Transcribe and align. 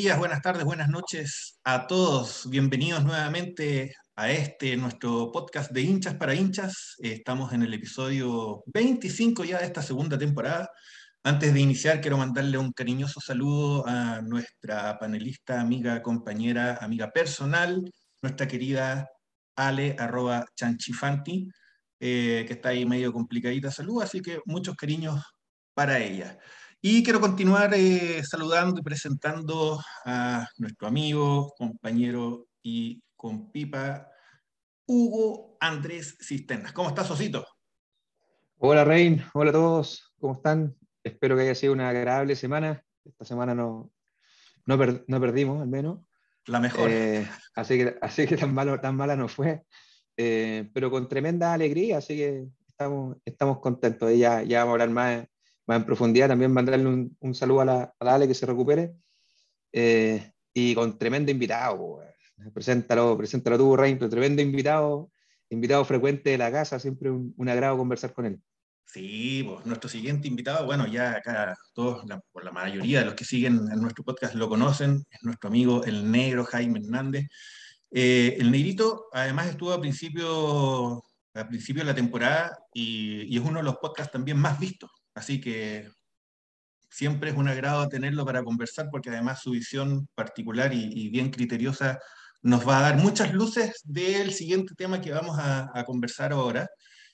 Buenas 0.00 0.40
tardes, 0.40 0.64
buenas 0.64 0.88
noches 0.88 1.60
a 1.62 1.86
todos. 1.86 2.48
Bienvenidos 2.48 3.04
nuevamente 3.04 3.94
a 4.16 4.30
este 4.30 4.74
nuestro 4.78 5.30
podcast 5.30 5.70
de 5.72 5.82
hinchas 5.82 6.14
para 6.14 6.34
hinchas. 6.34 6.94
Estamos 7.00 7.52
en 7.52 7.64
el 7.64 7.74
episodio 7.74 8.62
25 8.64 9.44
ya 9.44 9.58
de 9.58 9.66
esta 9.66 9.82
segunda 9.82 10.16
temporada. 10.16 10.70
Antes 11.22 11.52
de 11.52 11.60
iniciar, 11.60 12.00
quiero 12.00 12.16
mandarle 12.16 12.56
un 12.56 12.72
cariñoso 12.72 13.20
saludo 13.20 13.86
a 13.86 14.22
nuestra 14.22 14.98
panelista, 14.98 15.60
amiga, 15.60 16.00
compañera, 16.00 16.78
amiga 16.80 17.10
personal, 17.10 17.82
nuestra 18.22 18.48
querida 18.48 19.06
Ale, 19.54 19.96
arroba 19.98 20.46
chanchifanti, 20.56 21.46
eh, 22.00 22.46
que 22.46 22.54
está 22.54 22.70
ahí 22.70 22.86
medio 22.86 23.12
complicadita 23.12 23.70
salud, 23.70 24.02
así 24.02 24.22
que 24.22 24.40
muchos 24.46 24.74
cariños 24.76 25.22
para 25.74 25.98
ella. 25.98 26.38
Y 26.82 27.02
quiero 27.02 27.20
continuar 27.20 27.74
eh, 27.74 28.24
saludando 28.24 28.80
y 28.80 28.82
presentando 28.82 29.78
a 30.06 30.48
nuestro 30.56 30.88
amigo, 30.88 31.52
compañero 31.58 32.46
y 32.62 33.02
compipa, 33.14 34.08
Hugo 34.86 35.58
Andrés 35.60 36.16
Cisternas. 36.22 36.72
¿Cómo 36.72 36.88
estás, 36.88 37.10
Osito? 37.10 37.46
Hola, 38.56 38.84
Rein. 38.84 39.22
Hola 39.34 39.50
a 39.50 39.52
todos. 39.52 40.14
¿Cómo 40.18 40.32
están? 40.32 40.74
Espero 41.04 41.36
que 41.36 41.42
haya 41.42 41.54
sido 41.54 41.74
una 41.74 41.90
agradable 41.90 42.34
semana. 42.34 42.82
Esta 43.04 43.26
semana 43.26 43.54
no, 43.54 43.92
no, 44.64 44.78
perdimos, 44.78 45.60
al 45.60 45.68
menos. 45.68 45.98
La 46.46 46.60
mejor. 46.60 46.88
Eh, 46.90 47.28
así 47.56 47.76
que, 47.76 47.98
así 48.00 48.26
que 48.26 48.38
tan, 48.38 48.54
malo, 48.54 48.80
tan 48.80 48.96
mala 48.96 49.16
no 49.16 49.28
fue. 49.28 49.66
Eh, 50.16 50.70
pero 50.72 50.90
con 50.90 51.10
tremenda 51.10 51.52
alegría, 51.52 51.98
así 51.98 52.16
que 52.16 52.48
estamos, 52.66 53.18
estamos 53.26 53.60
contentos. 53.60 54.10
Ya, 54.16 54.42
ya 54.42 54.60
vamos 54.60 54.70
a 54.70 54.72
hablar 54.72 54.90
más 54.90 55.29
más 55.70 55.78
en 55.78 55.86
profundidad, 55.86 56.26
también 56.26 56.52
mandarle 56.52 56.84
un, 57.20 57.34
saludo 57.34 57.60
a 57.60 57.64
la, 57.64 57.94
Ale 58.00 58.26
que 58.26 58.34
se 58.34 58.44
recupere. 58.44 58.92
Eh, 59.72 60.32
y 60.52 60.74
con 60.74 60.98
tremendo 60.98 61.30
invitado, 61.30 62.00
preséntalo, 62.52 63.16
preséntalo 63.16 63.56
tú, 63.56 63.76
Rein, 63.76 63.98
tremendo 63.98 64.42
invitado, 64.42 65.12
invitado 65.48 65.84
frecuente 65.84 66.30
de 66.30 66.38
la 66.38 66.50
casa, 66.50 66.80
siempre 66.80 67.08
un, 67.08 67.32
un 67.36 67.48
agrado 67.48 67.78
conversar 67.78 68.12
con 68.12 68.26
él. 68.26 68.40
Sí, 68.84 69.44
pues 69.46 69.64
nuestro 69.64 69.88
siguiente 69.88 70.26
invitado, 70.26 70.66
bueno, 70.66 70.88
ya 70.88 71.12
acá 71.12 71.56
todos, 71.72 72.04
la, 72.08 72.20
por 72.32 72.44
la 72.44 72.50
mayoría 72.50 72.98
de 72.98 73.04
los 73.04 73.14
que 73.14 73.24
siguen 73.24 73.60
en 73.72 73.80
nuestro 73.80 74.02
podcast 74.02 74.34
lo 74.34 74.48
conocen, 74.48 75.04
es 75.08 75.22
nuestro 75.22 75.48
amigo 75.48 75.84
el 75.84 76.10
negro 76.10 76.44
Jaime 76.46 76.80
Hernández. 76.80 77.28
Eh, 77.92 78.36
el 78.40 78.50
negrito 78.50 79.06
además 79.12 79.46
estuvo 79.46 79.72
a 79.72 79.80
principio, 79.80 81.04
a 81.34 81.48
principio 81.48 81.82
de 81.82 81.86
la 81.90 81.94
temporada 81.94 82.58
y, 82.74 83.32
y, 83.32 83.36
es 83.36 83.44
uno 83.44 83.58
de 83.58 83.64
los 83.64 83.76
podcasts 83.76 84.12
también 84.12 84.38
más 84.38 84.58
vistos. 84.58 84.90
Así 85.14 85.40
que 85.40 85.88
siempre 86.90 87.30
es 87.30 87.36
un 87.36 87.48
agrado 87.48 87.88
tenerlo 87.88 88.24
para 88.24 88.42
conversar 88.42 88.88
porque 88.90 89.10
además 89.10 89.40
su 89.40 89.52
visión 89.52 90.08
particular 90.14 90.72
y, 90.74 91.08
bien 91.10 91.30
criteriosa 91.30 91.98
nos 92.42 92.66
va 92.66 92.78
a 92.78 92.82
dar 92.82 92.96
muchas 92.96 93.32
luces 93.34 93.80
del 93.84 94.32
siguiente 94.32 94.74
tema 94.74 95.00
que 95.00 95.12
vamos 95.12 95.36
a, 95.38 95.84
conversar 95.84 96.32
ahora 96.32 96.68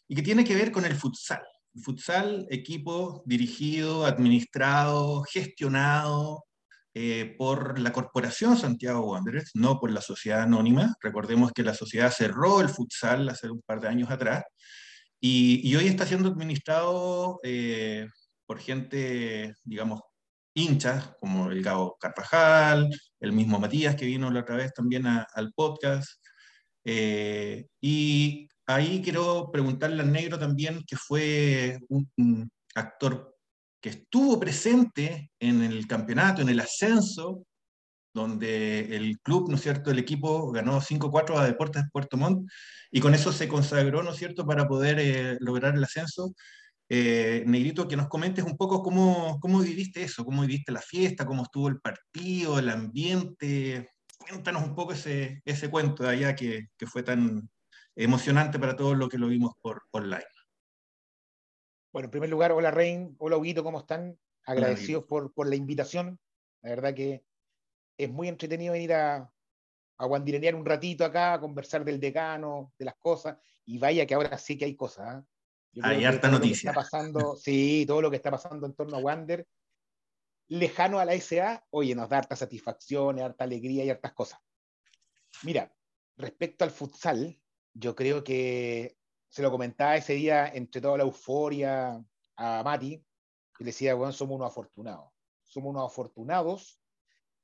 y 0.08 0.14
que 0.14 0.22
tiene 0.22 0.44
que 0.44 0.55
ver 0.55 0.70
con 0.70 0.84
el 0.84 0.94
futsal. 0.94 1.42
El 1.74 1.83
futsal, 1.83 2.47
equipo 2.48 3.22
dirigido, 3.27 4.06
administrado, 4.06 5.24
gestionado 5.24 6.44
eh, 6.94 7.34
por 7.36 7.78
la 7.78 7.92
Corporación 7.92 8.56
Santiago 8.56 9.00
Wanderers, 9.11 9.50
no 9.55 9.80
por 9.80 9.91
la 9.91 10.00
sociedad 10.00 10.42
anónima. 10.42 10.94
Recordemos 11.02 11.52
que 11.52 11.64
la 11.64 11.74
sociedad 11.74 12.12
cerró 12.12 12.61
el 12.61 12.68
futsal 12.68 13.29
hace 13.29 13.51
un 13.51 13.62
par 13.62 13.80
de 13.80 13.89
años 13.89 14.11
atrás 14.11 14.45
y, 15.21 15.75
hoy 15.77 15.87
está 15.87 16.07
siendo 16.07 16.29
administrado 16.29 17.41
eh, 17.43 18.09
por 18.47 18.59
gente, 18.61 19.55
digamos, 19.65 20.01
hinchas, 20.55 21.13
como 21.21 21.51
el 21.51 21.63
Gabo 21.63 21.97
Carvajal, 22.01 22.89
el 23.21 23.33
mismo 23.33 23.59
Matías, 23.59 23.97
que 23.97 24.07
vino 24.07 24.31
la 24.31 24.41
otra 24.41 24.57
vez 24.57 24.73
también 24.73 25.07
al 25.07 25.53
podcast. 25.55 26.11
Eh, 26.85 27.67
y 27.81 28.49
ahí 28.67 29.03
quiero 29.03 29.51
preguntarle 29.53 30.03
al 30.03 30.13
negro 30.13 30.39
también, 30.39 30.83
que 30.87 30.97
fue 30.97 31.79
un, 31.89 32.11
un 32.17 32.51
actor 32.75 33.35
que 33.81 33.91
estuvo 33.91 34.39
presente 34.39 35.31
en 35.41 35.63
el 35.63 35.87
campeonato, 35.87 36.43
en 36.43 36.48
el 36.48 36.61
ascenso 36.61 37.45
donde 38.17 38.97
el 38.97 39.21
club, 39.21 39.49
¿no 39.49 39.57
es 39.57 39.63
cierto?, 39.63 39.91
el 39.91 39.99
equipo 39.99 40.51
ganó 40.51 40.81
5-4 40.81 41.39
a 41.39 41.45
Deportes 41.45 41.85
Puerto 41.93 42.17
Montt 42.17 42.51
y 42.91 43.01
con 43.01 43.15
eso 43.15 43.31
se 43.31 43.47
consagró, 43.47 44.03
¿no 44.03 44.11
es 44.11 44.17
cierto?, 44.17 44.45
para 44.47 44.67
poder 44.67 44.99
eh, 44.99 45.37
lograr 45.41 45.77
el 45.77 45.85
ascenso. 45.85 46.35
Eh, 46.89 47.45
Negrito, 47.47 47.87
que 47.87 47.97
nos 47.97 48.09
comentes 48.09 48.45
un 48.45 48.57
poco 48.57 48.83
cómo, 48.83 49.39
cómo 49.41 49.61
viviste 49.61 50.03
eso, 50.03 50.25
cómo 50.25 50.43
viviste 50.43 50.73
la 50.73 50.81
fiesta, 50.81 51.27
cómo 51.27 51.43
estuvo 51.43 51.69
el 51.69 51.81
partido, 51.81 52.59
el 52.59 52.71
ambiente. 52.71 53.91
Cuéntanos 54.19 54.65
un 54.65 54.75
poco 54.75 54.93
ese, 54.93 55.43
ese 55.45 55.69
cuento 55.69 56.05
de 56.05 56.11
allá 56.11 56.35
que, 56.35 56.69
que 56.77 56.87
fue 56.87 57.03
tan 57.03 57.48
emocionante 57.95 58.59
para 58.59 58.77
todos 58.77 58.97
los 58.97 59.09
que 59.09 59.19
lo 59.19 59.29
vimos 59.29 59.53
por 59.61 59.83
online. 59.91 60.25
Bueno, 61.93 62.07
en 62.07 62.11
primer 62.11 62.31
lugar, 62.31 62.53
hola 62.53 62.71
Rein, 62.71 63.15
hola 63.19 63.37
Huguito, 63.37 63.63
¿cómo 63.63 63.81
están? 63.81 64.19
Agradecidos 64.45 65.05
por, 65.05 65.33
por 65.33 65.48
la 65.48 65.57
invitación. 65.57 66.19
La 66.63 66.71
verdad 66.71 66.95
que 66.95 67.25
es 67.96 68.11
muy 68.11 68.29
entretenido 68.29 68.73
venir 68.73 68.92
a, 68.92 69.30
a 69.98 70.07
guandirenear 70.07 70.55
un 70.55 70.67
ratito 70.67 71.05
acá, 71.05 71.34
a 71.34 71.40
conversar 71.40 71.84
del 71.84 72.01
decano, 72.01 72.73
de 72.79 72.84
las 72.84 72.96
cosas, 72.96 73.39
y 73.64 73.79
vaya 73.79 74.07
que 74.07 74.14
ahora 74.14 74.39
sí 74.39 74.58
que 74.58 74.67
hay 74.67 74.77
cosas. 74.77 75.23
¿eh? 75.23 75.80
Hay 75.83 76.05
harta 76.05 76.29
noticia. 76.29 76.70
Está 76.70 76.80
pasando, 76.80 77.36
sí, 77.42 77.85
todo 77.86 78.02
lo 78.02 78.11
que 78.11 78.17
está 78.17 78.30
pasando 78.30 78.67
en 78.67 78.74
torno 78.74 78.96
a 78.96 79.01
Wander, 79.01 79.46
lejano 80.48 80.98
a 80.98 81.05
la 81.05 81.14
SA, 81.14 81.64
oye, 81.70 81.95
nos 81.95 82.08
da 82.08 82.18
harta 82.18 82.36
satisfacción, 82.36 83.20
harta 83.20 83.45
alegría 83.45 83.85
y 83.85 83.90
hartas 83.90 84.12
cosas. 84.12 84.40
Mira, 85.42 85.74
respecto 86.17 86.64
al 86.64 86.70
futsal, 86.70 87.39
yo 87.74 87.95
creo 87.95 88.23
que 88.23 88.96
se 89.29 89.42
lo 89.42 89.51
comentaba 89.51 89.96
ese 89.96 90.14
día 90.14 90.48
entre 90.48 90.80
toda 90.80 90.98
la 90.98 91.05
euforia 91.05 92.02
a 92.36 92.62
Mati, 92.62 93.05
que 93.56 93.64
le 93.64 93.70
decía, 93.70 93.95
bueno, 93.95 94.12
somos 94.12 94.36
unos 94.36 94.51
afortunados. 94.51 95.11
Somos 95.42 95.70
unos 95.70 95.90
afortunados 95.90 96.80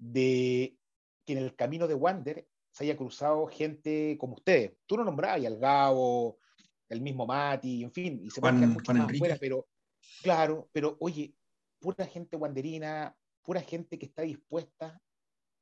de 0.02 0.76
que 1.24 1.32
en 1.32 1.38
el 1.38 1.54
camino 1.54 1.86
de 1.86 1.94
Wander 1.94 2.48
se 2.72 2.84
haya 2.84 2.96
cruzado 2.96 3.46
gente 3.46 4.16
como 4.18 4.34
ustedes. 4.34 4.72
Tú 4.86 4.96
no 4.96 5.04
nombrabas 5.04 5.44
al 5.44 5.58
Gabo, 5.58 6.38
el 6.88 7.00
mismo 7.00 7.26
Mati, 7.26 7.84
en 7.84 7.92
fin, 7.92 8.20
y 8.22 8.30
se 8.30 8.40
pueden 8.40 8.70
mucho 8.70 8.92
más 8.92 9.08
afuera, 9.08 9.36
pero 9.38 9.68
claro, 10.22 10.68
pero 10.72 10.96
oye, 11.00 11.34
pura 11.78 12.06
gente 12.06 12.36
wanderina, 12.36 13.16
pura 13.42 13.60
gente 13.60 13.98
que 13.98 14.06
está 14.06 14.22
dispuesta 14.22 15.00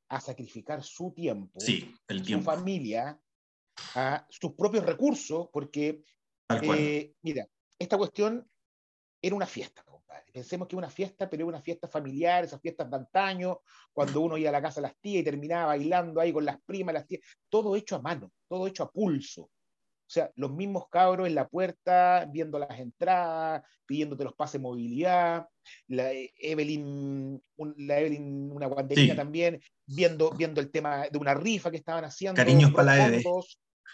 a 0.09 0.19
sacrificar 0.19 0.83
su 0.83 1.11
tiempo, 1.11 1.59
sí, 1.59 1.95
el 2.07 2.23
tiempo. 2.23 2.43
su 2.43 2.57
familia, 2.57 3.21
a 3.95 4.25
sus 4.29 4.53
propios 4.53 4.85
recursos, 4.85 5.49
porque, 5.53 6.03
eh, 6.63 7.13
mira, 7.21 7.47
esta 7.77 7.97
cuestión 7.97 8.49
era 9.21 9.35
una 9.35 9.45
fiesta. 9.45 9.85
Pensemos 10.31 10.67
que 10.67 10.75
una 10.75 10.89
fiesta, 10.89 11.29
pero 11.29 11.47
una 11.47 11.61
fiesta 11.61 11.87
familiar, 11.87 12.43
esas 12.43 12.61
fiestas 12.61 12.89
de 12.89 12.95
antaño, 12.95 13.59
cuando 13.91 14.21
uno 14.21 14.37
iba 14.37 14.49
a 14.49 14.53
la 14.53 14.61
casa 14.61 14.81
de 14.81 14.87
las 14.87 14.97
tías 14.99 15.21
y 15.21 15.23
terminaba 15.23 15.67
bailando 15.67 16.21
ahí 16.21 16.31
con 16.31 16.45
las 16.45 16.61
primas, 16.61 16.93
las 16.93 17.07
tías, 17.07 17.21
todo 17.49 17.75
hecho 17.75 17.95
a 17.95 18.01
mano, 18.01 18.31
todo 18.47 18.67
hecho 18.67 18.83
a 18.83 18.91
pulso. 18.91 19.43
O 20.11 20.13
sea, 20.13 20.29
los 20.35 20.51
mismos 20.51 20.89
cabros 20.89 21.25
en 21.25 21.35
la 21.35 21.47
puerta, 21.47 22.27
viendo 22.29 22.59
las 22.59 22.77
entradas, 22.77 23.63
pidiéndote 23.85 24.25
los 24.25 24.33
pases 24.33 24.53
de 24.53 24.59
movilidad, 24.59 25.47
la 25.87 26.11
Evelyn, 26.11 27.41
la 27.77 27.99
Evelyn 27.99 28.51
una 28.51 28.65
guanderina 28.65 29.15
también, 29.15 29.61
viendo, 29.85 30.31
viendo 30.31 30.59
el 30.59 30.69
tema 30.69 31.07
de 31.09 31.17
una 31.17 31.33
rifa 31.33 31.71
que 31.71 31.77
estaban 31.77 32.03
haciendo. 32.03 32.35
Cariños 32.35 32.71
para 32.71 32.97
la 32.97 33.07
Eve. 33.07 33.23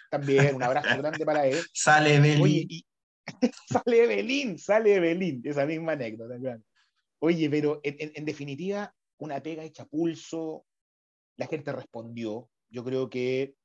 También, 0.09 0.55
un 0.55 0.63
abrazo 0.63 0.87
grande 0.97 1.23
para 1.23 1.45
Eve. 1.45 1.61
Sale 1.71 2.15
Evelyn. 2.15 2.41
Oye, 2.41 2.65
y, 2.67 2.85
sale 3.69 4.03
Evelyn, 4.03 4.57
sale 4.57 4.95
Evelyn, 4.95 5.41
esa 5.43 5.65
misma 5.65 5.93
anécdota. 5.93 6.59
Oye, 7.19 7.49
pero 7.49 7.79
en, 7.83 8.25
definitiva, 8.25 8.93
una 9.17 9.41
pega 9.41 9.63
hecha 9.63 9.85
pulso, 9.85 10.65
la 11.35 11.47
gente 11.47 11.71
respondió. 11.71 12.49
Yo 12.69 12.83
creo 12.83 13.09
que 13.09 13.55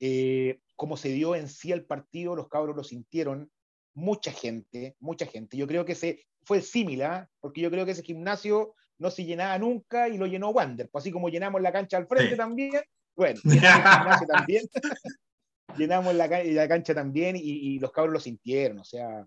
eh, 0.00 0.60
como 0.76 0.96
se 0.96 1.10
dio 1.10 1.34
en 1.34 1.48
sí 1.48 1.72
el 1.72 1.84
partido, 1.84 2.34
los 2.34 2.48
cabros 2.48 2.76
lo 2.76 2.84
sintieron, 2.84 3.50
mucha 3.94 4.32
gente, 4.32 4.96
mucha 4.98 5.26
gente. 5.26 5.56
Yo 5.56 5.66
creo 5.66 5.84
que 5.84 5.94
se, 5.94 6.24
fue 6.44 6.62
símil, 6.62 7.02
¿ah? 7.02 7.28
porque 7.40 7.60
yo 7.60 7.70
creo 7.70 7.84
que 7.84 7.92
ese 7.92 8.02
gimnasio 8.02 8.74
no 8.98 9.10
se 9.10 9.24
llenaba 9.24 9.58
nunca 9.58 10.08
y 10.08 10.18
lo 10.18 10.26
llenó 10.26 10.50
Wander, 10.50 10.88
pues 10.90 11.02
así 11.02 11.12
como 11.12 11.28
llenamos 11.28 11.62
la 11.62 11.72
cancha 11.72 11.96
al 11.96 12.06
frente 12.06 12.36
también, 12.36 12.82
bueno, 13.16 13.40
el 13.44 13.52
gimnasio 13.52 14.26
también 14.26 14.64
llenamos 15.76 16.14
la, 16.14 16.28
cancha 16.68 16.94
también 16.94 17.36
y, 17.36 17.78
los 17.78 17.92
cabros 17.92 18.12
lo 18.14 18.20
sintieron, 18.20 18.78
o 18.78 18.84
sea, 18.84 19.26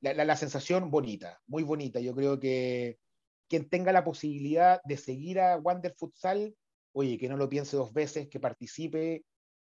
la, 0.00 0.24
la, 0.24 0.36
sensación 0.36 0.90
bonita, 0.90 1.40
muy 1.46 1.62
bonita. 1.62 2.00
Yo 2.00 2.14
creo 2.14 2.38
que 2.40 2.98
quien 3.48 3.68
tenga 3.68 3.92
la 3.92 4.04
posibilidad 4.04 4.80
de 4.84 4.96
seguir 4.96 5.40
a 5.40 5.58
Wander 5.58 5.94
Futsal, 5.96 6.56
oye, 6.92 7.18
que 7.18 7.28
no 7.28 7.36
lo 7.36 7.48
piense 7.48 7.76
dos 7.76 7.92
veces, 7.92 8.28
que 8.28 8.40
participe, 8.40 9.24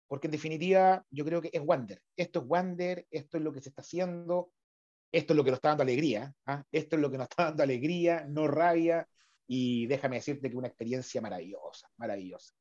porque 0.08 0.26
en 0.26 0.32
definitiva 0.32 1.04
yo 1.10 1.24
creo 1.24 1.40
que 1.40 1.50
es 1.52 1.62
Wander. 1.64 2.00
Esto 2.16 2.40
es 2.40 2.46
Wander, 2.48 3.06
esto 3.10 3.38
es 3.38 3.42
lo 3.44 3.52
que 3.52 3.60
se 3.60 3.70
está 3.70 3.82
haciendo, 3.82 4.50
esto 5.12 5.32
es 5.32 5.36
lo 5.36 5.44
que 5.44 5.50
nos 5.50 5.58
está 5.58 5.68
dando 5.68 5.82
alegría, 5.82 6.34
¿ah? 6.46 6.64
esto 6.72 6.96
es 6.96 7.02
lo 7.02 7.10
que 7.10 7.18
nos 7.18 7.26
está 7.28 7.44
dando 7.44 7.62
alegría, 7.62 8.24
no 8.28 8.48
rabia. 8.48 9.08
y 9.46 9.86
déjame 9.86 10.16
decirte 10.16 10.50
que 10.50 10.56
una 10.56 10.68
experiencia 10.68 11.20
maravillosa, 11.20 11.90
maravillosa. 11.98 12.54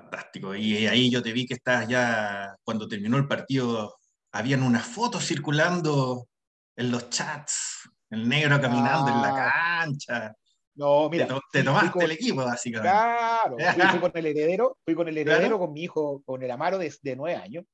Fantástico. 0.00 0.54
Y 0.54 0.86
ahí 0.86 1.10
yo 1.10 1.22
te 1.22 1.32
vi 1.32 1.46
que 1.46 1.54
estás 1.54 1.88
ya, 1.88 2.56
cuando 2.62 2.88
terminó 2.88 3.16
el 3.16 3.26
partido, 3.26 3.96
habían 4.32 4.62
unas 4.62 4.86
fotos 4.86 5.26
circulando 5.26 6.28
en 6.76 6.90
los 6.90 7.10
chats, 7.10 7.88
el 8.10 8.28
negro 8.28 8.60
caminando 8.60 9.10
en 9.10 9.22
la 9.22 9.34
ah. 9.34 9.80
cancha. 9.80 10.34
No, 10.74 11.10
mira. 11.10 11.26
Te, 11.52 11.64
tomaste 11.64 12.04
el 12.04 12.12
equipo, 12.12 12.44
básicamente. 12.44 12.96
Claro, 12.96 13.56
fui, 13.90 14.00
con 14.00 14.12
el 14.14 14.26
heredero, 14.26 14.78
fui 14.84 14.94
con 14.94 15.08
el 15.08 15.18
heredero, 15.18 15.58
con 15.58 15.72
mi 15.72 15.82
hijo, 15.82 16.22
con 16.24 16.42
el 16.42 16.50
Amaro 16.50 16.78
de, 16.78 16.94
de 17.02 17.16
nueve 17.16 17.36
años. 17.36 17.64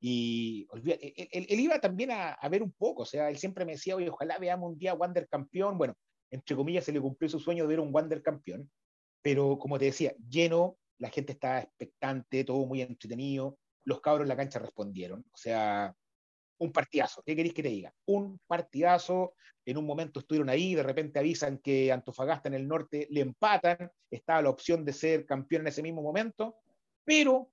Y 0.00 0.66
él, 0.72 1.46
él, 1.48 1.60
iba 1.60 1.78
también 1.80 2.12
a, 2.12 2.30
a, 2.30 2.48
ver 2.48 2.62
un 2.62 2.72
poco, 2.72 3.02
o 3.02 3.06
sea, 3.06 3.28
él 3.28 3.36
siempre 3.36 3.64
me 3.64 3.72
decía, 3.72 3.96
oye, 3.96 4.08
ojalá 4.08 4.38
veamos 4.38 4.70
un 4.70 4.78
día 4.78 4.94
Wander 4.94 5.28
campeón. 5.28 5.76
Bueno, 5.76 5.94
entre 6.30 6.56
comillas, 6.56 6.84
se 6.84 6.92
le 6.92 7.00
cumplió 7.00 7.28
su 7.28 7.40
sueño 7.40 7.64
de 7.64 7.68
ver 7.68 7.80
un 7.80 7.92
Wander 7.92 8.22
campeón, 8.22 8.70
pero 9.22 9.58
como 9.58 9.78
te 9.78 9.86
decía, 9.86 10.14
lleno, 10.28 10.78
la 10.98 11.10
gente 11.10 11.32
estaba 11.32 11.60
expectante, 11.60 12.44
todo 12.44 12.66
muy 12.66 12.82
entretenido, 12.82 13.58
los 13.84 14.00
cabros 14.00 14.24
en 14.24 14.28
la 14.28 14.36
cancha 14.36 14.58
respondieron, 14.58 15.24
o 15.32 15.36
sea, 15.36 15.94
un 16.58 16.72
partidazo, 16.72 17.22
¿qué 17.24 17.36
queréis 17.36 17.54
que 17.54 17.62
te 17.62 17.68
diga? 17.68 17.94
Un 18.06 18.40
partidazo, 18.46 19.34
en 19.64 19.76
un 19.76 19.86
momento 19.86 20.20
estuvieron 20.20 20.48
ahí, 20.48 20.74
de 20.74 20.82
repente 20.82 21.18
avisan 21.18 21.58
que 21.58 21.92
Antofagasta 21.92 22.48
en 22.48 22.54
el 22.54 22.66
norte 22.66 23.06
le 23.10 23.20
empatan, 23.20 23.90
estaba 24.10 24.42
la 24.42 24.50
opción 24.50 24.84
de 24.84 24.92
ser 24.92 25.24
campeón 25.24 25.62
en 25.62 25.68
ese 25.68 25.82
mismo 25.82 26.02
momento, 26.02 26.56
pero 27.04 27.50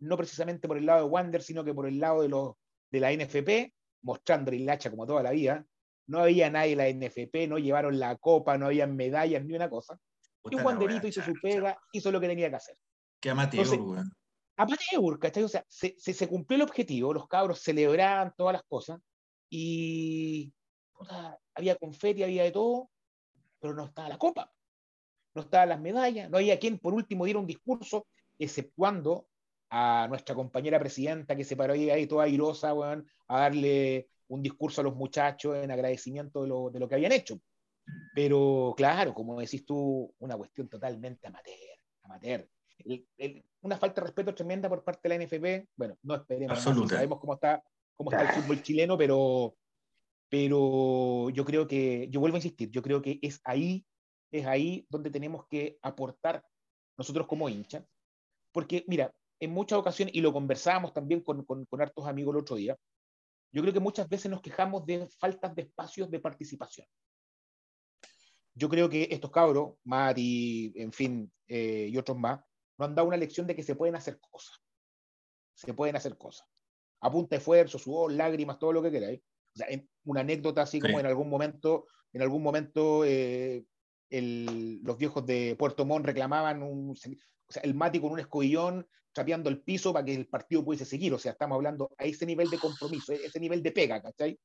no 0.00 0.16
precisamente 0.16 0.66
por 0.66 0.76
el 0.76 0.86
lado 0.86 1.04
de 1.04 1.10
Wander, 1.10 1.42
sino 1.42 1.64
que 1.64 1.74
por 1.74 1.86
el 1.86 2.00
lado 2.00 2.22
de, 2.22 2.28
los, 2.28 2.54
de 2.90 3.00
la 3.00 3.12
NFP, 3.12 3.72
mostrando 4.02 4.50
el 4.50 4.68
hacha 4.68 4.90
como 4.90 5.06
toda 5.06 5.22
la 5.22 5.30
vida, 5.30 5.64
no 6.08 6.18
había 6.18 6.50
nadie 6.50 6.72
en 6.72 6.78
la 6.78 6.88
NFP, 6.88 7.48
no 7.48 7.58
llevaron 7.58 7.98
la 7.98 8.16
copa, 8.16 8.58
no 8.58 8.66
había 8.66 8.86
medallas 8.86 9.44
ni 9.44 9.54
una 9.54 9.70
cosa. 9.70 9.98
Y 10.50 10.54
un 10.56 10.64
Wanderito 10.64 11.06
hizo 11.06 11.22
su 11.22 11.34
pega, 11.40 11.78
hizo 11.92 12.10
lo 12.10 12.20
que 12.20 12.28
tenía 12.28 12.50
que 12.50 12.56
hacer. 12.56 12.76
Qué 13.20 13.30
amateur, 13.30 13.66
Amateur, 14.56 15.18
¿cachai? 15.18 15.44
O 15.44 15.48
sea, 15.48 15.64
se, 15.68 15.94
se, 15.98 16.28
cumplió 16.28 16.56
el 16.56 16.62
objetivo, 16.62 17.14
los 17.14 17.26
cabros 17.26 17.60
celebraban 17.60 18.34
todas 18.36 18.52
las 18.52 18.62
cosas 18.64 19.00
y 19.48 20.52
había 21.54 21.76
confeti, 21.76 22.22
había 22.22 22.44
de 22.44 22.50
todo, 22.50 22.90
pero 23.58 23.74
no 23.74 23.86
estaba 23.86 24.08
la 24.08 24.18
copa, 24.18 24.52
no 25.34 25.42
estaban 25.42 25.70
las 25.70 25.80
medallas, 25.80 26.30
no 26.30 26.36
había 26.36 26.58
quien 26.58 26.78
por 26.78 26.92
último 26.92 27.24
diera 27.24 27.40
un 27.40 27.46
discurso, 27.46 28.06
exceptuando 28.38 29.26
a 29.70 30.06
nuestra 30.08 30.34
compañera 30.34 30.78
presidenta 30.78 31.34
que 31.34 31.44
se 31.44 31.56
paró 31.56 31.72
ahí, 31.72 31.88
ahí 31.88 32.06
toda 32.06 32.24
airosa, 32.24 32.72
a 32.72 33.38
darle 33.40 34.08
un 34.28 34.42
discurso 34.42 34.80
a 34.80 34.84
los 34.84 34.94
muchachos 34.94 35.56
en 35.56 35.70
agradecimiento 35.70 36.42
de 36.42 36.48
lo, 36.48 36.70
de 36.70 36.78
lo 36.78 36.88
que 36.88 36.94
habían 36.96 37.12
hecho. 37.12 37.40
Pero 38.14 38.74
claro, 38.76 39.14
como 39.14 39.40
decís 39.40 39.64
tú, 39.64 40.14
una 40.18 40.36
cuestión 40.36 40.68
totalmente 40.68 41.26
amateur, 41.26 41.78
amateur. 42.02 42.48
una 43.62 43.76
falta 43.76 44.00
de 44.00 44.06
respeto 44.06 44.34
tremenda 44.34 44.68
por 44.68 44.84
parte 44.84 45.08
de 45.08 45.18
la 45.18 45.24
NFP. 45.24 45.68
Bueno, 45.76 45.96
no 46.02 46.16
esperemos, 46.16 46.58
sabemos 46.60 47.20
cómo 47.20 47.34
está, 47.34 47.62
cómo 47.94 48.10
está 48.10 48.22
el 48.22 48.42
fútbol 48.42 48.62
chileno, 48.62 48.98
pero, 48.98 49.56
pero 50.28 51.30
yo 51.30 51.44
creo 51.44 51.66
que, 51.66 52.08
yo 52.10 52.20
vuelvo 52.20 52.36
a 52.36 52.38
insistir, 52.38 52.70
yo 52.70 52.82
creo 52.82 53.00
que 53.00 53.18
es 53.22 53.40
ahí, 53.44 53.84
es 54.30 54.46
ahí 54.46 54.86
donde 54.90 55.10
tenemos 55.10 55.46
que 55.46 55.78
aportar 55.82 56.44
nosotros 56.98 57.26
como 57.26 57.48
hinchas. 57.48 57.84
Porque, 58.52 58.84
mira, 58.86 59.14
en 59.40 59.50
muchas 59.50 59.78
ocasiones, 59.78 60.14
y 60.14 60.20
lo 60.20 60.32
conversábamos 60.32 60.92
también 60.92 61.22
con, 61.22 61.44
con, 61.44 61.64
con 61.64 61.80
hartos 61.80 62.06
amigos 62.06 62.34
el 62.34 62.40
otro 62.42 62.56
día, 62.56 62.76
yo 63.52 63.60
creo 63.60 63.74
que 63.74 63.80
muchas 63.80 64.08
veces 64.08 64.30
nos 64.30 64.40
quejamos 64.40 64.84
de 64.86 65.06
faltas 65.18 65.54
de 65.54 65.62
espacios 65.62 66.10
de 66.10 66.20
participación. 66.20 66.86
Yo 68.54 68.68
creo 68.68 68.88
que 68.88 69.08
estos 69.10 69.30
cabros, 69.30 69.74
Mati, 69.84 70.72
en 70.76 70.92
fin, 70.92 71.32
eh, 71.48 71.88
y 71.90 71.96
otros 71.96 72.18
más, 72.18 72.40
nos 72.78 72.88
han 72.88 72.94
dado 72.94 73.08
una 73.08 73.16
lección 73.16 73.46
de 73.46 73.56
que 73.56 73.62
se 73.62 73.74
pueden 73.74 73.94
hacer 73.94 74.18
cosas. 74.20 74.60
Se 75.54 75.74
pueden 75.74 75.96
hacer 75.96 76.16
cosas. 76.18 76.46
Apunta 77.00 77.36
esfuerzo, 77.36 77.78
sudor, 77.78 78.12
lágrimas, 78.12 78.58
todo 78.58 78.72
lo 78.72 78.82
que 78.82 78.90
queráis. 78.90 79.20
O 79.54 79.58
sea, 79.58 79.66
una 80.04 80.20
anécdota 80.20 80.62
así 80.62 80.80
como 80.80 80.98
en 81.00 81.06
algún 81.06 81.28
momento, 81.28 81.86
en 82.12 82.22
algún 82.22 82.42
momento 82.42 83.04
eh, 83.04 83.64
los 84.10 84.98
viejos 84.98 85.24
de 85.26 85.56
Puerto 85.58 85.84
Montt 85.84 86.06
reclamaban 86.06 86.62
un, 86.62 86.90
o 86.90 87.52
sea, 87.52 87.62
el 87.62 87.74
Mati 87.74 88.00
con 88.00 88.12
un 88.12 88.20
escobillón 88.20 88.86
chapeando 89.14 89.50
el 89.50 89.62
piso 89.62 89.92
para 89.92 90.04
que 90.04 90.14
el 90.14 90.26
partido 90.26 90.64
pudiese 90.64 90.84
seguir. 90.84 91.12
O 91.14 91.18
sea, 91.18 91.32
estamos 91.32 91.56
hablando 91.56 91.90
a 91.98 92.04
ese 92.04 92.26
nivel 92.26 92.48
de 92.50 92.58
compromiso, 92.58 93.12
ese 93.12 93.40
nivel 93.40 93.62
de 93.62 93.72
pega, 93.72 94.00
¿cachai? 94.02 94.38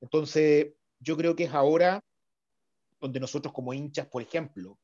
Entonces, 0.00 0.72
yo 1.00 1.16
creo 1.16 1.36
que 1.36 1.44
es 1.44 1.54
ahora 1.54 2.02
donde 3.00 3.20
nosotros 3.20 3.52
como 3.52 3.72
hinchas, 3.72 4.06
por 4.06 4.22
ejemplo, 4.22 4.78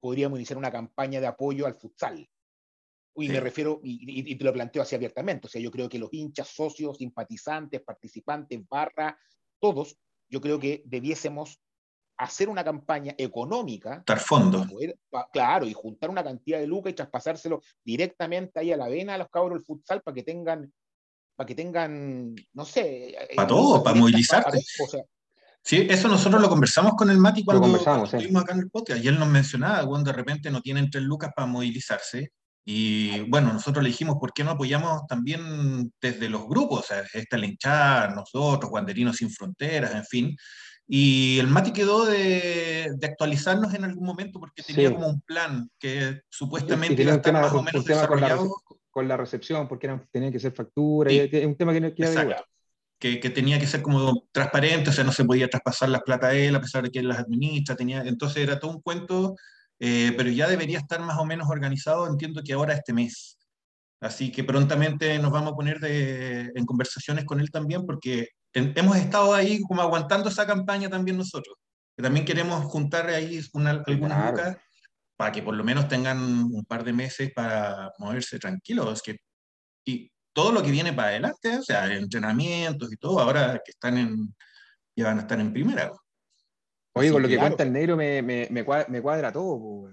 podríamos 0.00 0.38
iniciar 0.38 0.58
una 0.58 0.70
campaña 0.70 1.20
de 1.20 1.26
apoyo 1.26 1.66
al 1.66 1.74
futsal. 1.74 2.28
Y 3.16 3.28
me 3.28 3.40
refiero, 3.40 3.80
y, 3.84 4.32
y, 4.32 4.34
te 4.34 4.44
lo 4.44 4.52
planteo 4.52 4.82
así 4.82 4.96
abiertamente, 4.96 5.46
o 5.46 5.50
sea, 5.50 5.62
yo 5.62 5.70
creo 5.70 5.88
que 5.88 6.00
los 6.00 6.12
hinchas, 6.12 6.48
socios, 6.48 6.98
simpatizantes, 6.98 7.80
participantes, 7.80 8.60
barra, 8.68 9.16
todos, 9.60 9.96
yo 10.28 10.40
creo 10.40 10.58
que 10.58 10.82
debiésemos 10.84 11.60
hacer 12.16 12.48
una 12.48 12.64
campaña 12.64 13.14
económica. 13.18 14.02
Dar 14.06 14.18
fondo. 14.18 14.66
claro, 15.32 15.66
y 15.66 15.72
juntar 15.72 16.10
una 16.10 16.24
cantidad 16.24 16.58
de 16.58 16.66
lucas 16.66 16.92
y 16.92 16.96
traspasárselo 16.96 17.60
directamente 17.84 18.60
ahí 18.60 18.72
a 18.72 18.76
la 18.76 18.88
vena 18.88 19.14
a 19.14 19.18
los 19.18 19.28
cabros 19.28 19.58
del 19.58 19.64
futsal 19.64 20.02
para 20.02 20.14
que 20.14 20.22
tengan, 20.22 20.72
para 21.36 21.46
que 21.46 21.54
tengan, 21.54 22.34
no 22.52 22.64
sé. 22.64 23.10
Eh, 23.10 23.36
para 23.36 23.48
todo, 23.48 23.82
para 23.82 23.96
movilizarte. 23.96 24.60
Sí, 25.64 25.86
eso 25.88 26.08
nosotros 26.08 26.40
lo 26.40 26.48
conversamos 26.48 26.94
con 26.94 27.10
el 27.10 27.18
Mati 27.18 27.44
cuando, 27.44 27.76
estuvimos 27.76 28.42
acá 28.42 28.54
en 28.54 28.60
el 28.60 28.70
podcast 28.70 29.02
y 29.02 29.08
él 29.08 29.18
nos 29.18 29.28
mencionaba, 29.28 29.86
cuando 29.86 30.10
de 30.10 30.16
repente 30.16 30.50
no 30.50 30.60
tienen 30.60 30.90
tres 30.90 31.04
lucas 31.04 31.30
para 31.34 31.46
movilizarse. 31.46 32.30
Y 32.66 33.20
bueno, 33.28 33.52
nosotros 33.52 33.82
le 33.82 33.90
dijimos, 33.90 34.16
¿por 34.18 34.32
qué 34.32 34.42
no 34.42 34.52
apoyamos 34.52 35.06
también 35.06 35.92
desde 36.00 36.30
los 36.30 36.46
grupos? 36.46 36.80
O 36.80 36.82
sea, 36.82 37.04
esta 37.12 37.38
hinchada, 37.38 38.14
nosotros, 38.14 38.70
Guanderinos 38.70 39.16
Sin 39.16 39.30
Fronteras, 39.30 39.94
en 39.94 40.04
fin, 40.04 40.36
y 40.86 41.38
el 41.38 41.46
Mati 41.46 41.72
quedó 41.72 42.04
de, 42.04 42.92
de, 42.94 43.06
actualizarnos 43.06 43.72
en 43.72 43.84
algún 43.84 44.04
momento 44.04 44.38
porque 44.38 44.62
tenía 44.62 44.92
como 44.92 45.08
un 45.08 45.20
plan 45.22 45.70
que 45.78 46.20
supuestamente 46.28 47.02
iba 47.02 47.12
a 47.12 47.16
estar 47.16 47.32
más 47.32 47.52
o 47.52 47.62
menos 47.62 47.84
desarrollado. 47.84 48.54
Con 48.90 49.08
la, 49.08 49.16
recepción, 49.16 49.66
porque 49.66 49.88
eran, 49.88 50.06
tenía 50.12 50.30
que 50.30 50.38
ser 50.38 50.52
factura, 50.52 51.10
es 51.10 51.46
un 51.46 51.56
tema 51.56 51.72
que 51.72 51.80
no 51.80 51.88
que, 53.04 53.20
que, 53.20 53.28
tenía 53.28 53.58
que 53.58 53.66
ser 53.66 53.82
como 53.82 54.26
transparente, 54.32 54.88
o 54.88 54.92
sea, 54.94 55.04
no 55.04 55.12
se 55.12 55.26
podía 55.26 55.50
traspasar 55.50 55.90
las 55.90 56.00
plata 56.00 56.28
a 56.28 56.34
él 56.34 56.56
a 56.56 56.60
pesar 56.62 56.84
de 56.84 56.90
que 56.90 57.00
él 57.00 57.08
las 57.08 57.18
administra, 57.18 57.76
tenía, 57.76 58.00
entonces 58.00 58.42
era 58.42 58.58
todo 58.58 58.70
un 58.70 58.80
cuento, 58.80 59.36
eh, 59.78 60.14
pero 60.16 60.30
ya 60.30 60.48
debería 60.48 60.78
estar 60.78 61.00
más 61.00 61.18
o 61.18 61.26
menos 61.26 61.50
organizado, 61.50 62.06
entiendo 62.06 62.40
que 62.42 62.54
ahora 62.54 62.72
este 62.72 62.94
mes. 62.94 63.36
Así 64.00 64.32
que 64.32 64.42
prontamente 64.42 65.18
nos 65.18 65.32
vamos 65.32 65.52
a 65.52 65.54
poner 65.54 65.80
de, 65.80 66.50
en 66.54 66.64
conversaciones 66.64 67.26
con 67.26 67.40
él 67.40 67.50
también, 67.50 67.84
porque 67.84 68.28
hemos 68.54 68.96
estado 68.96 69.34
ahí 69.34 69.60
como 69.60 69.82
aguantando 69.82 70.30
esa 70.30 70.46
campaña 70.46 70.88
también 70.88 71.18
nosotros. 71.18 71.56
Que 71.94 72.02
también 72.02 72.24
queremos 72.24 72.64
juntar 72.64 73.06
ahí 73.08 73.38
una, 73.52 73.82
algunas 73.86 74.30
lucas 74.30 74.56
para 75.18 75.30
que 75.30 75.42
por 75.42 75.54
lo 75.54 75.62
menos 75.62 75.88
tengan 75.88 76.18
un 76.22 76.64
par 76.64 76.84
de 76.84 76.94
meses 76.94 77.30
para 77.34 77.92
moverse 77.98 78.38
tranquilos. 78.38 79.02
Que, 79.02 79.18
y 79.84 80.10
todo 80.34 80.52
lo 80.52 80.62
que 80.62 80.70
viene 80.70 80.92
para 80.92 81.08
adelante, 81.08 81.56
o 81.56 81.62
sea, 81.62 81.92
entrenamientos 81.94 82.92
y 82.92 82.96
todo, 82.96 83.20
ahora 83.20 83.60
que 83.64 83.70
están 83.70 83.96
en, 83.96 84.34
ya 84.94 85.06
van 85.06 85.18
a 85.18 85.22
estar 85.22 85.40
en 85.40 85.52
primera. 85.52 85.90
Oye, 86.92 87.10
con 87.10 87.22
lo 87.22 87.28
que 87.28 87.38
cuenta 87.38 87.62
el 87.62 87.72
negro 87.72 87.96
me, 87.96 88.20
me, 88.20 88.48
me, 88.50 88.64
cuadra, 88.64 89.32
todo. 89.32 89.90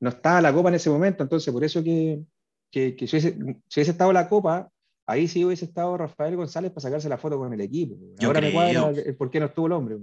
No 0.00 0.08
estaba 0.08 0.40
la 0.40 0.52
copa 0.52 0.70
en 0.70 0.76
ese 0.76 0.88
momento, 0.88 1.22
entonces 1.22 1.52
por 1.52 1.62
eso 1.62 1.84
que, 1.84 2.22
que, 2.70 2.96
que 2.96 3.06
si, 3.06 3.16
hubiese, 3.16 3.34
si 3.68 3.80
hubiese 3.80 3.90
estado 3.92 4.12
la 4.12 4.28
copa, 4.28 4.72
Ahí 5.06 5.26
sí 5.26 5.44
hubiese 5.44 5.64
estado 5.64 5.96
Rafael 5.96 6.36
González 6.36 6.70
para 6.70 6.82
sacarse 6.82 7.08
la 7.08 7.18
foto 7.18 7.36
con 7.36 7.52
el 7.52 7.60
equipo. 7.60 7.96
Ahora 8.24 8.40
me 8.40 8.52
cuadra 8.52 8.92
por 9.18 9.30
qué 9.30 9.40
no 9.40 9.46
estuvo 9.46 9.66
el 9.66 9.72
hombre. 9.72 9.98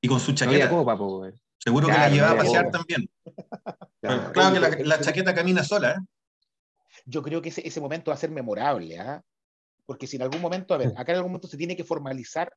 Y 0.00 0.08
con 0.08 0.20
su 0.20 0.32
chaqueta. 0.32 0.68
copa, 0.68 0.96
Seguro 1.58 1.86
que 1.86 1.92
la 1.92 2.08
llevaba 2.10 2.32
a 2.32 2.36
pasear 2.36 2.70
también. 2.70 3.08
claro, 4.32 4.32
que 4.76 4.84
la, 4.84 5.00
chaqueta 5.00 5.34
camina 5.34 5.64
sola. 5.64 5.92
¿eh? 5.92 5.96
Yo 7.04 7.22
creo 7.22 7.42
que 7.42 7.48
ese, 7.50 7.66
ese 7.66 7.80
momento 7.80 8.10
va 8.10 8.14
a 8.14 8.18
ser 8.18 8.30
memorable. 8.30 8.98
¿ah? 8.98 9.22
Porque 9.86 10.06
si 10.06 10.16
en 10.16 10.22
algún 10.22 10.40
momento, 10.40 10.74
a 10.74 10.78
ver, 10.78 10.92
acá 10.96 11.12
en 11.12 11.18
algún 11.18 11.32
momento 11.32 11.48
se 11.48 11.56
tiene 11.56 11.76
que 11.76 11.84
formalizar 11.84 12.52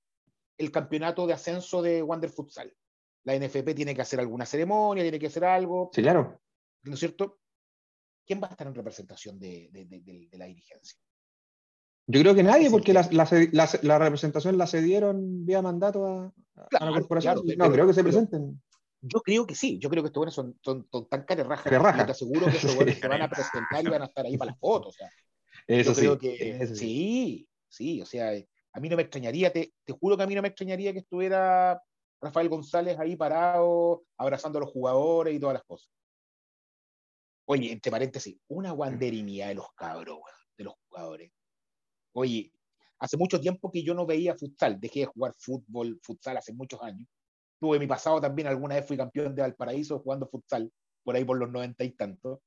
el 0.58 0.72
campeonato 0.72 1.28
de 1.28 1.34
ascenso 1.34 1.82
de 1.82 2.02
Wander 2.02 2.30
Futsal. 2.30 2.74
La 3.24 3.36
NFP 3.36 3.74
tiene 3.76 3.96
que 3.96 4.02
hacer 4.02 4.20
alguna 4.20 4.46
ceremonia, 4.46 5.04
tiene 5.04 5.20
que 5.20 5.28
hacer 5.28 5.44
algo. 5.46 5.90
Sí, 5.94 6.02
claro. 6.02 6.40
¿No 6.84 6.94
es 6.94 7.00
cierto? 7.00 7.40
¿Quién 8.26 8.42
va 8.42 8.48
a 8.48 8.52
estar 8.52 8.68
en 8.68 8.76
representación 8.76 9.40
de, 9.40 9.70
de, 9.72 9.86
de 10.30 10.38
la 10.38 10.46
dirigencia? 10.46 10.98
Yo 12.08 12.22
creo 12.22 12.36
que 12.36 12.44
nadie, 12.44 12.70
porque 12.70 12.94
la, 12.94 13.08
la, 13.12 13.70
la, 13.82 13.98
representación 13.98 14.58
la 14.58 14.68
cedieron 14.68 15.44
vía 15.44 15.62
mandato 15.64 16.06
a, 16.06 16.34
a 16.80 16.86
la 16.86 16.92
corporación. 16.92 17.42
no, 17.58 17.72
creo 17.72 17.88
que 17.88 17.94
se 17.94 18.04
presenten. 18.04 18.62
Yo 19.08 19.22
creo 19.22 19.46
que 19.46 19.56
sí, 19.56 19.78
yo 19.80 19.90
creo 19.90 20.02
que 20.02 20.08
estos 20.08 20.20
buenos 20.20 20.34
son, 20.34 20.58
son, 20.64 20.88
son, 20.92 21.08
tan 21.08 21.24
carerrajas. 21.24 22.06
Te 22.06 22.12
aseguro 22.12 22.48
que 22.48 22.58
estos 22.58 22.76
buenos 22.76 22.96
se 22.96 23.08
van 23.08 23.22
a 23.22 23.30
presentar 23.30 23.84
y 23.84 23.90
van 23.90 24.02
a 24.02 24.06
estar 24.06 24.26
ahí 24.26 24.38
para 24.38 24.52
las 24.52 24.60
fotos. 24.60 24.96
O 24.96 24.98
sea, 24.98 25.10
eso 25.68 25.94
yo 25.94 26.18
creo 26.18 26.20
que 26.20 26.68
sí. 26.68 27.48
sí, 27.68 28.02
o 28.02 28.06
sea, 28.06 28.32
a 28.74 28.80
mí 28.80 28.90
no 28.90 28.96
me 28.96 29.04
extrañaría, 29.04 29.54
te, 29.54 29.74
te, 29.84 29.94
juro 29.94 30.18
que 30.18 30.24
a 30.24 30.28
mí 30.28 30.36
no 30.36 30.42
me 30.42 30.48
extrañaría 30.48 30.92
que 30.92 31.00
estuviera 31.00 31.82
Rafael 32.22 32.50
González 32.50 32.98
ahí 33.00 33.16
parado, 33.16 34.04
abrazando 34.18 34.58
a 34.58 34.62
los 34.62 34.72
jugadores 34.72 35.36
y 35.36 35.40
todas 35.40 35.54
las 35.54 35.64
cosas. 35.64 35.90
Oye, 37.46 37.72
entre 37.72 37.92
paréntesis, 37.92 38.38
una 38.48 38.72
guanderinía 38.72 39.50
de 39.50 39.56
los 39.56 39.72
cabros, 39.76 40.20
de 40.58 40.64
los 40.64 40.74
jugadores. 40.88 41.32
Oye, 42.14 42.52
hace 43.00 43.18
mucho 43.18 43.40
tiempo 43.40 43.72
que 43.72 43.84
yo 43.84 43.94
no 43.94 44.06
veía 44.06 44.36
futsal, 44.36 44.80
dejé 44.80 45.02
de 45.02 45.06
jugar 45.06 45.34
fútbol, 45.38 46.00
futsal 46.02 46.38
hace 46.38 46.54
muchos 46.54 46.82
años. 46.82 47.08
Tuve 47.60 47.80
mi 47.80 47.88
pasado 47.88 48.20
también, 48.20 48.48
alguna 48.48 48.76
vez 48.76 48.86
fui 48.86 48.98
campeón 48.98 49.34
de 49.34 49.42
Valparaíso 49.42 50.00
jugando 50.00 50.28
futsal, 50.28 50.72
por 51.04 51.16
ahí 51.16 51.24
por 51.24 51.38
los 51.38 51.52
noventa 51.52 51.84
y 51.84 51.92
tantos. 51.92 52.40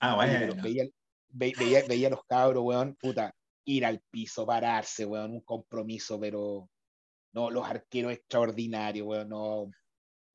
Ah, 0.00 0.16
bueno. 0.16 0.54
Veía, 0.62 0.88
veía, 1.28 1.84
veía, 1.88 2.10
los 2.10 2.24
cabros, 2.24 2.62
weón, 2.64 2.96
puta, 2.96 3.34
ir 3.64 3.86
al 3.86 4.00
piso, 4.10 4.44
pararse, 4.44 5.06
weón, 5.06 5.32
un 5.32 5.40
compromiso, 5.40 6.20
pero 6.20 6.68
no, 7.32 7.50
los 7.50 7.66
arqueros 7.66 8.12
extraordinarios, 8.12 9.06
weón, 9.06 9.28
no. 9.28 9.70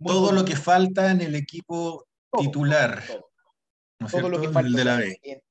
Todo 0.03 0.31
lo 0.31 0.45
que 0.45 0.55
falta 0.55 1.11
en 1.11 1.21
el 1.21 1.35
equipo 1.35 2.07
titular. 2.37 3.03
Todo, 4.11 4.29
lo 4.29 4.39
que 4.39 4.49
falta. 4.49 4.77
de 4.77 4.85
la 4.85 4.97
B. 4.97 5.43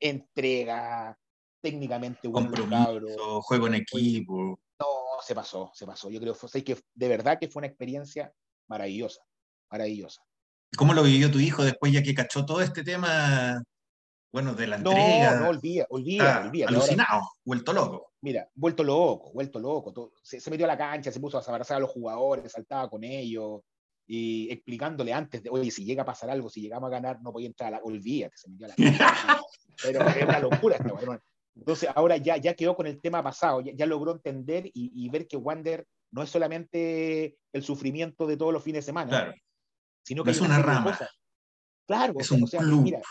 entrega, 0.00 1.18
técnicamente 1.60 2.28
bueno, 2.28 2.50
Compromiso, 2.50 3.42
juego 3.42 3.66
en 3.66 3.74
equipo. 3.74 4.58
Se 5.22 5.34
pasó, 5.34 5.70
se 5.74 5.86
pasó. 5.86 6.10
Yo 6.10 6.20
creo 6.20 6.34
que 6.34 6.78
de 6.94 7.08
verdad 7.08 7.38
que 7.38 7.48
fue 7.48 7.60
una 7.60 7.66
experiencia 7.66 8.32
maravillosa, 8.68 9.22
maravillosa. 9.70 10.22
¿Cómo 10.76 10.94
lo 10.94 11.02
vivió 11.02 11.30
tu 11.30 11.40
hijo 11.40 11.64
después 11.64 11.92
ya 11.92 12.02
que 12.02 12.14
cachó 12.14 12.46
todo 12.46 12.60
este 12.60 12.84
tema 12.84 13.62
bueno, 14.32 14.54
de 14.54 14.66
la 14.66 14.76
entrega. 14.76 15.34
No, 15.34 15.40
no, 15.40 15.48
olvida, 15.48 15.86
olvida, 15.90 16.42
olvida. 16.44 16.68
Alucinado, 16.68 17.22
vuelto 17.44 17.72
loco. 17.72 18.12
Mira, 18.22 18.48
vuelto 18.54 18.84
loco, 18.84 19.32
vuelto 19.32 19.58
loco. 19.58 20.12
se, 20.22 20.50
metió 20.50 20.66
a 20.66 20.68
la 20.68 20.78
cancha, 20.78 21.10
se 21.10 21.18
puso 21.20 21.38
a 21.38 21.40
abrazar 21.40 21.78
a 21.78 21.80
los 21.80 21.90
jugadores, 21.90 22.52
saltaba 22.52 22.88
con 22.88 23.02
ellos, 23.02 23.62
y 24.06 24.50
explicándole 24.50 25.12
antes 25.12 25.42
de, 25.42 25.50
oye, 25.50 25.70
si 25.70 25.84
llega 25.84 26.02
a 26.02 26.06
pasar 26.06 26.30
algo, 26.30 26.48
si 26.48 26.60
llegamos 26.60 26.88
a 26.88 26.90
ganar, 26.90 27.20
no 27.22 27.32
podía 27.32 27.48
entrar 27.48 27.68
a 27.74 27.78
la. 27.78 27.82
Olvídate, 27.82 28.36
se 28.36 28.48
metió 28.48 28.66
a 28.66 28.68
la 28.68 28.74
cancha. 28.76 29.40
Pero 29.82 30.08
es 30.08 30.24
una 30.24 30.38
locura 30.40 30.76
esta 30.76 30.92
Entonces, 31.56 31.90
ahora 31.94 32.16
ya, 32.16 32.36
ya 32.36 32.54
quedó 32.54 32.74
con 32.74 32.86
el 32.86 33.00
tema 33.00 33.22
pasado, 33.22 33.60
ya, 33.60 33.86
logró 33.86 34.12
entender 34.12 34.70
y, 34.72 35.08
ver 35.10 35.26
que 35.26 35.36
Wander 35.36 35.86
no 36.10 36.22
es 36.22 36.30
solamente 36.30 37.36
el 37.52 37.62
sufrimiento 37.62 38.26
de 38.26 38.36
todos 38.36 38.52
los 38.52 38.62
fines 38.62 38.84
de 38.84 38.86
semana, 38.86 39.08
claro. 39.08 39.34
sino 40.02 40.24
que 40.24 40.30
es 40.30 40.40
una 40.40 40.60
rama. 40.60 40.98
Claro, 41.86 42.14
es 42.18 42.30
un 42.30 42.46
club. 42.46 42.82
Mira, 42.82 43.02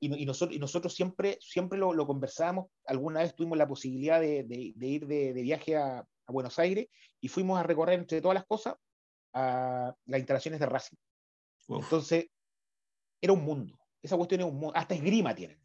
y, 0.00 0.24
nosotros, 0.24 0.56
y 0.56 0.58
nosotros 0.58 0.94
siempre, 0.94 1.38
siempre 1.40 1.78
lo, 1.78 1.92
lo 1.92 2.06
conversamos, 2.06 2.66
alguna 2.86 3.20
vez 3.20 3.34
tuvimos 3.34 3.58
la 3.58 3.68
posibilidad 3.68 4.18
de, 4.20 4.44
de, 4.44 4.86
ir 4.86 5.06
de, 5.06 5.32
viaje 5.34 5.76
a, 5.76 5.98
a, 5.98 6.32
Buenos 6.32 6.58
Aires 6.58 6.86
y 7.20 7.28
fuimos 7.28 7.60
a 7.60 7.62
recorrer 7.62 7.98
entre 7.98 8.22
todas 8.22 8.34
las 8.34 8.46
cosas 8.46 8.76
a 9.34 9.94
las 10.06 10.18
instalaciones 10.18 10.58
de 10.58 10.66
Racing. 10.66 10.96
Entonces, 11.68 12.28
era 13.20 13.32
un 13.32 13.44
mundo, 13.44 13.78
esa 14.02 14.16
cuestión 14.16 14.40
es 14.40 14.46
un 14.46 14.54
mundo, 14.54 14.72
hasta 14.74 14.94
esgrima 14.94 15.34
tienen. 15.34 15.59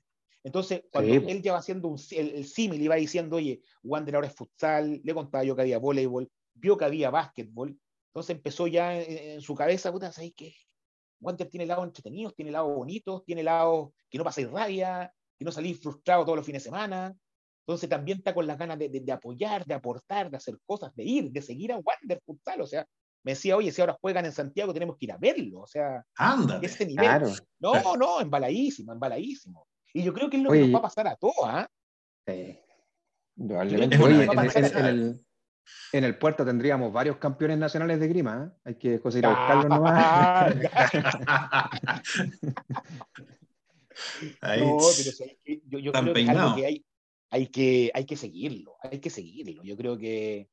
Entonces, 0.45 0.83
cuando 0.91 1.11
él 1.11 1.41
ya 1.41 1.53
va 1.53 1.57
haciendo 1.57 1.87
un, 1.87 1.99
el, 2.11 2.35
el 2.35 2.45
símil, 2.45 2.79
iba 2.79 2.93
diciendo, 2.93 3.37
oye, 3.37 3.63
Wander 3.81 4.13
ahora 4.13 4.27
es 4.27 4.35
futsal, 4.35 5.01
le 5.03 5.13
contaba 5.15 5.43
yo 5.43 5.55
que 5.55 5.63
había 5.63 5.79
voleibol, 5.79 6.29
vio 6.53 6.77
que 6.77 6.85
había 6.85 7.09
básquetbol, 7.09 7.75
entonces 8.09 8.35
empezó 8.35 8.67
ya 8.67 8.95
en, 8.95 9.41
su 9.41 9.55
cabeza, 9.55 9.91
puta, 9.91 10.11
¿sabes 10.11 10.33
qué? 10.37 10.53
Wander 11.19 11.49
tiene 11.49 11.65
lados 11.65 11.85
entretenidos, 11.85 12.35
tiene 12.35 12.51
lados 12.51 12.75
bonitos, 12.75 13.25
tiene 13.25 13.41
lados 13.41 13.89
que 14.07 14.19
no 14.19 14.23
pasáis 14.23 14.51
rabia, 14.51 15.11
que 15.35 15.45
no 15.45 15.51
salís 15.51 15.81
frustrado 15.81 16.23
todos 16.23 16.37
los 16.37 16.45
fines 16.45 16.63
de 16.63 16.69
semana. 16.69 17.17
Entonces 17.65 17.89
también 17.89 18.19
está 18.19 18.35
con 18.35 18.45
las 18.45 18.59
ganas 18.59 18.77
de, 18.77 18.89
de, 18.89 19.11
apoyar, 19.11 19.65
de 19.65 19.73
aportar, 19.73 20.29
de 20.29 20.37
hacer 20.37 20.59
cosas, 20.63 20.93
de 20.95 21.03
ir, 21.03 21.31
de 21.31 21.41
seguir 21.41 21.71
a 21.71 21.79
Wander 21.79 22.21
Futsal. 22.23 22.61
O 22.61 22.67
sea, 22.67 22.87
me 23.23 23.31
decía, 23.31 23.57
oye, 23.57 23.71
si 23.71 23.81
ahora 23.81 23.97
juegan 23.99 24.25
en 24.25 24.31
Santiago 24.31 24.71
tenemos 24.71 24.95
que 24.95 25.05
ir 25.05 25.11
a 25.11 25.17
verlo. 25.17 25.61
O 25.61 25.67
sea, 25.67 26.05
ese 26.61 26.85
nivel. 26.85 27.23
No, 27.59 27.97
no, 27.97 28.21
embaladísimo, 28.21 28.93
embaladísimo. 28.93 29.65
Y 29.95 30.03
yo 30.03 30.13
creo 30.13 30.29
que 30.29 30.35
es 30.35 30.43
lo 30.43 30.51
que 30.51 30.59
nos 30.59 30.73
va 30.73 30.79
a 30.79 30.81
pasar 30.81 31.07
a 31.07 31.15
todos, 31.15 31.35
¿ah? 31.45 31.69
¿eh? 32.27 32.61
en, 33.37 35.25
en 35.93 36.03
el 36.03 36.17
puerto 36.17 36.43
tendríamos 36.43 36.91
varios 36.91 37.15
campeones 37.15 37.57
nacionales 37.57 38.01
de 38.01 38.09
grima. 38.09 38.43
¿eh? 38.45 38.59
Hay 38.65 38.75
que 38.75 38.99
conseguir 38.99 39.27
a 39.27 39.29
buscarlos 39.29 39.69
nomás. 39.69 40.53
no, 44.41 44.77
pero 44.97 45.11
yo, 45.65 45.79
yo 45.79 45.93
creo 45.93 46.13
que, 46.13 46.65
hay, 46.65 46.85
hay, 47.29 47.47
que 47.47 47.89
hay 47.93 48.05
que 48.05 48.17
seguirlo, 48.17 48.75
hay 48.81 48.99
que 48.99 49.09
seguirlo. 49.09 49.63
Yo 49.63 49.77
creo 49.77 49.97
que 49.97 50.49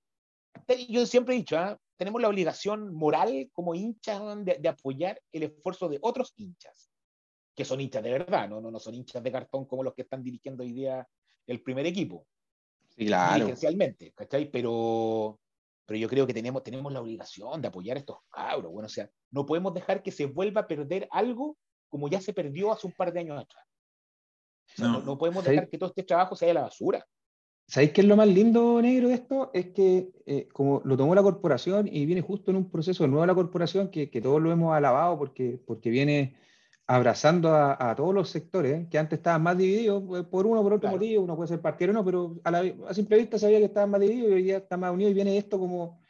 yo 0.88 1.04
siempre 1.04 1.34
he 1.34 1.38
dicho, 1.38 1.56
¿eh? 1.56 1.76
tenemos 1.96 2.22
la 2.22 2.28
obligación 2.28 2.94
moral 2.94 3.50
como 3.52 3.74
hinchas 3.74 4.22
de, 4.44 4.58
de, 4.60 4.68
apoyar 4.68 5.20
el 5.32 5.42
esfuerzo 5.42 5.88
de 5.88 5.98
otros 6.00 6.32
hinchas, 6.36 6.91
que 7.54 7.64
son 7.64 7.80
hinchas 7.80 8.02
de 8.02 8.12
verdad, 8.12 8.48
no, 8.48 8.60
no, 8.60 8.70
no 8.70 8.78
son 8.78 8.94
hinchas 8.94 9.22
de 9.22 9.32
cartón 9.32 9.66
como 9.66 9.82
los 9.82 9.94
que 9.94 10.02
están 10.02 10.22
dirigiendo 10.22 10.62
hoy 10.62 10.72
día 10.72 11.06
el 11.46 11.62
primer 11.62 11.86
equipo. 11.86 12.26
Sí, 12.96 13.06
claro. 13.06 13.48
¿cachai? 14.14 14.50
Pero, 14.50 15.38
pero 15.86 15.98
yo 15.98 16.08
creo 16.08 16.26
que 16.26 16.34
tenemos, 16.34 16.62
tenemos 16.62 16.92
la 16.92 17.00
obligación 17.00 17.60
de 17.60 17.68
apoyar 17.68 17.96
a 17.96 18.00
estos 18.00 18.18
cabros. 18.30 18.72
Bueno, 18.72 18.86
o 18.86 18.90
sea, 18.90 19.10
no 19.30 19.46
podemos 19.46 19.74
dejar 19.74 20.02
que 20.02 20.10
se 20.10 20.26
vuelva 20.26 20.62
a 20.62 20.66
perder 20.66 21.08
algo 21.10 21.56
como 21.88 22.08
ya 22.08 22.20
se 22.20 22.32
perdió 22.32 22.72
hace 22.72 22.86
un 22.86 22.94
par 22.94 23.12
de 23.12 23.20
años 23.20 23.38
atrás. 23.38 23.66
no. 25.04 25.18
podemos 25.18 25.44
dejar 25.44 25.68
que 25.68 25.76
todo 25.76 25.90
este 25.90 26.04
trabajo 26.04 26.34
se 26.34 26.46
vaya 26.46 26.52
a 26.52 26.62
la 26.62 26.68
basura. 26.68 27.06
¿Sabéis 27.66 27.92
qué 27.92 28.00
es 28.00 28.06
lo 28.06 28.16
más 28.16 28.28
lindo, 28.28 28.80
negro, 28.82 29.08
de 29.08 29.14
esto? 29.14 29.50
Es 29.54 29.68
que 29.68 30.10
eh, 30.26 30.48
como 30.52 30.82
lo 30.84 30.96
tomó 30.96 31.14
la 31.14 31.22
corporación 31.22 31.88
y 31.88 32.04
viene 32.06 32.20
justo 32.20 32.50
en 32.50 32.56
un 32.56 32.70
proceso 32.70 33.06
nuevo 33.06 33.22
de 33.22 33.28
la 33.28 33.34
corporación, 33.34 33.90
que, 33.90 34.10
que 34.10 34.20
todos 34.20 34.42
lo 34.42 34.50
hemos 34.50 34.74
alabado 34.74 35.18
porque, 35.18 35.60
porque 35.66 35.90
viene 35.90 36.36
abrazando 36.86 37.54
a, 37.54 37.94
todos 37.96 38.14
los 38.14 38.28
sectores, 38.28 38.88
que 38.88 38.98
antes 38.98 39.18
estaban 39.18 39.42
más 39.42 39.56
divididos 39.56 40.02
eh, 40.18 40.24
por 40.24 40.46
uno 40.46 40.62
por 40.62 40.74
otro 40.74 40.90
motivo, 40.90 41.22
uno 41.22 41.36
puede 41.36 41.48
ser 41.48 41.60
partido 41.60 41.90
o 41.90 41.94
no, 41.94 42.04
pero 42.04 42.40
a, 42.44 42.50
la, 42.50 42.74
a, 42.88 42.94
simple 42.94 43.18
vista 43.18 43.38
sabía 43.38 43.58
que 43.58 43.66
estaban 43.66 43.90
más 43.90 44.00
divididos 44.00 44.30
y 44.30 44.34
hoy 44.34 44.42
día 44.42 44.58
están 44.58 44.80
más 44.80 44.92
unidos 44.92 45.12
y 45.12 45.14
viene 45.14 45.38
esto 45.38 45.58
como, 45.58 46.00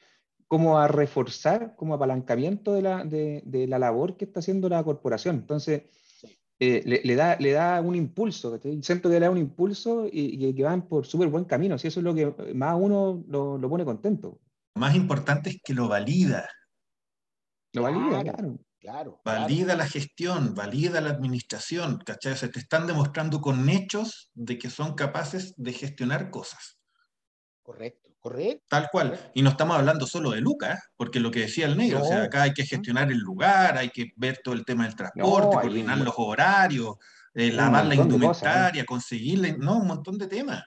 como 0.48 0.78
a 0.78 0.88
reforzar, 0.88 1.76
como 1.76 1.94
apalancamiento 1.94 2.72
de 2.72 2.82
la, 2.82 3.04
de, 3.04 3.42
de 3.44 3.66
la 3.66 3.78
labor 3.78 4.16
que 4.16 4.24
está 4.24 4.40
haciendo 4.40 4.68
la 4.68 4.82
corporación. 4.82 5.36
Entonces, 5.36 5.82
eh, 6.58 6.82
le, 6.86 7.00
le, 7.04 7.14
da, 7.16 7.36
le 7.38 7.52
da 7.52 7.80
un 7.80 7.94
impulso, 7.94 8.58
siento 8.82 9.08
que 9.08 9.14
le 9.14 9.26
da 9.26 9.30
un 9.30 9.38
impulso 9.38 10.06
y, 10.06 10.46
y 10.46 10.54
que 10.54 10.62
van 10.62 10.88
por 10.88 11.06
súper 11.06 11.28
buen 11.28 11.44
camino, 11.44 11.76
si 11.76 11.88
eso 11.88 12.00
es 12.00 12.04
lo 12.04 12.14
que 12.14 12.54
más 12.54 12.76
uno 12.80 13.22
lo, 13.28 13.58
lo 13.58 13.68
pone 13.68 13.84
contento. 13.84 14.40
Lo 14.74 14.80
más 14.80 14.94
importante 14.94 15.50
es 15.50 15.60
que 15.62 15.74
lo 15.74 15.88
valida. 15.88 16.48
Lo 17.72 17.82
valida, 17.82 18.22
claro. 18.22 18.38
Claro. 18.38 18.58
Valida 19.24 19.76
la 19.76 19.86
gestión, 19.86 20.54
valida 20.54 21.00
la 21.00 21.10
administración, 21.10 21.98
¿cachai? 21.98 22.32
O 22.32 22.36
sea, 22.36 22.50
te 22.50 22.58
están 22.58 22.86
demostrando 22.86 23.40
con 23.40 23.68
hechos 23.68 24.30
de 24.34 24.58
que 24.58 24.70
son 24.70 24.94
capaces 24.94 25.54
de 25.56 25.72
gestionar 25.72 26.30
cosas. 26.30 26.78
Correcto, 27.62 28.10
correcto. 28.18 28.64
Tal 28.68 28.88
cual. 28.90 29.30
Y 29.34 29.42
no 29.42 29.50
estamos 29.50 29.76
hablando 29.76 30.06
solo 30.06 30.30
de 30.30 30.40
Lucas, 30.40 30.78
¿eh? 30.78 30.82
porque 30.96 31.20
lo 31.20 31.30
que 31.30 31.40
decía 31.40 31.66
el 31.66 31.76
negro, 31.76 32.02
o 32.02 32.04
sea, 32.04 32.24
acá 32.24 32.42
hay 32.42 32.52
que 32.52 32.66
gestionar 32.66 33.10
el 33.12 33.18
lugar, 33.18 33.78
hay 33.78 33.90
que 33.90 34.10
ver 34.16 34.40
todo 34.42 34.54
el 34.54 34.64
tema 34.64 34.84
del 34.84 34.96
transporte, 34.96 35.56
coordinar 35.60 35.98
los 35.98 36.14
horarios, 36.16 36.96
eh, 37.34 37.52
lavar 37.52 37.86
la 37.86 37.94
indumentaria, 37.94 38.84
conseguirle, 38.84 39.56
no, 39.58 39.78
un 39.78 39.86
montón 39.86 40.18
de 40.18 40.26
temas. 40.26 40.64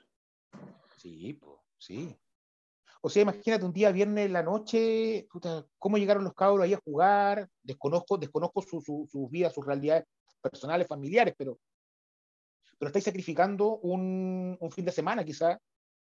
Sí, 0.97 1.33
pues, 1.33 1.59
sí. 1.77 2.15
O 3.05 3.09
sea, 3.09 3.21
imagínate 3.21 3.63
un 3.63 3.71
día 3.71 3.91
viernes 3.91 4.25
en 4.25 4.33
la 4.33 4.41
noche, 4.41 5.27
cómo 5.77 5.99
llegaron 5.99 6.23
los 6.23 6.33
cabros 6.33 6.63
ahí 6.63 6.73
a 6.73 6.81
jugar, 6.83 7.47
desconozco, 7.61 8.17
desconozco 8.17 8.63
sus 8.63 9.29
vidas, 9.29 9.53
sus 9.53 9.63
realidades 9.63 10.05
personales, 10.41 10.87
familiares, 10.87 11.35
pero, 11.37 11.59
pero 12.79 12.87
estáis 12.89 13.05
sacrificando 13.05 13.77
un, 13.77 14.57
fin 14.71 14.85
de 14.85 14.91
semana 14.91 15.23
quizá, 15.23 15.59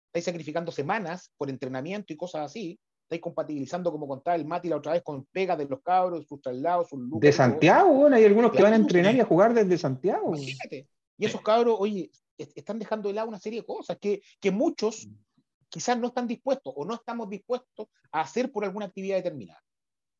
estáis 0.09 0.25
sacrificando 0.25 0.71
semanas 0.71 1.31
por 1.37 1.49
entrenamiento 1.49 2.13
y 2.13 2.17
cosas 2.17 2.45
así, 2.45 2.79
estáis 3.01 3.19
compatibilizando, 3.23 3.91
como 3.91 4.07
contaba 4.07 4.35
el 4.35 4.45
Mati 4.45 4.69
la 4.69 4.75
otra 4.75 4.91
vez, 4.91 5.01
con 5.01 5.25
pegas 5.25 5.57
de 5.57 5.65
los 5.65 5.81
cabros, 5.81 6.27
sus 6.27 6.39
traslados, 6.39 6.87
sus 6.87 6.99
lucas. 6.99 7.21
De 7.21 7.31
Santiago, 7.31 7.91
bueno, 7.95 8.15
hay 8.15 8.25
algunos 8.25 8.51
que 8.51 8.61
van 8.61 8.73
a 8.73 8.75
entrenar 8.75 9.15
y 9.15 9.21
a 9.21 9.25
jugar 9.25 9.55
desde 9.55 9.75
Santiago. 9.75 10.35
Imagínate. 10.35 10.87
Y 11.17 11.25
esos 11.25 11.41
cabros, 11.41 11.77
oye, 11.79 12.11
están 12.37 12.77
dejando 12.77 13.09
de 13.09 13.15
lado 13.15 13.27
una 13.27 13.39
serie 13.39 13.61
de 13.61 13.65
cosas 13.65 13.97
que, 13.99 14.21
que 14.39 14.51
muchos 14.51 15.07
mm 15.07 15.30
quizás 15.71 15.97
no 15.97 16.07
están 16.07 16.27
dispuestos 16.27 16.73
o 16.75 16.85
no 16.85 16.95
estamos 16.95 17.29
dispuestos 17.29 17.87
a 18.11 18.21
hacer 18.21 18.51
por 18.51 18.65
alguna 18.65 18.87
actividad 18.87 19.15
determinada. 19.15 19.63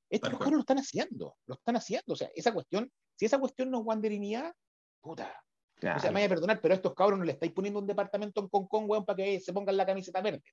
Estos 0.10 0.32
cabros 0.32 0.54
lo 0.54 0.60
están 0.60 0.80
haciendo, 0.80 1.36
lo 1.46 1.56
están 1.56 1.76
haciendo. 1.76 2.14
O 2.14 2.16
sea, 2.16 2.30
esa 2.36 2.54
cuestión, 2.54 2.92
si 3.16 3.26
esa 3.26 3.40
cuestión 3.40 3.70
no 3.70 3.80
es 3.80 3.86
wanderinidad, 3.86 4.54
puta. 5.02 5.44
O 5.78 6.00
sea, 6.00 6.12
me 6.12 6.20
voy 6.20 6.24
a 6.24 6.30
perdonar, 6.30 6.62
pero 6.62 6.74
a 6.74 6.76
estos 6.76 6.94
cabros 6.94 7.18
no 7.18 7.26
le 7.26 7.32
estáis 7.32 7.52
poniendo 7.52 7.80
un 7.80 7.88
departamento 7.88 8.42
en 8.42 8.50
Concón, 8.50 8.86
weón, 8.88 9.06
para 9.06 9.18
que 9.18 9.40
se 9.40 9.54
pongan 9.54 9.78
la 9.78 9.86
camiseta 9.86 10.22
verde. 10.22 10.44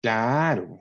Claro. 0.00 0.80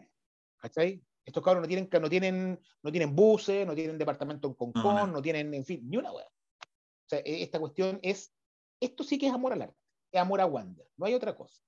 ¿Cachai? 0.58 1.02
Estos 1.26 1.44
cabros 1.44 1.62
no 1.62 1.68
tienen, 1.68 1.90
no 1.92 2.10
tienen, 2.10 2.60
no 2.82 2.92
tienen 2.92 3.16
buses, 3.16 3.68
no 3.68 3.76
tienen 3.76 3.98
departamento 3.98 4.48
en 4.48 4.54
Concón, 4.54 5.12
no, 5.12 5.22
tienen, 5.22 5.54
en 5.54 5.66
fin, 5.66 5.82
ni 5.90 5.98
una 5.98 6.12
weón. 6.12 6.28
O 6.28 7.10
sea, 7.10 7.20
e, 7.20 7.44
esta 7.44 7.60
cuestión 7.60 8.00
es, 8.02 8.34
esto 8.80 9.04
sí 9.04 9.18
que 9.18 9.28
es 9.28 9.34
amor 9.34 9.54
al 9.54 9.64
arte, 9.64 9.78
es 10.12 10.22
amor 10.22 10.40
a 10.40 10.46
Wander, 10.46 10.88
no 10.96 11.06
hay 11.06 11.14
otra 11.14 11.36
cosa. 11.36 11.62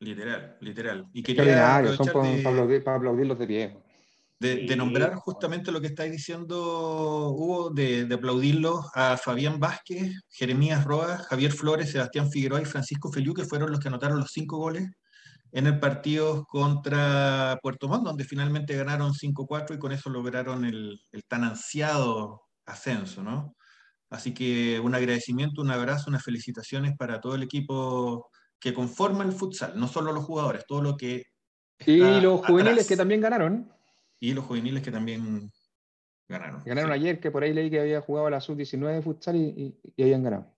Literal, 0.00 0.56
literal. 0.60 1.06
Y 1.12 1.22
quería 1.22 1.84
son 1.96 2.06
para, 2.06 2.50
aplaudir, 2.50 2.88
aplaudirlos 2.88 3.38
de 3.38 3.46
pie. 3.46 3.78
de, 4.38 4.76
nombrar 4.76 5.14
justamente 5.16 5.72
lo 5.72 5.80
que 5.80 5.88
estáis 5.88 6.12
diciendo, 6.12 7.30
Hugo, 7.30 7.70
de, 7.70 8.04
de 8.04 8.14
aplaudirlos 8.14 8.86
a 8.94 9.16
Fabián 9.16 9.58
Vázquez, 9.58 10.20
Jeremías 10.30 10.84
Roa, 10.84 11.18
Javier 11.18 11.52
Flores, 11.52 11.90
Sebastián 11.90 12.30
Figueroa 12.30 12.62
y 12.62 12.64
Francisco 12.64 13.10
Feliu, 13.10 13.34
que 13.34 13.44
fueron 13.44 13.72
los 13.72 13.80
que 13.80 13.88
anotaron 13.88 14.20
los 14.20 14.30
cinco 14.30 14.58
goles 14.58 14.88
en 15.52 15.66
el 15.66 15.80
partido 15.80 16.44
contra 16.46 17.58
Puerto 17.62 17.88
Montt, 17.88 18.04
donde 18.04 18.24
finalmente 18.24 18.76
ganaron 18.76 19.14
5-4 19.14 19.74
y 19.74 19.78
con 19.78 19.92
eso 19.92 20.10
lograron 20.10 20.64
el, 20.64 21.00
el, 21.12 21.24
tan 21.24 21.44
ansiado 21.44 22.42
ascenso, 22.66 23.22
¿no? 23.22 23.56
Así 24.10 24.32
que 24.32 24.80
un 24.80 24.94
agradecimiento, 24.94 25.62
un 25.62 25.70
abrazo, 25.70 26.10
unas 26.10 26.22
felicitaciones 26.22 26.96
para 26.96 27.20
todo 27.20 27.34
el 27.34 27.42
equipo 27.42 28.30
que 28.60 28.74
conforma 28.74 29.24
el 29.24 29.32
futsal, 29.32 29.78
no 29.78 29.88
solo 29.88 30.12
los 30.12 30.24
jugadores, 30.24 30.66
todo 30.66 30.82
lo 30.82 30.96
que... 30.96 31.24
Y 31.86 32.20
los 32.20 32.44
juveniles 32.44 32.86
que 32.86 32.96
también 32.96 33.20
ganaron. 33.20 33.72
Y 34.20 34.32
los 34.32 34.44
juveniles 34.44 34.82
que 34.82 34.90
también 34.90 35.52
ganaron. 36.28 36.62
Ganaron 36.64 36.92
ayer, 36.92 37.20
que 37.20 37.30
por 37.30 37.44
ahí 37.44 37.52
leí 37.52 37.70
que 37.70 37.80
había 37.80 38.00
jugado 38.00 38.28
la 38.30 38.40
sub-19 38.40 38.94
de 38.94 39.02
futsal 39.02 39.36
y, 39.36 39.78
y, 39.96 40.02
habían 40.02 40.24
ganado. 40.24 40.56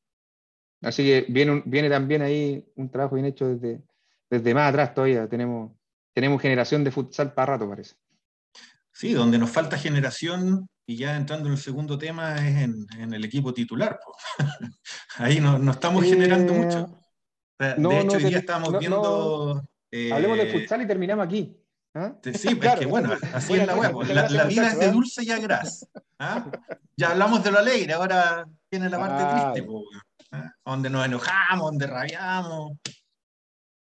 Así 0.80 1.04
que 1.04 1.26
viene, 1.28 1.62
viene 1.66 1.90
también 1.90 2.23
ahí 2.23 2.73
un 2.76 2.90
trabajo 2.90 3.16
bien 3.16 3.26
hecho 3.26 3.49
desde, 3.49 3.83
desde 4.30 4.54
más 4.54 4.71
atrás 4.71 4.95
todavía. 4.95 5.28
Tenemos, 5.28 5.73
tenemos 6.14 6.40
generación 6.40 6.83
de 6.85 6.90
futsal 6.90 7.35
para 7.35 7.52
rato, 7.52 7.69
parece. 7.69 7.97
Sí, 8.92 9.12
donde 9.12 9.38
nos 9.38 9.50
falta 9.50 9.78
generación, 9.78 10.69
y 10.87 10.97
ya 10.97 11.16
entrando 11.16 11.47
en 11.47 11.52
el 11.52 11.59
segundo 11.59 11.97
tema, 11.97 12.37
es 12.37 12.64
en, 12.64 13.14
el 13.14 13.25
equipo 13.25 13.54
titular. 13.54 14.00
ahí 15.16 15.40
no, 15.40 15.59
no 15.59 15.73
estamos 15.73 16.04
generando 16.04 16.52
eh, 16.54 16.87
de 17.61 18.00
hecho, 18.00 18.17
hoy 18.17 18.25
día 18.25 18.38
estábamos 18.38 18.79
viendo... 18.79 19.62
Hablemos 20.12 20.38
de 20.38 20.52
futsal 20.52 20.83
y 20.83 20.87
terminamos 20.87 21.26
aquí. 21.26 21.57
¿Ah? 21.95 22.14
Sí, 22.23 22.31
es 22.31 22.79
que 22.79 22.87
bueno, 22.87 23.12
así 23.35 23.55
es 23.55 23.67
la 23.67 23.75
web. 23.75 23.93
La, 24.12 24.45
vida 24.45 24.69
es 24.69 24.79
de 24.79 24.87
¿eh? 24.87 24.90
dulce 24.93 25.25
y 25.25 25.31
agraz. 25.31 25.87
¿ah? 26.19 26.50
Ya 26.97 27.11
hablamos 27.11 27.43
de 27.43 27.50
lo 27.50 27.59
alegre, 27.59 27.93
ahora 27.93 28.47
viene 28.71 28.88
la 28.88 28.99
parte 28.99 29.62
triste, 29.62 29.69
¿ah? 30.33 30.55
donde 30.64 30.88
nos 30.88 31.05
enojamos, 31.05 31.71
donde 31.71 31.87
rabiamos, 31.87 32.79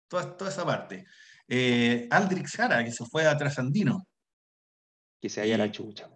toda, 0.07 0.35
toda 0.35 0.49
esa 0.49 0.65
parte. 0.65 1.05
Eh, 1.47 2.07
Aldrix 2.09 2.55
Jara, 2.55 2.83
que 2.83 2.91
se 2.91 3.05
fue 3.05 3.27
a 3.27 3.37
Trasandino. 3.37 4.07
Que 5.21 5.29
se 5.29 5.41
haya 5.41 5.57
la 5.57 5.69
chucha. 5.69 6.09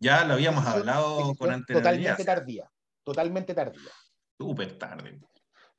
Ya 0.00 0.24
lo 0.24 0.34
habíamos 0.34 0.66
hablado 0.66 1.34
con 1.34 1.52
anterioridad. 1.52 2.16
Totalmente 2.16 2.24
tardía, 2.24 2.70
totalmente 3.04 3.54
tardía. 3.54 3.90
Súper 4.38 4.78
tarde. 4.78 5.20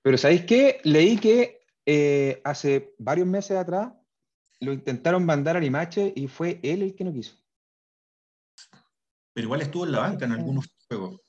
Pero 0.02 0.18
¿sabéis 0.18 0.46
qué? 0.46 0.82
Leí 0.84 1.18
que 1.18 1.62
eh, 1.86 2.42
hace 2.44 2.96
varios 2.98 3.28
meses 3.28 3.58
atrás 3.58 3.94
lo 4.60 4.74
intentaron 4.74 5.26
mandar 5.26 5.58
a 5.58 5.60
Limache 5.60 6.14
y 6.16 6.28
fue 6.28 6.60
él 6.64 6.84
el 6.84 6.96
que 6.96 7.04
no 7.04 7.14
quiso. 7.14 7.36
Pero 9.34 9.46
igual 9.46 9.62
estuvo 9.62 9.86
en 9.86 9.92
la 9.92 10.00
banca 10.00 10.26
en 10.26 10.34
algunos 10.34 10.68
juegos. 10.88 11.20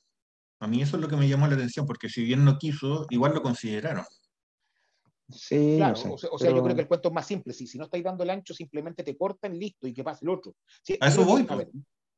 A 0.61 0.67
mí 0.67 0.83
eso 0.83 0.97
es 0.97 1.03
lo 1.03 1.09
que 1.09 1.17
me 1.17 1.29
llamó 1.29 1.47
la 1.47 1.55
atención, 1.55 1.87
porque 1.87 2.09
si 2.09 2.25
bien 2.25 2.45
no 2.45 2.59
quiso, 2.59 3.07
igual 3.11 3.35
lo 3.35 3.43
consideraron. 3.43 4.05
Sí, 5.29 5.77
claro, 5.79 5.99
o 6.15 6.39
sea, 6.39 6.51
yo 6.51 6.63
creo 6.63 6.77
que 6.77 6.83
el 6.83 6.89
cuento 6.89 7.09
es 7.09 7.15
más 7.15 7.27
simple. 7.27 7.53
Si, 7.53 7.67
si 7.67 7.79
no 7.79 7.85
estáis 7.85 8.05
dando 8.05 8.23
el 8.23 8.31
ancho, 8.31 8.53
simplemente 8.53 9.03
te 9.03 9.17
cortan, 9.17 9.59
listo, 9.59 9.87
y 9.87 9.95
que 9.95 10.05
pase 10.05 10.25
el 10.25 10.31
otro. 10.31 10.55
a 11.01 11.09
eso 11.09 11.25
voy. 11.25 11.47
A 11.49 11.57
ver, 11.57 11.71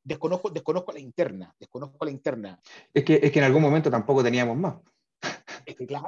desconozco, 0.03 0.51
desconozco 0.51 0.93
la 0.93 1.01
interna, 1.01 1.55
desconozco 1.59 2.05
la 2.05 2.11
interna. 2.11 2.61
Es 2.93 3.05
que, 3.05 3.21
es 3.23 3.31
que 3.31 3.39
en 3.39 3.45
algún 3.45 3.63
momento 3.63 3.91
tampoco 3.91 4.23
teníamos 4.23 4.57
más. 4.57 4.77
Es 5.65 5.77
que 5.77 5.87
claro. 5.87 6.07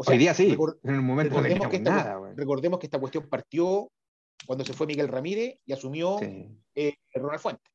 O 0.00 0.04
sea, 0.04 0.12
Hoy 0.12 0.18
día 0.18 0.32
sí, 0.32 0.56
en 0.84 0.94
un 0.94 1.04
momento 1.04 1.40
no 1.42 1.80
nada. 1.80 2.32
Recordemos 2.36 2.78
que 2.78 2.86
esta 2.86 3.00
cuestión 3.00 3.28
partió 3.28 3.90
cuando 4.46 4.64
se 4.64 4.72
fue 4.72 4.86
Miguel 4.86 5.08
Ramírez 5.08 5.58
y 5.66 5.72
asumió 5.72 6.20
eh, 6.20 6.94
Ronald 7.14 7.40
Fuentes. 7.40 7.72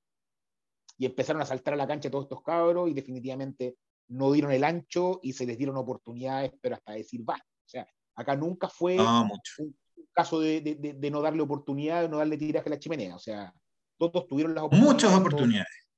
Y 0.98 1.06
empezaron 1.06 1.42
a 1.42 1.46
saltar 1.46 1.74
a 1.74 1.78
la 1.78 1.86
cancha 1.86 2.10
todos 2.10 2.26
estos 2.26 2.42
cabros 2.42 2.90
y 2.90 2.94
definitivamente 2.94 3.76
no 4.08 4.32
dieron 4.32 4.54
el 4.54 4.64
ancho 4.64 5.20
y 5.22 5.34
se 5.34 5.46
les 5.46 5.58
dieron 5.58 5.76
oportunidades, 5.76 6.54
pero 6.62 6.76
hasta 6.76 6.94
decir 6.94 7.28
va. 7.30 7.36
O 7.36 7.70
sea, 7.70 7.86
acá 8.16 8.38
nunca 8.38 8.70
fue 8.70 8.98
un, 8.98 9.76
caso 10.14 10.40
de, 10.40 10.62
de, 10.62 11.12
no 11.12 11.22
darle 11.22 11.42
oportunidad, 11.42 12.08
no 12.08 12.20
darle 12.20 12.38
tiraje 12.38 12.70
a 12.70 12.72
la 12.72 12.80
chimenea. 12.80 13.16
O 13.16 13.20
sea, 13.20 13.54
todos 13.98 14.28
tuvieron 14.28 14.56
las 14.56 14.64
oportunidades. 14.64 14.94
Muchas 14.94 15.20
oportunidades. 15.20 15.90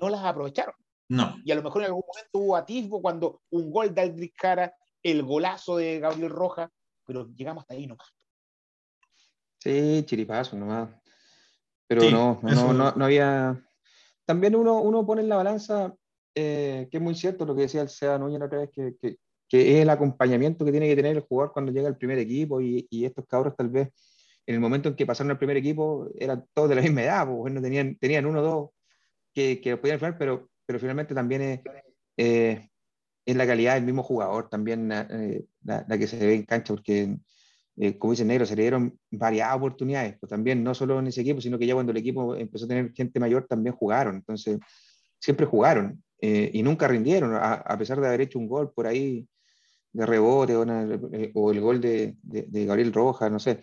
No 0.00 0.08
las 0.08 0.24
aprovecharon. 0.24 0.74
No. 1.08 1.36
Y 1.44 1.52
a 1.52 1.54
lo 1.54 1.62
mejor 1.62 1.82
en 1.82 1.86
algún 1.86 2.04
momento 2.06 2.38
hubo 2.38 2.56
atisbo 2.56 3.02
cuando 3.02 3.42
un 3.50 3.70
gol 3.70 3.94
de 3.94 4.00
Aldrich 4.00 4.34
Cara, 4.36 4.74
el 5.04 5.22
golazo 5.22 5.76
de 5.76 6.00
Gabriel 6.00 6.30
Roja, 6.30 6.70
pero 7.06 7.28
llegamos 7.36 7.62
hasta 7.62 7.74
ahí 7.74 7.86
nomás. 7.86 8.08
Sí, 9.60 10.02
chiripazo 10.04 10.56
nomás. 10.56 10.90
Pero 11.86 12.10
no, 12.10 12.40
no, 12.42 12.72
no, 12.96 13.04
había. 13.04 13.62
También 14.24 14.56
uno, 14.56 14.80
uno 14.80 15.06
pone 15.06 15.22
en 15.22 15.28
la 15.28 15.36
balanza, 15.36 15.94
eh, 16.34 16.88
que 16.90 16.96
es 16.96 17.02
muy 17.02 17.14
cierto 17.14 17.44
lo 17.44 17.54
que 17.54 17.62
decía 17.62 17.82
el 17.82 17.90
Seba 17.90 18.18
Núñez 18.18 18.40
la 18.40 18.46
otra 18.46 18.58
vez, 18.60 18.70
que, 18.72 18.96
que, 19.00 19.18
que, 19.48 19.76
es 19.76 19.82
el 19.82 19.90
acompañamiento 19.90 20.64
que 20.64 20.70
tiene 20.70 20.88
que 20.88 20.96
tener 20.96 21.16
el 21.16 21.22
jugador 21.22 21.52
cuando 21.52 21.70
llega 21.70 21.86
al 21.86 21.98
primer 21.98 22.18
equipo 22.18 22.60
y, 22.60 22.86
y, 22.90 23.04
estos 23.04 23.26
cabros 23.26 23.54
tal 23.56 23.68
vez 23.68 23.88
en 24.46 24.54
el 24.54 24.60
momento 24.60 24.88
en 24.88 24.96
que 24.96 25.06
pasaron 25.06 25.30
al 25.30 25.38
primer 25.38 25.58
equipo 25.58 26.08
eran 26.18 26.46
todos 26.54 26.70
de 26.70 26.74
la 26.76 26.82
misma 26.82 27.02
edad, 27.02 27.26
pues, 27.26 27.36
bueno, 27.36 27.60
tenían, 27.60 27.96
tenían 27.96 28.26
uno 28.26 28.40
o 28.40 28.42
dos 28.42 28.70
que, 29.34 29.60
que 29.60 29.76
podían 29.76 29.98
jugar, 29.98 30.16
pero, 30.18 30.48
pero 30.66 30.78
finalmente 30.78 31.14
también 31.14 31.42
es, 31.42 31.60
eh, 32.16 32.70
es 33.26 33.36
la 33.36 33.46
calidad 33.46 33.74
del 33.74 33.84
mismo 33.84 34.02
jugador, 34.02 34.48
también 34.48 34.90
eh, 34.92 35.44
la, 35.62 35.84
la, 35.88 35.98
que 35.98 36.06
se 36.06 36.18
ve 36.18 36.34
en 36.34 36.44
cancha, 36.44 36.74
porque 36.74 37.16
eh, 37.76 37.98
como 37.98 38.12
dice 38.12 38.24
Negro, 38.24 38.46
se 38.46 38.54
le 38.54 38.62
dieron 38.62 38.98
varias 39.10 39.54
oportunidades, 39.54 40.16
pues 40.20 40.30
también 40.30 40.62
no 40.62 40.74
solo 40.74 41.00
en 41.00 41.08
ese 41.08 41.22
equipo, 41.22 41.40
sino 41.40 41.58
que 41.58 41.66
ya 41.66 41.74
cuando 41.74 41.90
el 41.90 41.98
equipo 41.98 42.36
empezó 42.36 42.66
a 42.66 42.68
tener 42.68 42.92
gente 42.92 43.18
mayor 43.18 43.46
también 43.48 43.74
jugaron, 43.74 44.16
entonces 44.16 44.58
siempre 45.18 45.46
jugaron 45.46 46.02
eh, 46.20 46.50
y 46.52 46.62
nunca 46.62 46.86
rindieron, 46.86 47.34
a, 47.34 47.76
pesar 47.76 48.00
de 48.00 48.06
haber 48.06 48.20
hecho 48.20 48.38
un 48.38 48.48
gol 48.48 48.72
por 48.72 48.86
ahí 48.86 49.26
de 49.92 50.06
rebote 50.06 50.54
o, 50.54 50.64
eh, 51.12 51.32
el 51.34 51.60
gol 51.60 51.80
de, 51.80 52.16
de, 52.22 52.64
Gabriel 52.64 52.92
Rojas, 52.92 53.30
no 53.30 53.40
sé, 53.40 53.58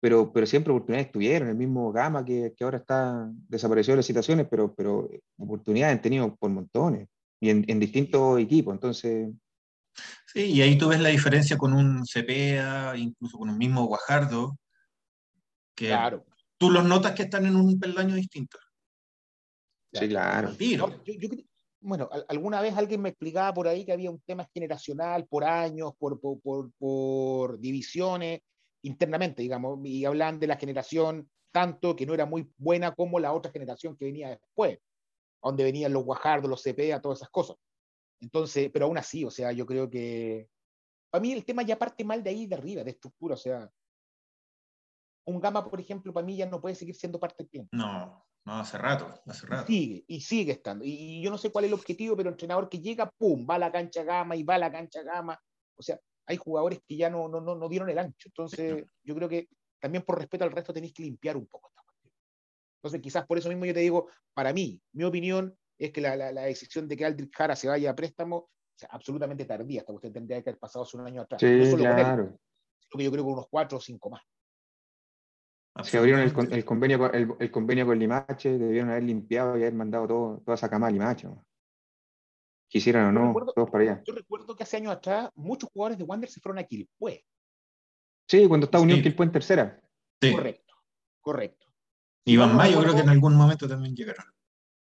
pero, 0.00 0.32
pero 0.32 0.44
siempre 0.44 0.72
oportunidades 0.72 1.12
tuvieron, 1.12 1.48
el 1.48 1.56
mismo 1.56 1.92
Gama 1.92 2.24
que, 2.24 2.54
que 2.56 2.64
ahora 2.64 2.78
está 2.78 3.30
desaparecido 3.48 3.92
de 3.92 3.98
las 3.98 4.06
situaciones, 4.06 4.48
pero, 4.50 4.74
pero 4.74 5.08
oportunidades 5.36 5.96
han 5.96 6.02
tenido 6.02 6.34
por 6.34 6.50
montones 6.50 7.08
y 7.40 7.50
en, 7.50 7.64
en 7.68 7.80
distintos 7.80 8.40
equipos, 8.40 8.74
entonces 8.74 9.28
Sí, 10.26 10.52
y 10.52 10.62
ahí 10.62 10.76
tú 10.76 10.88
ves 10.88 11.00
la 11.00 11.08
diferencia 11.08 11.56
con 11.56 11.72
un 11.72 12.06
Cepeda, 12.06 12.96
incluso 12.96 13.38
con 13.38 13.48
un 13.48 13.58
mismo 13.58 13.86
Guajardo, 13.86 14.58
que 15.74 15.86
claro. 15.86 16.24
tú 16.58 16.70
los 16.70 16.84
notas 16.84 17.12
que 17.12 17.22
están 17.22 17.46
en 17.46 17.56
un 17.56 17.78
peldaño 17.78 18.14
distinto. 18.14 18.58
Sí, 19.92 20.08
claro. 20.08 20.52
bueno, 21.80 22.10
alguna 22.28 22.60
vez 22.60 22.76
alguien 22.76 23.00
me 23.00 23.08
explicaba 23.08 23.54
por 23.54 23.66
ahí 23.68 23.86
que 23.86 23.92
había 23.92 24.10
un 24.10 24.20
tema 24.20 24.46
generacional 24.52 25.26
por 25.26 25.44
años, 25.44 25.92
por, 25.98 26.20
por, 26.20 26.40
por, 26.40 26.70
por 26.78 27.58
divisiones 27.58 28.40
internamente, 28.82 29.42
digamos, 29.42 29.78
y 29.84 30.04
hablan 30.04 30.38
de 30.38 30.46
la 30.46 30.56
generación 30.56 31.28
tanto 31.50 31.96
que 31.96 32.04
no 32.04 32.12
era 32.12 32.26
muy 32.26 32.52
buena 32.58 32.94
como 32.94 33.18
la 33.18 33.32
otra 33.32 33.50
generación 33.50 33.96
que 33.96 34.04
venía 34.04 34.28
después, 34.28 34.78
donde 35.42 35.64
venían 35.64 35.92
los 35.92 36.04
Guajardos, 36.04 36.50
los 36.50 36.62
Cepeda, 36.62 37.00
todas 37.00 37.18
esas 37.18 37.30
cosas. 37.30 37.56
Entonces, 38.20 38.70
pero 38.72 38.86
aún 38.86 38.98
así, 38.98 39.24
o 39.24 39.30
sea, 39.30 39.52
yo 39.52 39.64
creo 39.66 39.88
que 39.88 40.48
para 41.10 41.22
mí 41.22 41.32
el 41.32 41.44
tema 41.44 41.62
ya 41.62 41.78
parte 41.78 42.04
mal 42.04 42.22
de 42.22 42.30
ahí, 42.30 42.46
de 42.46 42.56
arriba, 42.56 42.84
de 42.84 42.90
estructura, 42.90 43.34
o 43.34 43.38
sea, 43.38 43.70
un 45.26 45.40
Gama, 45.40 45.68
por 45.68 45.80
ejemplo, 45.80 46.12
para 46.12 46.26
mí 46.26 46.36
ya 46.36 46.46
no 46.46 46.60
puede 46.60 46.74
seguir 46.74 46.94
siendo 46.94 47.20
parte 47.20 47.42
del 47.42 47.50
tiempo. 47.50 47.68
No, 47.72 48.26
no, 48.44 48.58
hace 48.58 48.78
rato, 48.78 49.14
hace 49.26 49.46
rato. 49.46 49.66
sigue, 49.66 50.04
y 50.06 50.20
sigue 50.20 50.52
estando. 50.52 50.84
Y, 50.84 51.22
yo 51.22 51.30
no 51.30 51.38
sé 51.38 51.50
cuál 51.50 51.66
es 51.66 51.70
el 51.70 51.74
objetivo, 51.74 52.16
pero 52.16 52.30
el 52.30 52.34
entrenador 52.34 52.68
que 52.68 52.80
llega, 52.80 53.10
pum, 53.10 53.46
va 53.48 53.56
a 53.56 53.58
la 53.58 53.70
cancha 53.70 54.02
Gama 54.04 54.36
y 54.36 54.42
va 54.42 54.54
a 54.54 54.58
la 54.58 54.72
cancha 54.72 55.02
Gama. 55.02 55.38
O 55.76 55.82
sea, 55.82 56.00
hay 56.26 56.36
jugadores 56.36 56.80
que 56.86 56.96
ya 56.96 57.10
no, 57.10 57.28
no, 57.28 57.40
no, 57.40 57.54
no 57.54 57.68
dieron 57.68 57.88
el 57.90 57.98
ancho. 57.98 58.28
Entonces, 58.28 58.84
yo 59.02 59.14
creo 59.14 59.28
que 59.28 59.48
también 59.80 60.04
por 60.04 60.18
respeto 60.18 60.44
al 60.44 60.50
resto 60.50 60.72
tenéis 60.72 60.92
que 60.92 61.02
limpiar 61.02 61.36
un 61.36 61.46
poco. 61.46 61.67
Entonces, 62.78 63.00
quizás 63.00 63.26
por 63.26 63.38
eso 63.38 63.48
mismo 63.48 63.64
yo 63.64 63.74
te 63.74 63.80
digo, 63.80 64.08
para 64.34 64.52
mí, 64.52 64.80
mi 64.92 65.04
opinión, 65.04 65.56
es 65.78 65.92
que 65.92 66.00
la, 66.00 66.16
la, 66.16 66.32
la 66.32 66.42
decisión 66.42 66.88
de 66.88 66.96
que 66.96 67.04
Aldrich 67.04 67.34
Jara 67.34 67.56
se 67.56 67.68
vaya 67.68 67.90
a 67.90 67.94
préstamo 67.96 68.36
o 68.36 68.78
sea, 68.78 68.90
absolutamente 68.92 69.44
tardía, 69.44 69.80
hasta 69.80 69.92
usted 69.92 70.12
tendría 70.12 70.40
que 70.40 70.50
haber 70.50 70.60
pasado 70.60 70.84
hace 70.84 70.96
un 70.96 71.04
año 71.04 71.22
atrás. 71.22 71.40
Sí, 71.40 71.50
no 71.50 71.64
solo 71.64 71.78
claro. 71.78 72.24
Con 72.24 72.32
él, 72.32 72.38
sino 72.78 72.98
que 72.98 73.04
yo 73.04 73.10
creo 73.10 73.24
que 73.24 73.30
unos 73.30 73.48
cuatro 73.50 73.78
o 73.78 73.80
cinco 73.80 74.10
más. 74.10 74.22
Se 75.82 75.98
abrieron 75.98 76.22
el, 76.22 76.52
el, 76.52 76.64
convenio, 76.64 77.12
el, 77.12 77.34
el, 77.40 77.50
convenio 77.50 77.86
con 77.86 77.98
Limache, 77.98 78.56
debieron 78.56 78.90
haber 78.90 79.02
limpiado 79.02 79.58
y 79.58 79.62
haber 79.62 79.74
mandado 79.74 80.06
todo, 80.06 80.42
toda 80.44 80.54
esa 80.54 80.70
cama 80.70 80.86
a 80.86 80.90
Limache. 80.92 81.28
Quisieran 82.68 83.06
o 83.06 83.12
no, 83.12 83.26
recuerdo, 83.28 83.52
todos 83.52 83.70
para 83.70 83.82
allá. 83.82 84.02
Yo 84.06 84.14
recuerdo 84.14 84.54
que 84.54 84.62
hace 84.62 84.76
años 84.76 84.92
atrás 84.92 85.30
muchos 85.34 85.70
jugadores 85.70 85.98
de 85.98 86.04
Wander 86.04 86.30
se 86.30 86.40
fueron 86.40 86.58
a 86.58 86.64
Quilpue. 86.64 87.24
Sí, 88.28 88.46
cuando 88.46 88.66
estaba 88.66 88.84
Unión 88.84 88.98
sí. 88.98 89.04
Quilpue 89.04 89.26
en 89.26 89.32
tercera. 89.32 89.80
Sí. 90.20 90.32
Correcto, 90.32 90.74
correcto. 91.20 91.66
Iván 92.24 92.56
Mayo 92.56 92.80
creo 92.80 92.94
que 92.94 93.00
en 93.00 93.08
algún 93.08 93.34
momento 93.34 93.68
también 93.68 93.94
llegaron 93.94 94.26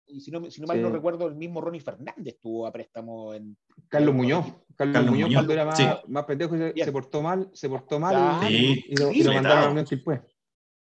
y 0.09 0.20
si 0.20 0.31
no, 0.31 0.50
si 0.50 0.61
no 0.61 0.66
mal 0.66 0.78
sí. 0.78 0.83
no 0.83 0.90
recuerdo, 0.90 1.26
el 1.26 1.35
mismo 1.35 1.61
Ronnie 1.61 1.81
Fernández 1.81 2.38
tuvo 2.40 2.66
a 2.66 2.72
préstamo 2.72 3.35
en. 3.35 3.57
Carlos 3.88 4.14
Muñoz. 4.14 4.46
Carlos, 4.74 4.94
Carlos 4.94 5.11
Muñoz, 5.12 5.33
cuando 5.33 5.52
era 5.52 5.64
más, 5.64 5.76
sí. 5.76 5.85
más 6.09 6.24
pendejo, 6.24 6.57
se, 6.57 6.72
se, 6.72 6.92
portó 6.92 7.22
mal, 7.22 7.50
se 7.52 7.68
portó 7.68 8.00
mal 8.00 8.46
sí. 8.48 8.85
y, 8.88 8.96
lo, 8.96 9.11
y, 9.12 9.22
lo, 9.22 9.33
mandaron 9.33 9.64
a 9.64 9.70
Unión 9.70 9.87
después. 9.88 10.20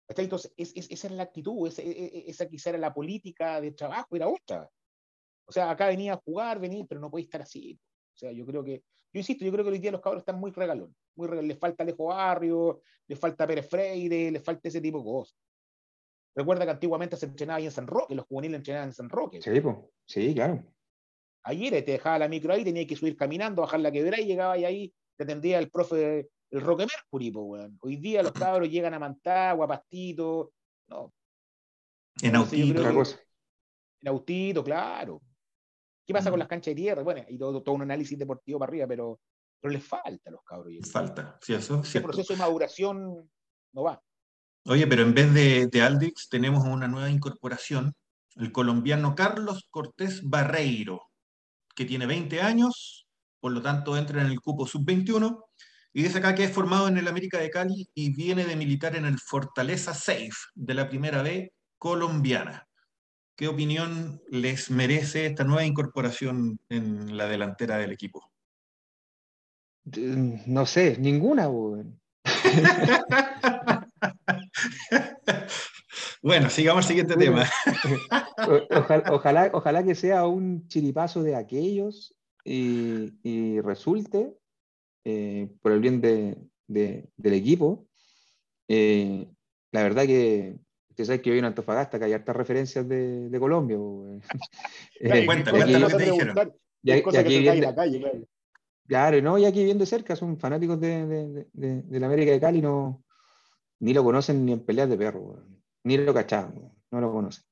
Entonces, 0.08 0.52
esa 0.56 1.06
es 1.08 1.12
la 1.12 1.24
actitud, 1.24 1.68
esa, 1.68 1.82
e, 1.82 1.90
e, 1.90 2.24
esa 2.30 2.48
quizá 2.48 2.70
era 2.70 2.78
la 2.78 2.94
política 2.94 3.60
de 3.60 3.72
trabajo, 3.72 4.16
era 4.16 4.28
otra. 4.28 4.70
O 5.46 5.52
sea, 5.52 5.70
acá 5.70 5.88
venía 5.88 6.14
a 6.14 6.22
jugar, 6.24 6.60
venir, 6.60 6.86
pero 6.88 7.00
no 7.00 7.10
puede 7.10 7.24
estar 7.24 7.42
así. 7.42 7.78
O 8.14 8.18
sea, 8.18 8.32
yo 8.32 8.46
creo 8.46 8.64
que, 8.64 8.84
yo 9.12 9.20
insisto, 9.20 9.44
yo 9.44 9.52
creo 9.52 9.64
que 9.64 9.70
hoy 9.70 9.78
día 9.78 9.92
los 9.92 10.00
cabros 10.00 10.22
están 10.22 10.38
muy 10.38 10.50
regalón, 10.50 10.94
muy 11.14 11.26
regalón. 11.26 11.48
Les 11.48 11.58
falta 11.58 11.82
Alejo 11.82 12.06
Barrio, 12.06 12.82
les 13.06 13.18
falta 13.18 13.46
Pérez 13.46 13.68
Freire, 13.68 14.30
les 14.30 14.42
falta 14.42 14.68
ese 14.68 14.80
tipo 14.80 14.98
de 14.98 15.04
cosas. 15.04 15.36
Recuerda 16.38 16.64
que 16.64 16.70
antiguamente 16.70 17.16
se 17.16 17.26
entrenaba 17.26 17.56
ahí 17.56 17.64
en 17.64 17.72
San 17.72 17.88
Roque, 17.88 18.14
los 18.14 18.24
juveniles 18.26 18.58
entrenaban 18.58 18.90
en 18.90 18.94
San 18.94 19.08
Roque. 19.08 19.42
Sí, 19.42 19.60
pues, 19.60 19.76
sí, 20.06 20.32
claro. 20.32 20.62
Ayer 21.42 21.84
te 21.84 21.90
dejaba 21.90 22.20
la 22.20 22.28
micro 22.28 22.54
ahí, 22.54 22.62
tenía 22.62 22.86
que 22.86 22.94
subir 22.94 23.16
caminando, 23.16 23.62
bajar 23.62 23.80
la 23.80 23.90
quebrada 23.90 24.22
y 24.22 24.26
llegaba 24.26 24.52
ahí, 24.52 24.94
te 25.16 25.24
atendía 25.24 25.58
el 25.58 25.68
profe, 25.68 26.30
el 26.50 26.60
Roque 26.60 26.86
Mercury, 26.86 27.32
pues, 27.32 27.68
Hoy 27.80 27.96
día 27.96 28.22
los 28.22 28.30
cabros 28.30 28.70
llegan 28.70 28.94
a 28.94 29.00
Mantagua, 29.00 29.66
Pastito, 29.66 30.52
no. 30.86 31.12
En 32.22 32.36
autito. 32.36 32.82
En 34.00 34.08
autito, 34.08 34.62
claro. 34.62 35.20
¿Qué 36.06 36.12
pasa 36.14 36.30
con 36.30 36.38
las 36.38 36.46
canchas 36.46 36.70
de 36.70 36.76
tierra? 36.76 37.02
Bueno, 37.02 37.24
y 37.28 37.36
todo, 37.36 37.64
todo 37.64 37.74
un 37.74 37.82
análisis 37.82 38.16
deportivo 38.16 38.60
para 38.60 38.70
arriba, 38.70 38.86
pero, 38.86 39.18
pero 39.60 39.72
les 39.72 39.82
falta 39.82 40.30
a 40.30 40.32
los 40.34 40.44
cabros. 40.44 40.72
Les 40.72 40.88
falta, 40.88 41.36
sí, 41.42 41.54
eso 41.54 41.82
El 41.94 42.02
proceso 42.04 42.32
de 42.32 42.38
maduración 42.38 43.28
no 43.72 43.82
va. 43.82 44.00
Oye, 44.68 44.86
pero 44.86 45.02
en 45.02 45.14
vez 45.14 45.32
de, 45.32 45.66
de 45.66 45.80
Aldix 45.80 46.28
tenemos 46.28 46.62
una 46.64 46.86
nueva 46.86 47.08
incorporación, 47.08 47.94
el 48.36 48.52
colombiano 48.52 49.14
Carlos 49.14 49.66
Cortés 49.70 50.20
Barreiro, 50.22 51.08
que 51.74 51.86
tiene 51.86 52.04
20 52.04 52.42
años, 52.42 53.06
por 53.40 53.52
lo 53.52 53.62
tanto 53.62 53.96
entra 53.96 54.20
en 54.20 54.26
el 54.26 54.40
cupo 54.40 54.66
sub-21, 54.66 55.42
y 55.94 56.02
dice 56.02 56.18
acá 56.18 56.34
que 56.34 56.44
es 56.44 56.52
formado 56.52 56.86
en 56.86 56.98
el 56.98 57.08
América 57.08 57.38
de 57.38 57.48
Cali 57.48 57.88
y 57.94 58.14
viene 58.14 58.44
de 58.44 58.56
militar 58.56 58.94
en 58.94 59.06
el 59.06 59.18
Fortaleza 59.18 59.94
Safe 59.94 60.36
de 60.54 60.74
la 60.74 60.86
primera 60.90 61.22
B 61.22 61.50
colombiana. 61.78 62.68
¿Qué 63.36 63.48
opinión 63.48 64.20
les 64.28 64.70
merece 64.70 65.24
esta 65.24 65.44
nueva 65.44 65.64
incorporación 65.64 66.60
en 66.68 67.16
la 67.16 67.26
delantera 67.26 67.78
del 67.78 67.92
equipo? 67.92 68.30
No 69.86 70.66
sé, 70.66 70.98
ninguna. 70.98 71.48
bueno, 76.22 76.50
sigamos 76.50 76.84
al 76.84 76.88
siguiente 76.88 77.16
tema. 77.16 77.48
ojalá, 79.10 79.50
ojalá, 79.52 79.84
que 79.84 79.94
sea 79.94 80.26
un 80.26 80.66
chiripazo 80.68 81.22
de 81.22 81.36
aquellos 81.36 82.14
y, 82.44 83.60
resulte, 83.60 84.34
eh, 85.04 85.48
por 85.60 85.72
el 85.72 85.80
bien 85.80 86.00
del 86.00 87.34
equipo, 87.34 87.86
eh, 88.68 89.28
la 89.72 89.82
verdad 89.82 90.06
que 90.06 90.58
Usted 90.98 91.06
sabe 91.06 91.22
que 91.22 91.30
hoy 91.30 91.38
en 91.38 91.44
Antofagasta 91.44 91.96
que 91.96 92.06
hay 92.06 92.12
hartas 92.12 92.34
referencias 92.34 92.88
de, 92.88 93.28
de 93.28 93.38
Colombia. 93.38 93.76
eh, 95.00 95.26
cuenta, 95.26 95.52
cuenta 95.52 95.78
lo 95.78 95.86
que 95.86 95.94
te 95.94 96.10
dijeron. 96.10 96.54
Y, 96.82 96.90
aquí 96.90 97.38
viene, 97.38 97.60
la 97.60 97.72
calle, 97.72 98.00
claro. 98.00 98.18
Claro, 98.84 99.22
no, 99.22 99.38
y 99.38 99.44
aquí 99.44 99.62
bien 99.62 99.78
de 99.78 99.86
cerca, 99.86 100.16
son 100.16 100.40
fanáticos 100.40 100.80
de, 100.80 101.06
de, 101.06 101.46
de, 101.52 101.82
de, 101.82 102.00
la 102.00 102.06
América 102.06 102.32
de 102.32 102.40
Cali, 102.40 102.60
no, 102.60 103.04
ni 103.80 103.94
lo 103.94 104.04
conocen 104.04 104.44
ni 104.44 104.52
en 104.52 104.64
peleas 104.64 104.88
de 104.88 104.96
perro, 104.96 105.42
ni 105.84 105.96
lo 105.96 106.12
cachaban, 106.14 106.72
no 106.90 107.00
lo 107.00 107.12
conocen. 107.12 107.44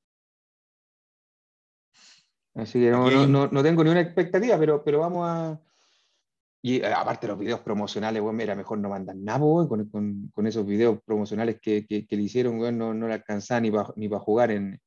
Así 2.55 2.79
que 2.79 2.89
no, 2.89 3.09
no, 3.11 3.27
no, 3.27 3.47
no, 3.47 3.63
tengo 3.63 3.83
ni 3.83 3.91
una 3.91 4.01
expectativa, 4.01 4.57
pero, 4.57 4.83
pero 4.83 4.99
vamos 4.99 5.27
a, 5.27 5.61
y 6.61 6.77
eh, 6.81 6.93
aparte 6.93 7.27
los 7.27 7.37
videos 7.37 7.59
promocionales, 7.61 8.21
bueno, 8.21 8.37
mira, 8.37 8.55
mejor 8.55 8.79
no 8.79 8.89
mandan 8.89 9.23
nada, 9.23 9.39
con, 9.39 9.89
con, 9.89 10.31
con, 10.33 10.47
esos 10.47 10.65
videos 10.65 10.99
promocionales 11.05 11.59
que, 11.61 11.85
que, 11.85 12.05
le 12.09 12.21
hicieron, 12.21 12.57
bueno, 12.57 12.87
no, 12.87 12.93
no 12.93 13.07
le 13.07 13.13
alcanzaba 13.13 13.61
ni 13.61 13.71
para 13.71 13.93
ni 13.95 14.09
jugar 14.09 14.51
en, 14.51 14.79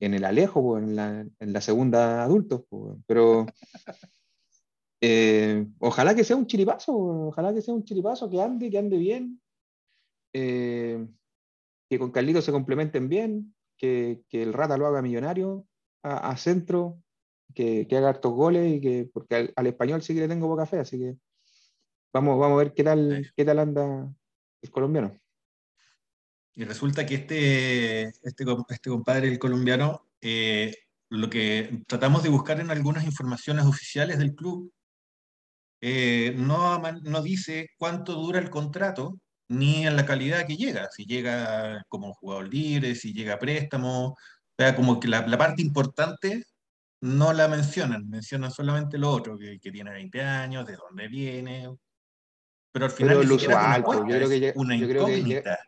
en, 0.00 0.14
el 0.14 0.24
Alejo, 0.24 0.78
en, 0.78 0.96
la, 0.96 1.20
en, 1.20 1.52
la, 1.52 1.60
segunda 1.60 2.22
adultos. 2.22 2.64
pero 3.06 3.46
eh, 5.00 5.66
ojalá 5.78 6.14
que 6.14 6.24
sea 6.24 6.36
un 6.36 6.46
chiripazo, 6.46 6.92
ojalá 7.28 7.54
que 7.54 7.62
sea 7.62 7.72
un 7.72 7.84
chiripazo, 7.84 8.28
que 8.28 8.42
ande, 8.42 8.70
que 8.70 8.78
ande 8.78 8.98
bien, 8.98 9.40
eh, 10.32 11.06
que 11.88 11.98
con 11.98 12.10
Carlito 12.10 12.42
se 12.42 12.52
complementen 12.52 13.08
bien, 13.08 13.54
que, 13.76 14.22
que 14.28 14.42
el 14.42 14.52
Rata 14.52 14.76
lo 14.76 14.86
haga 14.86 15.02
millonario 15.02 15.66
a, 16.02 16.30
a 16.30 16.36
centro, 16.36 17.02
que, 17.54 17.86
haga 17.90 18.10
hartos 18.10 18.32
goles 18.32 18.76
y 18.76 18.80
que, 18.80 19.10
porque 19.12 19.52
al, 19.54 19.66
español 19.66 20.02
sí 20.02 20.14
que 20.14 20.20
le 20.20 20.28
tengo 20.28 20.48
poca 20.48 20.66
fe, 20.66 20.78
así 20.78 20.98
que 20.98 21.16
vamos, 22.12 22.38
vamos 22.38 22.56
a 22.56 22.64
ver 22.64 22.74
qué 22.74 22.84
tal, 22.84 23.32
qué 23.36 23.44
tal 23.44 23.58
anda 23.58 24.12
el 24.62 24.70
colombiano. 24.70 25.18
Y 26.54 26.64
resulta 26.64 27.06
que 27.06 27.14
este, 27.14 28.02
este, 28.02 28.44
este 28.68 28.90
compadre, 28.90 29.28
el 29.28 29.38
colombiano, 29.38 30.08
eh, 30.20 30.74
lo 31.08 31.30
que 31.30 31.82
tratamos 31.86 32.22
de 32.22 32.28
buscar 32.28 32.60
en 32.60 32.70
algunas 32.70 33.04
informaciones 33.04 33.64
oficiales 33.64 34.18
del 34.18 34.34
club, 34.34 34.72
eh, 35.80 36.34
no, 36.36 36.80
no 36.80 37.22
dice 37.22 37.70
cuánto 37.76 38.14
dura 38.14 38.38
el 38.38 38.50
contrato, 38.50 39.18
ni 39.48 39.86
en 39.86 39.96
la 39.96 40.06
calidad 40.06 40.46
que 40.46 40.56
llega, 40.56 40.88
si 40.90 41.04
llega 41.04 41.84
como 41.88 42.14
jugador 42.14 42.48
libre, 42.48 42.94
si 42.94 43.12
llega 43.12 43.34
a 43.34 43.38
préstamo, 43.38 44.08
o 44.08 44.16
sea, 44.56 44.74
como 44.74 45.00
que 45.00 45.08
la, 45.08 45.26
la 45.26 45.38
parte 45.38 45.62
importante 45.62 46.44
no 47.02 47.32
la 47.32 47.48
mencionan, 47.48 48.08
mencionan 48.08 48.50
solamente 48.50 48.96
lo 48.96 49.10
otro, 49.10 49.36
que, 49.36 49.58
que 49.58 49.72
tiene 49.72 49.90
20 49.90 50.22
años, 50.22 50.66
de 50.66 50.76
dónde 50.76 51.08
viene. 51.08 51.68
Pero 52.72 52.86
al 52.86 52.90
final 52.92 53.18
Pero 53.28 53.58
alto, 53.58 54.06
yo 54.06 54.16
creo 54.16 54.28
que 54.28 54.40
llega, 54.40 54.52
una 54.60 54.76
incógnita. 54.76 55.58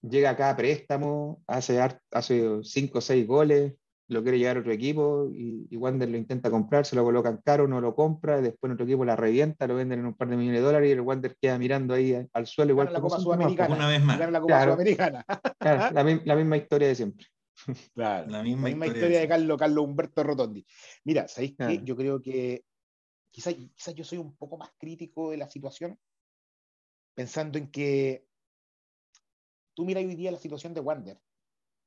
llega, 0.00 0.30
acá 0.30 0.50
a 0.50 0.56
préstamo, 0.56 1.42
hace, 1.46 1.80
hace 2.10 2.62
5 2.62 2.98
o 2.98 3.00
6 3.00 3.26
goles, 3.26 3.74
lo 4.08 4.22
quiere 4.22 4.38
llevar 4.38 4.58
a 4.58 4.60
otro 4.60 4.72
equipo 4.72 5.30
y, 5.32 5.66
y, 5.70 5.76
Wander 5.76 6.08
lo 6.08 6.16
intenta 6.16 6.50
comprar, 6.50 6.84
se 6.84 6.94
lo 6.94 7.04
colocan 7.04 7.40
caro, 7.42 7.66
no 7.66 7.80
lo 7.80 7.94
compra, 7.94 8.40
después 8.40 8.72
otro 8.72 8.84
equipo 8.84 9.04
la 9.04 9.16
revienta, 9.16 9.66
lo 9.66 9.76
venden 9.76 10.00
en 10.00 10.06
un 10.06 10.14
par 10.14 10.28
de 10.28 10.36
millones 10.36 10.60
de 10.60 10.66
dólares 10.66 10.88
y 10.88 10.92
el 10.92 11.00
Wander 11.00 11.36
queda 11.40 11.58
mirando 11.58 11.94
ahí 11.94 12.14
al 12.32 12.46
suelo 12.46 12.72
igual 12.72 12.92
la 12.92 13.00
Copa 13.00 13.18
Sudamericana. 13.18 13.74
Una 13.74 13.88
vez 13.88 14.02
más. 14.02 14.18
La 14.18 14.40
Copa 14.40 14.46
claro, 14.46 14.72
Sudamericana. 14.72 15.24
Claro, 15.58 15.94
la, 15.94 16.20
la, 16.24 16.36
misma 16.36 16.56
historia 16.56 16.88
de 16.88 16.94
siempre. 16.94 17.26
Claro, 17.94 18.30
la 18.30 18.42
misma, 18.42 18.70
historia, 18.70 19.20
de 19.20 19.28
Carlos, 19.28 19.58
Carlos 19.58 19.84
Humberto 19.84 20.22
Rotondi. 20.22 20.66
Mira, 21.04 21.26
¿sabéis 21.28 21.54
qué? 21.56 21.80
Yo 21.82 21.96
creo 21.96 22.20
que 22.20 22.64
quizás 23.30 23.54
quizá 23.54 23.92
yo 23.92 24.04
soy 24.04 24.18
un 24.18 24.36
poco 24.36 24.58
más 24.58 24.70
crítico 24.78 25.30
de 25.30 25.38
la 25.38 25.48
situación, 25.48 25.98
pensando 27.14 27.58
en 27.58 27.70
que 27.70 28.26
tú 29.74 29.84
miras 29.84 30.04
hoy 30.04 30.14
día 30.14 30.30
la 30.30 30.38
situación 30.38 30.74
de 30.74 30.80
Wander, 30.80 31.18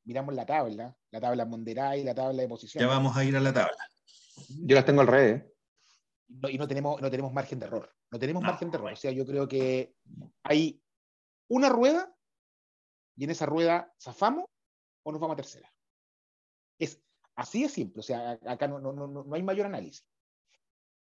miramos 0.07 0.33
la 0.33 0.45
tabla, 0.45 0.97
la 1.11 1.19
tabla 1.19 1.45
Monderay, 1.45 2.03
la 2.03 2.15
tabla 2.15 2.41
de 2.41 2.47
posición. 2.47 2.81
Ya 2.81 2.87
vamos 2.87 3.15
a 3.15 3.25
ir 3.25 3.35
a 3.35 3.41
la 3.41 3.53
tabla. 3.53 3.77
Yo 4.47 4.75
las 4.75 4.85
tengo 4.85 5.01
al 5.01 5.07
revés. 5.07 5.43
No, 6.29 6.49
y 6.49 6.57
no 6.57 6.67
tenemos, 6.67 7.01
no 7.01 7.11
tenemos 7.11 7.33
margen 7.33 7.59
de 7.59 7.65
error. 7.65 7.93
No 8.09 8.17
tenemos 8.17 8.41
margen 8.41 8.71
de 8.71 8.77
error. 8.77 8.93
O 8.93 8.95
sea, 8.95 9.11
yo 9.11 9.25
creo 9.25 9.47
que 9.47 9.93
hay 10.43 10.81
una 11.49 11.67
rueda 11.67 12.15
y 13.17 13.25
en 13.25 13.31
esa 13.31 13.45
rueda 13.45 13.93
zafamos 14.01 14.45
o 15.03 15.11
nos 15.11 15.19
vamos 15.19 15.33
a 15.33 15.37
tercera. 15.37 15.73
Es 16.79 17.01
así 17.35 17.63
de 17.63 17.69
simple, 17.69 17.99
o 17.99 18.03
sea, 18.03 18.39
acá 18.45 18.67
no, 18.67 18.79
no, 18.79 18.93
no, 18.93 19.07
no 19.07 19.35
hay 19.35 19.43
mayor 19.43 19.65
análisis. 19.65 20.07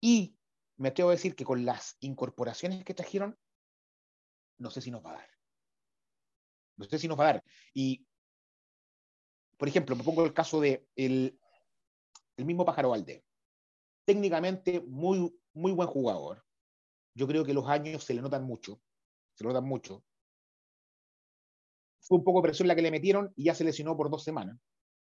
Y 0.00 0.34
me 0.76 0.88
atrevo 0.88 1.10
a 1.10 1.14
decir 1.14 1.34
que 1.34 1.44
con 1.44 1.66
las 1.66 1.96
incorporaciones 2.00 2.84
que 2.84 2.94
trajeron, 2.94 3.38
no 4.56 4.70
sé 4.70 4.80
si 4.80 4.90
nos 4.90 5.04
va 5.04 5.10
a 5.10 5.14
dar. 5.14 5.30
No 6.76 6.84
sé 6.86 6.98
si 6.98 7.08
nos 7.08 7.18
va 7.18 7.24
a 7.24 7.32
dar. 7.32 7.44
Y, 7.74 8.07
por 9.58 9.68
ejemplo, 9.68 9.94
me 9.94 10.04
pongo 10.04 10.24
el 10.24 10.32
caso 10.32 10.60
de 10.60 10.88
el, 10.96 11.38
el 12.38 12.44
mismo 12.46 12.64
Pájaro 12.64 12.90
Valde. 12.90 13.22
Técnicamente 14.06 14.80
muy, 14.80 15.38
muy 15.52 15.72
buen 15.72 15.88
jugador. 15.88 16.42
Yo 17.14 17.26
creo 17.26 17.44
que 17.44 17.52
los 17.52 17.68
años 17.68 18.04
se 18.04 18.14
le 18.14 18.22
notan 18.22 18.44
mucho. 18.44 18.80
Se 19.34 19.44
le 19.44 19.48
notan 19.48 19.64
mucho 19.64 20.02
fue 22.08 22.18
un 22.18 22.24
poco 22.24 22.40
presión 22.40 22.66
la 22.66 22.74
que 22.74 22.82
le 22.82 22.90
metieron 22.90 23.32
y 23.36 23.44
ya 23.44 23.54
se 23.54 23.64
lesionó 23.64 23.96
por 23.96 24.10
dos 24.10 24.24
semanas. 24.24 24.58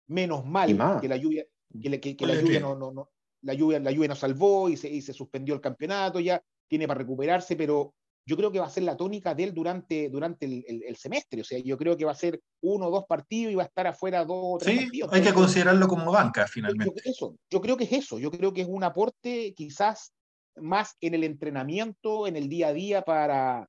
Menos 0.08 0.43
mal 0.43 0.99
que 0.99 1.08
la 1.08 1.17
lluvia, 1.17 1.45
que, 1.71 2.02
que, 2.02 2.17
que 2.17 2.25
la 2.25 2.34
lluvia 2.34 2.60
no, 2.60 2.75
no, 2.75 2.91
no, 2.91 3.12
la 3.43 3.54
lluvia, 3.54 3.80
la 3.80 3.91
lluvia 3.91 4.08
nos 4.08 4.19
salvó 4.19 4.69
y 4.69 4.75
se, 4.75 4.89
y 4.89 5.02
se 5.04 5.13
suspendió 5.13 5.54
el 5.54 5.62
campeonato, 5.62 6.19
ya 6.19 6.43
tiene 6.67 6.88
para 6.88 6.99
recuperarse, 6.99 7.56
pero 7.56 7.93
yo 8.30 8.38
creo 8.38 8.52
que 8.52 8.60
va 8.60 8.68
a 8.68 8.70
ser 8.70 8.84
la 8.84 8.96
tónica 8.96 9.34
de 9.34 9.46
él 9.46 9.54
durante, 9.56 10.08
durante 10.08 10.46
el, 10.46 10.63
el, 10.68 10.84
el, 10.84 10.96
semestre. 10.96 11.42
O 11.42 11.44
sea, 11.44 11.58
yo 11.58 11.76
creo 11.80 11.98
que 11.98 12.06
va 12.06 12.12
a 12.12 12.15
ser 12.15 12.39
uno 12.62 12.86
o 12.86 12.92
dos 12.92 13.06
partidos 13.08 13.52
y 13.52 13.56
va 13.56 13.63
a 13.63 13.65
estar 13.65 13.88
afuera 13.88 14.24
dos 14.24 14.38
o 14.39 14.58
tres 14.60 14.76
sí, 14.76 14.86
partidos. 14.86 15.13
Hay 15.13 15.22
que 15.24 15.34
considerarlo 15.34 15.88
como 15.88 16.12
banca 16.12 16.46
finalmente. 16.46 16.94
Yo, 17.04 17.12
eso, 17.12 17.36
yo 17.50 17.60
creo 17.60 17.76
que 17.76 17.86
es 17.86 17.94
eso. 17.94 18.20
Yo 18.20 18.30
creo 18.30 18.54
que 18.54 18.62
es 18.62 18.68
un 18.68 18.84
aporte 18.84 19.56
quizás 19.56 20.13
más 20.58 20.96
en 21.02 21.15
el 21.15 21.24
entrenamiento, 21.24 22.28
en 22.28 22.36
el 22.36 22.50
día 22.50 22.68
a 22.68 22.74
día 22.74 23.02
para. 23.02 23.68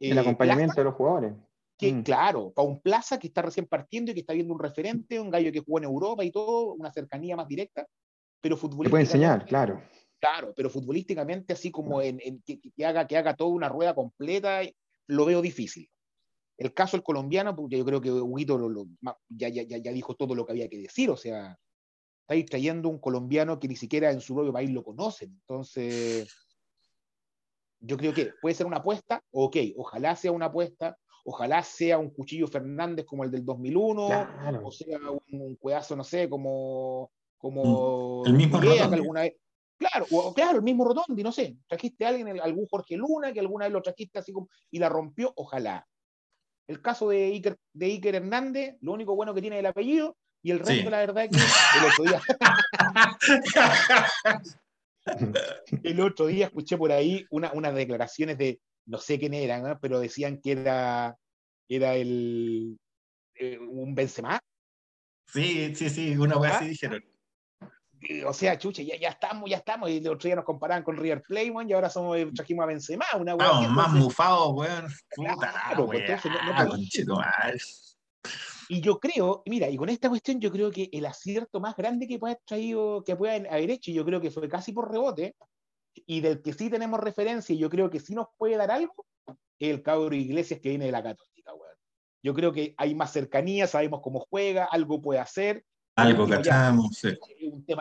Eh, 0.00 0.12
el 0.12 0.18
acompañamiento 0.18 0.76
plaza. 0.76 0.80
de 0.80 0.84
los 0.84 0.94
jugadores 0.94 1.34
que, 1.76 1.92
mm. 1.92 2.02
claro, 2.02 2.52
para 2.54 2.68
un 2.68 2.80
Plaza 2.80 3.18
que 3.18 3.26
está 3.26 3.42
recién 3.42 3.66
partiendo 3.66 4.10
y 4.10 4.14
que 4.14 4.20
está 4.20 4.32
viendo 4.32 4.54
un 4.54 4.60
referente, 4.60 5.20
un 5.20 5.30
gallo 5.30 5.52
que 5.52 5.60
jugó 5.60 5.78
en 5.78 5.84
Europa 5.84 6.24
y 6.24 6.30
todo, 6.30 6.72
una 6.74 6.90
cercanía 6.90 7.36
más 7.36 7.48
directa, 7.48 7.86
pero 8.40 8.56
futbolísticamente. 8.56 8.90
puede 8.90 9.02
enseñar, 9.02 9.46
claro. 9.46 9.82
Claro, 10.20 10.52
pero 10.54 10.68
futbolísticamente, 10.68 11.54
así 11.54 11.70
como 11.70 12.02
en, 12.02 12.20
en 12.22 12.42
que, 12.42 12.60
que, 12.60 12.84
haga, 12.84 13.06
que 13.06 13.16
haga 13.16 13.34
toda 13.34 13.50
una 13.50 13.70
rueda 13.70 13.94
completa, 13.94 14.60
lo 15.06 15.24
veo 15.24 15.40
difícil. 15.40 15.90
El 16.58 16.74
caso 16.74 16.98
del 16.98 17.02
colombiano, 17.02 17.56
porque 17.56 17.78
yo 17.78 17.86
creo 17.86 18.02
que 18.02 18.12
Huguito 18.12 18.58
lo, 18.58 18.86
ya, 19.30 19.48
ya, 19.48 19.62
ya, 19.62 19.92
dijo 19.92 20.14
todo 20.14 20.34
lo 20.34 20.44
que 20.44 20.52
había 20.52 20.68
que 20.68 20.76
decir, 20.76 21.08
o 21.08 21.16
sea, 21.16 21.58
estáis 22.20 22.44
trayendo 22.44 22.90
un 22.90 22.98
colombiano 22.98 23.58
que 23.58 23.66
ni 23.66 23.76
siquiera 23.76 24.10
en 24.10 24.20
su 24.20 24.34
propio 24.34 24.52
país 24.52 24.70
lo 24.70 24.84
conocen. 24.84 25.30
Entonces, 25.30 26.30
yo 27.80 27.96
creo 27.96 28.12
que 28.12 28.32
puede 28.42 28.54
ser 28.54 28.66
una 28.66 28.76
apuesta, 28.76 29.24
ok, 29.30 29.56
ojalá 29.78 30.14
sea 30.16 30.32
una 30.32 30.46
apuesta, 30.46 30.98
ojalá 31.24 31.62
sea 31.62 31.96
un 31.96 32.10
cuchillo 32.10 32.46
Fernández 32.46 33.06
como 33.06 33.24
el 33.24 33.30
del 33.30 33.42
2001, 33.42 34.06
o 34.62 34.70
sea 34.70 34.98
un, 35.10 35.40
un 35.40 35.56
cuedazo, 35.56 35.96
no 35.96 36.04
sé, 36.04 36.28
como, 36.28 37.10
como 37.38 38.22
el 38.26 38.34
mismo 38.34 38.58
alguna 38.58 39.22
vez. 39.22 39.34
Claro, 39.80 40.06
o, 40.10 40.34
claro, 40.34 40.58
el 40.58 40.62
mismo 40.62 40.84
Rotondi, 40.84 41.22
no 41.22 41.32
sé, 41.32 41.56
trajiste 41.66 42.04
a 42.04 42.10
alguien, 42.10 42.38
algún 42.38 42.66
Jorge 42.66 42.98
Luna, 42.98 43.32
que 43.32 43.40
alguna 43.40 43.64
vez 43.64 43.72
lo 43.72 43.80
trajiste 43.80 44.18
así 44.18 44.30
como, 44.30 44.50
y 44.70 44.78
la 44.78 44.90
rompió, 44.90 45.32
ojalá. 45.36 45.88
El 46.68 46.82
caso 46.82 47.08
de 47.08 47.24
Iker, 47.24 47.56
de 47.72 47.86
Iker 47.86 48.16
Hernández, 48.16 48.76
lo 48.82 48.92
único 48.92 49.16
bueno 49.16 49.32
que 49.32 49.40
tiene 49.40 49.56
es 49.56 49.60
el 49.60 49.66
apellido, 49.66 50.18
y 50.42 50.50
el 50.50 50.58
resto, 50.58 50.90
la 50.90 50.98
verdad, 50.98 51.24
es 51.24 51.30
que 51.30 51.38
el 51.78 51.84
otro 51.86 52.04
día. 52.04 52.20
el 55.82 56.00
otro 56.00 56.26
día 56.26 56.46
escuché 56.46 56.76
por 56.76 56.92
ahí 56.92 57.24
una, 57.30 57.50
unas 57.54 57.74
declaraciones 57.74 58.36
de, 58.36 58.60
no 58.84 58.98
sé 58.98 59.18
quién 59.18 59.32
eran, 59.32 59.78
pero 59.80 59.98
decían 59.98 60.42
que 60.42 60.52
era, 60.52 61.16
era 61.70 61.94
el, 61.94 62.78
eh, 63.34 63.58
un 63.58 63.94
Benzema. 63.94 64.38
Sí, 65.26 65.74
sí, 65.74 65.88
sí, 65.88 66.14
una 66.18 66.38
vez 66.38 66.52
así 66.52 66.68
dijeron 66.68 67.02
o 68.26 68.32
sea, 68.32 68.58
chuche, 68.58 68.84
ya, 68.84 68.96
ya 68.96 69.10
estamos, 69.10 69.48
ya 69.48 69.58
estamos. 69.58 69.90
Y 69.90 69.98
el 69.98 70.08
otro 70.08 70.26
día 70.26 70.36
nos 70.36 70.44
comparaban 70.44 70.82
con 70.82 70.96
River 70.96 71.22
Plate, 71.22 71.52
y 71.66 71.72
ahora 71.72 71.90
somos, 71.90 72.18
trajimos 72.34 72.64
a 72.64 72.66
Benzema, 72.66 73.04
una 73.18 73.34
weón. 73.34 73.74
más 73.74 73.92
mufados, 73.92 74.52
weón. 74.54 74.86
Puta 75.14 75.36
claro, 75.36 75.86
pues, 75.86 76.00
entonces, 76.00 77.90
y 78.72 78.80
yo 78.80 79.00
creo, 79.00 79.42
mira, 79.46 79.68
y 79.68 79.76
con 79.76 79.88
esta 79.88 80.08
cuestión 80.08 80.40
yo 80.40 80.52
creo 80.52 80.70
que 80.70 80.88
el 80.92 81.04
acierto 81.04 81.58
más 81.58 81.74
grande 81.76 82.06
que 82.06 82.20
puede 82.20 82.34
haber 82.34 82.44
traído, 82.46 83.02
que 83.02 83.16
puede 83.16 83.48
haber 83.48 83.68
hecho, 83.68 83.90
yo 83.90 84.04
creo 84.04 84.20
que 84.20 84.30
fue 84.30 84.48
casi 84.48 84.72
por 84.72 84.88
rebote, 84.88 85.34
y 86.06 86.20
del 86.20 86.40
que 86.40 86.52
sí 86.52 86.70
tenemos 86.70 87.00
referencia, 87.00 87.52
y 87.52 87.58
yo 87.58 87.68
creo 87.68 87.90
que 87.90 87.98
sí 87.98 88.14
nos 88.14 88.28
puede 88.38 88.56
dar 88.56 88.70
algo, 88.70 88.94
es 89.58 89.70
el 89.70 89.82
cabro 89.82 90.14
Iglesias 90.14 90.60
que 90.60 90.68
viene 90.68 90.84
de 90.84 90.92
la 90.92 91.02
Católica, 91.02 91.52
weón. 91.52 91.74
Yo 92.22 92.32
creo 92.32 92.52
que 92.52 92.74
hay 92.76 92.94
más 92.94 93.12
cercanía, 93.12 93.66
sabemos 93.66 94.02
cómo 94.04 94.20
juega, 94.30 94.66
algo 94.66 95.02
puede 95.02 95.18
hacer, 95.18 95.64
algo 96.02 96.28
cachamos, 96.28 97.00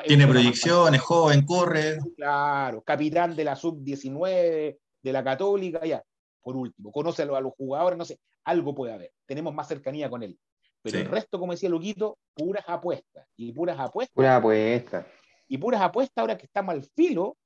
Tiene 0.05 0.27
proyecciones, 0.27 1.01
joven, 1.01 1.45
corre. 1.45 1.99
Claro, 2.15 2.81
capitán 2.81 3.35
de 3.35 3.43
la 3.43 3.55
sub-19 3.55 4.77
de 5.01 5.13
la 5.13 5.23
Católica, 5.23 5.85
ya. 5.85 6.03
Por 6.41 6.55
último, 6.55 6.91
conoce 6.91 7.23
a 7.23 7.25
los, 7.25 7.53
jugadores, 7.53 7.97
no 7.97 8.05
sé, 8.05 8.19
algo 8.45 8.73
puede 8.73 8.93
haber. 8.93 9.11
Tenemos 9.25 9.53
más 9.53 9.67
cercanía 9.67 10.09
con 10.09 10.23
él. 10.23 10.39
Pero 10.81 10.99
el 10.99 11.05
resto, 11.05 11.39
como 11.39 11.51
decía 11.51 11.69
Luquito, 11.69 12.17
puras 12.33 12.63
apuestas. 12.67 13.27
Y 13.35 13.51
puras 13.51 13.77
apuestas. 13.79 14.15
Puras 14.15 14.37
apuestas. 14.37 15.05
Y 15.47 15.57
puras 15.57 15.81
apuestas 15.81 16.21
ahora 16.21 16.37
que 16.37 16.45
estamos 16.45 16.73
al 16.73 16.83
filo 16.95 17.37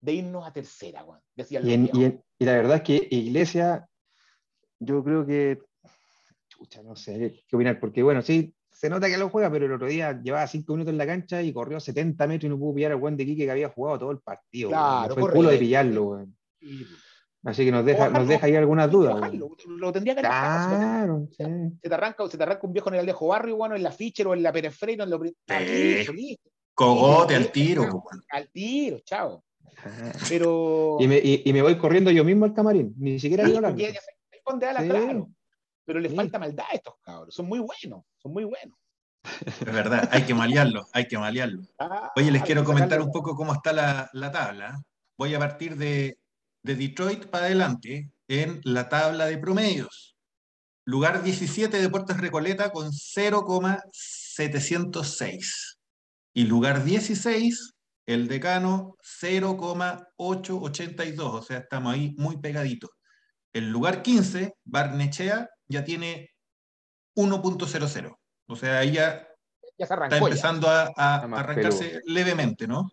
de 0.00 0.14
irnos 0.14 0.46
a 0.46 0.52
tercera, 0.52 1.02
Juan. 1.02 1.20
Decía 1.34 1.60
y, 1.62 1.74
y, 2.38 2.44
la 2.44 2.52
verdad 2.52 2.76
es 2.76 2.82
que 2.82 3.08
Iglesia, 3.10 3.88
yo 4.80 5.02
creo 5.04 5.26
que. 5.26 5.58
Chucha, 6.48 6.82
no 6.82 6.96
sé 6.96 7.44
qué 7.46 7.56
opinar, 7.56 7.78
porque 7.78 8.02
bueno, 8.02 8.22
sí, 8.22 8.54
se 8.78 8.88
nota 8.88 9.08
que 9.08 9.18
lo 9.18 9.28
juega, 9.28 9.50
pero 9.50 9.66
el 9.66 9.72
otro 9.72 9.88
día 9.88 10.20
llevaba 10.22 10.46
cinco 10.46 10.74
minutos 10.74 10.92
en 10.92 10.98
la 10.98 11.06
cancha 11.06 11.42
y 11.42 11.52
corrió 11.52 11.80
70 11.80 12.28
metros 12.28 12.44
y 12.44 12.48
no 12.48 12.60
pudo 12.60 12.76
pillar 12.76 12.92
al 12.92 12.98
buen 12.98 13.16
de 13.16 13.26
Quique 13.26 13.44
que 13.44 13.50
había 13.50 13.70
jugado 13.70 13.98
todo 13.98 14.12
el 14.12 14.20
partido. 14.20 14.68
Claro, 14.68 15.16
fue 15.16 15.30
el 15.30 15.34
culo 15.34 15.50
de 15.50 15.58
pillarlo, 15.58 16.24
Así 17.42 17.64
que 17.64 17.72
nos 17.72 17.84
deja, 17.84 18.08
nos 18.08 18.28
deja 18.28 18.46
ahí 18.46 18.54
algunas 18.54 18.88
dudas. 18.88 19.20
Lo, 19.66 19.92
tendría 19.92 20.14
que 20.14 20.20
Claro, 20.20 21.26
sí. 21.28 21.44
se, 21.82 21.88
te 21.88 21.94
arranca, 21.94 22.28
se 22.28 22.36
te 22.36 22.42
arranca 22.44 22.66
un 22.68 22.72
viejo 22.72 22.88
en 22.90 22.94
el 22.94 23.00
Alejo 23.00 23.26
Barrio, 23.26 23.56
bueno, 23.56 23.74
en 23.74 23.82
la 23.82 23.90
Fischer 23.90 24.28
o 24.28 24.34
en 24.34 24.44
la 24.44 24.52
Pérez 24.52 24.76
en 24.80 25.10
lo 25.10 25.20
Cogote 26.72 27.34
al 27.34 27.50
tiro. 27.50 28.04
Al 28.30 28.48
tiro, 28.50 29.00
chao. 29.00 29.42
Pero... 30.28 30.98
Y 31.00 31.08
me, 31.08 31.18
y, 31.20 31.52
me, 31.52 31.62
voy 31.62 31.76
corriendo 31.78 32.12
yo 32.12 32.22
mismo 32.22 32.44
al 32.44 32.54
camarín, 32.54 32.94
ni 32.96 33.18
siquiera 33.18 33.44
digo 33.44 33.60
nada. 33.60 33.74
claro 34.86 35.28
pero 35.88 35.98
le 36.00 36.10
falta 36.10 36.38
maldad 36.38 36.66
a 36.70 36.74
estos 36.74 36.96
cabros. 37.00 37.34
Son 37.34 37.46
muy 37.46 37.60
buenos, 37.60 38.04
son 38.18 38.34
muy 38.34 38.44
buenos. 38.44 38.78
Es 39.46 39.64
verdad, 39.64 40.06
hay 40.12 40.24
que 40.24 40.34
malearlo, 40.34 40.86
hay 40.92 41.08
que 41.08 41.16
malearlo. 41.16 41.62
Ah, 41.78 42.12
Oye, 42.14 42.30
les 42.30 42.42
quiero 42.42 42.62
comentar 42.62 43.00
un 43.00 43.10
poco 43.10 43.34
cómo 43.34 43.54
está 43.54 43.72
la, 43.72 44.10
tabla. 44.30 44.82
Voy 45.16 45.34
a 45.34 45.38
partir 45.38 45.76
de, 45.76 46.18
de 46.62 46.74
Detroit 46.74 47.28
para 47.28 47.46
adelante 47.46 48.12
en 48.28 48.60
la 48.64 48.90
tabla 48.90 49.24
de 49.24 49.38
promedios. 49.38 50.14
Lugar 50.84 51.22
17 51.22 51.80
Deportes 51.80 52.18
Recoleta 52.18 52.70
con 52.70 52.92
0,706. 52.92 55.78
Y 56.34 56.44
lugar 56.44 56.84
16, 56.84 57.72
el 58.04 58.28
decano 58.28 58.94
0,882. 59.00 61.34
O 61.34 61.40
sea, 61.40 61.60
estamos 61.60 61.94
ahí 61.94 62.14
muy 62.18 62.36
pegaditos. 62.36 62.90
El 63.54 63.70
lugar 63.70 64.02
15, 64.02 64.52
Barnechea, 64.64 65.48
ya 65.68 65.84
tiene 65.84 66.30
1.00. 67.14 68.18
O 68.46 68.56
sea, 68.56 68.78
ahí 68.78 68.92
ya, 68.92 69.28
está 69.76 70.16
empezando 70.16 70.66
a, 70.68 70.86
arrancarse 70.96 72.00
levemente, 72.06 72.66
¿no? 72.66 72.90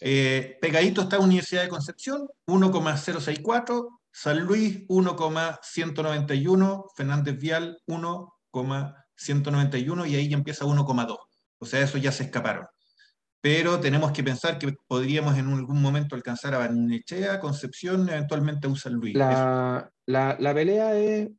Eh, 0.00 0.56
pegadito 0.60 1.02
está 1.02 1.18
Universidad 1.18 1.62
de 1.62 1.68
Concepción, 1.68 2.28
1,064, 2.46 4.00
San 4.12 4.40
Luis 4.40 4.84
1,191, 4.88 6.86
Fernández 6.96 7.38
Vial 7.38 7.80
1,191 7.86 10.06
y 10.06 10.16
ahí 10.16 10.28
ya 10.28 10.36
empieza 10.36 10.64
1,2. 10.64 11.16
O 11.58 11.66
sea, 11.66 11.80
eso 11.80 11.98
ya 11.98 12.12
se 12.12 12.22
escaparon. 12.24 12.66
Pero 13.42 13.80
tenemos 13.80 14.12
que 14.12 14.22
pensar 14.22 14.58
que 14.58 14.74
podríamos 14.86 15.38
en 15.38 15.48
algún 15.48 15.80
momento 15.80 16.14
alcanzar 16.14 16.54
a 16.54 16.58
Barnechea, 16.58 17.40
Concepción, 17.40 18.06
eventualmente 18.08 18.66
a 18.66 18.70
un 18.70 18.76
San 18.76 18.92
Luis. 18.94 19.14
La, 19.14 19.90
la, 20.06 20.36
la 20.38 20.54
pelea 20.54 20.96
es 20.96 21.30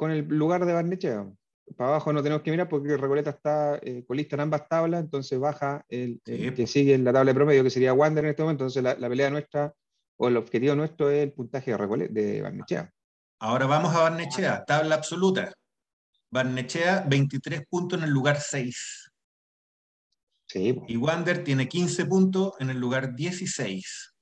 con 0.00 0.10
el 0.10 0.26
lugar 0.26 0.64
de 0.64 0.72
Barnechea. 0.72 1.30
Para 1.76 1.90
abajo 1.90 2.10
no 2.10 2.22
tenemos 2.22 2.42
que 2.42 2.50
mirar 2.50 2.70
porque 2.70 2.96
Recoleta 2.96 3.28
está 3.28 3.78
eh, 3.82 4.02
colista 4.06 4.34
en 4.34 4.40
ambas 4.40 4.66
tablas, 4.66 5.04
entonces 5.04 5.38
baja 5.38 5.84
el, 5.90 6.22
que 6.24 6.66
sigue 6.66 6.94
en 6.94 7.04
la 7.04 7.12
tabla 7.12 7.32
de 7.32 7.34
promedio, 7.34 7.62
que 7.62 7.68
sería 7.68 7.92
Wander 7.92 8.24
en 8.24 8.30
este 8.30 8.42
momento. 8.42 8.64
Entonces 8.64 8.82
la, 8.82 9.08
pelea 9.10 9.28
nuestra 9.28 9.74
o 10.16 10.28
el 10.28 10.38
objetivo 10.38 10.74
nuestro 10.74 11.10
es 11.10 11.24
el 11.24 11.32
puntaje 11.32 11.72
de, 11.72 11.76
Recoleta, 11.76 12.14
de 12.14 12.40
Barnechea. 12.40 12.90
Ahora 13.40 13.66
vamos 13.66 13.94
a 13.94 14.00
Barnechea, 14.04 14.64
tabla 14.64 14.94
absoluta. 14.94 15.52
Barnechea, 16.32 17.04
23 17.06 17.66
puntos 17.68 17.98
en 17.98 18.06
el 18.06 18.10
lugar 18.10 18.40
6. 18.40 19.10
Sí. 20.48 20.80
Y 20.88 20.96
Wander 20.96 21.44
tiene 21.44 21.68
15 21.68 22.06
puntos 22.06 22.54
en 22.58 22.70
el 22.70 22.78
lugar 22.78 23.14
16. 23.14 24.14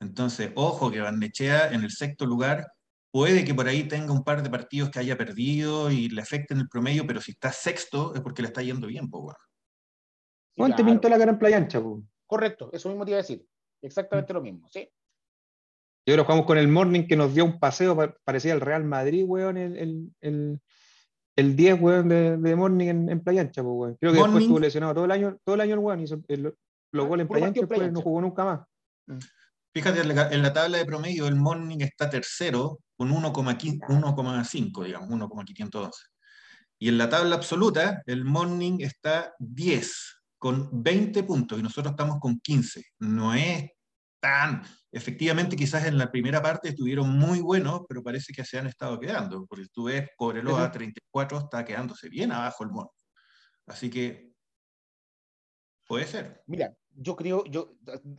Entonces, 0.00 0.50
ojo 0.54 0.90
que 0.90 1.00
Barnechea 1.02 1.72
en 1.72 1.82
el 1.84 1.90
sexto 1.90 2.24
lugar 2.24 2.66
Puede 3.12 3.44
que 3.44 3.54
por 3.54 3.66
ahí 3.66 3.84
tenga 3.84 4.12
un 4.12 4.22
par 4.22 4.42
de 4.42 4.50
partidos 4.50 4.90
que 4.90 5.00
haya 5.00 5.16
perdido 5.16 5.90
y 5.90 6.08
le 6.08 6.22
afecten 6.22 6.58
el 6.58 6.68
promedio, 6.68 7.06
pero 7.06 7.20
si 7.20 7.32
está 7.32 7.50
sexto 7.50 8.14
es 8.14 8.20
porque 8.20 8.42
le 8.42 8.48
está 8.48 8.62
yendo 8.62 8.86
bien, 8.86 9.10
pues, 9.10 9.34
bueno. 10.56 10.76
te 10.76 10.84
pintó 10.84 11.08
la 11.08 11.18
cara 11.18 11.32
en 11.32 11.38
playa 11.38 11.56
ancha, 11.56 11.82
Correcto, 12.26 12.70
eso 12.72 12.88
mismo 12.88 13.04
te 13.04 13.10
iba 13.10 13.18
a 13.18 13.22
decir. 13.22 13.44
Exactamente 13.82 14.32
lo 14.32 14.40
mismo, 14.40 14.68
sí. 14.68 14.88
Yo 16.06 16.16
lo 16.16 16.24
jugamos 16.24 16.46
con 16.46 16.58
el 16.58 16.68
Morning 16.68 17.06
que 17.06 17.16
nos 17.16 17.34
dio 17.34 17.44
un 17.44 17.58
paseo, 17.58 17.96
parecía 18.24 18.52
el 18.52 18.60
Real 18.60 18.84
Madrid, 18.84 19.24
weón, 19.26 19.56
el, 19.56 20.12
el, 20.20 20.60
el, 21.36 21.56
10, 21.56 21.80
weón, 21.80 22.08
de, 22.08 22.36
de 22.36 22.56
Morning 22.56 22.86
en, 22.86 23.08
en 23.10 23.20
Playa 23.20 23.40
Ancha, 23.40 23.62
weón. 23.62 23.96
Creo 24.00 24.12
que 24.12 24.18
después 24.18 24.42
estuvo 24.42 24.60
lesionado 24.60 24.94
todo 24.94 25.04
el 25.06 25.10
año, 25.10 25.36
todo 25.44 25.56
el 25.56 25.60
año 25.62 25.74
el 25.74 25.80
weón, 25.80 26.00
hizo 26.00 26.22
el, 26.28 26.54
los 26.92 27.06
goles 27.08 27.24
en 27.24 27.28
Playa 27.28 27.46
Ancha, 27.48 27.60
después 27.62 27.92
no 27.92 28.00
jugó 28.00 28.20
nunca 28.20 28.44
más. 28.44 29.20
Fíjate, 29.72 30.00
en 30.00 30.42
la 30.42 30.52
tabla 30.52 30.78
de 30.78 30.84
promedio 30.84 31.28
el 31.28 31.36
Morning 31.36 31.78
está 31.80 32.10
tercero 32.10 32.80
con 32.96 33.10
1,5, 33.10 34.84
digamos, 34.84 35.08
1,512. 35.08 36.04
Y 36.80 36.88
en 36.88 36.98
la 36.98 37.08
tabla 37.08 37.36
absoluta 37.36 38.02
el 38.06 38.24
Morning 38.24 38.78
está 38.80 39.32
10 39.38 40.22
con 40.38 40.82
20 40.82 41.22
puntos 41.22 41.58
y 41.58 41.62
nosotros 41.62 41.92
estamos 41.92 42.18
con 42.18 42.40
15. 42.40 42.82
No 42.98 43.32
es 43.34 43.70
tan... 44.18 44.62
Efectivamente, 44.90 45.54
quizás 45.54 45.86
en 45.86 45.98
la 45.98 46.10
primera 46.10 46.42
parte 46.42 46.70
estuvieron 46.70 47.16
muy 47.16 47.40
buenos, 47.40 47.82
pero 47.88 48.02
parece 48.02 48.32
que 48.32 48.44
se 48.44 48.58
han 48.58 48.66
estado 48.66 48.98
quedando, 48.98 49.46
porque 49.46 49.66
tú 49.72 49.84
ves 49.84 50.08
Cobreloa 50.16 50.72
34 50.72 51.38
está 51.38 51.64
quedándose 51.64 52.08
bien 52.08 52.32
abajo 52.32 52.64
el 52.64 52.70
Morning. 52.70 52.90
Así 53.66 53.88
que 53.88 54.32
puede 55.86 56.06
ser. 56.06 56.42
Mira, 56.46 56.72
yo 57.02 57.16
creo, 57.16 57.44
yo 57.46 57.72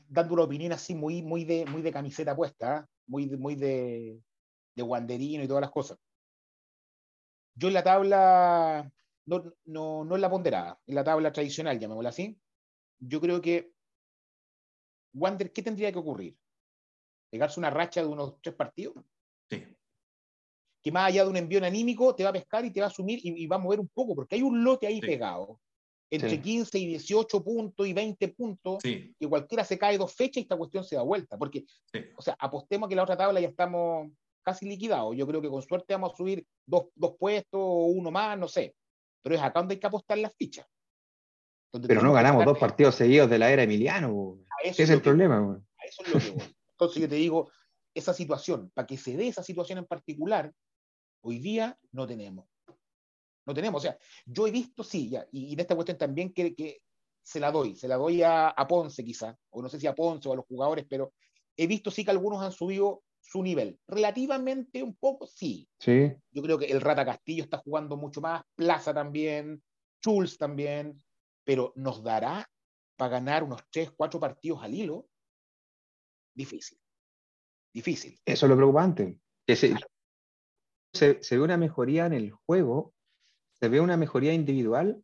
dando 0.09 0.33
una 0.33 0.43
opinión 0.43 0.71
así 0.71 0.95
muy, 0.95 1.21
muy, 1.21 1.45
de, 1.45 1.65
muy 1.67 1.83
de 1.83 1.91
camiseta 1.91 2.35
puesta, 2.35 2.77
¿ah? 2.77 2.87
muy, 3.05 3.27
muy 3.29 3.53
de, 3.53 4.19
de 4.75 4.83
guanderino 4.83 5.43
y 5.43 5.47
todas 5.47 5.61
las 5.61 5.69
cosas. 5.69 5.99
Yo 7.53 7.67
en 7.67 7.75
la 7.75 7.83
tabla, 7.83 8.91
no, 9.27 9.53
no, 9.65 10.03
no 10.03 10.15
en 10.15 10.21
la 10.21 10.29
ponderada, 10.31 10.79
en 10.87 10.95
la 10.95 11.03
tabla 11.03 11.31
tradicional, 11.31 11.79
llamémosla 11.79 12.09
así, 12.09 12.39
yo 12.99 13.21
creo 13.21 13.39
que 13.39 13.71
Wander, 15.13 15.53
¿qué 15.53 15.61
tendría 15.61 15.91
que 15.91 15.99
ocurrir? 15.99 16.35
¿Pegarse 17.29 17.59
una 17.59 17.69
racha 17.69 18.01
de 18.01 18.07
unos 18.07 18.41
tres 18.41 18.55
partidos? 18.55 18.95
Sí. 19.47 19.63
que 20.81 20.91
más 20.91 21.09
allá 21.09 21.25
de 21.25 21.29
un 21.29 21.37
envío 21.37 21.63
anímico 21.63 22.15
te 22.15 22.23
va 22.23 22.31
a 22.31 22.33
pescar 22.33 22.65
y 22.65 22.71
te 22.71 22.79
va 22.79 22.87
a 22.87 22.89
asumir 22.89 23.19
y, 23.21 23.45
va 23.45 23.57
a 23.57 23.59
mover 23.59 23.79
un 23.79 23.89
poco, 23.89 24.15
porque 24.15 24.35
hay 24.35 24.41
un 24.41 24.63
lote 24.63 24.87
ahí 24.87 24.99
pegado, 24.99 25.59
entre 26.11 26.41
15 26.41 26.77
y 26.77 26.87
18 26.87 27.43
puntos 27.43 27.87
y 27.87 27.93
20 27.93 28.27
puntos, 28.29 28.83
que 28.83 29.27
cualquiera 29.27 29.63
se 29.63 29.79
cae 29.79 29.97
dos 29.97 30.13
fechas 30.13 30.37
y 30.37 30.41
esta 30.41 30.57
cuestión 30.57 30.83
se 30.83 30.97
da 30.97 31.01
vuelta, 31.01 31.37
porque, 31.37 31.65
o 32.15 32.21
sea, 32.21 32.35
apostemos 32.37 32.89
que 32.89 32.95
la 32.95 33.03
otra 33.03 33.17
tabla 33.17 33.39
ya 33.39 33.47
estamos 33.47 34.11
casi 34.43 34.67
liquidados, 34.67 35.15
yo 35.15 35.25
creo 35.25 35.41
que 35.41 35.49
con 35.49 35.61
suerte 35.61 35.93
vamos 35.93 36.13
a 36.13 36.17
subir 36.17 36.45
dos, 36.65 36.87
dos 36.95 37.15
puestos 37.17 37.59
o 37.61 37.85
uno 37.85 38.11
más, 38.11 38.37
no 38.37 38.47
sé, 38.47 38.75
pero 39.23 39.35
es 39.35 39.41
acá 39.41 39.59
donde 39.59 39.75
hay 39.75 39.79
que 39.79 39.87
apostar 39.87 40.17
las 40.17 40.35
fichas. 40.35 40.67
Pero 41.87 42.01
no 42.01 42.11
ganamos 42.11 42.43
dos 42.43 42.57
partidos 42.57 42.95
seguidos 42.95 43.29
de 43.29 43.39
la 43.39 43.49
era 43.49 43.63
Emiliano, 43.63 44.37
ese 44.61 44.83
es 44.83 44.89
el 44.89 45.01
problema. 45.01 45.63
A 45.77 45.85
eso 45.85 46.03
es 46.03 46.13
lo 46.13 46.19
que 46.19 46.31
voy. 46.31 46.55
Entonces 46.71 47.01
yo 47.01 47.07
te 47.07 47.15
digo, 47.15 47.49
esa 47.93 48.13
situación, 48.13 48.69
para 48.73 48.85
que 48.85 48.97
se 48.97 49.15
dé 49.15 49.27
esa 49.27 49.43
situación 49.43 49.77
en 49.77 49.85
particular, 49.85 50.51
Hoy 51.23 51.37
día 51.37 51.77
no 51.91 52.07
tenemos. 52.07 52.47
No 53.45 53.53
tenemos. 53.53 53.79
O 53.79 53.83
sea, 53.83 53.97
yo 54.25 54.47
he 54.47 54.51
visto, 54.51 54.83
sí, 54.83 55.09
ya, 55.09 55.25
y, 55.31 55.53
en 55.53 55.59
esta 55.59 55.75
cuestión 55.75 55.97
también 55.97 56.33
que, 56.33 56.55
que, 56.55 56.81
se 57.23 57.39
la 57.39 57.51
doy, 57.51 57.75
se 57.75 57.87
la 57.87 57.97
doy 57.97 58.23
a, 58.23 58.53
Ponce 58.67 59.03
quizá, 59.03 59.37
o 59.51 59.61
no 59.61 59.69
sé 59.69 59.79
si 59.79 59.87
a 59.87 59.95
Ponce 59.95 60.27
o 60.27 60.33
a 60.33 60.35
los 60.35 60.45
jugadores, 60.45 60.85
pero 60.89 61.13
he 61.55 61.67
visto 61.67 61.91
sí 61.91 62.03
que 62.03 62.11
algunos 62.11 62.41
han 62.41 62.51
subido 62.51 63.03
su 63.19 63.43
nivel. 63.43 63.79
Relativamente 63.87 64.81
un 64.81 64.95
poco, 64.95 65.27
sí. 65.27 65.69
Sí. 65.79 66.11
Yo 66.31 66.41
creo 66.41 66.57
que 66.57 66.65
el 66.65 66.81
Rata 66.81 67.05
Castillo 67.05 67.43
está 67.43 67.57
jugando 67.57 67.95
mucho 67.95 68.21
más, 68.21 68.43
Plaza 68.55 68.93
también, 68.93 69.61
Schulz 70.01 70.37
también, 70.37 71.01
pero 71.43 71.73
nos 71.75 72.03
dará 72.03 72.49
para 72.95 73.11
ganar 73.11 73.43
unos 73.43 73.61
3, 73.69 73.91
4 73.95 74.19
partidos 74.19 74.63
al 74.63 74.73
hilo. 74.73 75.07
Difícil. 76.33 76.77
Difícil. 77.73 78.19
Eso 78.25 78.45
es 78.45 78.49
lo 78.49 78.55
preocupante. 78.55 79.17
Que 79.45 79.55
se, 79.55 79.75
se, 80.93 81.37
ve 81.37 81.41
una 81.41 81.57
mejoría 81.57 82.05
en 82.05 82.13
el 82.13 82.31
juego, 82.31 82.93
se 83.61 83.69
ve 83.69 83.79
una 83.79 83.95
mejoría 83.95 84.33
individual, 84.33 85.03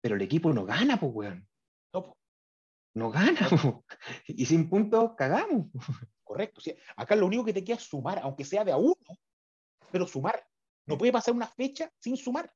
pero 0.00 0.14
el 0.14 0.22
equipo 0.22 0.52
no 0.52 0.64
gana, 0.64 0.98
pues, 0.98 1.12
weón. 1.12 1.48
No, 1.92 2.16
no 2.94 3.10
gana, 3.10 3.40
y 4.26 4.46
sin 4.46 4.70
puntos 4.70 5.12
cagamos. 5.16 5.66
Correcto. 6.22 6.60
Acá 6.94 7.16
lo 7.16 7.26
único 7.26 7.44
que 7.44 7.52
te 7.52 7.64
queda 7.64 7.76
es 7.76 7.82
sumar, 7.82 8.20
aunque 8.22 8.44
sea 8.44 8.64
de 8.64 8.70
a 8.70 8.76
uno, 8.76 8.94
pero 9.90 10.06
sumar. 10.06 10.46
No 10.86 10.96
puede 10.96 11.12
pasar 11.12 11.34
una 11.34 11.48
fecha 11.48 11.92
sin 11.98 12.16
sumar. 12.16 12.52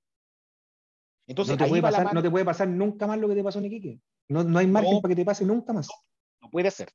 Entonces, 1.27 1.59
no 1.59 1.65
te, 1.65 1.69
puede 1.69 1.83
pasar, 1.83 2.15
no 2.15 2.23
te 2.23 2.31
puede 2.31 2.45
pasar 2.45 2.69
nunca 2.69 3.07
más 3.07 3.19
lo 3.19 3.29
que 3.29 3.35
te 3.35 3.43
pasó 3.43 3.59
en 3.59 3.65
Iquique. 3.67 4.01
No, 4.29 4.45
no 4.45 4.59
hay 4.59 4.67
margen 4.67 5.01
para 5.01 5.13
que 5.13 5.17
te 5.17 5.25
pase 5.25 5.45
nunca 5.45 5.73
más. 5.73 5.89
no 6.41 6.51
puede 6.51 6.71
ser. 6.71 6.91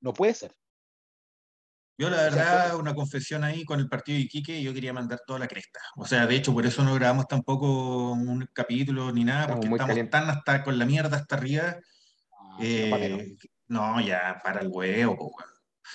No 0.00 0.12
puede 0.12 0.34
ser. 0.34 0.54
Yo, 2.00 2.08
la 2.10 2.22
verdad, 2.22 2.76
una 2.76 2.94
confesión 2.94 3.42
ahí 3.42 3.64
con 3.64 3.80
el 3.80 3.88
partido 3.88 4.16
de 4.16 4.22
Iquique, 4.22 4.62
yo 4.62 4.72
quería 4.72 4.92
mandar 4.92 5.20
toda 5.26 5.40
la 5.40 5.48
cresta. 5.48 5.80
O 5.96 6.06
sea, 6.06 6.28
de 6.28 6.36
hecho, 6.36 6.54
por 6.54 6.64
eso 6.64 6.84
no 6.84 6.94
grabamos 6.94 7.26
tampoco 7.26 8.12
un 8.12 8.48
capítulo 8.52 9.10
ni 9.10 9.24
nada, 9.24 9.48
porque 9.48 9.66
estamos 9.66 10.10
tan 10.10 10.30
hasta 10.30 10.62
con 10.62 10.78
la 10.78 10.86
mierda 10.86 11.16
hasta 11.16 11.34
arriba. 11.34 11.76
Ah, 12.32 12.58
eh, 12.60 13.34
no, 13.66 14.00
ya, 14.00 14.40
para 14.44 14.60
el 14.60 14.68
huevo, 14.68 15.34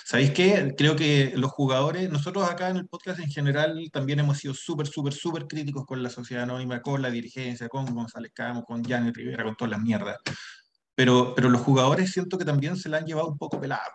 ¿Sabéis 0.04 0.32
qué? 0.32 0.74
Creo 0.76 0.96
que 0.96 1.32
los 1.36 1.52
jugadores, 1.52 2.10
nosotros 2.10 2.50
acá 2.50 2.68
en 2.68 2.76
el 2.76 2.88
podcast 2.88 3.20
en 3.20 3.30
general 3.30 3.88
también 3.90 4.18
hemos 4.18 4.38
sido 4.38 4.52
súper, 4.52 4.86
súper, 4.86 5.14
súper 5.14 5.46
críticos 5.46 5.86
con 5.86 6.02
la 6.02 6.10
sociedad 6.10 6.42
anónima, 6.42 6.82
con 6.82 7.00
la 7.00 7.10
dirigencia, 7.10 7.68
con 7.68 7.86
González 7.86 8.32
Camo, 8.34 8.64
con 8.64 8.84
Gianni 8.84 9.12
Rivera, 9.12 9.44
con 9.44 9.56
todas 9.56 9.70
las 9.70 9.80
mierdas. 9.80 10.18
Pero, 10.94 11.32
pero 11.34 11.48
los 11.48 11.62
jugadores 11.62 12.12
siento 12.12 12.36
que 12.36 12.44
también 12.44 12.76
se 12.76 12.88
la 12.88 12.98
han 12.98 13.06
llevado 13.06 13.28
un 13.28 13.38
poco 13.38 13.58
pelado. 13.58 13.92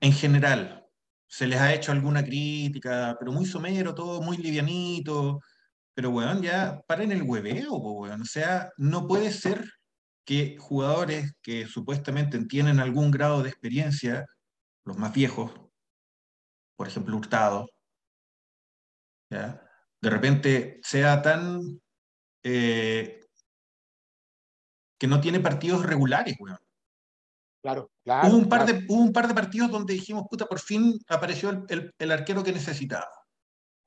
En 0.00 0.12
general, 0.12 0.87
se 1.28 1.46
les 1.46 1.60
ha 1.60 1.74
hecho 1.74 1.92
alguna 1.92 2.24
crítica, 2.24 3.16
pero 3.18 3.32
muy 3.32 3.46
somero, 3.46 3.94
todo 3.94 4.22
muy 4.22 4.38
livianito. 4.38 5.40
Pero, 5.94 6.10
weón, 6.10 6.42
ya 6.42 6.80
paren 6.86 7.12
el 7.12 7.22
hueveo, 7.22 7.74
weón. 7.74 8.22
O 8.22 8.24
sea, 8.24 8.72
no 8.78 9.06
puede 9.06 9.32
ser 9.32 9.64
que 10.24 10.56
jugadores 10.58 11.34
que 11.42 11.66
supuestamente 11.66 12.38
tienen 12.46 12.80
algún 12.80 13.10
grado 13.10 13.42
de 13.42 13.50
experiencia, 13.50 14.26
los 14.84 14.98
más 14.98 15.12
viejos, 15.14 15.52
por 16.76 16.88
ejemplo, 16.88 17.16
Hurtado, 17.16 17.68
¿ya? 19.30 19.62
de 20.00 20.10
repente 20.10 20.80
sea 20.82 21.22
tan... 21.22 21.80
Eh, 22.44 23.20
que 24.98 25.06
no 25.06 25.20
tiene 25.20 25.40
partidos 25.40 25.84
regulares, 25.84 26.36
weón. 26.40 26.58
Claro, 27.62 27.90
claro. 28.04 28.28
Hubo 28.28 28.36
un, 28.36 28.48
par 28.48 28.66
De, 28.66 28.86
un 28.88 29.12
par 29.12 29.28
de 29.28 29.34
partidos 29.34 29.70
donde 29.70 29.94
dijimos, 29.94 30.24
puta, 30.30 30.46
por 30.46 30.60
fin 30.60 30.98
apareció 31.08 31.64
el, 31.68 31.92
el, 31.98 32.12
arquero 32.12 32.44
que 32.44 32.52
necesitaba. 32.52 33.08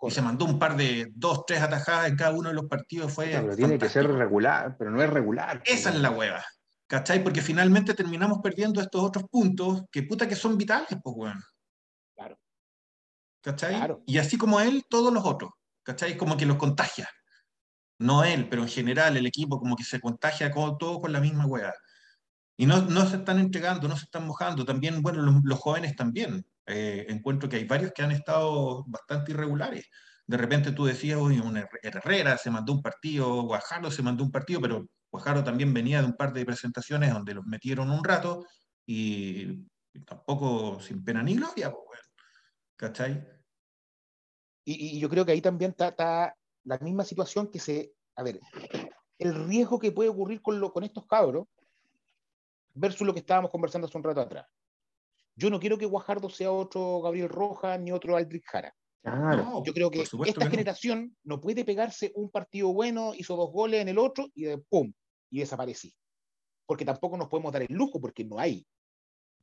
Y 0.02 0.12
se 0.12 0.22
mandó 0.22 0.46
un 0.46 0.58
par 0.58 0.76
de 0.76 1.12
dos, 1.14 1.46
tres 1.46 1.62
atajadas 1.62 2.10
en 2.10 2.18
cada 2.18 2.32
uno 2.32 2.50
de 2.50 2.56
los 2.56 2.66
partidos. 2.66 3.14
Fue 3.14 3.28
pero 3.28 3.56
tiene 3.56 3.78
que 3.78 3.88
ser 3.88 4.08
regular, 4.08 4.76
pero 4.78 4.90
no 4.90 5.02
es 5.02 5.10
regular. 5.10 5.62
Esa 5.66 5.92
es 5.92 5.96
la 5.96 6.10
hueva. 6.10 6.44
¿Cachai? 6.88 7.24
Porque 7.24 7.42
finalmente 7.42 7.94
terminamos 7.94 8.40
perdiendo 8.44 8.82
estos 8.82 9.02
otros 9.02 9.26
puntos 9.30 9.84
que 9.92 10.04
puta 10.04 10.28
que 10.28 10.36
son 10.36 10.58
vitales, 10.58 10.90
pues, 11.02 11.16
bueno. 11.16 11.40
Claro. 12.16 12.38
¿Cachai? 13.42 13.76
Claro. 13.76 14.04
Y 14.06 14.18
así 14.18 14.38
como 14.38 14.60
él, 14.60 14.84
todos 14.90 15.14
los 15.14 15.24
otros. 15.24 15.52
¿Cachai? 15.84 16.18
Como 16.18 16.36
que 16.36 16.46
los 16.46 16.58
contagia. 16.58 17.08
No 18.00 18.24
él, 18.24 18.50
pero 18.50 18.64
en 18.64 18.68
general 18.68 19.16
el 19.16 19.28
equipo 19.28 19.60
como 19.60 19.76
que 19.76 19.84
se 19.84 20.02
contagia 20.02 20.52
con, 20.52 20.78
todo 20.78 21.00
con 21.00 21.14
la 21.14 21.22
misma 21.22 21.46
hueva. 21.46 21.74
Y 22.62 22.68
no, 22.68 22.80
no, 22.80 23.08
se 23.08 23.16
están 23.16 23.40
entregando, 23.40 23.88
no 23.88 23.98
se 23.98 24.04
están 24.04 24.28
mojando. 24.28 24.64
También, 24.64 25.02
bueno, 25.02 25.42
los, 25.44 25.60
jóvenes 25.60 25.96
también. 25.96 26.46
Eh, 26.68 27.08
encuentro 27.10 27.50
que 27.50 27.56
hay 27.56 27.64
varios 27.64 27.92
que 27.92 28.04
han 28.04 28.12
estado 28.12 28.84
bastante 28.86 29.32
irregulares. 29.32 29.90
De 30.28 30.38
repente 30.38 30.72
tú 30.72 30.86
decías, 30.86 31.18
oye, 31.18 31.42
un 31.42 31.58
Herrera 31.58 32.38
se 32.38 32.52
mandó 32.52 32.74
un 32.74 32.84
partido, 32.84 33.42
Guajardo 33.42 33.90
se 33.90 34.04
mandó 34.04 34.24
un 34.24 34.30
partido, 34.30 34.62
pero 34.62 34.88
Guajardo 35.10 35.44
también 35.44 35.74
venía 35.74 36.02
de 36.02 36.06
un 36.06 36.14
par 36.16 36.34
de 36.34 36.46
presentaciones 36.46 37.12
donde 37.12 37.34
los 37.34 37.48
metieron 37.48 37.90
un 37.90 38.04
rato 38.04 38.46
y, 38.86 39.66
tampoco 40.06 40.80
sin 40.82 41.04
pena 41.04 41.24
ni 41.24 41.38
gloria, 41.38 41.72
pues, 41.72 42.00
¿cachai? 42.76 43.28
Y, 44.66 44.98
y, 44.98 45.00
yo 45.00 45.10
creo 45.10 45.26
que 45.26 45.32
ahí 45.32 45.42
también 45.42 45.72
está, 45.76 46.38
la 46.66 46.78
misma 46.78 47.06
situación 47.06 47.50
que 47.50 47.58
se, 47.58 47.94
a 48.16 48.22
ver, 48.22 48.40
el 49.18 49.48
riesgo 49.48 49.80
que 49.80 49.92
puede 49.92 50.10
ocurrir 50.10 50.44
con, 50.44 50.60
lo, 50.60 50.72
con 50.72 50.84
estos 50.84 51.08
cabros 51.08 51.48
versus 52.74 53.06
lo 53.06 53.14
que 53.14 53.20
estábamos 53.20 53.52
conversando 53.52 53.88
hace 53.88 53.98
un 53.98 54.04
rato 54.04 54.22
atrás. 54.22 54.48
Yo 55.36 55.50
no 55.50 55.60
quiero 55.60 55.78
que 55.78 55.86
Guajardo 55.86 56.30
sea 56.30 56.52
otro 56.52 57.02
Gabriel 57.02 57.30
Rojas 57.30 57.80
ni 57.80 57.92
otro 57.92 58.16
Aldrich 58.16 58.46
Jara. 58.46 58.76
yo 59.04 59.74
creo 59.74 59.90
que 59.90 60.02
esta 60.02 60.50
generación 60.50 61.16
no. 61.24 61.42
puede 61.42 61.66
pegarse 61.66 62.12
un 62.16 62.30
partido 62.30 62.74
bueno, 62.74 63.14
hizo 63.16 63.36
dos 63.36 63.52
goles 63.52 63.82
en 63.82 63.90
el 63.90 63.98
otro 63.98 64.28
y 64.36 64.44
de 64.44 64.58
¡pum! 64.58 64.92
y 65.30 65.40
desaparecí. 65.40 65.94
Porque 66.66 66.86
tampoco 66.86 67.18
nos 67.18 67.28
podemos 67.28 67.52
dar 67.52 67.64
el 67.64 67.74
lujo 67.74 68.00
porque 68.00 68.24
no 68.24 68.40
hay. 68.40 68.66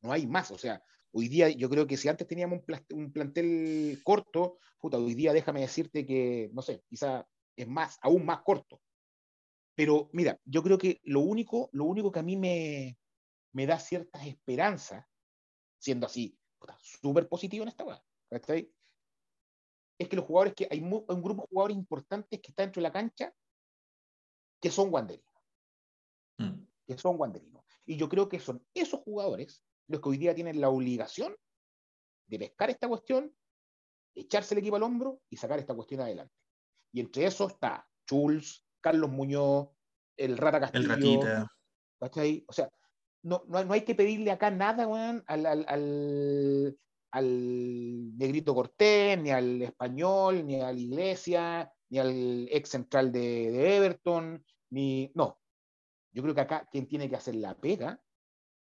No 0.03 0.13
hay 0.13 0.27
más. 0.27 0.51
O 0.51 0.59
sea, 0.59 0.83
hoy 1.13 1.29
día 1.29 1.49
yo 1.49 1.69
creo 1.69 1.87
que 1.87 1.97
si 1.97 2.09
antes 2.09 2.27
teníamos 2.27 2.61
un, 2.91 3.13
plantel 3.13 4.01
corto, 4.05 4.59
puta, 4.79 4.99
hoy 4.99 5.15
día 5.15 5.33
déjame 5.33 5.61
decirte 5.61 6.07
que, 6.07 6.51
no 6.53 6.63
sé, 6.63 6.83
quizá 6.89 7.27
es 7.57 7.67
más, 7.67 7.99
aún 8.03 8.25
más 8.25 8.43
corto. 8.43 8.81
Pero 9.75 10.11
mira, 10.13 10.39
yo 10.45 10.63
creo 10.63 10.79
que 10.79 11.01
lo 11.05 11.21
único, 11.21 11.71
lo 11.73 11.85
único 11.85 12.13
que 12.13 12.21
a 12.21 12.25
mí 12.25 12.37
me, 12.37 12.99
me 13.59 13.67
da 13.67 13.77
ciertas 13.77 14.25
esperanzas, 14.25 15.05
siendo 15.81 16.07
así, 16.07 16.39
súper 16.81 17.29
positivo 17.29 17.65
en 17.65 17.71
esta 17.71 17.83
web. 17.83 17.99
Es 18.31 20.09
que 20.09 20.15
los 20.15 20.25
jugadores, 20.25 20.55
que 20.55 20.69
hay 20.71 20.79
un 20.81 21.23
grupo 21.23 21.43
de 21.43 21.49
jugadores 21.49 21.77
importantes 21.77 22.41
que 22.41 22.53
está 22.53 22.63
dentro 22.63 22.79
de 22.79 22.85
la 22.85 22.93
cancha 22.93 23.35
que 24.63 24.71
son 24.71 24.93
guanderinos. 24.93 25.35
Mm. 26.39 26.67
Que 26.87 26.99
son 26.99 27.17
guanderinos. 27.17 27.65
Y 27.85 27.97
yo 27.97 28.09
creo 28.09 28.29
que 28.29 28.39
son 28.39 28.65
esos 28.73 29.01
jugadores 29.01 29.65
los 29.89 30.01
que 30.01 30.09
hoy 30.09 30.19
día 30.19 30.37
tienen 30.37 30.61
la 30.61 30.69
obligación 30.69 31.37
de 32.29 32.39
pescar 32.39 32.71
esta 32.71 32.87
cuestión, 32.87 33.35
echarse 34.15 34.55
el 34.55 34.61
equipo 34.61 34.77
al 34.77 34.85
hombro 34.85 35.21
y 35.29 35.37
sacar 35.37 35.59
esta 35.59 35.75
cuestión 35.75 36.03
adelante. 36.03 36.35
Y 36.93 37.01
entre 37.01 37.27
esos 37.27 37.55
está 37.55 37.89
Schulz, 38.09 38.65
Carlos 38.81 39.11
Muñoz, 39.11 39.71
el 40.17 40.39
Rata 40.39 40.61
Castillo. 40.61 40.85
El 40.85 40.89
Ratita. 40.91 41.53
O 42.47 42.53
sea, 42.53 42.71
no, 43.29 43.45
no, 43.47 43.73
hay 43.73 43.83
que 43.83 43.95
pedirle 43.95 44.31
acá 44.31 44.51
nada, 44.51 44.89
al, 45.27 45.47
al, 45.47 46.77
al, 47.11 48.19
Negrito 48.19 48.55
Cortés, 48.55 49.21
ni 49.21 49.31
al 49.31 49.63
Español, 49.63 50.47
ni 50.47 50.61
a 50.61 50.73
la 50.73 50.79
Iglesia, 50.79 51.73
ni 51.91 51.99
al 51.99 52.49
ex 52.51 52.71
central 52.71 53.13
de, 53.13 53.77
Everton, 53.77 54.45
ni. 54.71 55.11
No. 55.15 55.39
Yo 56.13 56.23
creo 56.23 56.35
que 56.35 56.41
acá 56.41 56.67
quien 56.71 56.89
tiene 56.89 57.09
que 57.09 57.17
hacer 57.17 57.37
la 57.37 57.55
pega, 57.55 58.01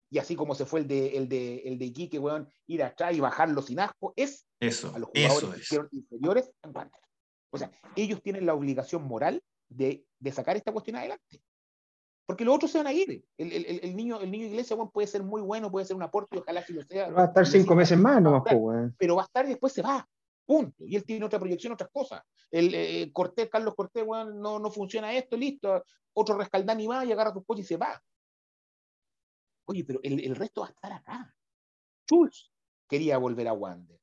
y 0.10 0.18
así 0.18 0.36
como 0.36 0.56
se 0.56 0.66
fue 0.66 0.82
el 0.82 0.88
de, 0.88 1.18
el 1.18 1.30
de, 1.30 1.58
el 1.60 1.78
de 1.78 1.86
Iquique, 1.86 2.18
weón, 2.18 2.50
ir 2.68 2.84
atrás 2.84 3.16
y 3.16 3.20
bajarlo 3.20 3.62
sin 3.62 3.80
asco, 3.80 4.14
es 4.16 4.47
eso, 4.60 4.93
a 4.95 5.00
los 5.00 5.10
jugadores 5.10 5.72
inferiores 5.91 6.52
en 6.64 6.74
Panther. 6.74 7.02
O 7.52 7.58
sea, 7.58 7.72
ellos 7.95 8.22
tienen 8.22 8.45
la 8.45 8.56
obligación 8.56 9.04
moral 9.04 9.41
de, 9.70 10.06
de 10.20 10.32
sacar 10.32 10.58
esta 10.58 10.72
cuestión 10.72 10.97
adelante. 10.97 11.41
Porque 12.30 12.45
los 12.45 12.53
otros 12.53 12.69
se 12.69 12.77
van 12.77 12.86
a 12.86 12.93
ir. 12.93 13.25
El, 13.39 13.51
el, 13.51 13.80
el 13.82 13.95
niño, 13.95 14.21
el 14.21 14.30
niño 14.30 14.45
Iglesia 14.45 14.77
puede 14.93 15.07
ser 15.07 15.23
muy 15.23 15.41
bueno, 15.41 15.71
puede 15.71 15.88
ser 15.88 15.95
un 15.95 16.03
aporte, 16.03 16.38
ojalá 16.38 16.63
si 16.63 16.73
lo 16.73 16.84
sea. 16.84 17.09
Va 17.09 17.23
a 17.23 17.25
estar 17.25 17.43
cinco 17.43 17.73
meses 17.73 17.97
más, 17.97 18.21
no 18.21 18.43
Pero 18.99 19.15
va 19.15 19.23
a 19.23 19.25
estar 19.25 19.47
y 19.47 19.49
después 19.49 19.73
se 19.73 19.82
va. 19.82 20.07
Punto. 20.45 20.86
Y 20.86 20.95
él 20.95 21.03
tiene 21.05 21.25
otra 21.25 21.39
proyección, 21.39 21.73
otras 21.73 21.89
cosas. 21.91 22.21
El 22.51 22.71
eh, 22.75 23.11
Cortés, 23.11 23.49
Carlos 23.49 23.73
Cortés, 23.73 24.05
no, 24.05 24.59
no 24.59 24.69
funciona 24.69 25.11
esto, 25.11 25.36
listo. 25.36 25.84
Otro 26.13 26.38
rescaldán 26.38 26.80
y 26.80 26.86
va 26.86 27.03
y 27.03 27.11
agarra 27.11 27.34
tu 27.34 27.43
coche 27.43 27.61
y 27.61 27.65
se 27.65 27.77
va. 27.77 27.99
Oye, 29.65 29.84
pero 29.84 29.99
el, 30.03 30.23
el 30.23 30.36
resto 30.36 30.61
va 30.61 30.67
a 30.67 30.69
estar 30.69 30.93
acá. 30.93 31.36
Schultz 32.07 32.51
quería 32.88 33.17
volver 33.17 33.47
a 33.47 33.53
Wander. 33.53 33.99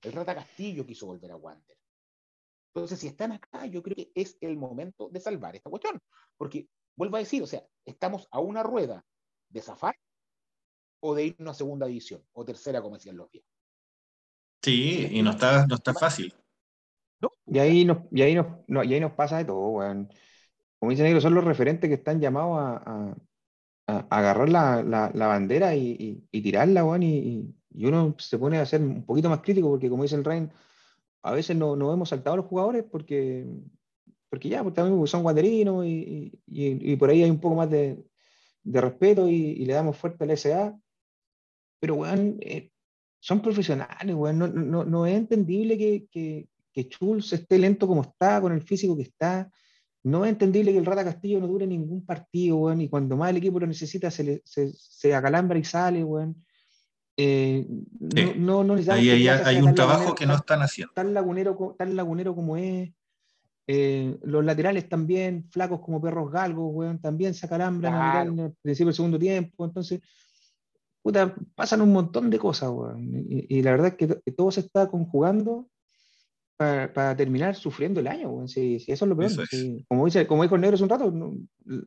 El 0.00 0.12
Rata 0.12 0.34
Castillo 0.36 0.86
quiso 0.86 1.04
volver 1.04 1.32
a 1.32 1.36
Wander. 1.36 1.76
Entonces, 2.74 2.98
si 2.98 3.08
están 3.08 3.32
acá, 3.32 3.66
yo 3.66 3.82
creo 3.82 3.96
que 3.96 4.10
es 4.14 4.38
el 4.40 4.56
momento 4.56 5.10
de 5.10 5.20
salvar 5.20 5.56
esta 5.56 5.68
cuestión. 5.68 6.00
Porque, 6.38 6.68
vuelvo 7.00 7.16
a 7.16 7.20
decir, 7.20 7.42
o 7.42 7.46
sea, 7.46 7.66
estamos 7.86 8.28
a 8.30 8.40
una 8.40 8.62
rueda 8.62 9.02
de 9.48 9.62
zafar 9.62 9.96
o 11.00 11.14
de 11.14 11.28
irnos 11.28 11.52
a 11.52 11.54
segunda 11.54 11.86
división 11.86 12.22
o 12.34 12.44
tercera, 12.44 12.82
como 12.82 12.96
decían 12.96 13.16
los 13.16 13.30
viejos. 13.30 13.48
Sí, 14.62 15.08
y 15.10 15.22
no 15.22 15.30
está, 15.30 15.66
no 15.66 15.76
está 15.76 15.94
fácil. 15.94 16.34
Y 17.46 17.58
ahí 17.58 17.86
nos, 17.86 18.00
y 18.10 18.20
ahí 18.20 18.34
nos, 18.34 18.46
y 18.68 18.92
ahí 18.92 19.00
nos 19.00 19.12
pasa 19.12 19.38
de 19.38 19.46
todo, 19.46 19.66
weón. 19.68 20.10
Como 20.78 20.90
dice 20.90 21.02
Negro, 21.02 21.22
son 21.22 21.34
los 21.34 21.44
referentes 21.44 21.88
que 21.88 21.94
están 21.94 22.20
llamados 22.20 22.58
a, 22.58 23.14
a, 23.86 24.06
agarrar 24.10 24.50
la, 24.50 24.82
la, 24.82 25.10
la 25.14 25.26
bandera 25.26 25.74
y, 25.74 26.22
y, 26.30 26.42
tirarla, 26.42 26.84
weón, 26.84 27.02
y, 27.02 27.54
y, 27.70 27.86
uno 27.86 28.14
se 28.18 28.38
pone 28.38 28.58
a 28.58 28.66
ser 28.66 28.82
un 28.82 29.06
poquito 29.06 29.30
más 29.30 29.40
crítico, 29.40 29.70
porque 29.70 29.88
como 29.88 30.02
dice 30.02 30.16
el 30.16 30.24
Rein, 30.24 30.52
a 31.22 31.32
veces 31.32 31.56
no, 31.56 31.76
no 31.76 31.94
hemos 31.94 32.10
saltado 32.10 32.34
a 32.34 32.36
los 32.36 32.46
jugadores 32.46 32.84
porque, 32.84 33.46
porque 34.30 34.48
ya, 34.48 34.62
porque 34.62 34.76
también 34.76 35.06
son 35.08 35.24
guanderinos 35.24 35.84
y, 35.84 36.40
y, 36.46 36.96
por 36.96 37.10
ahí 37.10 37.24
hay 37.24 37.30
un 37.30 37.40
poco 37.40 37.56
más 37.56 37.68
de, 37.68 38.02
de 38.62 38.80
respeto 38.80 39.28
y, 39.28 39.64
le 39.64 39.72
damos 39.72 39.96
fuerte 39.96 40.22
al 40.22 40.38
SA. 40.38 40.78
Pero, 41.80 41.96
weón, 41.96 42.36
eh, 42.40 42.70
son 43.18 43.42
profesionales, 43.42 44.14
weón. 44.14 44.38
No, 44.38 44.46
no, 44.46 44.84
no, 44.84 45.04
es 45.04 45.16
entendible 45.16 45.76
que, 45.76 46.06
que, 46.10 46.48
que 46.72 46.82
Schultz 46.84 47.32
esté 47.32 47.58
lento 47.58 47.88
como 47.88 48.02
está, 48.02 48.40
con 48.40 48.52
el 48.52 48.62
físico 48.62 48.96
que 48.96 49.02
está. 49.02 49.50
No 50.04 50.24
es 50.24 50.30
entendible 50.30 50.72
que 50.72 50.78
el 50.78 50.86
Rata 50.86 51.04
Castillo 51.04 51.40
no 51.40 51.48
dure 51.48 51.66
ningún 51.66 52.06
partido, 52.06 52.56
weón, 52.56 52.82
y 52.82 52.88
cuando 52.88 53.16
más 53.16 53.30
el 53.30 53.38
equipo 53.38 53.58
lo 53.58 53.66
necesita 53.66 54.12
se, 54.12 54.40
se, 54.44 54.72
se 54.72 55.14
acalambra 55.14 55.58
y 55.58 55.64
sale, 55.64 56.04
weón. 56.04 56.36
Eh, 57.16 57.66
no, 58.36 58.62
no, 58.62 58.74
Ahí 58.92 59.10
hay, 59.10 59.28
hay 59.28 59.56
un 59.60 59.74
trabajo 59.74 60.14
que 60.14 60.24
no 60.24 60.36
están 60.36 60.62
haciendo. 60.62 60.94
Tan 60.94 61.12
lagunero, 61.12 61.74
tan 61.76 61.96
lagunero 61.96 62.34
como 62.34 62.56
es. 62.56 62.92
Eh, 63.72 64.18
los 64.24 64.44
laterales 64.44 64.88
también, 64.88 65.48
flacos 65.48 65.80
como 65.80 66.02
perros 66.02 66.32
galgos, 66.32 66.72
weón, 66.74 67.00
también 67.00 67.34
se 67.34 67.46
acalambran 67.46 68.26
en 68.26 68.38
el 68.40 68.52
principio 68.60 68.86
del 68.86 68.96
segundo 68.96 69.16
tiempo. 69.16 69.64
Entonces, 69.64 70.00
puta, 71.00 71.36
pasan 71.54 71.80
un 71.80 71.92
montón 71.92 72.30
de 72.30 72.38
cosas, 72.40 72.68
weón. 72.70 73.24
Y, 73.28 73.62
la 73.62 73.70
verdad 73.70 73.94
es 73.96 74.08
que 74.24 74.32
todo 74.32 74.50
se 74.50 74.62
está 74.62 74.88
conjugando 74.88 75.68
para, 76.56 77.16
terminar 77.16 77.54
sufriendo 77.54 78.00
el 78.00 78.08
año, 78.08 78.30
weón. 78.30 78.48
Si, 78.48 78.74
eso 78.88 79.04
es 79.04 79.08
lo 79.08 79.16
peor. 79.16 79.30
como, 79.86 80.06
dice, 80.06 80.26
como 80.26 80.42
dijo 80.42 80.56
el 80.56 80.62
negro 80.62 80.74
hace 80.74 80.82
un 80.82 80.90
rato, 80.90 81.14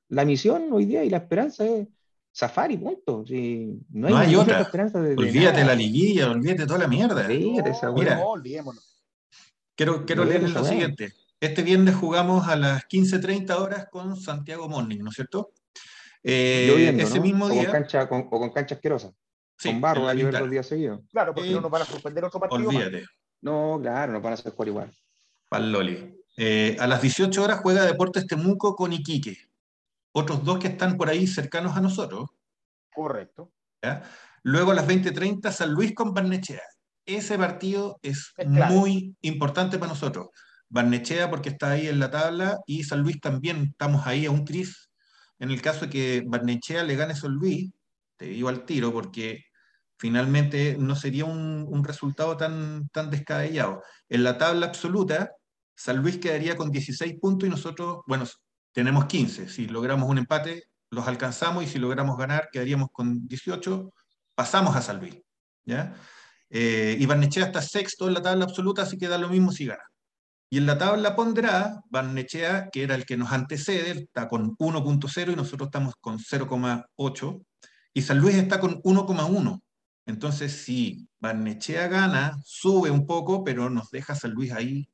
la 0.08 0.24
misión 0.24 0.72
hoy 0.72 0.86
día 0.86 1.04
y 1.04 1.10
la 1.10 1.18
esperanza 1.18 1.66
es 1.66 1.90
Safari, 2.32 2.78
punto. 2.78 3.26
Si 3.26 3.78
no 3.90 4.08
hay, 4.08 4.14
no 4.14 4.20
hay 4.20 4.36
otra. 4.38 4.62
Esperanza 4.62 5.02
de, 5.02 5.16
olvídate 5.16 5.60
de 5.60 5.66
la 5.66 5.76
liguilla, 5.76 6.32
olvídate 6.32 6.66
toda 6.66 6.80
la 6.80 6.88
mierda. 6.88 7.28
No, 7.28 7.94
Mira, 7.94 8.16
no, 8.16 8.42
quiero, 9.76 10.06
quiero 10.06 10.24
leer 10.24 10.50
lo 10.50 10.64
siguiente. 10.64 11.14
Este 11.44 11.62
viernes 11.62 11.94
jugamos 11.96 12.48
a 12.48 12.56
las 12.56 12.88
15.30 12.88 13.60
horas 13.60 13.88
con 13.92 14.16
Santiago 14.16 14.70
Morning, 14.70 15.00
¿no 15.00 15.10
es 15.10 15.16
cierto? 15.16 15.52
Eh, 16.24 16.96
ese 16.98 17.20
mismo 17.20 17.50
día. 17.50 17.64
O 17.64 17.66
con, 17.66 17.74
cancha, 17.74 18.04
o 18.04 18.40
con 18.40 18.50
cancha 18.52 18.76
asquerosa. 18.76 19.12
con 19.62 19.82
barro 19.82 20.08
a 20.08 20.14
llover 20.14 20.40
dos 20.40 20.50
días 20.50 20.66
seguidos. 20.66 21.02
Claro, 21.12 21.34
porque 21.34 21.52
no 21.52 21.60
nos 21.60 21.70
van 21.70 21.82
a 21.82 21.86
suspender 21.86 22.24
otro 22.24 22.40
partido. 22.40 22.70
Olvídate. 22.70 23.04
No, 23.42 23.78
claro, 23.82 24.14
no 24.14 24.22
van 24.22 24.32
a 24.32 24.34
hacer 24.36 24.54
jugar 24.54 24.68
igual. 24.70 24.94
Pal 25.50 26.16
eh, 26.38 26.78
a 26.80 26.88
las 26.88 27.02
18 27.02 27.44
horas 27.44 27.60
juega 27.62 27.86
Deportes 27.86 28.26
Temuco 28.26 28.78
con 28.78 28.94
Iquique. 28.94 29.38
Otros 30.14 30.46
dos 30.46 30.60
que 30.60 30.70
están 30.70 30.96
por 30.96 31.10
ahí 31.10 31.28
cercanos 31.28 31.76
a 31.76 31.82
nosotros. 31.82 32.30
Correcto. 32.96 33.52
Luego 34.44 34.72
a 34.72 34.76
las 34.76 34.88
20.30 34.88 35.52
San 35.52 35.74
Luis 35.74 35.94
con 35.94 36.14
Barnechea. 36.14 36.62
Ese 37.06 37.38
partido 37.38 38.00
es, 38.02 38.34
muy 38.48 39.18
importante 39.20 39.78
para 39.78 39.92
nosotros. 39.92 40.30
Barnechea 40.74 41.30
porque 41.30 41.50
está 41.50 41.72
ahí 41.72 41.88
en 41.88 42.00
la 42.00 42.10
tabla 42.10 42.60
y 42.66 42.84
San 42.84 43.02
Luis 43.02 43.20
también 43.22 43.70
estamos 43.72 44.08
ahí 44.08 44.26
a 44.26 44.32
un 44.32 44.44
tris 44.44 44.90
en 45.44 45.52
el 45.52 45.62
caso 45.62 45.82
de 45.82 45.90
que 45.90 46.24
Barnechea 46.26 46.84
le 46.84 46.96
gane 46.96 47.12
a 47.14 47.16
San 47.18 47.34
Luis, 47.34 47.70
te 48.18 48.28
digo 48.28 48.48
al 48.48 48.66
tiro, 48.66 48.94
porque 48.94 49.44
finalmente 49.98 50.78
no 50.80 50.96
sería 50.96 51.26
un, 51.26 51.84
resultado 51.84 52.38
tan, 52.38 52.88
tan 52.90 53.10
descabellado. 53.10 53.84
En 54.08 54.24
la 54.24 54.38
tabla 54.38 54.68
absoluta, 54.68 55.32
San 55.76 55.98
Luis 55.98 56.18
quedaría 56.18 56.56
con 56.56 56.72
16 56.72 57.20
puntos 57.20 57.48
y 57.48 57.50
nosotros, 57.50 58.04
bueno, 58.08 58.26
tenemos 58.72 59.06
15. 59.06 59.50
Si 59.50 59.68
logramos 59.68 60.10
un 60.10 60.20
empate, 60.20 60.64
los 60.90 61.08
alcanzamos 61.10 61.66
y 61.66 61.68
si 61.68 61.78
logramos 61.78 62.18
ganar, 62.18 62.48
quedaríamos 62.50 62.90
con 62.94 63.28
18, 63.28 63.94
pasamos 64.36 64.76
a 64.78 64.82
San 64.82 65.00
Luis. 65.02 65.16
¿ya? 65.66 65.94
Eh, 66.50 66.96
y 66.98 67.06
Barnechea 67.06 67.48
está 67.48 67.62
sexto 67.62 68.08
en 68.08 68.14
la 68.14 68.22
tabla 68.22 68.46
absoluta, 68.46 68.84
así 68.84 68.98
que 68.98 69.10
da 69.10 69.18
lo 69.18 69.28
mismo 69.28 69.52
si 69.52 69.66
gana. 69.66 69.84
Y 70.54 70.60
en 70.60 70.68
la 70.68 70.78
tabla 70.78 71.16
ponderada, 71.16 71.82
Barnechea, 71.90 72.70
que 72.70 72.84
era 72.84 72.94
el 72.94 73.08
que 73.08 73.18
nos 73.18 73.32
antecede, 73.32 73.90
está 73.90 74.28
con 74.28 74.56
1.0 74.58 75.34
y 75.34 75.36
nosotros 75.36 75.66
estamos 75.66 75.96
con 75.96 76.20
0.8. 76.20 77.46
Y 77.92 78.04
San 78.04 78.20
Luis 78.20 78.36
está 78.36 78.60
con 78.60 78.80
1.1. 78.84 79.64
Entonces, 80.06 80.52
si 80.64 81.10
Barnechea 81.20 81.88
gana, 81.88 82.38
sube 82.46 82.92
un 82.92 83.08
poco, 83.08 83.44
pero 83.44 83.72
nos 83.72 83.90
deja 83.90 84.14
San 84.14 84.34
Luis 84.34 84.52
ahí 84.52 84.88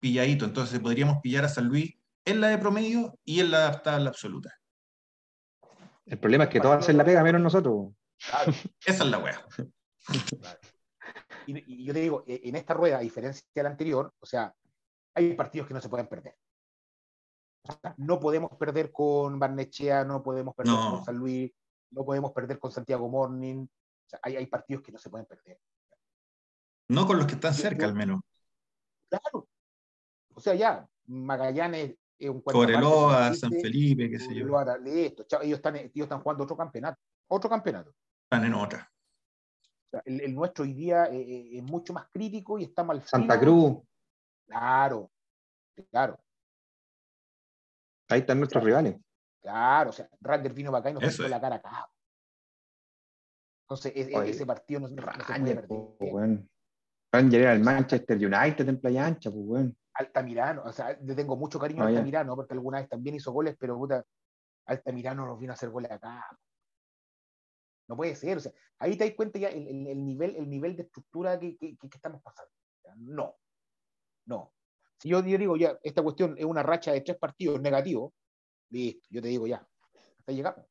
pilladito. 0.00 0.44
Entonces, 0.44 0.80
podríamos 0.80 1.22
pillar 1.22 1.46
a 1.46 1.48
San 1.48 1.64
Luis 1.64 1.94
en 2.26 2.42
la 2.42 2.48
de 2.48 2.58
promedio 2.58 3.18
y 3.24 3.40
en 3.40 3.52
la 3.52 3.80
tabla 3.80 4.10
absoluta. 4.10 4.54
El 6.04 6.18
problema 6.18 6.44
es 6.44 6.50
que 6.50 6.60
todos 6.60 6.76
hacen 6.76 6.98
la 6.98 7.06
pega 7.06 7.22
menos 7.22 7.40
nosotros. 7.40 7.94
Esa 8.84 9.04
es 9.04 9.10
la 9.10 9.16
wea. 9.16 9.42
Y, 11.46 11.86
yo 11.86 11.94
te 11.94 12.00
digo, 12.00 12.24
e, 12.26 12.42
en 12.44 12.56
esta 12.56 12.74
rueda, 12.74 12.98
a 12.98 13.00
diferencia 13.00 13.42
de 13.54 13.62
la 13.62 13.70
anterior, 13.70 14.12
o 14.20 14.26
sea, 14.26 14.54
hay 15.18 15.34
partidos 15.34 15.66
que 15.66 15.74
no 15.74 15.80
se 15.80 15.88
pueden 15.88 16.06
perder. 16.06 16.36
no 17.98 18.18
podemos 18.18 18.50
perder 18.56 18.90
con 18.92 19.38
Barnechea, 19.38 20.04
no 20.04 20.22
podemos 20.22 20.54
perder 20.54 20.74
con 20.74 21.04
San 21.04 21.16
Luis, 21.16 21.52
no 21.90 22.04
podemos 22.04 22.32
perder 22.32 22.58
con 22.58 22.70
Santiago 22.70 23.08
Morning. 23.08 23.64
O 23.64 24.08
sea, 24.08 24.20
hay, 24.22 24.36
hay 24.36 24.46
partidos 24.46 24.82
que 24.82 24.92
no 24.92 24.98
se 24.98 25.10
pueden 25.10 25.26
perder. 25.26 25.58
No 26.88 27.06
con 27.06 27.18
los 27.18 27.26
que 27.26 27.34
están 27.34 27.52
cerca, 27.52 27.84
al 27.84 27.94
menos. 27.94 28.20
Claro. 29.08 29.48
O 30.34 30.40
sea, 30.40 30.54
ya, 30.54 30.88
Magallanes 31.06 31.96
es 32.18 32.30
un 32.30 32.40
Coreloa, 32.40 33.34
San 33.34 33.52
Felipe, 33.52 34.10
qué 34.10 34.18
sé 34.18 34.34
yo. 34.34 34.46
Listo, 34.78 35.26
ellos 35.42 35.58
están, 35.58 35.76
ellos 35.76 35.92
están 35.94 36.20
jugando 36.20 36.44
otro 36.44 36.56
campeonato. 36.56 36.98
Otro 37.28 37.50
campeonato. 37.50 37.92
Están 38.24 38.44
en 38.44 38.54
otra 38.54 38.90
el, 40.04 40.34
nuestro 40.34 40.64
hoy 40.64 40.74
día 40.74 41.06
eh, 41.06 41.20
eh, 41.20 41.58
es 41.58 41.62
mucho 41.62 41.92
más 41.92 42.06
crítico 42.12 42.58
y 42.58 42.64
está 42.64 42.84
mal. 42.84 43.02
Santa 43.02 43.38
Cruz. 43.38 43.78
Claro, 44.48 45.10
claro. 45.90 46.18
Ahí 48.08 48.20
están 48.20 48.38
nuestros 48.38 48.64
rivales. 48.64 48.96
Claro, 49.42 49.90
o 49.90 49.92
sea, 49.92 50.08
Ranger 50.20 50.52
vino 50.52 50.70
para 50.70 50.80
acá 50.80 50.90
y 50.90 50.94
nos 50.94 51.04
puso 51.04 51.28
la 51.28 51.40
cara 51.40 51.56
acá. 51.56 51.88
Entonces, 53.64 53.92
ese 53.94 54.46
partido 54.46 54.80
no, 54.80 54.88
Ranger, 54.96 55.68
no 55.68 55.94
pues, 55.98 56.40
Ranger 57.12 57.40
era 57.40 57.52
el 57.52 57.60
Manchester 57.60 58.16
United 58.16 58.68
en 58.68 58.80
Playa 58.80 59.06
Ancha, 59.06 59.30
pues 59.30 59.44
bueno. 59.44 59.72
Altamirano, 59.92 60.62
o 60.64 60.72
sea, 60.72 60.96
le 61.02 61.14
tengo 61.14 61.36
mucho 61.36 61.58
cariño 61.58 61.82
a 61.82 61.88
Altamirano, 61.88 62.34
porque 62.34 62.54
alguna 62.54 62.78
vez 62.78 62.88
también 62.88 63.16
hizo 63.16 63.32
goles, 63.32 63.56
pero 63.58 63.76
puta, 63.76 64.04
Altamirano 64.66 65.26
nos 65.26 65.38
vino 65.38 65.52
a 65.52 65.54
hacer 65.54 65.70
goles 65.70 65.90
acá. 65.90 66.24
No 67.88 67.96
puede 67.96 68.14
ser. 68.14 68.38
O 68.38 68.40
sea, 68.40 68.52
ahí 68.78 68.96
te 68.96 69.04
das 69.04 69.14
cuenta 69.14 69.38
ya 69.38 69.48
el, 69.48 70.04
nivel, 70.04 70.36
el 70.36 70.48
nivel 70.48 70.76
de 70.76 70.84
estructura 70.84 71.38
que, 71.38 71.56
estamos 71.92 72.22
pasando. 72.22 72.52
No, 72.96 73.36
no. 74.28 74.52
Si 74.98 75.08
yo, 75.08 75.22
digo 75.22 75.56
ya, 75.56 75.78
esta 75.82 76.02
cuestión 76.02 76.34
es 76.38 76.44
una 76.44 76.62
racha 76.62 76.92
de 76.92 77.00
tres 77.00 77.16
partidos 77.18 77.60
negativos, 77.60 78.12
listo, 78.70 79.06
yo 79.10 79.22
te 79.22 79.28
digo 79.28 79.46
ya, 79.46 79.66
hasta 80.18 80.32
ahí 80.32 80.36
llegamos. 80.36 80.64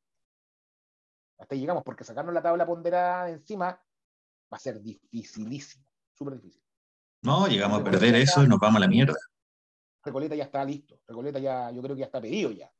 Hasta 1.38 1.54
ahí 1.54 1.60
llegamos, 1.60 1.82
porque 1.82 2.04
sacarnos 2.04 2.34
la 2.34 2.42
tabla 2.42 2.66
ponderada 2.66 3.26
de 3.26 3.32
encima 3.32 3.66
va 3.68 4.56
a 4.56 4.58
ser 4.58 4.80
dificilísimo, 4.80 5.86
súper 6.14 6.34
difícil. 6.34 6.62
No, 7.22 7.46
llegamos 7.46 7.80
a 7.80 7.84
perder 7.84 8.14
eso 8.16 8.44
y 8.44 8.48
nos 8.48 8.58
vamos 8.58 8.76
a 8.76 8.80
la 8.80 8.88
mierda. 8.88 9.16
Recoleta 10.04 10.34
ya 10.34 10.44
está 10.44 10.64
listo. 10.64 11.00
Recoleta 11.06 11.38
ya, 11.38 11.70
yo 11.70 11.82
creo 11.82 11.94
que 11.94 12.00
ya 12.00 12.06
está 12.06 12.20
pedido 12.20 12.50
ya. 12.52 12.72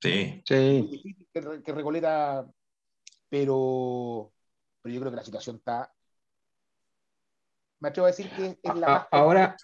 Sí. 0.00 0.42
sí. 0.44 1.28
Que, 1.32 1.62
que 1.62 1.72
Recoleta 1.72 2.46
pero, 3.32 4.30
pero 4.82 4.94
yo 4.94 5.00
creo 5.00 5.10
que 5.10 5.16
la 5.16 5.24
situación 5.24 5.56
está. 5.56 5.90
Me 7.80 7.88
atrevo 7.88 8.04
a 8.04 8.10
decir 8.10 8.30
que 8.30 8.58
es 8.62 8.74
la 8.74 8.86
más 8.86 9.06
Ahora, 9.10 9.56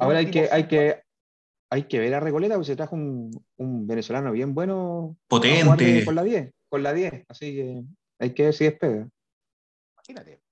ahora 0.00 0.18
hay, 0.18 0.30
que, 0.30 0.48
hay, 0.50 0.68
que, 0.68 1.02
hay 1.70 1.84
que 1.84 1.98
ver 1.98 2.14
a 2.14 2.20
Recoleta, 2.20 2.54
porque 2.54 2.66
se 2.66 2.76
trajo 2.76 2.96
un, 2.96 3.30
un 3.56 3.86
venezolano 3.86 4.32
bien 4.32 4.54
bueno. 4.54 5.16
Potente. 5.28 6.04
Con 6.04 6.14
la 6.14 6.22
10, 6.22 6.52
con 6.68 6.82
la 6.82 6.92
10. 6.92 7.24
Así 7.28 7.54
que 7.54 7.82
hay 8.18 8.34
que 8.34 8.44
ver 8.44 8.54
si 8.54 8.64
despega. 8.64 9.08
Imagínate. 9.94 10.42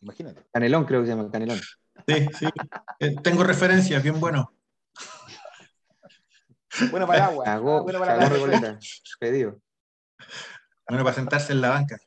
Imagínate. 0.00 0.42
Canelón 0.52 0.84
creo 0.84 1.00
que 1.00 1.06
se 1.06 1.14
llama, 1.14 1.30
Canelón. 1.30 1.60
Sí, 2.06 2.26
sí. 2.38 2.46
Eh, 3.00 3.16
tengo 3.22 3.44
referencias, 3.44 4.02
bien 4.02 4.18
bueno. 4.18 4.52
Bueno 6.90 7.06
para 7.06 7.26
agua. 7.26 7.44
Cagó, 7.44 7.82
bueno 7.82 7.98
para. 7.98 8.28
Recoleta. 8.28 8.78
Pedido. 9.18 9.60
Bueno, 10.88 11.04
para 11.04 11.14
sentarse 11.14 11.52
en 11.52 11.60
la 11.60 11.70
banca. 11.70 11.98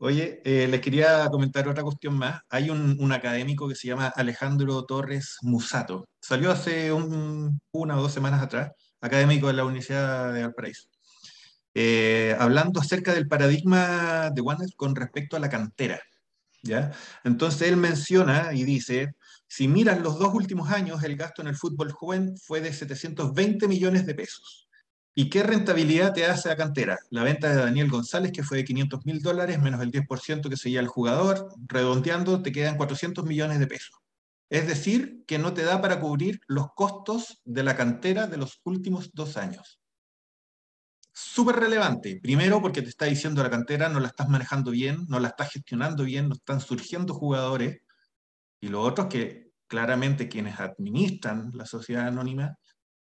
Oye, 0.00 0.40
eh, 0.44 0.68
les 0.68 0.80
quería 0.80 1.28
comentar 1.28 1.66
otra 1.68 1.82
cuestión 1.82 2.16
más. 2.16 2.40
Hay 2.50 2.70
un, 2.70 2.96
un 3.00 3.12
académico 3.12 3.68
que 3.68 3.74
se 3.74 3.88
llama 3.88 4.06
Alejandro 4.08 4.84
Torres 4.84 5.38
Musato. 5.42 6.08
Salió 6.20 6.52
hace 6.52 6.92
un- 6.92 7.60
una 7.72 7.98
o 7.98 8.02
dos 8.02 8.12
semanas 8.12 8.42
atrás, 8.42 8.70
académico 9.00 9.48
de 9.48 9.54
la 9.54 9.64
Universidad 9.64 10.32
de 10.32 10.42
Valparaíso, 10.42 10.88
eh, 11.74 12.36
hablando 12.38 12.80
acerca 12.80 13.12
del 13.14 13.28
paradigma 13.28 14.30
de 14.30 14.40
Wander 14.40 14.68
con 14.76 14.94
respecto 14.96 15.36
a 15.36 15.40
la 15.40 15.48
cantera. 15.50 16.00
¿ya? 16.62 16.92
Entonces 17.24 17.68
él 17.68 17.76
menciona 17.76 18.52
y 18.52 18.64
dice, 18.64 19.14
si 19.48 19.68
miras 19.68 20.00
los 20.00 20.18
dos 20.18 20.32
últimos 20.34 20.70
años, 20.70 21.02
el 21.04 21.16
gasto 21.16 21.42
en 21.42 21.48
el 21.48 21.56
fútbol 21.56 21.92
joven 21.92 22.36
fue 22.36 22.60
de 22.60 22.72
720 22.72 23.66
millones 23.68 24.06
de 24.06 24.14
pesos. 24.14 24.67
¿Y 25.20 25.30
qué 25.30 25.42
rentabilidad 25.42 26.12
te 26.12 26.26
hace 26.26 26.48
la 26.48 26.54
cantera? 26.54 26.96
La 27.10 27.24
venta 27.24 27.48
de 27.48 27.56
Daniel 27.56 27.90
González, 27.90 28.30
que 28.30 28.44
fue 28.44 28.58
de 28.58 28.64
500 28.64 29.04
mil 29.04 29.20
dólares, 29.20 29.60
menos 29.60 29.80
el 29.80 29.90
10% 29.90 30.48
que 30.48 30.56
seguía 30.56 30.78
el 30.78 30.86
jugador, 30.86 31.52
redondeando, 31.66 32.40
te 32.40 32.52
quedan 32.52 32.76
400 32.76 33.24
millones 33.24 33.58
de 33.58 33.66
pesos. 33.66 33.96
Es 34.48 34.68
decir, 34.68 35.24
que 35.26 35.40
no 35.40 35.54
te 35.54 35.64
da 35.64 35.80
para 35.80 35.98
cubrir 35.98 36.40
los 36.46 36.68
costos 36.72 37.40
de 37.44 37.64
la 37.64 37.74
cantera 37.74 38.28
de 38.28 38.36
los 38.36 38.60
últimos 38.62 39.10
dos 39.12 39.36
años. 39.36 39.80
Súper 41.12 41.56
relevante. 41.56 42.20
Primero, 42.22 42.62
porque 42.62 42.82
te 42.82 42.88
está 42.88 43.06
diciendo 43.06 43.42
la 43.42 43.50
cantera 43.50 43.88
no 43.88 43.98
la 43.98 44.06
estás 44.06 44.28
manejando 44.28 44.70
bien, 44.70 45.04
no 45.08 45.18
la 45.18 45.30
estás 45.30 45.50
gestionando 45.50 46.04
bien, 46.04 46.28
no 46.28 46.36
están 46.36 46.60
surgiendo 46.60 47.12
jugadores. 47.12 47.80
Y 48.60 48.68
lo 48.68 48.82
otro 48.82 49.08
que 49.08 49.50
claramente 49.66 50.28
quienes 50.28 50.60
administran 50.60 51.50
la 51.54 51.66
sociedad 51.66 52.06
anónima 52.06 52.56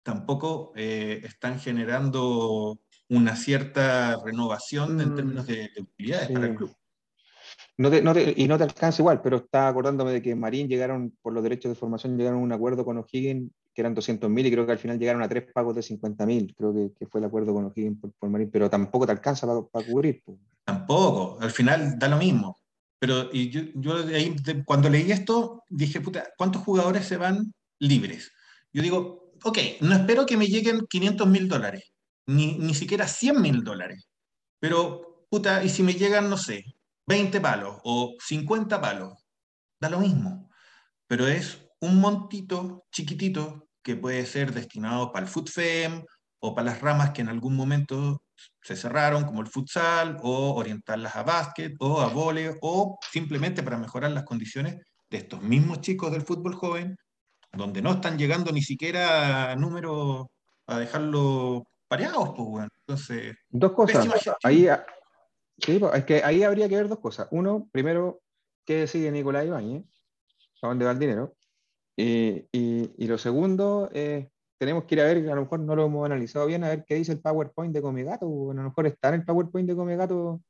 tampoco 0.05 0.71
eh, 0.75 1.19
están 1.23 1.59
generando 1.59 2.79
una 3.09 3.35
cierta 3.35 4.17
renovación 4.23 5.01
en 5.01 5.09
Mm, 5.09 5.15
términos 5.15 5.47
de, 5.47 5.69
de 5.75 5.81
utilidades 5.81 6.27
sí. 6.27 6.33
para 6.33 6.45
el 6.47 6.55
club. 6.55 6.75
No 7.77 7.89
te- 7.89 8.01
no 8.01 8.13
te- 8.13 8.33
y 8.37 8.47
no 8.47 8.57
te 8.57 8.63
alcanza 8.63 9.01
igual, 9.01 9.21
pero 9.21 9.37
está 9.37 9.67
acordándome 9.67 10.11
de 10.11 10.21
que 10.21 10.35
Marín 10.35 10.67
llegaron, 10.69 11.11
por 11.21 11.33
los 11.33 11.43
derechos 11.43 11.69
de 11.71 11.75
formación, 11.75 12.17
llegaron 12.17 12.39
a 12.39 12.43
un 12.43 12.51
acuerdo 12.53 12.85
con 12.85 12.97
O'Higgins 12.99 13.51
que 13.73 13.81
eran 13.81 13.93
200 13.93 14.29
mil 14.29 14.45
y 14.45 14.51
creo 14.51 14.65
que 14.65 14.71
al 14.71 14.77
final 14.77 14.97
llegaron 14.97 15.21
a 15.21 15.27
tres 15.27 15.51
pagos 15.51 15.75
de 15.75 15.81
50 15.81 16.25
mil. 16.25 16.55
Creo 16.55 16.73
que, 16.73 16.91
que 16.97 17.07
fue 17.07 17.19
el 17.19 17.25
acuerdo 17.25 17.53
con 17.53 17.65
O'Higgins 17.65 17.99
por, 17.99 18.11
por 18.13 18.29
Marín, 18.29 18.49
pero 18.49 18.69
tampoco 18.69 19.05
te 19.05 19.11
alcanza 19.11 19.45
para 19.71 19.85
cubrir. 19.85 20.21
po. 20.23 20.39
Tampoco, 20.63 21.37
al 21.41 21.51
final 21.51 21.97
da 21.99 22.07
lo 22.07 22.17
mismo. 22.17 22.55
Pero 22.99 23.29
y 23.33 23.49
yo, 23.49 23.61
yo 23.75 24.03
de 24.03 24.15
ahí, 24.15 24.35
de- 24.41 24.63
cuando 24.63 24.87
leí 24.89 25.11
esto, 25.11 25.63
dije, 25.69 25.99
puta, 25.99 26.29
¿cuántos 26.37 26.61
jugadores 26.63 27.05
se 27.05 27.17
van 27.17 27.51
libres? 27.79 28.31
Yo 28.71 28.81
digo, 28.81 29.24
ok, 29.45 29.57
no 29.81 29.95
espero 29.95 30.25
que 30.25 30.37
me 30.37 30.47
lleguen 30.47 30.87
500 30.89 31.27
mil 31.27 31.47
dólares, 31.47 31.93
ni, 32.25 32.57
ni 32.57 32.73
siquiera 32.73 33.07
100 33.07 33.41
mil 33.41 33.63
dólares. 33.63 34.07
Pero, 34.59 35.27
puta, 35.29 35.63
y 35.63 35.69
si 35.69 35.83
me 35.83 35.93
llegan, 35.93 36.29
no 36.29 36.37
sé, 36.37 36.63
20 37.07 37.39
palos 37.39 37.77
o 37.83 38.15
50 38.19 38.81
palos, 38.81 39.13
da 39.79 39.89
lo 39.89 39.99
mismo. 39.99 40.49
Pero 41.07 41.27
es 41.27 41.61
un 41.79 41.99
montito 41.99 42.85
chiquitito 42.91 43.69
que 43.83 43.95
puede 43.95 44.25
ser 44.25 44.51
destinado 44.51 45.11
para 45.11 45.27
el 45.27 45.31
FUTFEM 45.31 46.03
o 46.39 46.55
para 46.55 46.71
las 46.71 46.81
ramas 46.81 47.11
que 47.11 47.21
en 47.21 47.29
algún 47.29 47.55
momento 47.55 48.23
se 48.63 48.75
cerraron, 48.75 49.25
como 49.25 49.41
el 49.41 49.47
futsal, 49.47 50.17
o 50.23 50.55
orientarlas 50.55 51.15
a 51.15 51.23
básquet, 51.23 51.75
o 51.79 52.01
a 52.01 52.07
vóley, 52.07 52.49
o 52.61 52.97
simplemente 53.11 53.61
para 53.61 53.77
mejorar 53.77 54.11
las 54.11 54.23
condiciones 54.23 54.77
de 55.09 55.17
estos 55.17 55.41
mismos 55.43 55.81
chicos 55.81 56.11
del 56.11 56.23
fútbol 56.23 56.55
joven, 56.55 56.97
donde 57.55 57.81
no 57.81 57.93
están 57.93 58.17
llegando 58.17 58.51
ni 58.51 58.61
siquiera 58.61 59.51
a 59.51 59.55
números 59.55 60.27
a 60.67 60.79
dejarlo 60.79 61.63
pareados, 61.87 62.29
pues, 62.35 62.47
bueno. 62.49 62.67
Entonces, 62.87 63.35
Dos 63.49 63.71
cosas. 63.73 64.07
Ahí, 64.43 64.67
ah, 64.67 64.85
sí, 65.59 65.79
es 65.93 66.05
que 66.05 66.23
ahí 66.23 66.43
habría 66.43 66.67
que 66.69 66.75
ver 66.75 66.87
dos 66.89 66.99
cosas. 66.99 67.27
Uno, 67.31 67.67
primero, 67.71 68.21
¿qué 68.65 68.77
decide 68.81 69.11
Nicolás 69.11 69.45
Ibáñez? 69.45 69.83
¿A 70.61 70.67
dónde 70.67 70.85
va 70.85 70.91
el 70.91 70.99
dinero? 70.99 71.35
Y, 71.97 72.47
y- 72.51 72.91
y 72.97 73.07
lo 73.07 73.17
segundo, 73.17 73.89
eh, 73.93 74.29
tenemos 74.57 74.85
que 74.85 74.95
ir 74.95 75.01
a 75.01 75.05
ver, 75.05 75.17
a 75.29 75.35
lo 75.35 75.41
mejor 75.41 75.59
no 75.59 75.75
lo 75.75 75.85
hemos 75.85 76.05
analizado 76.05 76.45
bien, 76.47 76.63
a 76.63 76.69
ver 76.69 76.85
qué 76.85 76.95
dice 76.95 77.11
el 77.11 77.21
PowerPoint 77.21 77.73
de 77.73 77.81
Comegato. 77.81 78.25
A 78.51 78.53
lo 78.53 78.63
mejor 78.63 78.87
está 78.87 79.09
en 79.09 79.15
el 79.15 79.25
PowerPoint 79.25 79.67
de 79.69 79.75
Comegato, 79.75 80.41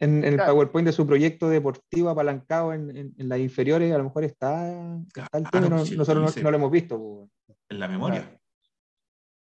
en, 0.00 0.18
en 0.18 0.24
el 0.24 0.34
Claro. 0.36 0.52
PowerPoint 0.54 0.86
de 0.86 0.92
su 0.92 1.06
proyecto 1.06 1.48
deportivo 1.48 2.08
apalancado 2.10 2.72
en, 2.72 2.96
en- 2.96 3.14
en 3.16 3.28
las 3.28 3.38
inferiores, 3.38 3.92
a 3.94 3.98
lo 3.98 4.04
mejor 4.04 4.24
está, 4.24 4.96
está 5.14 5.38
el 5.38 5.50
tema, 5.50 5.68
no- 5.68 5.84
sí, 5.86 5.96
nosotros 5.96 6.24
no, 6.24 6.30
sí. 6.30 6.42
no 6.42 6.50
lo 6.50 6.56
hemos 6.56 6.70
visto. 6.70 7.28
en 7.68 7.78
la 7.80 7.88
memoria. 7.88 8.38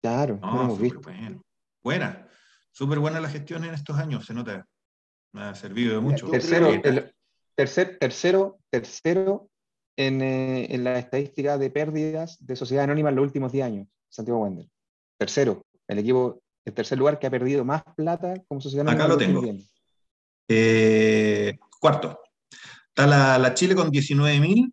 Claro, 0.02 0.40
no, 0.42 0.56
lo 0.56 0.62
hemos 0.64 0.80
visto. 0.80 1.02
bueno. 1.02 1.42
Buena, 1.84 2.28
súper 2.72 3.00
buena 3.00 3.20
la 3.20 3.30
gestión 3.30 3.64
en 3.66 3.74
estos 3.74 3.98
años, 3.98 4.26
se 4.26 4.34
nota. 4.34 4.66
Me 5.34 5.42
ha 5.42 5.56
servido 5.56 5.96
de 5.96 6.00
mucho. 6.02 6.30
Tercero, 6.30 6.70
el- 6.70 7.14
tercer, 7.56 7.98
tercero, 8.00 8.60
tercero 8.70 9.50
en, 9.98 10.22
eh, 10.22 10.74
en 10.74 10.84
la 10.84 10.98
estadística 11.00 11.58
de 11.58 11.70
pérdidas 11.70 12.38
de 12.46 12.56
sociedad 12.56 12.84
anónima 12.86 13.10
en 13.10 13.16
los 13.16 13.24
últimos 13.24 13.52
10 13.52 13.66
años, 13.66 13.88
Santiago 14.10 14.40
Wander. 14.42 14.68
Tercero, 15.18 15.66
el 15.88 16.00
equipo, 16.00 16.42
el 16.66 16.74
tercer 16.74 16.98
lugar 16.98 17.20
que 17.20 17.28
ha 17.28 17.32
perdido 17.32 17.66
más 17.66 17.84
plata 17.96 18.36
como 18.48 18.62
sociedad 18.62 18.88
anónima. 18.88 19.04
Acá 19.06 19.14
lo 19.14 19.18
tengo. 19.18 19.42
10 19.42 19.54
años. 19.56 19.74
Eh, 20.48 21.58
cuarto, 21.80 22.20
está 22.90 23.06
la, 23.08 23.38
la 23.38 23.54
Chile 23.54 23.76
con 23.76 23.92
19.000, 23.92 24.72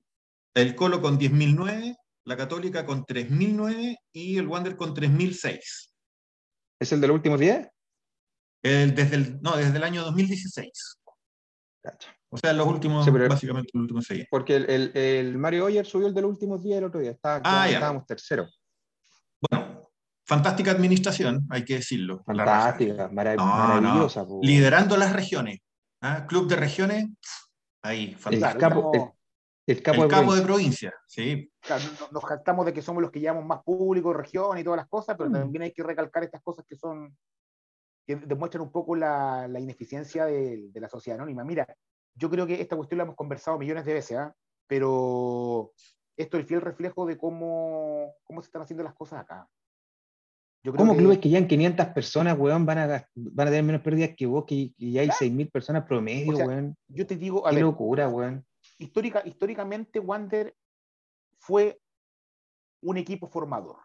el 0.54 0.74
Colo 0.74 1.00
con 1.00 1.18
10.009, 1.18 1.96
la 2.24 2.36
Católica 2.36 2.86
con 2.86 3.04
3.009 3.04 3.96
y 4.12 4.38
el 4.38 4.46
Wander 4.46 4.76
con 4.76 4.94
3.006. 4.94 5.58
¿Es 6.80 6.92
el 6.92 7.00
de 7.00 7.06
los 7.08 7.14
últimos 7.16 7.40
10? 7.40 7.68
El- 8.62 8.94
desde 8.94 9.16
el, 9.16 9.40
no, 9.42 9.56
desde 9.56 9.76
el 9.76 9.82
año 9.84 10.02
2016. 10.04 10.96
Cacha. 11.82 12.16
O 12.30 12.38
sea, 12.38 12.52
los 12.52 12.66
últimos, 12.66 13.04
Sí, 13.04 13.10
básicamente 13.10 13.70
los 13.74 13.82
últimos 13.82 14.06
seis. 14.06 14.26
Porque 14.30 14.56
el, 14.56 14.70
el- 14.70 14.96
el 14.96 15.38
Mario 15.38 15.66
Oyer 15.66 15.84
subió 15.86 16.08
el 16.08 16.14
de 16.14 16.22
los 16.22 16.30
últimos 16.30 16.62
10 16.62 16.78
el 16.78 16.84
otro 16.84 17.00
día. 17.00 17.10
Estaba, 17.12 17.40
Ah, 17.44 17.68
ya. 17.68 17.74
estábamos 17.74 18.06
tercero. 18.06 18.48
Bueno, 19.50 19.73
fantástica 20.26 20.70
administración, 20.70 21.46
hay 21.50 21.64
que 21.64 21.74
decirlo. 21.74 22.22
Fantástica, 22.24 23.08
No, 23.08 23.12
maravillosa. 23.12 24.26
Liderando 24.42 24.96
las 24.96 25.12
regiones. 25.12 25.60
¿ah? 26.00 26.26
Club 26.26 26.48
de 26.48 26.56
regiones, 26.56 27.06
ahí, 27.82 28.10
El 28.12 28.16
fantástico. 28.18 28.60
capo, 28.60 29.14
el, 29.66 29.82
capo 29.82 30.02
El 30.04 30.08
de 30.08 30.14
capo 30.14 30.34
de 30.34 30.42
provincia. 30.42 30.94
sí. 31.06 31.50
Claro, 31.60 31.84
nos 32.12 32.24
jactamos 32.24 32.66
de 32.66 32.72
que 32.74 32.82
somos 32.82 33.00
los 33.02 33.10
que 33.10 33.20
llevamos 33.20 33.44
más 33.46 33.62
público, 33.62 34.12
región 34.12 34.58
y 34.58 34.64
todas 34.64 34.76
las 34.78 34.88
cosas, 34.88 35.16
pero 35.16 35.30
Mm. 35.30 35.32
también 35.34 35.62
hay 35.62 35.72
que 35.72 35.82
recalcar 35.82 36.22
estas 36.24 36.42
cosas 36.42 36.64
que 36.68 36.76
son 36.76 37.16
que 38.06 38.16
demuestran 38.16 38.60
un 38.62 38.70
poco 38.70 38.94
la, 38.94 39.48
la 39.48 39.58
ineficiencia 39.58 40.26
de, 40.26 40.68
de 40.70 40.80
la 40.80 40.90
sociedad 40.90 41.18
anónima. 41.18 41.42
Mira, 41.42 41.66
yo 42.14 42.28
creo 42.28 42.46
que 42.46 42.60
esta 42.60 42.76
cuestión 42.76 42.98
la 42.98 43.04
hemos 43.04 43.16
conversado 43.16 43.58
millones 43.58 43.86
de 43.86 43.94
veces, 43.94 44.18
¿ah? 44.18 44.34
pero 44.66 45.72
esto 46.14 46.36
es 46.36 46.42
el 46.42 46.46
fiel 46.46 46.60
reflejo 46.60 47.06
de 47.06 47.16
cómo, 47.16 48.12
cómo 48.24 48.42
se 48.42 48.48
están 48.48 48.60
haciendo 48.60 48.84
las 48.84 48.92
cosas 48.92 49.20
acá. 49.22 49.48
Yo 50.64 50.72
creo 50.72 50.78
¿Cómo 50.78 50.92
que- 50.94 50.98
clubes 50.98 51.18
que 51.18 51.28
ya 51.28 51.36
en 51.38 51.46
500 51.46 51.86
personas, 51.88 52.38
weón, 52.38 52.64
van 52.64 52.78
a, 52.78 53.06
van 53.14 53.46
a 53.48 53.50
tener 53.50 53.64
menos 53.64 53.82
pérdidas 53.82 54.10
que 54.16 54.24
vos, 54.24 54.44
que, 54.46 54.72
que 54.78 54.90
ya 54.90 55.02
hay 55.02 55.08
6.000 55.08 55.50
personas 55.50 55.84
promedio, 55.84 56.32
O 56.32 56.36
sea, 56.36 56.46
weón? 56.46 56.76
Yo 56.88 57.06
te 57.06 57.16
digo, 57.16 57.46
a 57.46 57.50
Qué 57.50 57.56
ver, 57.56 57.64
locura, 57.66 58.08
weón. 58.08 58.46
histórica, 58.78 59.22
históricamente 59.26 60.00
Wander 60.00 60.56
fue 61.38 61.78
un 62.80 62.96
equipo 62.96 63.28
formador. 63.28 63.76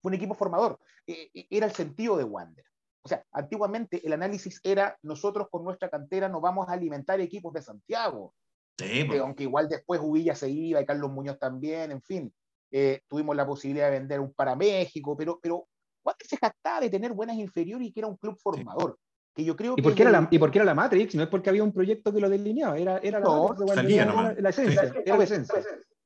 Fue 0.00 0.08
un 0.10 0.14
equipo 0.14 0.34
formador. 0.34 0.78
Eh, 1.06 1.30
eh, 1.34 1.46
era 1.50 1.66
el 1.66 1.72
sentido 1.72 2.16
de 2.16 2.24
Wander. 2.24 2.64
O 3.02 3.08
sea, 3.08 3.22
antiguamente 3.32 4.04
el 4.04 4.14
análisis 4.14 4.60
era 4.64 4.98
nosotros 5.02 5.48
con 5.50 5.62
nuestra 5.62 5.88
cantera 5.90 6.28
nos 6.28 6.40
vamos 6.40 6.68
a 6.68 6.72
alimentar 6.72 7.20
equipos 7.20 7.52
de 7.52 7.60
Santiago. 7.62 8.34
Sí, 8.78 9.04
pues. 9.04 9.20
aunque 9.20 9.44
igual 9.44 9.68
después 9.68 10.00
Uvilla 10.02 10.34
se 10.34 10.50
iba 10.50 10.80
y 10.80 10.86
Carlos 10.86 11.10
Muñoz 11.10 11.38
también, 11.38 11.90
en 11.92 12.02
fin. 12.02 12.34
Eh, 12.78 13.00
tuvimos 13.08 13.34
la 13.34 13.46
posibilidad 13.46 13.90
de 13.90 13.98
vender 13.98 14.20
un 14.20 14.34
para 14.34 14.54
México, 14.54 15.16
pero, 15.16 15.38
pero 15.40 15.66
Wander 16.04 16.26
se 16.26 16.36
jactaba 16.36 16.80
de 16.80 16.90
tener 16.90 17.14
buenas 17.14 17.36
inferiores 17.36 17.88
y 17.88 17.92
que 17.92 18.00
era 18.00 18.06
un 18.08 18.16
club 18.18 18.36
formador. 18.38 18.98
Que 19.34 19.44
yo 19.44 19.56
creo 19.56 19.72
¿Y 19.72 19.76
que 19.76 19.82
por, 19.82 19.94
qué 19.94 20.02
era 20.02 20.10
la, 20.10 20.28
¿Y 20.30 20.38
por 20.38 20.50
qué 20.50 20.58
era 20.58 20.66
la 20.66 20.74
Matrix? 20.74 21.14
No 21.14 21.22
es 21.22 21.28
porque 21.30 21.48
había 21.48 21.64
un 21.64 21.72
proyecto 21.72 22.12
que 22.12 22.20
lo 22.20 22.28
delineaba, 22.28 22.76
era, 22.76 22.98
era 22.98 23.18
la 23.18 23.24
No, 23.24 23.44
Wander, 23.46 23.74
salía 23.74 24.02
era 24.02 24.12
nomás. 24.12 24.34
la, 24.34 24.40
la 24.42 24.48
esencia, 24.50 24.92
Sí. 24.92 24.98
era 25.06 25.16
la 25.16 25.24
esencia. 25.24 25.54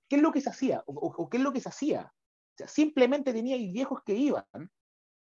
¿qué 0.08 0.16
es 0.16 0.22
lo 0.22 0.30
que 0.32 0.40
se 0.40 0.50
hacía? 0.50 0.82
¿O, 0.86 1.28
qué 1.28 1.36
es 1.38 1.42
lo 1.42 1.52
que 1.52 1.60
se 1.60 1.68
hacía? 1.68 2.02
O 2.12 2.56
sea, 2.56 2.68
simplemente 2.68 3.32
tenía 3.32 3.56
ahí 3.56 3.72
viejos 3.72 4.00
que 4.04 4.14
iban, 4.14 4.44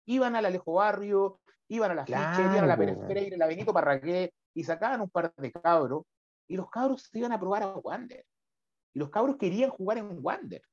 iban 0.05 0.35
al 0.35 0.45
Alejo 0.45 0.73
Barrio, 0.73 1.39
iban 1.67 1.91
a 1.91 1.95
la 1.95 2.05
Claro, 2.05 2.35
Ficha, 2.35 2.51
iban 2.51 2.63
a 2.63 2.67
la 2.67 2.77
Pérez. 2.77 2.97
Freire, 3.07 3.35
a 3.35 3.39
la 3.39 3.47
Benito 3.47 3.73
Parragué, 3.73 4.33
y 4.55 4.63
sacaban 4.63 5.01
un 5.01 5.09
par 5.09 5.33
de 5.35 5.51
cabros, 5.51 6.03
y 6.47 6.57
los 6.57 6.69
cabros 6.69 7.03
se 7.03 7.17
iban 7.19 7.31
a 7.31 7.39
probar 7.39 7.63
a 7.63 7.73
Wander. 7.77 8.25
Y 8.93 8.99
los 8.99 9.09
cabros 9.09 9.37
querían 9.37 9.69
jugar 9.69 9.99
en 9.99 10.17
Wander. 10.21 10.63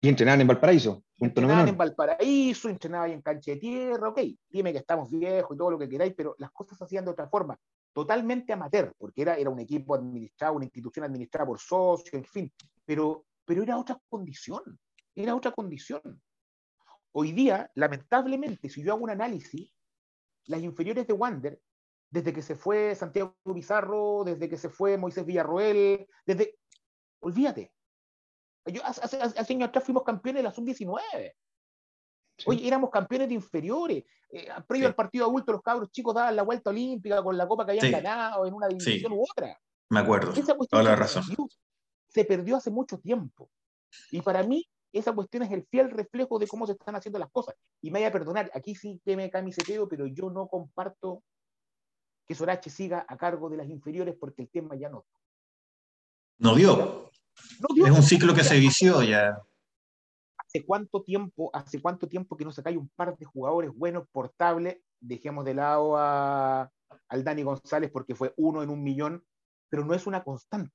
Y 0.00 0.08
entrenaban 0.08 0.40
en 0.40 0.46
Valparaíso, 0.46 1.02
Entrenaban 1.18 1.56
menor. 1.56 1.68
en 1.70 1.78
Valparaíso, 1.78 2.68
entrenaban 2.68 3.10
en 3.10 3.22
cancha 3.22 3.52
de 3.52 3.56
tierra, 3.56 4.10
ok, 4.10 4.20
dime 4.48 4.72
que 4.72 4.78
estamos 4.78 5.10
viejos 5.10 5.54
y 5.54 5.58
todo 5.58 5.70
lo 5.70 5.78
que 5.78 5.88
queráis, 5.88 6.14
pero 6.14 6.34
las 6.38 6.50
cosas 6.52 6.76
se 6.78 6.84
hacían 6.84 7.04
de 7.04 7.10
otra 7.10 7.28
forma. 7.28 7.58
totalmente 7.92 8.52
amateur, 8.52 8.92
porque 8.98 9.22
era, 9.22 9.36
era 9.36 9.48
un 9.48 9.58
equipo 9.58 9.94
administrado, 9.94 10.56
una 10.56 10.66
institución 10.66 11.06
administrada 11.06 11.46
por 11.46 11.58
socios, 11.58 12.12
en 12.12 12.26
fin, 12.26 12.52
pero, 12.84 13.24
pero 13.46 13.62
era 13.62 13.78
otra 13.78 13.98
condición, 14.10 14.78
era 15.14 15.34
otra 15.34 15.50
condición. 15.52 16.02
Hoy 17.12 17.32
día, 17.32 17.70
lamentablemente, 17.74 18.68
si 18.68 18.82
yo 18.82 18.92
hago 18.92 19.04
un 19.04 19.10
análisis, 19.10 19.72
las 20.44 20.60
inferiores 20.60 21.06
de 21.06 21.14
Wander, 21.14 21.58
desde 22.10 22.34
que 22.34 22.42
se 22.42 22.54
fue 22.54 22.94
Santiago 22.94 23.34
Pizarro, 23.54 24.24
desde 24.24 24.46
que 24.48 24.58
se 24.58 24.68
fue 24.68 24.98
Moisés 24.98 25.24
Villarroel, 25.24 26.06
desde... 26.26 26.58
Olvídate. 27.20 27.72
Yo, 28.66 28.84
hace, 28.84 29.16
hace, 29.18 29.52
años 29.52 29.68
atrás 29.68 29.84
fuimos 29.84 30.02
campeones 30.02 30.40
de 30.40 30.48
la 30.48 30.52
sub-19. 30.52 31.32
Hoy 32.44 32.66
éramos 32.66 32.90
campeones 32.90 33.28
de 33.28 33.34
inferiores. 33.34 34.04
Eh, 34.30 34.48
previo 34.66 34.88
al 34.88 34.94
partido 34.94 35.26
adulto, 35.26 35.52
los 35.52 35.62
cabros 35.62 35.90
chicos 35.90 36.14
daban 36.14 36.36
la 36.36 36.42
vuelta 36.42 36.70
olímpica 36.70 37.22
con 37.22 37.36
la 37.36 37.46
copa 37.46 37.64
que 37.64 37.72
habían 37.72 37.92
ganado 37.92 38.46
en 38.46 38.54
una 38.54 38.68
división 38.68 39.12
u 39.12 39.22
otra. 39.22 39.58
Me 39.90 40.00
acuerdo. 40.00 40.32
Toda 40.68 40.82
la 40.82 40.96
razón. 40.96 41.22
se 42.08 42.24
perdió 42.24 42.56
hace 42.56 42.70
mucho 42.70 42.98
tiempo. 42.98 43.48
Y 44.10 44.20
para 44.20 44.42
mí, 44.42 44.68
esa 44.92 45.12
cuestión 45.12 45.44
es 45.44 45.52
el 45.52 45.64
fiel 45.66 45.90
reflejo 45.90 46.38
de 46.38 46.46
cómo 46.46 46.66
se 46.66 46.72
están 46.72 46.96
haciendo 46.96 47.18
las 47.18 47.30
cosas. 47.30 47.54
Y 47.80 47.90
me 47.90 48.00
voy 48.00 48.06
a 48.06 48.12
perdonar, 48.12 48.50
aquí 48.52 48.74
sí 48.74 49.00
que 49.04 49.16
me 49.16 49.30
camiseteo, 49.30 49.88
pero 49.88 50.06
yo 50.06 50.30
no 50.30 50.48
comparto 50.48 51.22
que 52.26 52.34
Sorache 52.34 52.70
siga 52.70 53.06
a 53.08 53.16
cargo 53.16 53.48
de 53.48 53.58
las 53.58 53.68
inferiores 53.68 54.16
porque 54.18 54.42
el 54.42 54.48
tema 54.48 54.74
ya 54.74 54.88
no. 54.88 55.06
No 56.38 56.54
dio. 56.54 57.10
Es 57.84 57.90
un 57.90 58.02
ciclo 58.02 58.34
que 58.34 58.44
se 58.44 58.58
vició 58.58 59.02
ya. 59.02 59.40
¿Hace 60.38 60.64
cuánto 60.64 61.02
tiempo, 61.02 61.50
hace 61.52 61.80
cuánto 61.80 62.08
tiempo 62.08 62.36
que 62.36 62.44
no 62.44 62.52
se 62.52 62.62
cae 62.62 62.76
un 62.76 62.88
par 62.88 63.16
de 63.16 63.24
jugadores 63.24 63.70
buenos, 63.74 64.06
portables? 64.10 64.78
Dejemos 65.00 65.44
de 65.44 65.54
lado 65.54 65.96
a, 65.96 66.70
al 67.08 67.24
Dani 67.24 67.42
González 67.42 67.90
porque 67.90 68.14
fue 68.14 68.32
uno 68.36 68.62
en 68.62 68.70
un 68.70 68.82
millón, 68.82 69.24
pero 69.68 69.84
no 69.84 69.94
es 69.94 70.06
una 70.06 70.22
constante. 70.22 70.72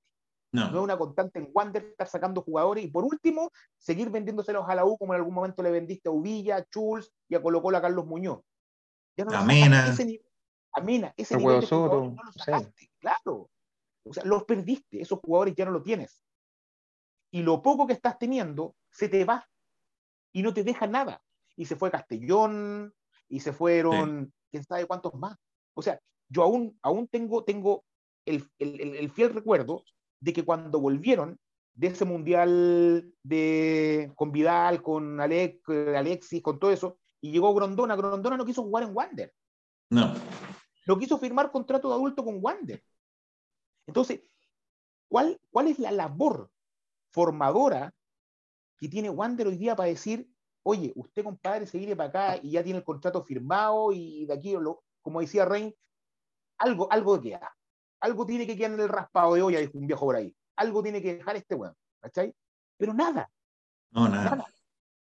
No. 0.54 0.70
no. 0.70 0.80
es 0.80 0.84
una 0.84 0.98
constante 0.98 1.40
en 1.40 1.50
Wander 1.54 1.86
estar 1.86 2.08
sacando 2.08 2.42
jugadores 2.42 2.84
y 2.84 2.90
por 2.90 3.06
último, 3.06 3.52
seguir 3.78 4.10
vendiéndoselos 4.10 4.68
a 4.68 4.76
la 4.76 4.84
U 4.84 4.98
como 4.98 5.14
en 5.14 5.20
algún 5.20 5.34
momento 5.34 5.64
le 5.64 5.72
vendiste 5.72 6.10
a 6.10 6.12
Uvilla, 6.12 6.58
a 6.58 6.66
Chulz 6.66 7.10
y 7.30 7.36
a 7.36 7.42
Colo 7.42 7.62
a 7.70 7.82
Carlos 7.82 8.06
Muñoz. 8.06 8.42
Ya 9.16 9.24
no 9.24 9.32
Amena. 9.32 9.88
Ese, 9.88 10.22
Amena, 10.74 11.14
ese 11.16 11.38
nivel 11.38 11.62
de 11.62 11.68
jugadores 11.68 12.14
no 12.14 12.24
los 12.24 12.36
sacaste, 12.36 12.92
claro. 13.00 13.50
O 14.04 14.14
sea, 14.14 14.24
los 14.26 14.44
perdiste, 14.44 15.02
esos 15.02 15.20
jugadores 15.20 15.56
ya 15.56 15.66
no 15.66 15.72
lo 15.72 15.82
tienes. 15.82 16.24
Y 17.32 17.44
lo 17.44 17.62
poco 17.62 17.88
que 17.88 17.94
estás 17.94 18.20
teniendo 18.20 18.76
se 18.90 19.10
te 19.10 19.26
va 19.26 19.48
y 20.34 20.44
no 20.44 20.54
te 20.54 20.64
deja 20.64 20.88
nada. 20.88 21.24
Y 21.56 21.66
se 21.66 21.76
fue 21.76 21.92
Castellón, 21.92 22.94
y 23.32 23.40
se 23.40 23.54
fueron, 23.54 24.32
quién 24.52 24.64
sabe 24.64 24.86
cuántos 24.86 25.14
más. 25.16 25.38
O 25.74 25.82
sea, 25.82 26.00
yo 26.30 26.44
aún, 26.44 26.78
aún 26.82 27.08
tengo, 27.08 27.44
tengo 27.46 27.86
el, 28.26 28.46
el, 28.60 28.96
el, 28.96 29.10
fiel 29.10 29.34
recuerdo 29.34 29.84
de 30.20 30.34
que 30.34 30.44
cuando 30.44 30.82
volvieron 30.82 31.40
de 31.74 31.88
ese 31.88 32.04
mundial 32.04 33.14
de, 33.24 34.12
con 34.16 34.34
Vidal, 34.34 34.84
con 34.84 35.20
Alex, 35.22 35.62
Alexis, 35.70 36.42
con 36.42 36.60
todo 36.60 36.72
eso, 36.72 37.00
y 37.22 37.32
llegó 37.32 37.54
Grondona, 37.54 37.96
Grondona 37.96 38.36
no 38.36 38.46
quiso 38.46 38.64
jugar 38.64 38.84
en 38.84 38.96
Wander. 38.96 39.34
No. 39.90 40.14
No 40.86 41.00
quiso 41.00 41.18
firmar 41.18 41.52
contrato 41.52 41.88
de 41.88 41.96
adulto 41.96 42.26
con 42.26 42.40
Wander. 42.42 42.84
Entonces, 43.88 44.22
¿cuál, 45.08 45.40
cuál 45.50 45.68
es 45.68 45.80
la 45.80 45.92
labor 45.92 46.51
formadora 47.12 47.94
que 48.78 48.88
tiene 48.88 49.10
Wander 49.10 49.48
hoy 49.48 49.58
día 49.58 49.76
para 49.76 49.90
decir, 49.90 50.28
oye, 50.64 50.92
usted 50.96 51.24
compadre 51.24 51.68
se 51.68 51.78
viene 51.78 51.96
para 51.96 52.10
acá 52.10 52.40
y 52.42 52.52
ya 52.52 52.64
tiene 52.64 52.80
el 52.80 52.86
contrato 52.86 53.24
firmado 53.24 53.92
y 53.92 54.26
de 54.26 54.34
aquí, 54.34 54.56
como 55.02 55.22
decía 55.22 55.46
Rein, 55.46 55.74
algo, 56.58 56.92
algo 56.92 57.22
queda. 57.22 57.56
Algo 58.00 58.26
tiene 58.26 58.48
que 58.48 58.58
quedar 58.58 58.72
en 58.72 58.80
el 58.80 58.90
raspado 58.90 59.36
de 59.36 59.44
olla, 59.44 59.60
dijo 59.60 59.78
un 59.78 59.88
viejo 59.88 60.06
por 60.06 60.16
ahí. 60.16 60.36
Algo 60.56 60.82
tiene 60.82 61.02
que 61.02 61.18
dejar 61.18 61.36
este 61.36 61.56
weón, 61.56 61.76
¿cachai? 62.00 62.34
Pero 62.78 62.94
nada. 62.94 63.30
No, 63.92 64.10
nada. 64.10 64.48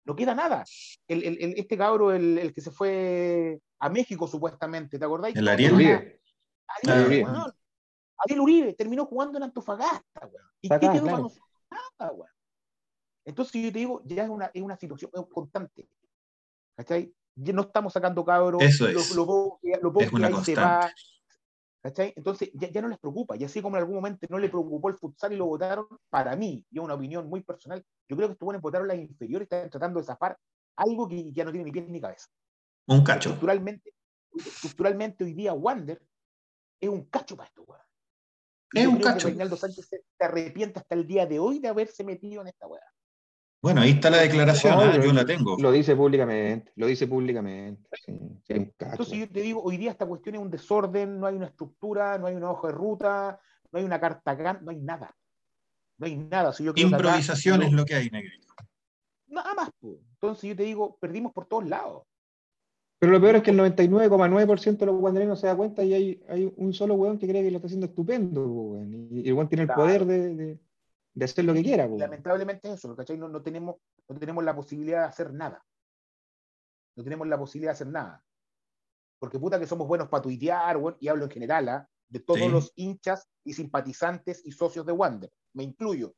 No 0.03 0.15
queda 0.15 0.35
nada. 0.35 0.63
El, 1.07 1.23
el, 1.23 1.53
este 1.57 1.77
cabro, 1.77 2.11
el, 2.11 2.53
que 2.53 2.61
se 2.61 2.71
fue 2.71 3.59
a 3.79 3.89
México 3.89 4.27
supuestamente, 4.27 4.99
¿te 4.99 5.05
acordáis? 5.05 5.35
El 5.35 5.47
Ariel 5.47 5.73
Uribe. 5.73 6.21
Ariel, 6.67 7.05
Uribe. 7.07 7.27
Ariel 8.17 8.39
Uribe 8.39 8.73
terminó 8.73 9.05
jugando 9.05 9.37
en 9.37 9.43
Antofagasta, 9.43 10.27
weón. 10.27 10.47
¿Y 10.61 10.69
qué 10.69 10.79
quedó 10.79 11.03
claro. 11.03 11.31
Nada, 11.71 12.11
weón. 12.11 12.29
Entonces 13.25 13.61
yo 13.61 13.71
te 13.71 13.79
digo, 13.79 14.01
ya 14.05 14.23
es 14.23 14.29
una, 14.29 14.51
es 14.53 14.61
una 14.61 14.77
situación 14.77 15.11
constante. 15.31 15.87
¿Cachai? 16.75 17.13
Ya 17.35 17.53
no 17.53 17.61
estamos 17.63 17.93
sacando 17.93 18.25
cabros, 18.25 18.61
Eso 18.61 18.87
es. 18.87 19.15
lo, 19.15 19.59
lo 19.81 20.25
ahí 20.25 20.35
se 20.43 20.55
va. 20.55 20.91
¿Cachai? 21.81 22.13
Entonces 22.15 22.51
ya, 22.53 22.69
ya, 22.69 22.81
no 22.81 22.89
les 22.89 22.99
preocupa. 22.99 23.35
Y 23.35 23.43
así 23.43 23.61
como 23.61 23.75
en 23.75 23.81
algún 23.81 23.95
momento 23.95 24.27
no 24.29 24.37
le 24.37 24.49
preocupó 24.49 24.89
el 24.89 24.95
futsal 24.95 25.33
y 25.33 25.37
lo 25.37 25.45
votaron, 25.45 25.87
para 26.09 26.35
mí, 26.35 26.65
y 26.69 26.79
una 26.79 26.93
opinión 26.93 27.27
muy 27.27 27.41
personal, 27.41 27.83
yo 28.07 28.15
creo 28.15 28.27
que 28.27 28.33
estos 28.33 28.45
buenos 28.45 28.61
votaron 28.61 28.87
las 28.87 28.97
inferiores, 28.97 29.45
están 29.45 29.69
tratando 29.69 29.99
de 29.99 30.05
zafar 30.05 30.37
algo 30.75 31.07
que 31.07 31.31
ya 31.31 31.43
no 31.43 31.51
tiene 31.51 31.65
ni 31.65 31.71
pies 31.71 31.89
ni 31.89 32.01
cabeza. 32.01 32.27
Un 32.87 33.03
cacho. 33.03 33.29
Estructuralmente, 33.29 33.93
estructuralmente 34.35 35.23
hoy 35.23 35.33
día 35.33 35.53
Wander 35.53 36.01
es 36.79 36.89
un 36.89 37.05
cacho 37.05 37.35
para 37.35 37.47
esto, 37.47 37.63
weá. 37.63 37.85
Es 38.73 38.87
un 38.87 38.99
cacho. 38.99 39.27
Que 39.27 39.33
Reinaldo 39.33 39.57
Sánchez 39.57 39.87
se, 39.87 40.01
arrepiente 40.19 40.79
hasta 40.79 40.95
el 40.95 41.05
día 41.05 41.25
de 41.25 41.39
hoy 41.39 41.59
de 41.59 41.67
haberse 41.67 42.03
metido 42.03 42.41
en 42.41 42.47
esta 42.47 42.67
weá. 42.67 42.81
Bueno, 43.61 43.81
ahí 43.81 43.91
está 43.91 44.09
la 44.09 44.17
declaración, 44.17 44.73
¿eh? 44.89 44.99
yo 45.05 45.13
la 45.13 45.23
tengo. 45.23 45.55
Lo 45.59 45.71
dice 45.71 45.95
públicamente, 45.95 46.71
lo 46.75 46.87
dice 46.87 47.05
públicamente. 47.05 47.87
Entonces 48.47 49.19
yo 49.19 49.29
te 49.29 49.41
digo, 49.41 49.61
hoy 49.61 49.77
día 49.77 49.91
esta 49.91 50.07
cuestión 50.07 50.35
es 50.35 50.41
un 50.41 50.49
desorden, 50.49 51.19
no 51.19 51.27
hay 51.27 51.35
una 51.35 51.45
estructura, 51.45 52.17
no 52.17 52.25
hay 52.25 52.35
una 52.35 52.49
hoja 52.49 52.69
de 52.69 52.73
ruta, 52.73 53.39
no 53.71 53.77
hay 53.77 53.85
una 53.85 53.99
carta, 53.99 54.35
no 54.61 54.71
hay 54.71 54.77
nada. 54.77 55.15
No 55.99 56.07
hay 56.07 56.15
nada. 56.15 56.53
Si 56.53 56.63
yo 56.63 56.73
Improvisación 56.75 57.61
es 57.61 57.71
lo 57.71 57.85
que 57.85 57.93
hay, 57.93 58.09
Negrito. 58.09 58.47
Nada 59.27 59.53
más. 59.53 59.69
Pues. 59.79 59.99
Entonces 60.13 60.49
yo 60.49 60.55
te 60.55 60.63
digo, 60.63 60.97
perdimos 60.99 61.31
por 61.31 61.45
todos 61.45 61.67
lados. 61.67 62.03
Pero 63.01 63.13
lo 63.13 63.19
peor 63.19 63.37
es 63.37 63.43
que 63.43 63.49
el 63.49 63.57
99,9% 63.57 64.77
de 64.77 64.85
los 64.85 64.95
guanderinos 64.95 65.39
se 65.39 65.47
da 65.47 65.57
cuenta 65.57 65.83
y 65.83 65.93
hay, 65.93 66.23
hay, 66.29 66.53
un 66.55 66.71
solo 66.71 66.93
weón 66.93 67.17
que 67.17 67.27
cree 67.27 67.43
que 67.43 67.49
lo 67.49 67.57
está 67.57 67.65
haciendo 67.65 67.87
estupendo, 67.87 68.79
Y 69.09 69.27
el 69.27 69.33
weón 69.33 69.49
tiene 69.49 69.63
el 69.63 69.69
poder 69.69 70.05
de 70.05 70.59
de 71.13 71.25
hacer 71.25 71.45
lo 71.45 71.53
que 71.53 71.63
quiera. 71.63 71.87
Lamentablemente 71.87 72.69
es 72.69 72.75
eso, 72.75 72.95
¿cachai? 72.95 73.17
No, 73.17 73.27
no, 73.27 73.41
tenemos, 73.41 73.75
no 74.07 74.19
tenemos 74.19 74.43
la 74.43 74.55
posibilidad 74.55 75.01
de 75.01 75.07
hacer 75.07 75.33
nada. 75.33 75.63
No 76.95 77.03
tenemos 77.03 77.27
la 77.27 77.37
posibilidad 77.37 77.71
de 77.71 77.75
hacer 77.75 77.87
nada. 77.87 78.23
Porque 79.19 79.39
puta 79.39 79.59
que 79.59 79.67
somos 79.67 79.87
buenos 79.87 80.07
para 80.09 80.23
tuitear, 80.23 80.79
y 80.99 81.07
hablo 81.07 81.25
en 81.25 81.31
general, 81.31 81.69
¿ah? 81.69 81.87
de 82.09 82.19
todos 82.19 82.51
los 82.51 82.73
hinchas 82.75 83.29
y 83.43 83.53
simpatizantes 83.53 84.41
y 84.45 84.51
socios 84.51 84.85
de 84.85 84.91
Wander. 84.91 85.31
Me 85.53 85.63
incluyo. 85.63 86.13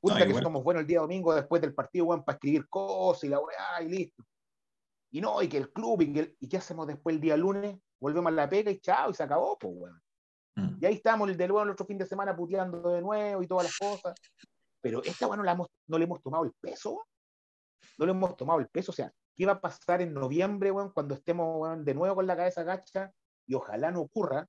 Puta 0.00 0.26
que 0.26 0.34
somos 0.34 0.62
buenos 0.62 0.82
el 0.82 0.86
día 0.86 1.00
domingo 1.00 1.34
después 1.34 1.60
del 1.60 1.74
partido, 1.74 2.06
bueno, 2.06 2.24
para 2.24 2.36
escribir 2.36 2.68
cosas 2.68 3.24
y 3.24 3.28
la 3.28 3.40
weá, 3.40 3.82
y 3.82 3.88
listo. 3.88 4.24
Y 5.16 5.20
no, 5.22 5.40
y 5.40 5.48
que 5.48 5.56
el 5.56 5.72
club, 5.72 6.02
y, 6.02 6.12
que 6.12 6.36
¿y 6.40 6.46
qué 6.46 6.58
hacemos 6.58 6.86
después 6.86 7.16
el 7.16 7.22
día 7.22 7.38
lunes? 7.38 7.74
Volvemos 7.98 8.30
a 8.30 8.34
la 8.34 8.50
pega 8.50 8.70
y 8.70 8.80
chao, 8.80 9.08
y 9.08 9.14
se 9.14 9.22
acabó, 9.22 9.58
pues, 9.58 9.72
weón. 9.74 10.02
Mm. 10.56 10.76
Y 10.78 10.84
ahí 10.84 10.94
estamos 10.96 11.34
de 11.34 11.48
nuevo 11.48 11.62
el 11.62 11.70
otro 11.70 11.86
fin 11.86 11.96
de 11.96 12.04
semana 12.04 12.36
puteando 12.36 12.90
de 12.90 13.00
nuevo 13.00 13.42
y 13.42 13.46
todas 13.46 13.64
las 13.64 13.78
cosas. 13.78 14.14
Pero 14.78 15.02
esta 15.02 15.26
bueno, 15.26 15.42
no, 15.42 15.66
no 15.86 15.98
le 15.98 16.04
hemos 16.04 16.20
tomado 16.20 16.44
el 16.44 16.52
peso. 16.60 17.06
No 17.96 18.04
le 18.04 18.12
hemos 18.12 18.36
tomado 18.36 18.60
el 18.60 18.68
peso. 18.68 18.92
O 18.92 18.94
sea, 18.94 19.10
¿qué 19.34 19.46
va 19.46 19.52
a 19.52 19.60
pasar 19.62 20.02
en 20.02 20.12
noviembre, 20.12 20.70
bueno, 20.70 20.92
cuando 20.92 21.14
estemos 21.14 21.82
de 21.82 21.94
nuevo 21.94 22.16
con 22.16 22.26
la 22.26 22.36
cabeza 22.36 22.62
gacha? 22.62 23.10
Y 23.46 23.54
ojalá 23.54 23.90
no 23.90 24.02
ocurra, 24.02 24.46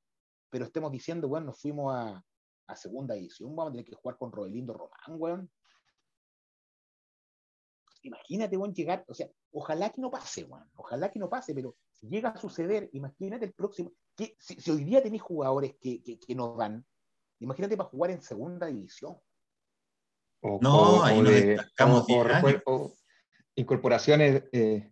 pero 0.50 0.66
estemos 0.66 0.92
diciendo, 0.92 1.30
bueno, 1.30 1.46
nos 1.46 1.62
fuimos 1.62 1.96
a, 1.96 2.22
a 2.68 2.76
segunda 2.76 3.16
edición, 3.16 3.56
vamos 3.56 3.70
a 3.70 3.72
tener 3.72 3.86
que 3.86 3.96
jugar 3.96 4.18
con 4.18 4.34
Rodelindo 4.34 4.74
Román, 4.74 5.18
weón. 5.18 5.52
Imagínate, 8.02 8.58
weón, 8.58 8.74
llegar, 8.74 9.06
o 9.08 9.14
sea, 9.14 9.30
ojalá 9.52 9.90
que 9.90 10.02
no 10.02 10.12
pase, 10.12 10.44
weón, 10.44 10.70
ojalá 10.76 11.12
que 11.12 11.20
no 11.20 11.30
pase, 11.30 11.54
pero 11.54 11.76
si 11.92 12.08
llega 12.08 12.30
a 12.30 12.38
suceder, 12.38 12.90
imagínate 12.94 13.46
el 13.46 13.54
próximo, 13.54 13.92
que 14.16 14.36
si, 14.40 14.72
hoy 14.72 14.84
día 14.84 15.02
tenéis 15.02 15.22
jugadores 15.22 15.76
que, 15.80 16.02
que, 16.04 16.36
nos 16.36 16.58
dan, 16.58 16.86
imagínate 17.40 17.78
para 17.78 17.90
jugar 17.90 18.12
en 18.12 18.22
segunda 18.22 18.68
división. 18.68 19.18
no, 20.42 21.04
ahí 21.04 21.56
incorporaciones 23.56 24.44
eh, 24.52 24.92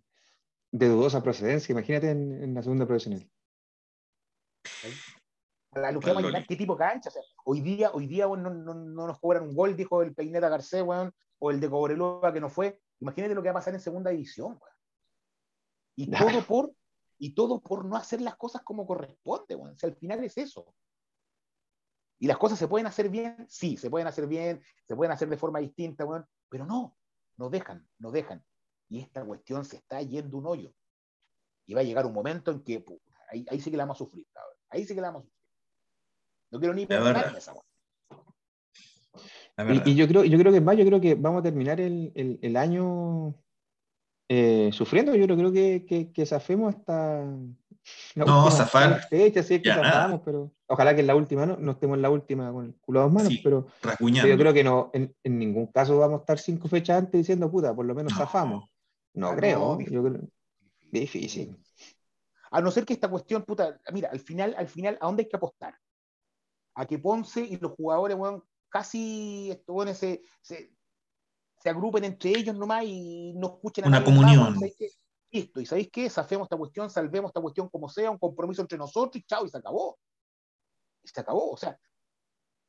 de 0.71 0.87
dudosa 0.89 1.21
procedencia, 1.21 1.71
imagínate 1.71 2.09
en, 2.09 2.53
la 2.53 2.63
segunda 2.63 2.85
profesional. 2.85 3.29
La 5.73 5.93
¿qué 6.47 6.55
tipo 6.55 6.73
de 6.73 6.79
cancha? 6.79 7.09
O 7.09 7.11
sea, 7.11 7.21
hoy 7.43 7.61
día, 7.61 7.91
hoy 7.93 8.07
día 8.07 8.25
no, 8.25 8.35
no, 8.35 8.73
no, 8.73 9.07
nos 9.07 9.19
cobran 9.19 9.43
un 9.43 9.55
gol, 9.55 9.75
dijo 9.75 10.01
el 10.01 10.15
Peineta 10.15 10.49
Garcés, 10.49 10.83
o 11.39 11.51
el 11.51 11.59
de 11.59 11.69
Cobreloa 11.69 12.33
que 12.33 12.41
no 12.41 12.49
fue. 12.49 12.81
Imagínate 12.99 13.35
lo 13.35 13.41
que 13.41 13.49
va 13.49 13.51
a 13.51 13.61
pasar 13.61 13.73
en 13.73 13.79
segunda 13.79 14.11
división, 14.11 14.59
Y 15.95 16.09
todo 16.09 16.45
por 16.45 16.73
y 17.17 17.33
todo 17.33 17.61
por 17.61 17.85
no 17.85 17.95
hacer 17.95 18.21
las 18.21 18.35
cosas 18.35 18.61
como 18.63 18.85
corresponde, 18.85 19.55
bueno. 19.55 19.75
al 19.81 19.95
final 19.95 20.23
es 20.23 20.37
eso. 20.37 20.73
Y 22.19 22.27
las 22.27 22.37
cosas 22.37 22.57
se 22.59 22.67
pueden 22.67 22.87
hacer 22.87 23.09
bien, 23.09 23.45
sí, 23.49 23.77
se 23.77 23.89
pueden 23.89 24.07
hacer 24.07 24.27
bien, 24.27 24.61
se 24.87 24.95
pueden 24.95 25.11
hacer 25.11 25.29
de 25.29 25.37
forma 25.37 25.59
distinta, 25.59 26.05
pero 26.49 26.65
no, 26.65 26.97
no 27.37 27.49
dejan, 27.49 27.87
no 27.99 28.11
dejan. 28.11 28.43
Y 28.89 29.01
esta 29.01 29.23
cuestión 29.25 29.65
se 29.65 29.77
está 29.77 30.01
yendo 30.01 30.37
un 30.37 30.45
hoyo. 30.45 30.73
Y 31.65 31.73
va 31.73 31.81
a 31.81 31.83
llegar 31.83 32.05
un 32.05 32.13
momento 32.13 32.51
en 32.51 32.63
que 32.63 32.85
ahí, 33.29 33.59
sí 33.59 33.71
que 33.71 33.77
la 33.77 33.83
vamos 33.83 33.97
a 33.97 34.05
sufrir, 34.05 34.27
ahí 34.69 34.85
sí 34.85 34.93
que 34.93 35.01
la 35.01 35.07
vamos 35.07 35.23
a 35.23 35.25
sufrir. 35.25 35.41
No 36.51 36.59
quiero 36.59 36.73
ni 36.73 36.85
pensar 36.85 37.29
en 37.29 37.35
esa 37.35 37.53
y, 39.57 39.91
y, 39.91 39.95
yo 39.95 40.07
creo, 40.07 40.23
yo 40.23 40.37
creo 40.37 40.51
que 40.51 40.61
más, 40.61 40.77
yo 40.77 40.85
creo 40.85 40.99
que 40.99 41.15
vamos 41.15 41.39
a 41.39 41.43
terminar 41.43 41.79
el, 41.79 42.11
el, 42.15 42.39
el 42.41 42.57
año 42.57 43.35
eh, 44.29 44.69
sufriendo. 44.73 45.15
Yo 45.15 45.25
creo 45.25 45.51
que, 45.51 45.85
que, 45.85 46.11
que 46.11 46.25
zafemos 46.25 46.75
hasta 46.75 47.25
no, 48.15 48.51
zafar. 48.51 49.07
Fecha, 49.07 49.43
sí, 49.43 49.61
que 49.61 49.69
zafamos, 49.69 50.21
pero 50.23 50.51
ojalá 50.67 50.95
que 50.95 51.01
en 51.01 51.07
la 51.07 51.15
última 51.15 51.45
no, 51.45 51.57
no 51.57 51.73
estemos 51.73 51.95
en 51.95 52.01
la 52.01 52.09
última 52.09 52.51
con 52.51 52.65
el 52.65 52.75
culo 52.75 52.99
a 52.99 53.03
dos 53.03 53.11
manos, 53.11 53.33
pero, 53.43 53.67
yo 53.99 54.37
creo 54.37 54.53
que 54.53 54.63
no, 54.63 54.89
en, 54.93 55.15
en, 55.23 55.39
ningún 55.39 55.67
caso 55.67 55.97
vamos 55.99 56.19
a 56.19 56.21
estar 56.21 56.39
cinco 56.39 56.67
fechas 56.67 56.97
antes 56.97 57.19
diciendo, 57.19 57.51
puta, 57.51 57.75
por 57.75 57.85
lo 57.85 57.93
menos 57.93 58.13
zafamos. 58.13 58.69
No 59.13 59.29
ah, 59.29 59.35
creo, 59.35 59.79
yo 59.79 60.03
creo. 60.03 60.21
Difícil. 60.91 61.55
A 62.51 62.61
no 62.61 62.71
ser 62.71 62.85
que 62.85 62.93
esta 62.93 63.09
cuestión, 63.09 63.43
puta, 63.43 63.79
mira, 63.93 64.09
al 64.11 64.19
final, 64.19 64.55
al 64.57 64.67
final, 64.67 64.97
¿a 64.99 65.05
dónde 65.05 65.23
hay 65.23 65.29
que 65.29 65.37
apostar? 65.37 65.75
A 66.75 66.85
que 66.85 66.99
Ponce 66.99 67.41
y 67.41 67.57
los 67.57 67.73
jugadores, 67.73 68.17
bueno, 68.17 68.45
casi 68.69 69.57
bueno, 69.67 69.93
se, 69.93 70.21
se, 70.41 70.71
se, 71.57 71.69
agrupen 71.69 72.03
entre 72.03 72.31
ellos 72.31 72.55
nomás 72.55 72.83
y 72.85 73.33
no 73.35 73.55
escuchen 73.55 73.85
a 73.85 73.87
Una 73.87 74.03
comunión. 74.03 74.57
Listo, 75.31 75.59
y 75.59 75.65
¿sabéis 75.65 75.89
qué? 75.91 76.09
Safemos 76.09 76.45
esta 76.45 76.57
cuestión, 76.57 76.89
salvemos 76.89 77.29
esta 77.29 77.41
cuestión 77.41 77.67
como 77.69 77.89
sea, 77.89 78.09
un 78.09 78.17
compromiso 78.17 78.61
entre 78.61 78.77
nosotros 78.77 79.17
y 79.17 79.25
chao, 79.25 79.45
y 79.45 79.49
se 79.49 79.57
acabó. 79.57 79.97
Y 81.03 81.07
se 81.09 81.19
acabó. 81.19 81.51
O 81.51 81.57
sea, 81.57 81.77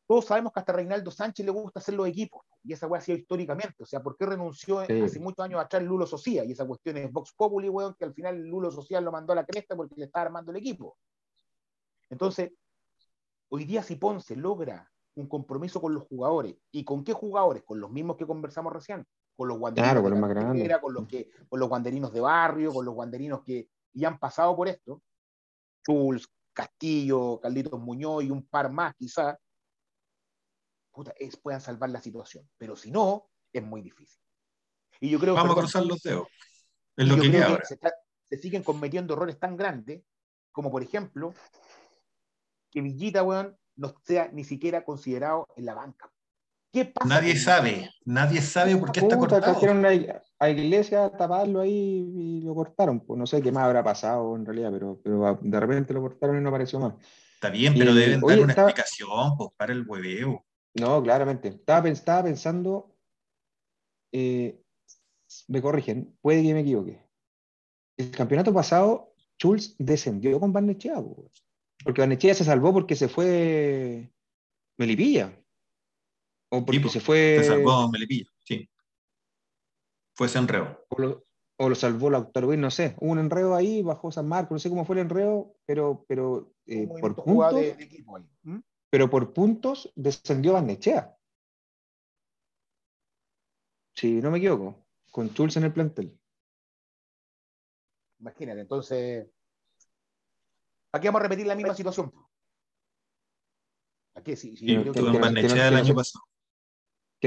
todos 0.06 0.24
sabemos 0.24 0.52
que 0.52 0.60
hasta 0.60 0.72
Reinaldo 0.72 1.10
Sánchez 1.10 1.44
le 1.44 1.52
gusta 1.52 1.80
hacer 1.80 1.94
los 1.94 2.08
equipos, 2.08 2.44
y 2.62 2.72
esa 2.72 2.86
weá 2.86 3.00
ha 3.00 3.04
sido 3.04 3.18
históricamente. 3.18 3.82
O 3.82 3.86
sea, 3.86 4.02
¿por 4.02 4.16
qué 4.16 4.26
renunció 4.26 4.80
hace 4.80 5.20
muchos 5.20 5.44
años 5.44 5.60
atrás 5.60 5.82
Lulo 5.82 6.06
Socia? 6.06 6.44
Y 6.44 6.52
esa 6.52 6.66
cuestión 6.66 6.96
es 6.96 7.12
Vox 7.12 7.32
Populi, 7.36 7.68
weón, 7.68 7.94
que 7.98 8.04
al 8.04 8.14
final 8.14 8.36
Lulo 8.42 8.70
Social 8.70 9.04
lo 9.04 9.12
mandó 9.12 9.32
a 9.32 9.36
la 9.36 9.46
cresta 9.46 9.76
porque 9.76 9.94
le 9.96 10.06
estaba 10.06 10.26
armando 10.26 10.50
el 10.50 10.58
equipo. 10.58 10.96
Entonces, 12.08 12.52
hoy 13.48 13.64
día 13.64 13.82
si 13.82 13.96
Ponce 13.96 14.36
logra 14.36 14.90
un 15.16 15.26
compromiso 15.28 15.80
con 15.80 15.94
los 15.94 16.04
jugadores. 16.04 16.56
¿Y 16.70 16.84
con 16.84 17.02
qué 17.02 17.12
jugadores? 17.12 17.64
Con 17.64 17.80
los 17.80 17.90
mismos 17.90 18.16
que 18.16 18.26
conversamos 18.26 18.72
recién. 18.72 19.06
Con 19.34 19.48
los 19.48 19.58
guanderinos 19.58 20.02
con, 20.02 20.04
de 20.04 20.68
los 20.68 20.80
con, 20.80 20.94
los 20.94 21.08
que, 21.08 21.30
con 21.48 21.58
los 21.58 21.68
guanderinos 21.68 22.12
de 22.12 22.20
barrio, 22.20 22.72
con 22.72 22.84
los 22.84 22.94
guanderinos 22.94 23.42
que 23.42 23.68
ya 23.92 24.08
han 24.08 24.18
pasado 24.18 24.54
por 24.54 24.68
esto. 24.68 25.02
Schulz, 25.82 26.28
Castillo, 26.52 27.40
Calditos 27.40 27.80
Muñoz 27.80 28.24
y 28.24 28.30
un 28.30 28.46
par 28.46 28.70
más 28.70 28.94
quizás. 28.94 29.36
puedan 31.42 31.60
salvar 31.60 31.90
la 31.90 32.00
situación. 32.00 32.48
Pero 32.58 32.76
si 32.76 32.90
no, 32.90 33.30
es 33.52 33.62
muy 33.62 33.80
difícil. 33.80 34.22
Y 35.00 35.10
yo 35.10 35.18
creo 35.18 35.34
Vamos 35.34 35.56
a 35.56 35.60
cruzar 35.60 35.84
los 35.84 36.02
dedos. 36.02 36.28
Es 36.96 37.08
lo 37.08 37.20
que, 37.20 37.42
ahora. 37.42 37.64
Se, 37.64 37.78
se, 38.24 38.38
siguen 38.38 38.62
cometiendo 38.62 39.14
errores 39.14 39.38
tan 39.38 39.56
grandes 39.56 40.02
como, 40.52 40.70
por 40.70 40.82
ejemplo, 40.82 41.34
que 42.70 42.80
Villita, 42.80 43.22
weón, 43.22 43.58
no 43.76 43.94
sea 44.02 44.30
ni 44.32 44.44
siquiera 44.44 44.84
considerado 44.84 45.48
en 45.56 45.66
la 45.66 45.74
banca. 45.74 46.10
¿Qué 46.72 46.84
pasa 46.84 47.08
nadie 47.08 47.36
sabe, 47.36 47.90
nadie 48.04 48.42
sabe 48.42 48.76
por 48.76 48.92
qué 48.92 49.00
está 49.00 49.16
cortado. 49.16 49.40
Trajeron 49.40 49.84
a, 49.86 50.50
Iglesia 50.50 51.06
a 51.06 51.16
taparlo 51.16 51.60
ahí 51.60 51.72
y 51.72 52.40
lo 52.42 52.54
cortaron. 52.54 53.00
Pues 53.00 53.18
no 53.18 53.26
sé 53.26 53.40
qué 53.40 53.50
más 53.50 53.64
habrá 53.64 53.82
pasado 53.82 54.36
en 54.36 54.44
realidad, 54.44 54.70
pero, 54.72 55.00
pero 55.02 55.38
de 55.40 55.60
repente 55.60 55.94
lo 55.94 56.02
cortaron 56.02 56.38
y 56.38 56.42
no 56.42 56.50
apareció 56.50 56.78
más. 56.78 56.94
Está 57.34 57.50
bien, 57.50 57.74
pero 57.78 57.94
deben 57.94 58.20
dar 58.20 58.40
una 58.40 58.52
explicación 58.52 59.36
pues, 59.36 59.50
para 59.56 59.72
el 59.72 59.86
hueveo. 59.86 60.44
No, 60.74 61.02
claramente. 61.02 61.48
Estaba, 61.48 61.88
estaba 61.88 62.24
pensando, 62.24 62.94
eh, 64.12 64.60
me 65.48 65.62
corrigen, 65.62 66.16
puede 66.20 66.42
que 66.42 66.54
me 66.54 66.60
equivoque. 66.60 67.02
El 67.96 68.10
campeonato 68.10 68.52
pasado, 68.52 69.14
Schulz 69.38 69.74
descendió 69.78 70.38
con 70.38 70.52
Barnechea. 70.52 71.00
Pues. 71.00 71.45
Porque 71.86 72.00
Vanechea 72.00 72.34
se 72.34 72.42
salvó 72.42 72.72
porque 72.72 72.96
se 72.96 73.06
fue 73.06 74.10
Melipilla. 74.76 75.32
O 76.48 76.66
porque 76.66 76.88
se 76.88 76.98
fue. 76.98 77.38
Se 77.38 77.44
salvó 77.44 77.88
Melipilla, 77.88 78.28
sí. 78.42 78.68
Fue 80.16 80.26
ese 80.26 80.38
enredo. 80.38 80.84
O 80.88 81.00
lo, 81.00 81.26
o 81.58 81.68
lo 81.68 81.74
salvó 81.76 82.10
Lautaro 82.10 82.52
no 82.56 82.72
sé. 82.72 82.96
Hubo 82.98 83.12
un 83.12 83.20
enredo 83.20 83.54
ahí, 83.54 83.82
bajo 83.82 84.10
San 84.10 84.26
Marcos, 84.26 84.50
no 84.50 84.58
sé 84.58 84.68
cómo 84.68 84.84
fue 84.84 84.96
el 84.96 85.02
enredo, 85.02 85.54
pero, 85.64 86.04
pero 86.08 86.52
eh, 86.66 86.88
por 87.00 87.14
puntos. 87.14 87.64
Pero 88.90 89.08
por 89.08 89.32
puntos 89.32 89.92
descendió 89.94 90.54
Vanechea. 90.54 91.16
Si 93.94 94.20
no 94.20 94.32
me 94.32 94.38
equivoco, 94.38 94.88
con 95.12 95.32
Chulz 95.32 95.56
en 95.56 95.64
el 95.64 95.72
plantel. 95.72 96.18
Imagínate, 98.18 98.62
entonces 98.62 99.28
Aquí 100.96 101.06
vamos 101.08 101.20
a 101.20 101.24
repetir 101.24 101.46
la 101.46 101.54
misma 101.54 101.74
situación. 101.74 102.10
Aquí 104.14 104.34
sí, 104.34 104.56
sí, 104.56 104.66
que, 104.66 104.74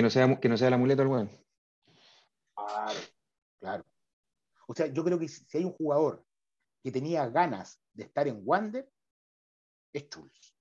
no 0.01 0.09
sea, 0.09 0.39
que 0.39 0.49
no 0.49 0.57
sea 0.57 0.69
la 0.71 0.77
muleta 0.77 1.03
el 1.03 1.07
weón. 1.07 1.29
Claro, 2.55 2.99
claro. 3.59 3.85
O 4.67 4.73
sea, 4.73 4.87
yo 4.87 5.03
creo 5.03 5.19
que 5.19 5.27
si 5.27 5.57
hay 5.57 5.65
un 5.65 5.73
jugador 5.73 6.25
que 6.83 6.91
tenía 6.91 7.29
ganas 7.29 7.79
de 7.93 8.03
estar 8.05 8.27
en 8.27 8.41
Wander, 8.43 8.91
es 9.93 10.09
Chulz. 10.09 10.55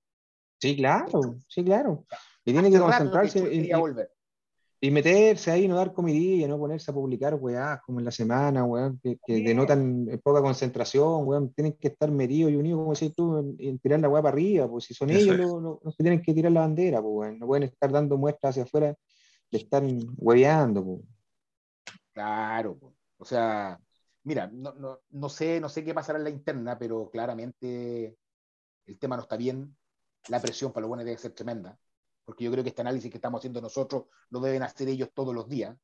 Sí, 0.59 0.75
claro, 0.75 1.41
sí, 1.47 1.63
claro. 1.63 2.05
Y 2.45 2.51
tiene 2.51 2.69
que 2.69 2.79
concentrarse. 2.79 3.53
Y, 3.53 3.73
volver. 3.73 4.13
Y 4.81 4.91
meterse 4.91 5.51
ahí, 5.51 5.67
no 5.67 5.75
dar 5.75 5.91
comidilla, 5.91 6.47
no 6.47 6.57
ponerse 6.57 6.89
a 6.89 6.93
publicar, 6.93 7.35
weá, 7.35 7.81
como 7.85 7.99
en 7.99 8.05
la 8.05 8.11
semana, 8.11 8.63
weá, 8.63 8.93
que, 9.01 9.19
denotan 9.27 10.07
poca 10.23 10.41
concentración, 10.41 11.27
weá, 11.27 11.41
tienen 11.53 11.73
que 11.73 11.89
estar 11.89 12.09
metidos 12.09 12.51
y 12.53 12.55
unidos, 12.55 12.79
como 12.79 12.93
decís 12.93 13.13
tú, 13.13 13.55
en, 13.59 13.79
tirar 13.79 13.99
la 13.99 14.07
weá 14.07 14.21
para 14.21 14.33
arriba, 14.33 14.69
pues 14.69 14.85
si 14.85 14.93
son 14.93 15.09
ellos 15.09 15.35
los, 15.37 15.95
que 15.97 16.03
tienen 16.03 16.21
que 16.21 16.33
tirar 16.33 16.53
la 16.53 16.61
bandera, 16.61 17.01
pues, 17.01 17.37
no 17.37 17.45
pueden 17.45 17.63
estar 17.63 17.91
dando 17.91 18.17
muestras 18.17 18.51
hacia 18.51 18.63
afuera 18.63 18.95
de 19.51 19.57
estar 19.57 19.83
hueveando, 20.15 20.85
pues. 20.85 20.99
Claro, 22.13 22.79
o 23.17 23.25
sea, 23.25 23.77
mira, 24.23 24.47
no, 24.47 24.73
no, 24.75 24.99
no, 25.09 25.29
sé, 25.29 25.59
no 25.59 25.67
sé 25.67 25.83
qué 25.83 25.93
pasará 25.93 26.19
en 26.19 26.23
la 26.23 26.29
interna, 26.29 26.79
pero 26.79 27.09
claramente 27.09 28.15
el 28.85 28.97
tema 28.97 29.17
no 29.17 29.23
está 29.23 29.35
bien, 29.35 29.75
la 30.29 30.39
presión 30.39 30.71
para 30.71 30.83
lo 30.83 30.87
bueno 30.87 31.03
debe 31.03 31.17
ser 31.17 31.33
tremenda 31.33 31.77
porque 32.29 32.43
yo 32.43 32.51
creo 32.51 32.63
que 32.63 32.69
este 32.69 32.81
análisis 32.81 33.09
que 33.09 33.17
estamos 33.17 33.39
haciendo 33.39 33.59
nosotros 33.59 34.03
lo 34.29 34.39
deben 34.39 34.61
hacer 34.61 34.87
ellos 34.87 35.09
todos 35.15 35.33
los 35.33 35.49
días. 35.49 35.75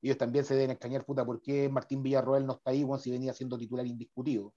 Ellos 0.00 0.16
también 0.16 0.46
se 0.46 0.54
deben 0.54 0.70
extrañar, 0.70 1.04
puta, 1.04 1.26
¿por 1.26 1.42
qué 1.42 1.68
Martín 1.68 2.02
Villarroel 2.02 2.46
no 2.46 2.54
está 2.54 2.70
ahí 2.70 2.86
si 2.98 3.10
venía 3.10 3.34
siendo 3.34 3.58
titular 3.58 3.86
indiscutido? 3.86 4.54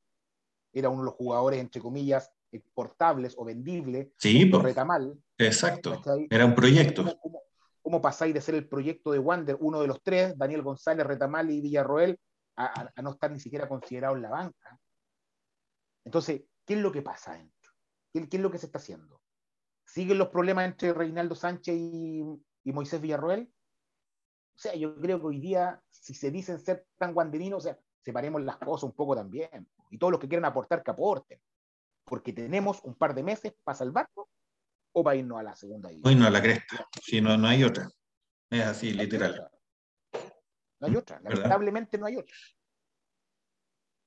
Era 0.71 0.87
uno 0.87 1.01
de 1.01 1.07
los 1.07 1.15
jugadores, 1.15 1.59
entre 1.59 1.81
comillas, 1.81 2.31
exportables 2.49 3.35
o 3.37 3.43
vendibles, 3.43 4.07
sí, 4.17 4.45
por 4.45 4.63
retamal. 4.63 5.21
Exacto, 5.37 6.01
era 6.29 6.45
un 6.45 6.55
proyecto. 6.55 7.03
¿Cómo, 7.81 8.01
pasáis 8.01 8.33
de 8.33 8.39
ser 8.39 8.55
el 8.55 8.69
proyecto 8.69 9.11
de 9.11 9.19
Wander, 9.19 9.57
uno 9.59 9.81
de 9.81 9.87
los 9.87 10.01
tres, 10.01 10.37
Daniel 10.37 10.61
González, 10.61 11.05
Retamal 11.05 11.51
y 11.51 11.59
Villarroel, 11.59 12.17
a, 12.55 12.89
no 13.01 13.11
estar 13.11 13.29
ni 13.33 13.41
siquiera 13.41 13.67
considerado 13.67 14.15
en 14.15 14.21
la 14.21 14.29
banca? 14.29 14.79
Entonces, 16.05 16.43
¿qué 16.65 16.75
es 16.75 16.79
lo 16.79 16.93
que 16.93 17.01
pasa 17.01 17.33
dentro? 17.33 17.73
¿Qué, 18.13 18.29
¿Qué, 18.29 18.37
es 18.37 18.41
lo 18.41 18.49
que 18.49 18.59
se 18.59 18.67
está 18.67 18.77
haciendo? 18.77 19.19
¿Siguen 19.95 20.17
los 20.17 20.27
problemas 20.27 20.65
entre 20.65 20.93
Reinaldo 20.93 21.35
Sánchez 21.35 21.73
y, 21.73 22.25
Moisés 22.65 22.99
Villarroel? 22.99 23.49
O 24.53 24.57
sea, 24.57 24.75
yo 24.75 24.99
creo 24.99 25.21
que 25.21 25.27
hoy 25.27 25.39
día, 25.39 25.81
si 25.89 26.13
se 26.13 26.31
dicen 26.31 26.59
ser 26.59 26.85
tan 26.97 27.13
guanderinos, 27.13 27.59
o 27.59 27.61
sea, 27.61 27.79
separemos 28.03 28.43
las 28.43 28.57
cosas 28.57 28.83
un 28.83 28.91
poco 28.91 29.15
también. 29.15 29.69
Y 29.89 29.97
todos 29.97 30.11
los 30.11 30.19
que 30.19 30.27
quieran 30.27 30.43
aportar, 30.43 30.83
que 30.83 30.91
aporten. 30.91 31.39
Porque 32.03 32.33
tenemos 32.33 32.83
un 32.83 32.95
par 32.95 33.15
de 33.15 33.23
meses 33.23 33.53
para 33.63 33.77
salvarlo 33.77 34.29
o 34.91 35.01
para 35.01 35.15
irnos 35.15 35.39
a 35.39 35.43
la 35.43 35.55
segunda 35.55 35.87
división. 35.87 36.19
no 36.19 36.27
a 36.27 36.29
la 36.29 36.41
cresta. 36.41 36.89
Si 37.01 37.21
no, 37.21 37.37
no 37.37 37.47
hay 37.47 37.63
otra. 37.63 37.87
Es 38.49 38.65
así, 38.65 38.91
literal. 38.91 39.49
No 40.81 40.87
hay 40.87 40.95
otra. 40.97 41.21
Lamentablemente 41.21 41.97
no 41.97 42.07
hay 42.07 42.17
otra. 42.17 42.35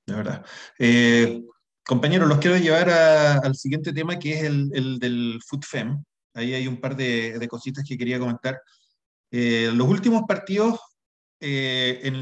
De 0.04 0.14
verdad. 0.14 0.46
Eh, 0.78 1.46
Compañeros, 1.88 2.28
los 2.28 2.36
quiero 2.36 2.58
llevar 2.58 2.90
al 2.90 3.56
siguiente 3.56 3.94
tema 3.94 4.18
que 4.18 4.34
es 4.34 4.44
el, 4.44 4.98
del 4.98 5.40
FootFem. 5.42 6.04
Ahí 6.34 6.52
hay 6.52 6.68
un 6.68 6.82
par 6.82 6.94
de, 6.94 7.48
cositas 7.48 7.82
que 7.82 7.96
quería 7.96 8.18
comentar. 8.18 8.60
Eh, 9.30 9.70
los 9.72 9.88
últimos 9.88 10.24
partidos 10.28 10.78
eh, 11.40 12.12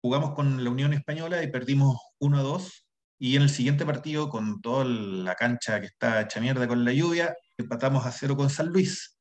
jugamos 0.00 0.34
con 0.34 0.64
la 0.64 0.70
Unión 0.70 0.94
Española 0.94 1.42
y 1.42 1.50
perdimos 1.50 1.98
1 2.20 2.38
a 2.38 2.42
2. 2.42 2.86
Y 3.18 3.36
en 3.36 3.42
el 3.42 3.50
siguiente 3.50 3.84
partido, 3.84 4.30
con 4.30 4.62
toda 4.62 4.86
la 4.86 5.34
cancha 5.34 5.78
que 5.78 5.88
está 5.88 6.22
hecha 6.22 6.40
mierda 6.40 6.66
con 6.66 6.82
la 6.82 6.94
lluvia, 6.94 7.36
empatamos 7.58 8.06
a 8.06 8.12
cero 8.12 8.34
con 8.34 8.48
San 8.48 8.68
Luis. 8.68 9.18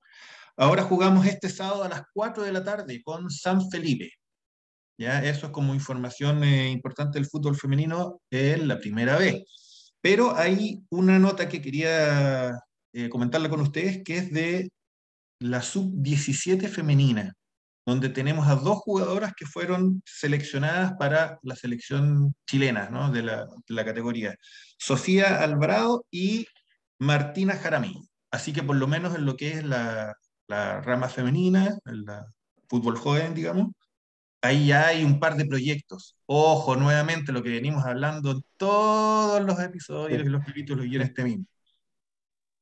Ahora 0.55 0.83
jugamos 0.83 1.25
este 1.25 1.49
sábado 1.49 1.83
a 1.83 1.89
las 1.89 2.03
4 2.13 2.43
de 2.43 2.53
la 2.53 2.63
tarde 2.63 3.01
con 3.03 3.29
San 3.29 3.69
Felipe. 3.69 4.09
¿Ya? 4.97 5.21
Eso 5.21 5.47
es 5.47 5.51
como 5.51 5.75
información 5.75 6.45
eh, 6.45 6.69
importante 6.71 7.19
del 7.19 7.27
fútbol 7.27 7.57
femenino 7.57 8.21
en 8.29 8.69
la 8.69 8.79
primera 8.79 9.17
vez. 9.17 9.43
Pero 10.02 10.36
hay 10.36 10.84
una 10.89 11.20
nota 11.20 11.47
que 11.47 11.62
quería 11.62 12.60
eh, 12.93 13.10
comentarla 13.10 13.49
con 13.49 13.62
ustedes, 13.62 14.04
que 14.04 14.18
es 14.18 14.32
de 14.32 14.70
la 15.39 15.62
sub-17 15.62 16.68
femenina, 16.70 17.34
donde 17.86 18.10
tenemos 18.10 18.47
a 18.47 18.56
dos 18.56 18.80
jugadoras 18.80 19.34
que 19.36 19.45
fueron 19.45 20.02
seleccionadas 20.06 20.93
para 20.99 21.39
la 21.43 21.56
selección 21.56 22.36
chilena 22.47 22.89
de, 23.12 23.24
la, 23.24 23.86
categoría, 23.86 24.36
Sofía 24.78 25.41
Alvarado 25.41 26.06
y 26.12 26.45
Martina 26.99 27.56
Jaramillo. 27.56 28.02
así 28.32 28.54
que 28.54 28.64
por 28.64 28.76
lo 28.76 28.88
menos 28.88 29.16
en 29.16 29.26
lo 29.26 29.36
que 29.36 29.54
es 29.54 29.64
la, 29.64 30.16
la 30.47 30.82
rama 30.82 31.10
femenina, 31.10 31.78
el 31.86 32.06
fútbol 32.68 32.97
joven, 32.97 33.34
digamos, 33.34 33.72
ahí 34.41 34.67
ya 34.67 34.87
hay 34.87 35.03
un 35.03 35.19
par 35.19 35.35
de 35.35 35.45
proyectos. 35.45 36.15
Ojo, 36.25 36.75
nuevamente 36.75 37.31
lo 37.31 37.43
que 37.43 37.49
venimos 37.49 37.85
hablando 37.85 38.31
en 38.31 38.43
todos 38.57 39.41
los 39.43 39.59
episodios 39.59 40.23
y 40.23 40.29
los 40.29 40.43
capítulos 40.43 40.85
y 40.85 40.95
en 40.95 41.01
este 41.01 41.23
mismo 41.23 41.45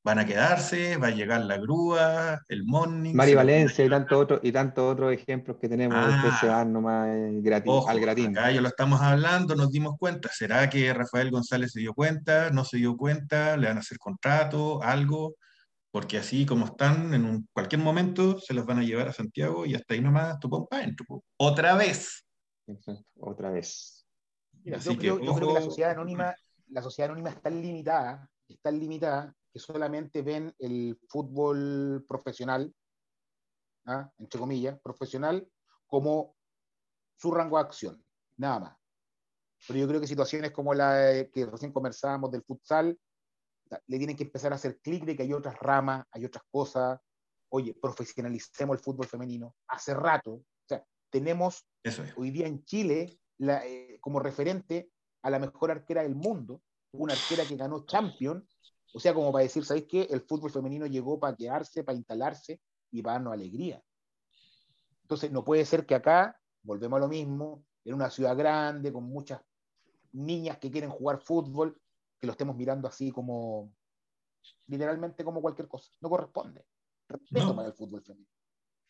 van 0.04 0.20
a 0.20 0.26
quedarse, 0.26 0.98
va 0.98 1.08
a 1.08 1.12
llegar 1.12 1.42
la 1.42 1.58
grúa, 1.58 2.42
el 2.48 2.64
morning. 2.64 3.14
Mari 3.14 3.36
Valencia 3.36 3.84
y 3.84 3.90
tantos 3.90 4.18
otros 4.18 4.40
y 4.44 4.52
tantos 4.52 4.94
otros 4.94 5.14
ejemplos 5.14 5.58
que 5.62 5.68
tenemos 5.68 5.98
ah, 6.00 6.38
se 6.40 6.48
van 6.48 6.72
nomás 6.72 7.10
eh, 7.10 7.40
gratis, 7.42 7.72
al 7.88 8.00
gratín. 8.00 8.38
Acá 8.38 8.52
ya 8.52 8.62
lo 8.62 8.70
estamos 8.70 9.02
hablando, 9.02 9.56
nos 9.56 9.72
dimos 9.72 9.98
cuenta. 10.00 10.30
¿Será 10.32 10.70
que 10.70 10.94
Rafael 10.94 11.30
González 11.32 11.72
se 11.74 11.82
dio 11.82 11.94
cuenta? 11.94 12.50
¿No 12.50 12.64
se 12.64 12.78
dio 12.78 12.96
cuenta? 12.96 13.58
¿Le 13.58 13.68
van 13.68 13.78
a 13.78 13.82
hacer 13.82 13.98
contrato? 14.00 14.82
¿Algo? 14.82 15.36
Porque 15.92 16.18
así 16.18 16.46
como 16.46 16.66
están, 16.66 17.14
en 17.14 17.26
un, 17.26 17.48
cualquier 17.52 17.82
momento 17.82 18.40
se 18.40 18.54
los 18.54 18.66
van 18.66 18.80
a 18.80 18.84
llevar 18.84 19.08
a 19.08 19.14
Santiago 19.14 19.66
y 19.66 19.74
hasta 19.74 19.94
ahí 19.94 20.02
nomás 20.02 20.40
tu 20.40 20.50
compa 20.50 20.82
Otra 21.38 21.76
vez. 21.76 22.26
Otra 23.20 23.50
vez. 23.50 24.06
yo, 24.64 24.98
creo, 24.98 25.20
que 25.20 25.54
la 25.54 25.62
sociedad 25.62 25.92
anónima, 25.92 26.36
la 26.68 26.82
sociedad 26.84 27.10
anónima 27.10 27.32
está 27.32 27.50
limitada, 27.50 28.30
está 28.48 28.70
limitada 28.72 29.34
que 29.52 29.60
solamente 29.60 30.22
ven 30.22 30.54
el 30.60 31.00
fútbol 31.10 32.06
profesional, 32.08 32.72
¿ah? 33.86 34.12
entre 34.20 34.40
comillas, 34.40 34.80
profesional, 34.80 35.48
como 35.88 36.36
su 37.16 37.32
rango 37.32 37.58
de 37.58 37.64
acción, 37.64 38.06
nada 38.38 38.60
más. 38.60 38.78
Pero 39.68 39.80
yo 39.80 39.88
creo 39.88 40.00
que 40.00 40.08
situaciones 40.08 40.52
como 40.52 40.74
la 40.74 41.26
que 41.34 41.46
recién 41.46 41.74
conversábamos 41.74 42.32
del 42.32 42.44
futsal, 42.44 42.98
le 43.88 43.98
tienen 43.98 44.16
que 44.16 44.24
empezar 44.24 44.52
a 44.52 44.56
hacer 44.56 44.80
clic 44.80 45.06
de 45.06 45.16
que 45.16 45.24
hay 45.24 45.34
otras 45.34 45.58
ramas, 45.60 46.06
hay 46.12 46.26
otras 46.26 46.44
cosas. 46.50 47.00
Oye, 47.50 47.74
profesionalicemos 47.74 48.78
el 48.78 48.84
fútbol 48.84 49.08
femenino. 49.08 49.56
Hace 49.68 49.94
rato, 49.94 50.32
o 50.34 50.46
sea, 50.68 50.84
tenemos 51.10 51.66
hoy 52.16 52.32
día 52.32 52.48
en 52.48 52.64
Chile 52.66 53.20
eh, 53.40 53.98
como 54.02 54.20
referente 54.20 54.92
a 55.22 55.30
la 55.30 55.40
mejor 55.40 55.72
arquera 55.72 56.04
del 56.04 56.16
mundo, 56.16 56.62
una 56.92 57.14
arquera 57.14 57.46
que 57.46 57.56
ganó 57.56 57.86
Champion 57.86 58.48
o 58.94 59.00
sea, 59.00 59.14
como 59.14 59.32
para 59.32 59.44
decir, 59.44 59.64
¿sabéis 59.66 59.86
qué? 59.88 60.08
El 60.10 60.22
fútbol 60.22 60.52
femenino 60.52 60.86
llegó 60.86 61.20
para 61.20 61.36
quedarse, 61.36 61.84
para 61.84 61.98
instalarse 61.98 62.60
y 62.92 63.02
para 63.02 63.14
darnos 63.14 63.34
alegría. 63.34 63.82
Entonces, 65.04 65.32
no 65.32 65.44
puede 65.44 65.66
ser 65.66 65.86
que 65.86 65.96
acá, 65.96 66.40
volvemos 66.64 66.98
a 66.98 67.02
lo 67.02 67.08
mismo, 67.08 67.66
en 67.86 67.94
una 67.94 68.10
ciudad 68.10 68.36
grande, 68.36 68.92
con 68.92 69.04
muchas 69.04 69.42
niñas 70.12 70.58
que 70.58 70.72
quieren 70.72 70.90
jugar 70.90 71.22
fútbol, 71.22 71.80
que 72.20 72.28
lo 72.28 72.32
estemos 72.32 72.56
mirando 72.56 72.88
así 72.88 73.12
como, 73.12 73.72
literalmente 74.68 75.24
como 75.24 75.42
cualquier 75.42 75.68
cosa. 75.68 75.92
No 76.02 76.10
corresponde. 76.10 76.66
Respeto 77.08 77.56
para 77.56 77.70
el 77.70 77.74
fútbol 77.74 78.04
femenino. 78.04 78.30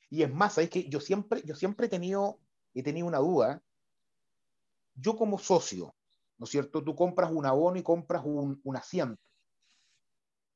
Y 0.10 0.24
es 0.24 0.34
más, 0.34 0.54
¿sabéis 0.54 0.72
que 0.72 0.90
yo 0.90 1.00
siempre, 1.00 1.42
yo 1.46 1.56
siempre 1.56 1.86
he 1.86 1.90
tenido, 1.90 2.40
he 2.74 2.84
tenido 2.84 3.08
una 3.08 3.20
duda. 3.20 3.62
Yo 4.96 5.16
como 5.16 5.38
socio, 5.38 5.96
¿no 6.38 6.46
es 6.46 6.50
cierto? 6.50 6.84
Tú 6.84 6.96
compras 6.96 7.32
un 7.32 7.46
abono 7.46 7.78
y 7.78 7.84
compras 7.84 8.24
un, 8.26 8.60
un 8.64 8.76
asiento. 8.76 9.22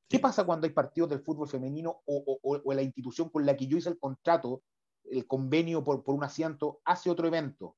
¿Qué 0.09 0.19
pasa 0.19 0.45
cuando 0.45 0.65
hay 0.65 0.73
partidos 0.73 1.09
del 1.09 1.23
fútbol 1.23 1.47
femenino 1.47 2.01
o, 2.05 2.39
o, 2.41 2.73
la 2.73 2.81
institución 2.81 3.29
con 3.29 3.45
la 3.45 3.55
que 3.55 3.67
yo 3.67 3.77
hice 3.77 3.89
el 3.89 3.99
contrato, 3.99 4.63
el 5.05 5.25
convenio 5.25 5.83
por, 5.83 6.03
por 6.03 6.15
un 6.15 6.23
asiento, 6.23 6.81
hace 6.83 7.09
otro 7.09 7.27
evento? 7.27 7.77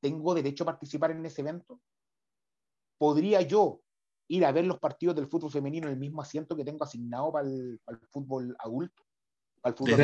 ¿Tengo 0.00 0.34
derecho 0.34 0.64
a 0.64 0.66
participar 0.66 1.10
en 1.10 1.24
ese 1.26 1.42
evento? 1.42 1.80
¿Podría 2.98 3.42
yo 3.42 3.82
ir 4.28 4.44
a 4.44 4.52
ver 4.52 4.66
los 4.66 4.78
partidos 4.78 5.14
del 5.16 5.28
fútbol 5.28 5.50
femenino 5.50 5.86
en 5.86 5.94
el 5.94 5.98
mismo 5.98 6.22
asiento 6.22 6.56
que 6.56 6.64
tengo 6.64 6.84
asignado 6.84 7.32
para 7.32 7.48
el, 7.48 7.80
fútbol 8.10 8.56
adulto? 8.58 9.04
Para 9.60 9.72
el 9.72 9.78
fútbol 9.78 9.96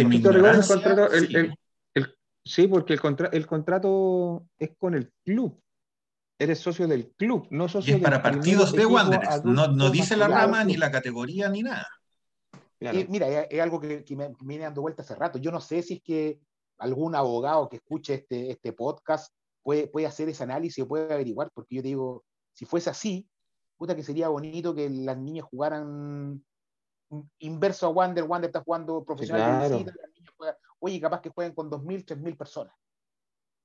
sí. 2.45 2.66
porque 2.66 2.95
el, 2.95 3.01
el 3.33 3.47
contrato 3.47 4.47
es 4.59 4.77
con 4.77 4.95
el 4.95 5.12
club 5.25 5.62
eres 6.43 6.59
socio 6.59 6.89
del 6.89 7.12
club, 7.12 7.47
no 7.51 7.68
socio 7.68 7.95
y 7.95 7.97
es 7.97 8.03
para 8.03 8.23
partidos 8.23 8.73
de 8.73 8.85
Wanderers, 8.85 9.45
no, 9.45 9.68
no 9.68 9.91
dice 9.91 10.16
la 10.16 10.29
rama, 10.29 10.64
ni 10.64 10.77
la 10.77 10.91
categoría, 10.91 11.49
ni 11.49 11.62
nada. 11.62 11.87
mira, 13.09 13.45
es, 13.45 13.61
algo 13.61 13.81
que, 13.81 14.05
me, 14.16 14.35
viene 14.41 14.64
dando 14.64 14.83
vuelta 14.83 15.03
hace 15.03 15.14
rato. 15.14 15.39
Yo 15.39 15.53
no 15.53 15.61
sé 15.61 15.83
si 15.83 15.95
es 15.95 16.03
que 16.03 16.41
algún 16.79 17.14
abogado 17.14 17.68
que 17.68 17.77
escuche 17.77 18.14
este, 18.14 18.51
este 18.51 18.73
podcast 18.73 19.33
puede, 19.62 19.87
puede 19.87 20.07
hacer 20.07 20.29
ese 20.29 20.43
análisis 20.43 20.83
o 20.83 20.89
puede 20.89 21.12
averiguar, 21.12 21.51
porque 21.55 21.77
yo 21.77 21.83
digo, 21.83 22.25
si 22.53 22.64
fuese 22.64 22.91
así, 22.91 23.29
puta 23.83 23.97
que 23.97 24.05
sería 24.05 24.28
bonito 24.28 24.72
que 24.72 24.89
las 24.89 25.18
niñas 25.18 25.45
jugaran 25.51 26.41
inverso 27.41 27.87
a 27.87 27.89
Wander, 27.89 28.22
Wander 28.22 28.49
está 28.49 28.61
jugando 28.61 29.05
profesional, 29.05 29.93
oye, 30.78 31.01
capaz 31.01 31.20
que 31.20 31.30
jueguen 31.30 31.53
con 31.53 31.68
2.000, 31.68 32.05
3.000 32.05 32.37
personas. 32.37 32.72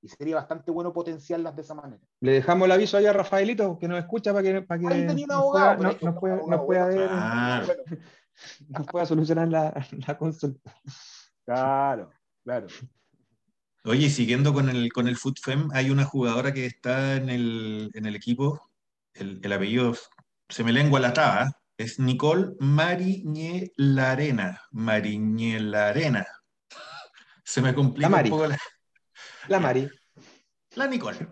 Y 0.02 0.08
sería 0.08 0.34
bastante 0.34 0.72
bueno 0.72 0.92
potenciarlas 0.92 1.54
de 1.54 1.62
esa 1.62 1.74
manera. 1.74 2.02
Le 2.18 2.32
dejamos 2.32 2.66
el 2.66 2.72
aviso 2.72 2.96
ahí 2.96 3.06
a 3.06 3.12
Rafaelito, 3.12 3.78
que 3.78 3.86
nos 3.86 4.00
escucha 4.00 4.32
para 4.32 4.42
que, 4.42 4.62
para 4.62 4.80
que 4.80 4.88
ahí 4.88 5.06
tenía 5.06 5.26
un 5.26 5.32
abogado, 5.32 5.84
nos, 5.84 5.94
pueda, 6.18 6.36
pueda, 8.90 9.06
solucionar 9.06 9.46
la, 9.46 9.86
la, 10.04 10.18
consulta. 10.18 10.74
Claro, 11.44 12.10
claro. 12.42 12.66
Oye, 13.84 14.10
siguiendo 14.10 14.52
con 14.52 14.68
el, 14.68 14.92
con 14.92 15.06
el 15.06 15.16
FootFem, 15.16 15.68
hay 15.72 15.90
una 15.90 16.04
jugadora 16.04 16.52
que 16.52 16.66
está 16.66 17.14
en 17.14 17.30
el, 17.30 17.92
en 17.94 18.04
el 18.04 18.16
equipo, 18.16 18.67
el, 19.18 19.40
el, 19.42 19.52
apellido 19.52 19.94
se 20.48 20.64
me 20.64 20.72
lengua 20.72 21.00
la 21.00 21.12
traba, 21.12 21.52
es 21.76 21.98
Nicole 21.98 22.54
Mariñelarena. 22.58 24.62
Mariñelarena. 24.72 26.26
Se 27.44 27.62
me 27.62 27.74
complica 27.74 28.08
un 28.08 28.30
poco 28.30 28.46
la... 28.46 28.58
La 29.48 29.60
Mari. 29.60 29.88
La 30.74 30.86
Nicole. 30.86 31.26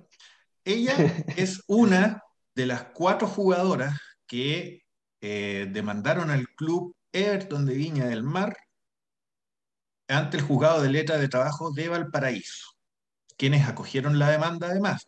Ella 0.64 0.94
es 1.36 1.62
una 1.66 2.22
de 2.54 2.66
las 2.66 2.84
cuatro 2.94 3.28
jugadoras 3.28 3.98
que 4.26 4.82
eh, 5.20 5.68
demandaron 5.70 6.30
al 6.30 6.48
club 6.48 6.96
Everton 7.12 7.66
de 7.66 7.74
Viña 7.74 8.06
del 8.06 8.22
Mar 8.22 8.56
ante 10.08 10.36
el 10.36 10.42
juzgado 10.42 10.82
de 10.82 10.90
letra 10.90 11.18
de 11.18 11.28
trabajo 11.28 11.72
de 11.72 11.88
Valparaíso, 11.88 12.72
quienes 13.36 13.68
acogieron 13.68 14.18
la 14.18 14.30
demanda 14.30 14.68
además. 14.68 15.06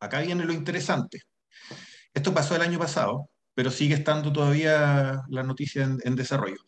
Acá 0.00 0.20
viene 0.20 0.44
lo 0.44 0.52
interesante. 0.52 1.20
Esto 2.14 2.34
pasó 2.34 2.56
el 2.56 2.62
año 2.62 2.78
pasado, 2.78 3.30
pero 3.54 3.70
sigue 3.70 3.94
estando 3.94 4.32
todavía 4.32 5.22
la 5.28 5.42
noticia 5.42 5.84
en 6.02 6.16
desarrollo. 6.16 6.58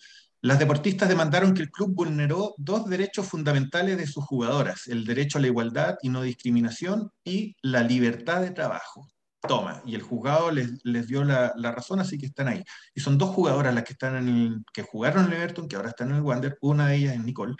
Las 0.44 0.58
deportistas 0.58 1.08
demandaron 1.08 1.54
que 1.54 1.62
el 1.62 1.70
club 1.70 1.94
vulneró 1.94 2.56
dos 2.58 2.86
derechos 2.90 3.28
fundamentales 3.28 3.96
de 3.96 4.08
sus 4.08 4.24
jugadoras, 4.24 4.88
el 4.88 5.04
derecho 5.04 5.38
a 5.38 5.40
la 5.40 5.46
igualdad 5.46 5.94
y 6.02 6.08
no 6.08 6.22
discriminación 6.22 7.12
y 7.24 7.54
la 7.62 7.84
libertad 7.84 8.40
de 8.40 8.50
trabajo. 8.50 9.08
Toma, 9.40 9.82
y 9.86 9.94
el 9.94 10.02
juzgado 10.02 10.50
les, 10.50 11.06
dio 11.06 11.22
la, 11.22 11.52
razón, 11.56 12.00
así 12.00 12.18
que 12.18 12.26
están 12.26 12.48
ahí. 12.48 12.64
Y 12.92 13.00
son 13.00 13.18
dos 13.18 13.30
jugadoras 13.30 13.72
las 13.72 13.84
que, 13.84 13.92
están 13.92 14.16
en 14.16 14.28
el, 14.28 14.64
que 14.72 14.82
jugaron 14.82 15.26
en 15.26 15.32
el 15.32 15.38
Everton, 15.38 15.68
que 15.68 15.76
ahora 15.76 15.90
están 15.90 16.10
en 16.10 16.16
el 16.16 16.22
Wander, 16.22 16.58
una 16.60 16.88
de 16.88 16.96
ellas 16.96 17.14
es 17.14 17.22
Nicole. 17.22 17.54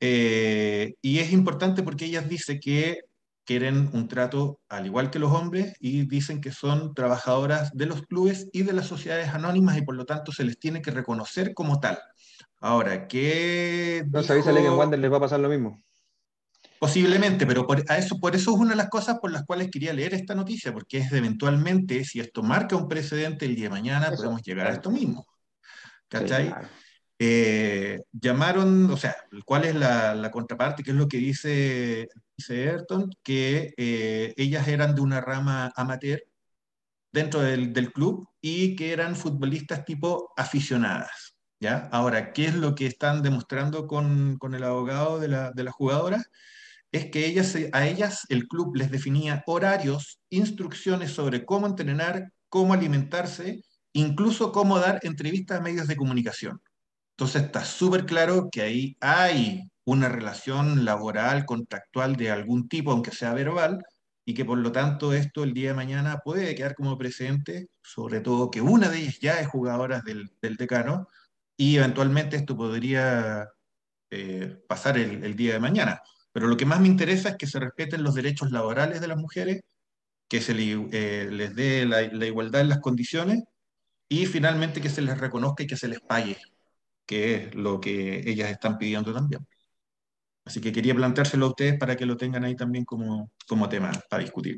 Eh, 0.00 0.96
y 1.00 1.20
es 1.20 1.32
importante 1.32 1.84
porque 1.84 2.06
ellas 2.06 2.28
dicen 2.28 2.58
que 2.58 2.98
quieren 3.44 3.90
un 3.92 4.08
trato 4.08 4.60
al 4.68 4.86
igual 4.86 5.10
que 5.10 5.18
los 5.18 5.32
hombres 5.32 5.74
y 5.80 6.06
dicen 6.06 6.40
que 6.40 6.52
son 6.52 6.94
trabajadoras 6.94 7.72
de 7.72 7.86
los 7.86 8.02
clubes 8.02 8.48
y 8.52 8.62
de 8.62 8.72
las 8.72 8.86
sociedades 8.86 9.28
anónimas 9.28 9.76
y 9.76 9.82
por 9.82 9.96
lo 9.96 10.04
tanto 10.04 10.32
se 10.32 10.44
les 10.44 10.58
tiene 10.58 10.82
que 10.82 10.90
reconocer 10.90 11.54
como 11.54 11.80
tal. 11.80 11.98
Ahora, 12.60 13.08
¿qué... 13.08 14.04
No 14.10 14.22
dijo... 14.22 14.54
que 14.54 14.66
en 14.66 14.72
Wander 14.72 14.98
les 14.98 15.12
va 15.12 15.16
a 15.16 15.20
pasar 15.20 15.40
lo 15.40 15.48
mismo. 15.48 15.82
Posiblemente, 16.78 17.46
pero 17.46 17.64
por, 17.64 17.84
a 17.88 17.98
eso, 17.98 18.18
por 18.18 18.34
eso 18.34 18.52
es 18.52 18.56
una 18.56 18.70
de 18.70 18.76
las 18.76 18.88
cosas 18.88 19.18
por 19.20 19.30
las 19.30 19.44
cuales 19.44 19.70
quería 19.70 19.92
leer 19.92 20.14
esta 20.14 20.34
noticia, 20.34 20.72
porque 20.72 20.98
es 20.98 21.12
eventualmente, 21.12 22.04
si 22.04 22.18
esto 22.18 22.42
marca 22.42 22.74
un 22.74 22.88
precedente 22.88 23.46
el 23.46 23.54
día 23.54 23.64
de 23.64 23.70
mañana, 23.70 24.10
podemos 24.10 24.42
llegar 24.42 24.66
a 24.66 24.72
esto 24.72 24.90
mismo. 24.90 25.24
¿Cachai? 26.08 26.52
Eh, 27.24 28.00
llamaron, 28.10 28.90
o 28.90 28.96
sea, 28.96 29.14
¿cuál 29.44 29.64
es 29.64 29.76
la, 29.76 30.28
contraparte? 30.32 30.82
¿Qué 30.82 30.90
es 30.90 30.96
lo 30.96 31.06
que 31.06 31.18
dice, 31.18 32.08
dice 32.36 32.68
Ayrton? 32.68 33.10
Que 33.22 33.74
eh, 33.76 34.34
ellas 34.36 34.66
eran 34.66 34.96
de 34.96 35.02
una 35.02 35.20
rama 35.20 35.72
amateur 35.76 36.20
dentro 37.12 37.40
del, 37.40 37.92
club 37.92 38.28
y 38.40 38.74
que 38.74 38.92
eran 38.92 39.14
futbolistas 39.14 39.84
tipo 39.84 40.32
aficionadas. 40.36 41.36
¿ya? 41.60 41.88
Ahora, 41.92 42.32
¿qué 42.32 42.46
es 42.46 42.56
lo 42.56 42.74
que 42.74 42.86
están 42.86 43.22
demostrando 43.22 43.86
con, 43.86 44.40
el 44.52 44.64
abogado 44.64 45.20
de 45.20 45.28
la, 45.28 45.52
de 45.52 45.70
jugadora? 45.70 46.24
Es 46.90 47.06
que 47.06 47.40
a 47.72 47.86
ellas 47.86 48.26
el 48.30 48.48
club 48.48 48.74
les 48.74 48.90
definía 48.90 49.44
horarios, 49.46 50.18
instrucciones 50.28 51.12
sobre 51.12 51.44
cómo 51.44 51.68
entrenar, 51.68 52.32
cómo 52.48 52.74
alimentarse, 52.74 53.62
incluso 53.92 54.50
cómo 54.50 54.80
dar 54.80 54.98
entrevistas 55.04 55.60
a 55.60 55.62
medios 55.62 55.86
de 55.86 55.94
comunicación. 55.94 56.60
Entonces 57.22 57.44
está 57.44 57.64
súper 57.64 58.04
claro 58.04 58.48
que 58.50 58.62
ahí 58.62 58.96
hay 59.00 59.70
una 59.84 60.08
relación 60.08 60.84
laboral, 60.84 61.44
contractual 61.46 62.16
de 62.16 62.32
algún 62.32 62.68
tipo, 62.68 62.90
aunque 62.90 63.12
sea 63.12 63.32
verbal, 63.32 63.78
y 64.26 64.34
que 64.34 64.44
por 64.44 64.58
lo 64.58 64.72
tanto 64.72 65.12
esto 65.12 65.44
el 65.44 65.54
día 65.54 65.68
de 65.68 65.76
mañana 65.76 66.18
puede 66.24 66.52
quedar 66.56 66.74
como 66.74 66.98
precedente, 66.98 67.68
sobre 67.80 68.22
todo 68.22 68.50
que 68.50 68.60
una 68.60 68.88
de 68.88 68.98
ellas 68.98 69.20
ya 69.20 69.38
es 69.38 69.46
jugadora 69.46 70.02
del, 70.04 70.32
decano 70.40 71.06
y 71.56 71.76
eventualmente 71.76 72.34
esto 72.34 72.56
podría 72.56 73.48
eh, 74.10 74.60
pasar 74.66 74.98
el, 74.98 75.36
día 75.36 75.52
de 75.52 75.60
mañana. 75.60 76.02
Pero 76.32 76.48
lo 76.48 76.56
que 76.56 76.66
más 76.66 76.80
me 76.80 76.88
interesa 76.88 77.28
es 77.28 77.36
que 77.36 77.46
se 77.46 77.60
respeten 77.60 78.02
los 78.02 78.16
derechos 78.16 78.50
laborales 78.50 79.00
de 79.00 79.06
las 79.06 79.16
mujeres, 79.16 79.60
que 80.28 80.40
se 80.40 80.54
eh, 80.58 81.28
les 81.30 81.54
dé 81.54 81.86
la, 81.86 82.02
igualdad 82.02 82.62
en 82.62 82.68
las 82.70 82.80
condiciones 82.80 83.44
y 84.08 84.26
finalmente 84.26 84.80
que 84.80 84.90
se 84.90 85.02
les 85.02 85.16
reconozca 85.18 85.62
y 85.62 85.68
que 85.68 85.76
se 85.76 85.86
les 85.86 86.00
pague, 86.00 86.36
que 87.06 87.34
es 87.34 87.54
lo 87.54 87.80
que 87.80 88.20
ellas 88.28 88.50
están 88.50 88.78
pidiendo 88.78 89.12
también. 89.12 89.46
Así 90.44 90.60
que 90.60 90.72
quería 90.72 90.94
planteárselo 90.94 91.46
a 91.46 91.48
ustedes 91.50 91.78
para 91.78 91.96
que 91.96 92.06
lo 92.06 92.16
tengan 92.16 92.44
ahí 92.44 92.56
también 92.56 92.84
como, 92.84 93.30
como 93.46 93.68
tema 93.68 93.92
para 94.10 94.22
discutir. 94.22 94.56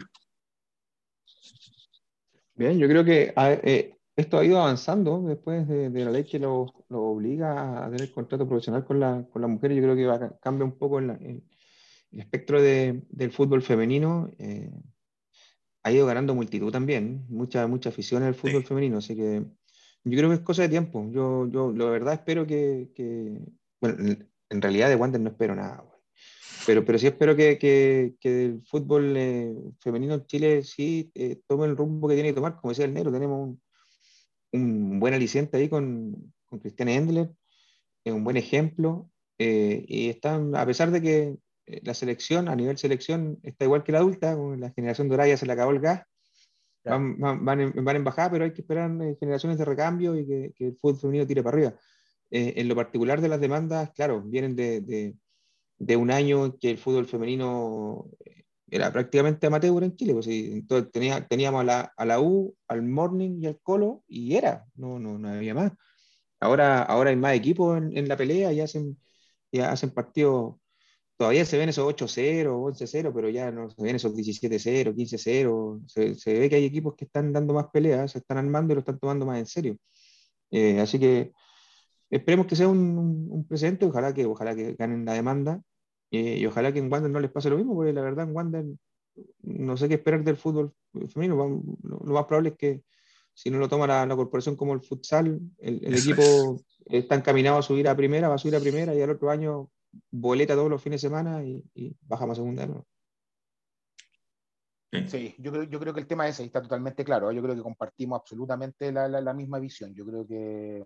Bien, 2.55 2.79
yo 2.79 2.89
creo 2.89 3.05
que 3.05 3.35
eh, 3.37 3.97
esto 4.17 4.39
ha 4.39 4.45
ido 4.45 4.61
avanzando 4.61 5.23
después 5.23 5.67
de, 5.67 5.91
la 5.91 6.11
ley 6.11 6.25
que 6.25 6.39
lo, 6.39 6.67
obliga 6.89 7.85
a 7.85 7.91
tener 7.91 8.13
contrato 8.13 8.47
profesional 8.47 8.85
con 8.85 9.01
la, 9.01 9.27
con 9.31 9.43
la 9.43 9.49
mujer. 9.49 9.73
Yo 9.75 9.83
creo 9.83 9.97
que 9.97 10.07
va, 10.07 10.39
cambia 10.39 10.65
un 10.65 10.79
poco 10.79 11.01
el, 11.01 11.43
espectro 12.13 12.63
del 12.63 13.33
fútbol 13.33 13.61
femenino. 13.63 14.31
Eh, 14.39 14.71
ha 15.83 15.93
ido 15.93 16.07
ganando 16.07 16.35
multitud 16.35 16.73
también, 16.73 17.27
mucha, 17.29 17.67
mucha 17.67 17.91
afición 17.91 18.23
al 18.23 18.35
fútbol 18.35 18.65
femenino. 18.65 18.99
Así 18.99 19.17
que 19.17 19.45
yo 20.05 20.19
creo 20.19 20.29
que 20.29 20.37
es 20.37 20.41
cosa 20.43 20.63
de 20.63 20.69
tiempo. 20.69 21.11
Yo, 21.11 21.49
yo 21.49 21.73
la 21.73 21.87
verdad 21.87 22.15
espero 22.15 22.47
que, 22.47 22.91
que 22.95 23.39
bueno, 23.81 24.17
en 24.51 24.63
realidad 24.63 24.89
de 24.89 24.97
Wander 24.97 25.21
no 25.21 25.31
espero 25.31 25.55
nada. 25.55 25.85
Pero, 26.67 26.85
pero 26.85 26.99
sí 26.99 27.07
espero 27.07 27.37
que, 27.37 27.59
que, 27.59 28.15
que 28.21 28.45
el 28.47 28.63
fútbol 28.65 29.15
eh, 29.17 29.55
femenino 29.81 30.15
en 30.15 30.27
Chile 30.27 30.63
sí 30.63 31.11
eh, 31.15 31.41
tome 31.47 31.67
el 31.67 31.77
rumbo 31.77 32.09
que 32.09 32.15
tiene 32.15 32.31
que 32.31 32.35
tomar. 32.35 32.57
Como 32.57 32.71
decía 32.71 32.87
el 32.87 32.95
negro, 32.95 33.13
tenemos 33.13 33.49
un, 33.49 33.63
un 34.53 35.01
buen 35.01 35.13
aliciente 35.13 35.57
ahí 35.59 35.69
con, 35.69 36.33
con 36.47 36.59
Cristian 36.61 36.89
Endler, 36.89 37.31
es 38.05 38.13
un 38.13 38.25
buen 38.25 38.37
ejemplo. 38.37 39.11
Eh, 39.39 39.85
y 39.89 40.09
están, 40.11 40.55
a 40.55 40.65
pesar 40.65 40.91
de 40.91 41.03
que 41.03 41.37
eh, 41.67 41.81
la 41.83 41.93
selección, 41.93 42.49
a 42.49 42.57
nivel 42.57 42.79
selección, 42.79 43.39
está 43.43 43.65
igual 43.65 43.83
que 43.83 43.93
la 43.93 43.99
adulta, 43.99 44.37
con 44.37 44.61
la 44.61 44.71
generación 44.71 45.09
dorada 45.09 45.29
ya 45.29 45.37
se 45.37 45.47
le 45.47 45.53
acabó 45.53 45.73
el 45.73 45.81
gas, 45.81 46.03
van, 46.85 47.19
van, 47.19 47.61
en, 47.61 47.85
van, 47.85 47.97
en, 47.97 48.05
bajada, 48.05 48.31
pero 48.31 48.45
hay 48.45 48.53
que 48.53 48.63
esperar 48.63 48.91
eh, 49.03 49.17
generaciones 49.19 49.59
de 49.59 49.65
recambio 49.65 50.17
y 50.17 50.27
que, 50.27 50.53
que 50.57 50.67
el 50.69 50.77
fútbol 50.77 50.99
femenino 51.01 51.27
tire 51.27 51.43
para 51.43 51.57
arriba. 51.57 51.75
en 52.31 52.69
lo 52.69 52.77
particular 52.77 53.21
de 53.21 53.29
las 53.29 53.41
demandas, 53.41 53.91
claro, 53.95 54.23
vienen 54.23 54.57
de, 54.57 54.81
de, 54.81 55.15
de 55.79 55.97
un 55.97 56.11
año 56.11 56.47
en 56.47 56.53
que 56.59 56.71
el 56.71 56.79
fútbol 56.79 57.07
femenino 57.07 58.11
era 58.71 58.93
prácticamente 58.93 59.47
amateur 59.47 59.85
en 59.85 59.97
Chile, 59.97 60.15
pues 60.15 60.27
entonces 60.29 60.91
tenía, 60.93 61.27
teníamos 61.27 61.61
a 61.63 61.65
la, 61.65 61.93
a 61.97 62.05
la, 62.05 62.21
U, 62.21 62.57
al 62.69 62.83
Morning 62.83 63.39
y 63.41 63.47
al 63.47 63.61
Colo, 63.63 64.03
y 64.09 64.35
era, 64.37 64.67
no, 64.75 64.99
no, 64.99 65.19
no 65.19 65.29
había 65.29 65.55
más. 65.55 65.73
Ahora, 66.41 66.83
ahora 66.83 67.11
hay 67.11 67.17
más 67.17 67.35
equipos 67.35 67.79
en, 67.79 67.97
en 67.97 68.09
la 68.09 68.17
pelea 68.17 68.53
y 68.53 68.61
hacen, 68.61 68.99
ya 69.53 69.73
hacen 69.73 69.91
partidos, 69.91 70.57
todavía 71.17 71.45
se 71.45 71.59
ven 71.59 71.69
esos 71.69 71.87
8-0, 71.87 72.47
11-0, 72.47 73.13
pero 73.15 73.29
ya 73.29 73.51
no 73.51 73.71
se 73.71 73.83
ven 73.83 73.97
esos 73.97 74.15
17-0, 74.15 74.95
15-0, 74.95 75.83
se, 75.87 76.15
se, 76.15 76.39
ve 76.39 76.49
que 76.51 76.57
hay 76.57 76.65
equipos 76.65 76.95
que 76.95 77.05
están 77.05 77.33
dando 77.33 77.55
más 77.55 77.67
peleas, 77.73 78.13
se 78.13 78.19
están 78.19 78.39
armando 78.39 78.73
y 78.73 78.75
lo 78.77 78.81
están 78.81 78.99
tomando 78.99 79.27
más 79.27 79.39
en 79.39 79.47
serio. 79.47 79.77
Eh, 80.51 80.81
así 80.81 80.99
que 80.99 81.33
esperemos 82.11 82.47
que 82.47 82.57
sea 82.57 82.69
un, 82.69 82.79
un, 82.99 83.29
un 83.31 83.47
presente, 83.47 83.87
ojalá 83.87 84.13
que, 84.15 84.27
ojalá 84.27 84.55
que 84.55 84.75
ganen 84.75 85.05
la 85.05 85.15
demanda 85.15 85.63
eh, 86.11 86.39
y 86.39 86.47
ojalá 86.47 86.73
que 86.73 86.79
en 86.79 86.93
Wander 86.93 87.11
no 87.11 87.21
les 87.21 87.31
pase 87.31 87.51
lo 87.51 87.57
mismo, 87.57 87.75
porque 87.75 87.93
la 87.93 88.03
verdad 88.03 88.29
en 88.29 88.37
Wander 88.37 88.65
no 89.43 89.77
sé 89.77 89.89
qué 89.89 89.95
esperar 89.95 90.23
del 90.25 90.37
fútbol 90.37 90.73
femenino. 91.09 91.37
Lo, 91.83 92.13
más 92.13 92.25
probable 92.27 92.51
es 92.51 92.57
que 92.57 92.83
si 93.33 93.51
no 93.51 93.59
lo 93.59 93.69
toma 93.69 93.87
la, 93.87 94.15
corporación 94.15 94.57
como 94.57 94.75
el 94.75 94.81
futsal, 94.81 95.41
el, 95.59 95.95
equipo 95.95 96.61
está 96.87 97.17
encaminado 97.17 97.59
a 97.59 97.63
subir 97.63 97.89
a 97.89 97.97
primera, 97.97 98.29
va 98.29 98.37
a 98.37 98.39
subir 98.39 98.57
a 98.57 98.61
primera 98.61 98.95
y 98.95 99.03
al 99.03 99.11
otro 99.11 99.31
año 99.31 99.71
boleta 100.11 100.55
todos 100.55 100.71
los 100.71 100.83
fines 100.83 101.01
de 101.01 101.09
semana 101.09 101.43
y, 101.43 101.65
baja 102.03 102.27
más 102.27 102.37
segunda. 102.37 102.67
Sí, 105.09 105.35
yo 105.39 105.51
creo, 105.51 105.65
yo 105.65 105.81
creo 105.81 105.93
que 105.93 106.01
el 106.01 106.07
tema 106.07 106.29
ese 106.29 106.45
está 106.45 106.63
totalmente 106.63 107.05
claro. 107.05 107.33
Yo 107.33 107.43
creo 107.43 107.57
que 107.57 107.63
compartimos 107.63 108.21
absolutamente 108.21 108.93
la, 108.93 109.09
la 109.09 109.35
misma 109.35 109.59
visión. 109.59 109.93
Yo 109.93 110.07
creo 110.07 110.27
que 110.27 110.85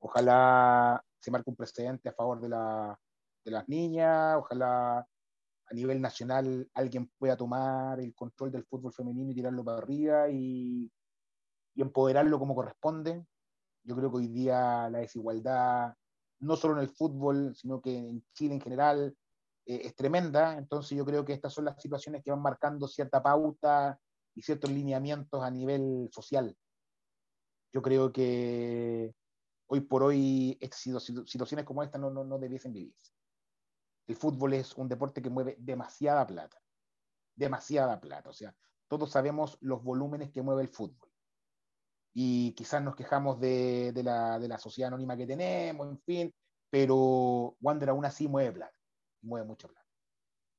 ojalá 0.00 1.02
se 1.18 1.30
marque 1.30 1.50
un 1.50 1.56
precedente 1.56 2.08
a 2.08 2.12
favor 2.12 2.40
de 2.40 2.50
la, 2.50 2.98
de 3.44 3.50
las 3.50 3.68
niñas, 3.68 4.36
ojalá 4.36 4.98
a 5.68 5.74
nivel 5.74 6.00
nacional 6.00 6.68
alguien 6.74 7.10
pueda 7.18 7.36
tomar 7.36 7.98
el 8.00 8.14
control 8.14 8.52
del 8.52 8.64
fútbol 8.64 8.92
femenino 8.92 9.30
y 9.30 9.34
tirarlo 9.34 9.64
para 9.64 9.78
arriba 9.78 10.28
y, 10.28 10.90
empoderarlo 11.74 12.38
como 12.38 12.54
corresponde. 12.54 13.26
Yo 13.84 13.94
creo 13.96 14.10
que 14.10 14.16
hoy 14.16 14.28
día 14.28 14.88
la 14.88 15.00
desigualdad, 15.00 15.94
no 16.40 16.56
solo 16.56 16.74
en 16.74 16.80
el 16.80 16.88
fútbol, 16.88 17.54
sino 17.54 17.80
que 17.80 17.96
en 17.96 18.24
Chile 18.34 18.54
en 18.54 18.60
general, 18.60 19.16
eh, 19.66 19.82
es 19.84 19.94
tremenda. 19.94 20.56
Entonces 20.58 20.96
yo 20.96 21.04
creo 21.04 21.24
que 21.24 21.32
estas 21.32 21.52
son 21.52 21.64
las 21.64 21.80
situaciones 21.80 22.22
que 22.22 22.30
van 22.30 22.42
marcando 22.42 22.88
cierta 22.88 23.22
pauta 23.22 23.98
y 24.34 24.42
ciertos 24.42 24.70
lineamientos 24.70 25.42
a 25.42 25.50
nivel 25.50 26.08
social. 26.12 26.56
Yo 27.72 27.82
creo 27.82 28.12
que 28.12 29.14
hoy 29.68 29.80
por 29.80 30.02
hoy 30.02 30.58
situaciones 30.70 31.64
como 31.64 31.82
esta 31.82 31.98
no, 31.98 32.10
no, 32.10 32.24
no 32.24 32.38
debiesen 32.38 32.72
vivirse 32.72 33.16
el 34.06 34.16
fútbol 34.16 34.54
es 34.54 34.76
un 34.76 34.88
deporte 34.88 35.20
que 35.20 35.30
mueve 35.30 35.56
demasiada 35.58 36.26
plata, 36.26 36.62
demasiada 37.34 38.00
plata. 38.00 38.30
O 38.30 38.32
sea, 38.32 38.54
todos 38.88 39.10
sabemos 39.10 39.58
los 39.60 39.82
volúmenes 39.82 40.30
que 40.30 40.42
mueve 40.42 40.62
el 40.62 40.68
fútbol. 40.68 41.08
Y 42.18 42.52
quizás 42.52 42.82
nos 42.82 42.96
quejamos 42.96 43.38
de, 43.38 43.92
la, 44.02 44.58
sociedad 44.58 44.88
anónima 44.88 45.18
que 45.18 45.26
tenemos, 45.26 45.86
en 45.86 45.98
fin, 46.00 46.34
pero 46.70 47.54
Wander 47.60 47.90
aún 47.90 48.06
así 48.06 48.26
mueve 48.26 48.52
plata, 48.52 48.74
mueve 49.20 49.46
mucha 49.46 49.68
plata. 49.68 49.86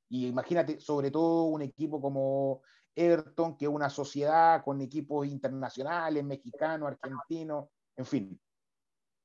Y 0.07 0.27
imagínate, 0.27 0.79
sobre 0.79 1.09
todo 1.09 1.45
un 1.45 1.63
equipo 1.63 1.99
como 1.99 2.61
Everton, 2.95 3.57
que 3.57 3.65
es 3.65 3.71
una 3.71 3.89
sociedad 3.89 4.63
con 4.63 4.81
equipos 4.81 5.25
internacionales, 5.25 6.23
mexicanos, 6.23 6.89
argentinos, 6.89 7.69
en 7.95 8.05
fin. 8.05 8.41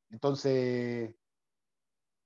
Entonces, 0.08 1.14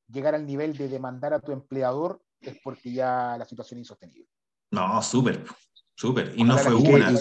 llegar 0.07 0.37
al 0.37 0.47
nivel 0.47 0.77
de 0.77 0.87
demandar 0.87 1.35
a 1.35 1.41
tu 1.41 1.51
empleador 1.51 2.23
es 2.41 2.57
porque 2.63 2.93
ya 2.93 3.35
la 3.37 3.45
situación 3.45 3.79
es 3.79 3.87
insostenible. 3.87 4.29
No, 4.71 5.03
súper, 5.03 5.45
súper. 5.97 6.33
Y 6.37 6.45
no 6.45 6.57
fue 6.59 6.77
una. 6.77 7.11
¿Y 7.11 7.19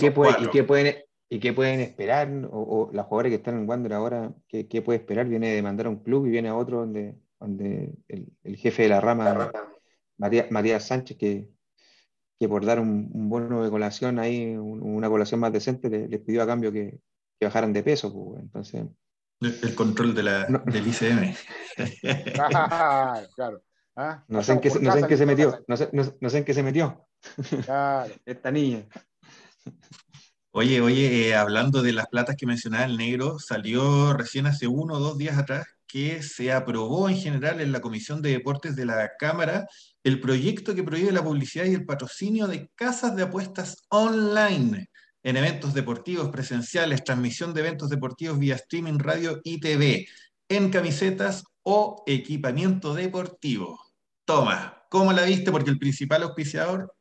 qué, 0.51 0.63
pueden, 0.63 1.03
¿Y 1.29 1.39
qué 1.39 1.53
pueden 1.53 1.79
esperar? 1.79 2.29
O, 2.51 2.89
las 2.93 3.05
jugadoras 3.07 3.31
que 3.31 3.35
están 3.35 3.57
en 3.57 3.69
Wander 3.69 3.93
ahora, 3.93 4.33
¿qué, 4.47 4.67
¿qué, 4.67 4.81
puede 4.81 4.99
esperar? 4.99 5.27
Viene 5.27 5.49
de 5.49 5.55
demandar 5.55 5.87
a 5.87 5.89
un 5.89 6.03
club 6.03 6.27
y 6.27 6.29
viene 6.31 6.49
a 6.49 6.55
otro 6.55 6.79
donde, 6.81 7.15
donde 7.39 7.93
el, 8.07 8.55
jefe 8.57 8.83
de 8.83 8.89
la 8.89 9.01
rama, 9.01 9.51
Matías, 10.17 10.85
Sánchez, 10.85 11.17
que, 11.17 11.49
que 12.39 12.47
por 12.47 12.65
dar 12.65 12.79
un, 12.79 13.29
bono 13.29 13.63
de 13.63 13.69
colación 13.69 14.19
ahí, 14.19 14.55
una 14.55 15.09
colación 15.09 15.39
más 15.39 15.51
decente, 15.51 15.89
les, 15.89 16.21
pidió 16.21 16.43
a 16.43 16.47
cambio 16.47 16.71
que, 16.71 16.99
que 17.39 17.45
bajaran 17.45 17.73
de 17.73 17.83
peso. 17.83 18.13
Pues, 18.13 18.43
entonces, 18.43 18.85
el 19.41 19.75
control 19.75 20.15
de 20.15 20.23
la, 20.23 20.45
del 20.65 20.87
ICM. 20.87 21.35
claro. 23.35 23.61
¿Ah? 23.97 24.23
No, 24.27 24.43
sé 24.43 24.53
en 24.53 24.59
qué, 24.59 24.69
no 24.81 24.91
sé 24.91 24.99
en 24.99 25.07
qué 25.07 25.17
se 25.17 25.25
metió. 25.25 25.63
No 25.67 25.77
sé, 25.77 25.89
no, 25.91 26.29
sé 26.29 26.37
en 26.37 26.45
qué 26.45 26.53
se 26.53 26.63
metió. 26.63 27.07
Claro. 27.63 28.13
Esta 28.25 28.51
niña. 28.51 28.87
Oye, 30.57 30.79
oye, 30.79 31.27
eh, 31.27 31.35
hablando 31.35 31.81
de 31.81 31.91
las 31.91 32.07
platas 32.07 32.37
que 32.37 32.45
mencionaba 32.45 32.85
el 32.85 32.95
negro, 32.95 33.39
salió 33.39 34.13
recién 34.13 34.45
hace 34.45 34.67
uno 34.67 34.93
o 34.95 34.99
dos 34.99 35.17
días 35.17 35.37
atrás 35.37 35.65
que 35.85 36.23
se 36.23 36.53
aprobó 36.53 37.09
en 37.09 37.17
general 37.17 37.59
en 37.59 37.73
la 37.73 37.81
Comisión 37.81 38.21
de 38.21 38.31
Deportes 38.31 38.73
de 38.77 38.85
la 38.85 39.11
Cámara 39.19 39.67
el 40.01 40.21
proyecto 40.21 40.73
que 40.73 40.83
prohíbe 40.83 41.11
la 41.11 41.25
publicidad 41.25 41.65
y 41.65 41.73
el 41.73 41.85
patrocinio 41.85 42.47
de 42.47 42.69
casas 42.73 43.17
de 43.17 43.23
apuestas 43.23 43.83
online 43.89 44.89
en 45.23 45.35
eventos 45.35 45.73
deportivos 45.73 46.29
presenciales, 46.29 47.03
transmisión 47.03 47.53
de 47.53 47.59
eventos 47.59 47.89
deportivos 47.89 48.39
vía 48.39 48.55
streaming, 48.55 48.97
radio 48.97 49.41
y 49.43 49.59
TV, 49.59 50.07
en 50.47 50.69
camisetas 50.69 51.43
o 51.63 52.01
equipamiento 52.07 52.93
deportivo. 52.93 53.77
Toma, 54.23 54.85
¿cómo 54.89 55.11
la 55.11 55.23
viste? 55.23 55.51
Porque 55.51 55.71
el 55.71 55.79
principal 55.79 56.23
auspiciador 56.23 56.94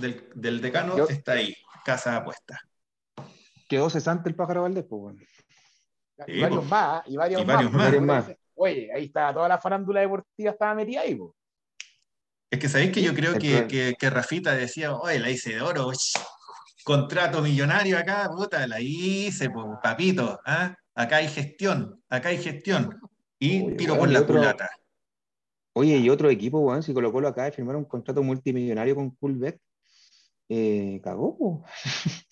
del, 0.00 0.60
decano 0.60 0.96
está 1.08 1.32
ahí, 1.32 1.54
Casa 1.84 2.12
de 2.12 2.16
Apuestas. 2.16 2.60
Quedó 3.68 3.90
cesante 3.90 4.28
el 4.28 4.34
pájaro 4.34 4.62
Valdés, 4.62 4.84
pues 4.88 5.16
y, 6.26 6.40
varios 6.40 6.60
pues. 6.60 6.70
más, 6.70 7.02
y 7.06 7.16
varios, 7.16 7.44
más, 7.44 8.30
Oye, 8.54 8.90
ahí 8.94 9.04
está, 9.04 9.34
toda 9.34 9.48
la 9.48 9.58
farándula 9.58 10.00
deportiva 10.00 10.52
estaba 10.52 10.74
metida 10.74 11.02
ahí, 11.02 11.14
pues. 11.14 11.32
Es 12.50 12.58
que 12.58 12.68
sabéis 12.68 12.92
que 12.92 13.02
yo 13.02 13.12
creo 13.12 13.34
que, 13.34 13.94
que, 13.98 14.10
Rafita 14.10 14.54
decía, 14.54 14.94
oye, 14.94 15.18
la 15.18 15.30
hice 15.30 15.54
de 15.54 15.60
oro, 15.60 15.90
contrato 16.84 17.42
millonario 17.42 17.98
acá, 17.98 18.30
puta, 18.30 18.66
la 18.66 18.80
hice, 18.80 19.50
papito, 19.82 20.40
¿ah? 20.46 20.74
acá 20.94 21.16
hay 21.16 21.28
gestión, 21.28 22.02
acá 22.08 22.28
hay 22.28 22.38
gestión. 22.38 22.98
Y 23.38 23.76
tiro 23.76 23.98
por 23.98 24.08
la 24.08 24.24
culata. 24.24 24.70
Oye, 25.74 25.98
y 25.98 26.08
otro 26.08 26.30
equipo, 26.30 26.60
weón, 26.60 26.82
si 26.82 26.94
Colo 26.94 27.12
Colo 27.12 27.28
acaba 27.28 27.46
de 27.46 27.52
firmar 27.52 27.76
un 27.76 27.84
contrato 27.84 28.22
multimillonario 28.22 28.94
con 28.94 29.10
Coolbet, 29.10 29.60
eh, 30.48 31.00
cagó. 31.02 31.64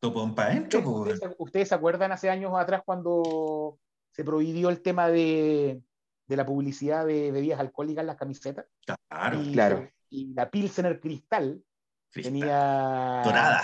Topón 0.00 0.34
para 0.34 0.50
adentro, 0.50 0.80
¿Ustedes, 0.80 1.20
¿Ustedes 1.38 1.68
se 1.68 1.74
acuerdan 1.76 2.10
hace 2.12 2.28
años 2.28 2.52
atrás 2.56 2.82
cuando 2.84 3.78
se 4.10 4.24
prohibió 4.24 4.68
el 4.68 4.82
tema 4.82 5.08
de, 5.08 5.80
de 6.26 6.36
la 6.36 6.44
publicidad 6.44 7.06
de 7.06 7.30
bebidas 7.30 7.60
alcohólicas 7.60 8.02
en 8.02 8.06
las 8.08 8.16
camisetas. 8.16 8.66
Claro, 9.08 9.40
y, 9.42 9.52
claro. 9.52 9.88
Y 10.10 10.34
la 10.34 10.50
Pilsener 10.50 10.98
Cristal 11.00 11.62
Cristal. 12.10 12.32
tenía. 12.32 13.22
Dorada. 13.24 13.62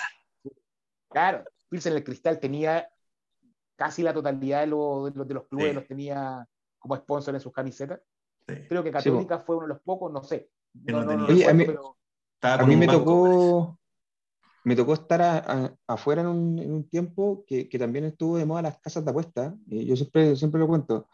Claro, 1.11 1.45
Pilsener 1.68 2.05
Cristal 2.05 2.39
tenía 2.39 2.89
casi 3.76 4.03
la 4.03 4.14
totalidad 4.14 4.61
de 4.61 4.66
los, 4.68 5.12
de 5.12 5.18
los, 5.18 5.28
de 5.28 5.34
los 5.34 5.47
clubes, 5.49 5.68
Sí. 5.68 5.74
los 5.74 5.86
tenía 5.86 6.47
como 6.78 6.97
sponsor 6.97 7.34
en 7.34 7.41
sus 7.41 7.53
camisetas. 7.53 8.01
Sí. 8.47 8.55
Creo 8.68 8.82
que 8.84 8.91
Católica 8.93 9.41
fue 9.41 9.57
uno 9.57 9.66
de 9.66 9.74
los 9.74 9.82
pocos, 9.82 10.12
no 10.12 10.22
sé. 10.22 10.51
No 10.74 11.03
No, 11.05 11.16
no, 11.16 11.24
a 11.26 11.53
mí- 11.53 11.64
pero- 11.66 11.97
A 12.43 12.64
mí 12.64 12.76
me 12.76 12.86
tocó, 12.86 13.78
me 14.68 14.76
tocó 14.76 14.92
estar 14.92 15.76
afuera 15.86 16.20
en 16.20 16.28
un, 16.28 16.58
en 16.58 16.72
un 16.72 16.88
tiempo 16.88 17.42
que, 17.46 17.64
también 17.78 18.04
estuvo 18.04 18.36
de 18.36 18.44
moda 18.44 18.60
las 18.62 18.78
casas 18.78 19.02
de 19.02 19.10
apuesta. 19.10 19.56
y 19.66 19.86
yo 19.86 19.96
siempre, 19.96 20.60
lo 20.60 20.68
cuento. 20.68 21.08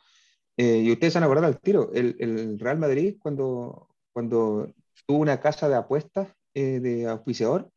Eh, 0.56 0.78
y 0.84 0.92
ustedes 0.92 1.12
se 1.12 1.18
van 1.20 1.24
a 1.24 1.26
acordar 1.26 1.44
al 1.44 1.60
tiro. 1.60 1.92
El, 1.92 2.58
Real 2.58 2.78
Madrid, 2.78 3.16
cuando, 3.20 3.88
cuando 4.12 4.72
tuvo 5.06 5.18
una 5.18 5.40
casa 5.40 5.68
de 5.68 5.76
apuestas 5.76 6.28
eh, 6.54 6.80
de 6.80 7.06
auspiciador, 7.08 7.70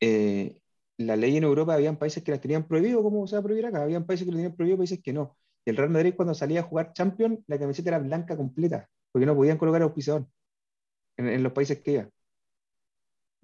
eh, 0.00 0.60
la 0.98 1.16
ley 1.16 1.36
en 1.38 1.44
Europa 1.44 1.74
habían 1.74 1.96
países 1.96 2.22
que 2.22 2.32
las 2.32 2.40
tenían 2.42 2.68
prohibido, 2.68 3.02
como 3.02 3.26
se 3.26 3.36
va 3.36 3.40
a 3.40 3.42
prohibir 3.44 3.66
acá. 3.66 3.82
Habían 3.82 4.04
países 4.04 4.26
que 4.26 4.32
lo 4.32 4.36
tenían 4.36 4.56
prohibido, 4.56 4.76
países 4.78 5.00
que 5.02 5.12
no. 5.14 5.38
Y 5.64 5.70
el 5.70 5.76
Real 5.78 5.90
Madrid, 5.90 6.14
cuando 6.16 6.34
salía 6.34 6.60
a 6.60 6.64
jugar 6.64 6.92
Champions, 6.92 7.40
la 7.46 7.58
camiseta 7.58 7.90
era 7.90 7.98
blanca 7.98 8.36
completa, 8.36 8.90
porque 9.10 9.24
no 9.26 9.34
podían 9.34 9.56
colocar 9.58 9.80
auspiciador 9.82 10.26
en, 11.16 11.28
en 11.28 11.42
los 11.42 11.52
países 11.52 11.80
que 11.80 11.92
iba. 11.92 12.10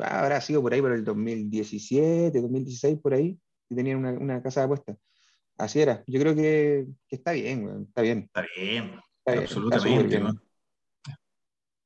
Ah, 0.03 0.21
Habrá 0.21 0.41
sido 0.41 0.61
por 0.63 0.73
ahí 0.75 0.81
por 0.81 0.93
el 0.93 1.05
2017, 1.05 2.41
2016, 2.41 2.99
por 3.01 3.15
ahí, 3.15 3.39
y 3.69 3.75
tenían 3.75 3.99
una, 3.99 4.13
una 4.13 4.43
casa 4.43 4.61
de 4.61 4.65
apuestas. 4.65 4.97
Así 5.59 5.81
era. 5.81 6.03
Yo 6.07 6.21
creo 6.21 6.35
que, 6.35 6.87
que 7.09 7.17
está 7.17 7.33
bien, 7.33 7.65
weón, 7.65 7.85
está 7.89 8.03
bien. 8.03 8.19
Está 8.35 8.43
bien, 8.57 8.85
Está 9.19 9.33
bien, 9.33 9.43
absolutamente. 9.45 10.17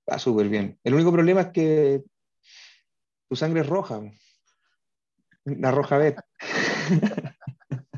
Está 0.06 0.18
súper 0.18 0.48
bien. 0.48 0.78
El 0.84 0.94
único 0.94 1.12
problema 1.12 1.40
es 1.42 1.48
que 1.48 2.02
tu 3.28 3.36
sangre 3.36 3.60
es 3.60 3.66
roja. 3.66 4.00
La 5.44 5.70
roja 5.70 5.98
bet. 5.98 6.16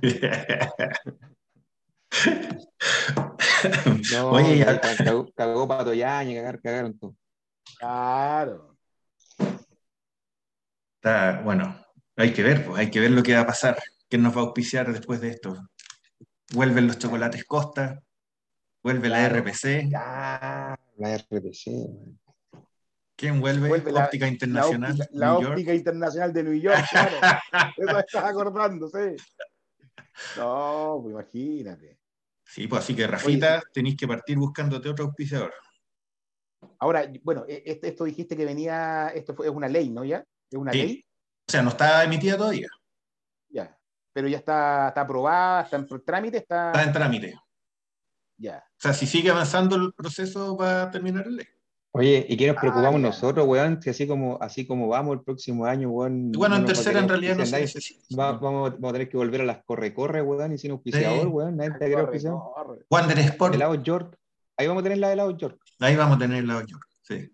No, 4.13 4.31
Oye, 4.31 4.59
ya- 4.59 4.81
cagó, 4.81 5.31
cagó 5.35 5.69
Pato 5.69 5.93
cagaron 6.63 6.99
todo. 6.99 7.17
Claro. 7.79 8.78
Está, 11.03 11.41
bueno, 11.43 11.77
hay 12.17 12.33
que 12.33 12.43
ver, 12.43 12.65
pues, 12.67 12.79
hay 12.79 12.91
que 12.91 12.99
ver 12.99 13.13
lo 13.13 13.23
que 13.23 13.35
va 13.35 13.41
a 13.43 13.47
pasar. 13.47 13.79
¿Quién 14.09 14.23
nos 14.23 14.37
va 14.37 14.41
a 14.41 14.45
auspiciar 14.45 14.93
después 14.93 15.21
de 15.21 15.29
esto? 15.31 15.57
Vuelven 16.53 16.87
los 16.89 16.99
chocolates 16.99 17.45
Costa, 17.45 18.03
vuelve 18.83 19.09
la. 19.09 19.29
RPC. 19.29 19.89
Ya, 19.89 20.77
la 20.97 21.15
RPC. 21.19 21.89
¿Quién 23.15 23.41
vuelve? 23.41 23.69
Vuelve 23.69 23.93
la- 23.93 24.05
Óptica 24.07 24.27
La 24.27 24.33
Internacional. 24.33 24.97
la 25.13 25.27
New 25.33 25.41
York. 25.43 25.53
óptica 25.53 25.75
internacional 25.75 26.33
de 26.33 26.43
New 26.43 26.55
York, 26.61 26.85
claro. 26.91 27.17
Eso 27.77 27.99
estás 27.99 28.25
acordando, 28.25 28.89
sí. 28.89 29.17
No, 30.37 30.99
pues 31.03 31.13
imagínate. 31.13 31.99
Sí, 32.45 32.67
pues 32.67 32.83
así 32.83 32.97
que 32.97 33.07
Rafita, 33.07 33.63
tenéis 33.73 33.97
que 33.97 34.09
partir 34.09 34.37
buscándote 34.39 34.89
otro 34.89 35.05
auspiciador. 35.05 35.53
Ahora, 36.81 37.09
bueno, 37.23 37.45
e- 37.47 37.63
esto, 37.67 37.87
esto 37.87 38.05
dijiste 38.05 38.37
que 38.37 38.45
venía, 38.45 39.09
esto 39.15 39.35
fue, 39.35 39.47
es 39.47 39.53
una 39.53 39.69
ley, 39.69 39.91
¿no? 39.91 40.05
¿Ya? 40.05 40.25
¿Es 40.51 40.59
una 40.59 40.73
Sí. 40.73 40.79
ley? 40.79 41.05
O 41.49 41.51
sea, 41.53 41.63
no 41.63 41.71
está 41.71 42.05
emitida 42.05 42.37
todavía, 42.37 42.69
Ya. 43.51 43.75
Pero 44.13 44.29
ya 44.29 44.39
está, 44.39 44.89
está 44.89 45.03
aprobada, 45.03 45.63
está 45.63 45.77
en 45.77 45.87
trámite, 46.05 46.39
está. 46.39 46.69
está 46.73 46.83
en 46.83 46.93
trámite. 46.93 47.35
O 47.37 47.41
Ya. 48.39 48.65
sea, 48.77 48.93
si 48.93 49.07
sigue 49.07 49.31
avanzando 49.31 49.77
el 49.77 49.93
proceso, 49.95 50.57
va 50.57 50.83
a 50.85 50.91
terminar 50.91 51.27
el 51.27 51.37
ley. 51.37 51.47
Oye, 51.93 52.27
¿y 52.29 52.37
qué 52.37 52.47
nos 52.49 52.57
Ah, 52.59 52.61
preocupamos 52.61 53.01
nosotros, 53.01 53.47
weón? 53.47 53.81
Si 53.81 53.91
así 53.91 54.07
como, 54.07 54.39
así 54.43 54.67
como 54.67 54.89
vamos 54.89 55.15
el 55.17 55.23
próximo 55.23 55.65
año, 55.65 55.89
weón. 55.91 56.31
Y 56.35 56.37
bueno, 56.37 56.57
no 56.57 56.61
en 56.61 56.67
tercera 56.67 56.99
en 57.01 57.09
realidad 57.09 57.37
no 57.37 57.47
se 57.47 57.61
necesita. 57.61 58.05
Va- 58.17 58.33
vamos, 58.33 58.73
vamos 58.73 58.91
a 58.91 58.93
tener 58.93 59.09
que 59.09 59.17
volver 59.17 59.41
a 59.41 59.45
las 59.45 59.65
corre-corre, 59.65 60.21
weón, 60.23 60.53
y 60.53 60.59
sin 60.59 60.73
auspiciador, 60.73 61.23
Sí. 61.23 61.27
weón. 61.27 61.57
Nadie 61.57 61.71
te 61.73 61.79
quiere 61.79 62.01
auspiciar. 62.03 62.35
Wander 62.91 63.19
Sport, 63.21 63.55
Helado 63.55 63.75
York. 63.77 64.17
Ahí 64.57 64.67
vamos 64.67 64.83
a 64.83 64.85
tener 64.85 64.99
la 64.99 65.07
de 65.09 65.13
helado 65.15 65.37
York. 65.37 65.61
ahí 65.81 65.97
vamos 65.97 66.17
a 66.17 66.19
tener 66.19 66.45
la 66.45 66.65
York. 66.65 66.87
Sí. 67.03 67.33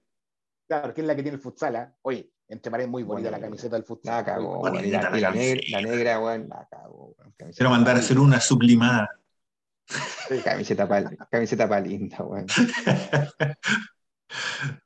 Claro, 0.69 0.95
que 0.95 1.01
es 1.01 1.07
la 1.07 1.17
que 1.17 1.23
tiene 1.23 1.37
el 1.37 1.43
futsal, 1.43 1.77
¿ah? 1.77 1.95
Oye, 2.03 2.31
entre 2.55 2.71
paredes 2.71 2.91
muy 2.91 3.03
bonita 3.03 3.29
Bonita. 3.31 3.39
la 3.39 3.47
camiseta 3.47 3.77
del 3.77 3.85
futsal. 3.85 4.15
La 4.17 4.25
cagó. 4.25 4.69
Y 4.83 4.91
la, 4.91 4.99
y 5.19 5.21
negra, 5.37 5.61
la 5.71 5.81
negra, 5.83 6.21
weón, 6.21 6.49
la 6.49 6.67
cagó, 6.71 7.15
Quiero 7.55 7.71
mandar 7.71 7.97
a 7.97 7.99
hacer 7.99 8.19
una 8.19 8.41
sublimada. 8.41 9.11
Camiseta 10.43 10.89
pa, 10.89 11.03
camiseta 11.31 11.69
pa 11.69 11.81
linda, 11.81 12.19
weón. 12.23 12.47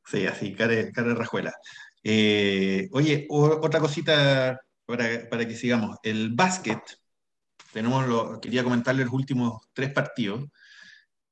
Sí, 0.04 0.26
así, 0.26 0.54
cara, 0.54 0.74
cara 0.92 1.08
de 1.08 1.14
rajuela. 1.14 1.54
Eh, 2.02 2.88
oye, 2.92 3.26
o- 3.30 3.60
otra 3.64 3.80
cosita 3.80 4.60
para, 4.86 5.28
para 5.28 5.46
que 5.46 5.54
sigamos. 5.54 5.98
El 6.02 6.34
básquet, 6.34 6.80
tenemos 7.72 8.06
lo, 8.06 8.40
quería 8.40 8.64
comentarle 8.64 9.04
los 9.04 9.12
últimos 9.12 9.60
tres 9.72 9.92
partidos. 9.92 10.44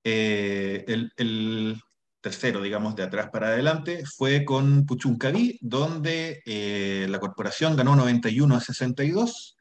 Eh, 0.04 0.84
el, 0.88 1.12
el 1.16 1.80
tercero, 2.26 2.60
digamos, 2.60 2.96
de 2.96 3.04
atrás 3.04 3.30
para 3.30 3.48
adelante, 3.50 4.04
fue 4.04 4.44
con 4.44 4.84
Puchuncaví, 4.84 5.60
donde 5.60 6.42
eh, 6.44 7.06
la 7.08 7.20
corporación 7.20 7.76
ganó 7.76 7.94
91 7.94 8.56
a 8.56 8.60
62. 8.60 9.56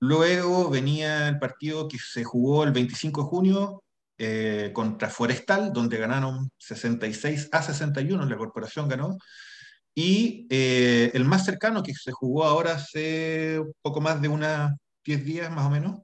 Luego 0.00 0.68
venía 0.68 1.28
el 1.28 1.38
partido 1.38 1.88
que 1.88 1.96
se 1.98 2.22
jugó 2.22 2.64
el 2.64 2.72
25 2.72 3.22
de 3.22 3.26
junio 3.26 3.84
eh, 4.18 4.70
contra 4.74 5.08
Forestal, 5.08 5.72
donde 5.72 5.96
ganaron 5.96 6.50
66 6.58 7.48
a 7.50 7.62
61, 7.62 8.26
la 8.26 8.36
corporación 8.36 8.86
ganó. 8.86 9.16
Y 9.94 10.46
eh, 10.50 11.10
el 11.14 11.24
más 11.24 11.46
cercano, 11.46 11.82
que 11.82 11.94
se 11.94 12.12
jugó 12.12 12.44
ahora 12.44 12.74
hace 12.74 13.62
poco 13.80 14.02
más 14.02 14.20
de 14.20 14.28
unos 14.28 14.72
10 15.06 15.24
días 15.24 15.50
más 15.50 15.64
o 15.64 15.70
menos, 15.70 16.00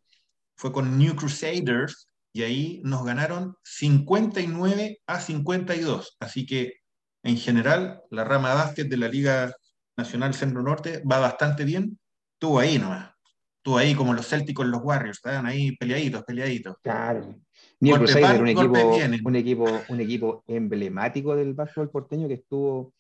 fue 0.56 0.72
con 0.72 0.97
New 0.97 1.14
Crusaders, 1.14 2.06
y 2.32 2.43
ahí 2.43 2.81
nos 2.85 3.05
ganaron 3.05 3.57
59 3.62 5.01
a 5.07 5.20
52. 5.20 6.16
Así 6.20 6.47
que, 6.47 6.74
en 7.23 7.36
general, 7.36 8.02
la 8.11 8.24
rama 8.24 8.51
de 8.51 8.55
básquet 8.55 8.89
de 8.89 8.97
la 8.97 9.09
Liga 9.09 9.52
Nacional 9.97 10.35
Centro 10.35 10.62
Norte 10.62 11.02
va 11.11 11.19
bastante 11.19 11.65
bien. 11.65 11.98
Estuvo 12.35 12.59
ahí 12.59 12.78
nomás. 12.78 13.11
Estuvo 13.57 13.77
ahí 13.77 13.94
como 13.94 14.15
los 14.15 14.27
Celtics, 14.27 14.65
los 14.65 14.81
Warriors, 14.82 15.19
estaban 15.19 15.44
ahí 15.44 15.77
peleaditos, 15.77 16.24
peleaditos. 16.24 16.77
Claro. 16.82 17.35
Crusader, 17.78 18.23
van, 18.23 18.40
un 18.40 18.48
equipo, 18.48 18.97
un 19.24 19.36
equipo, 19.36 19.81
un 19.89 20.01
equipo 20.01 20.44
emblemático 20.47 21.36
del 21.36 21.52
básquetbol 21.52 21.90
porteño 21.90 22.28
que 22.28 22.35
estuvo 22.35 22.94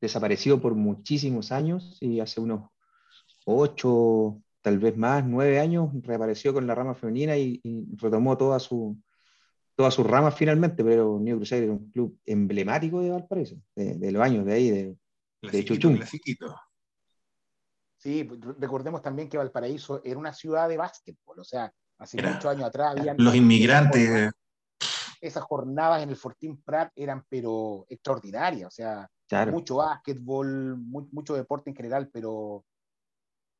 desaparecido 0.00 0.60
por 0.60 0.74
muchísimos 0.74 1.52
años 1.52 1.96
y 2.00 2.20
hace 2.20 2.40
unos 2.40 2.70
ocho, 3.46 4.42
tal 4.66 4.80
vez 4.80 4.96
más, 4.96 5.24
nueve 5.24 5.60
años, 5.60 5.90
reapareció 6.02 6.52
con 6.52 6.66
la 6.66 6.74
rama 6.74 6.92
femenina 6.92 7.36
y, 7.36 7.60
y 7.62 7.86
retomó 7.98 8.36
toda 8.36 8.58
su, 8.58 9.00
todas 9.76 9.94
sus 9.94 10.04
ramas 10.04 10.34
finalmente, 10.34 10.82
pero 10.82 11.20
New 11.20 11.36
Crusader 11.36 11.62
es 11.62 11.70
un 11.70 11.88
club 11.92 12.18
emblemático 12.26 13.00
de 13.00 13.10
Valparaíso, 13.10 13.54
de, 13.76 13.94
de 13.94 14.10
los 14.10 14.20
años 14.20 14.44
de 14.44 14.52
ahí, 14.52 14.70
de, 14.72 14.96
clasiquito. 15.40 16.56
Sí, 17.96 18.24
pues, 18.24 18.40
recordemos 18.58 19.02
también 19.02 19.28
que 19.28 19.38
Valparaíso 19.38 20.02
era 20.02 20.18
una 20.18 20.32
ciudad 20.32 20.68
de 20.68 20.78
básquetbol, 20.78 21.38
o 21.38 21.44
sea, 21.44 21.72
hace 21.98 22.18
Era. 22.18 22.32
muchos 22.32 22.50
años 22.50 22.64
atrás 22.64 22.96
habían 22.96 23.16
Los 23.20 23.36
inmigrantes, 23.36 24.32
esas 25.20 25.44
jornadas 25.44 26.02
en 26.02 26.08
el 26.08 26.16
Fortín 26.16 26.60
Prat 26.60 26.90
eran 26.96 27.24
pero 27.28 27.86
extraordinarias, 27.88 28.66
o 28.66 28.70
sea, 28.72 29.08
claro, 29.28 29.52
mucho 29.52 29.76
básquetbol, 29.76 30.76
mu- 30.76 31.08
mucho 31.12 31.34
deporte 31.34 31.70
en 31.70 31.76
general, 31.76 32.10
pero 32.12 32.64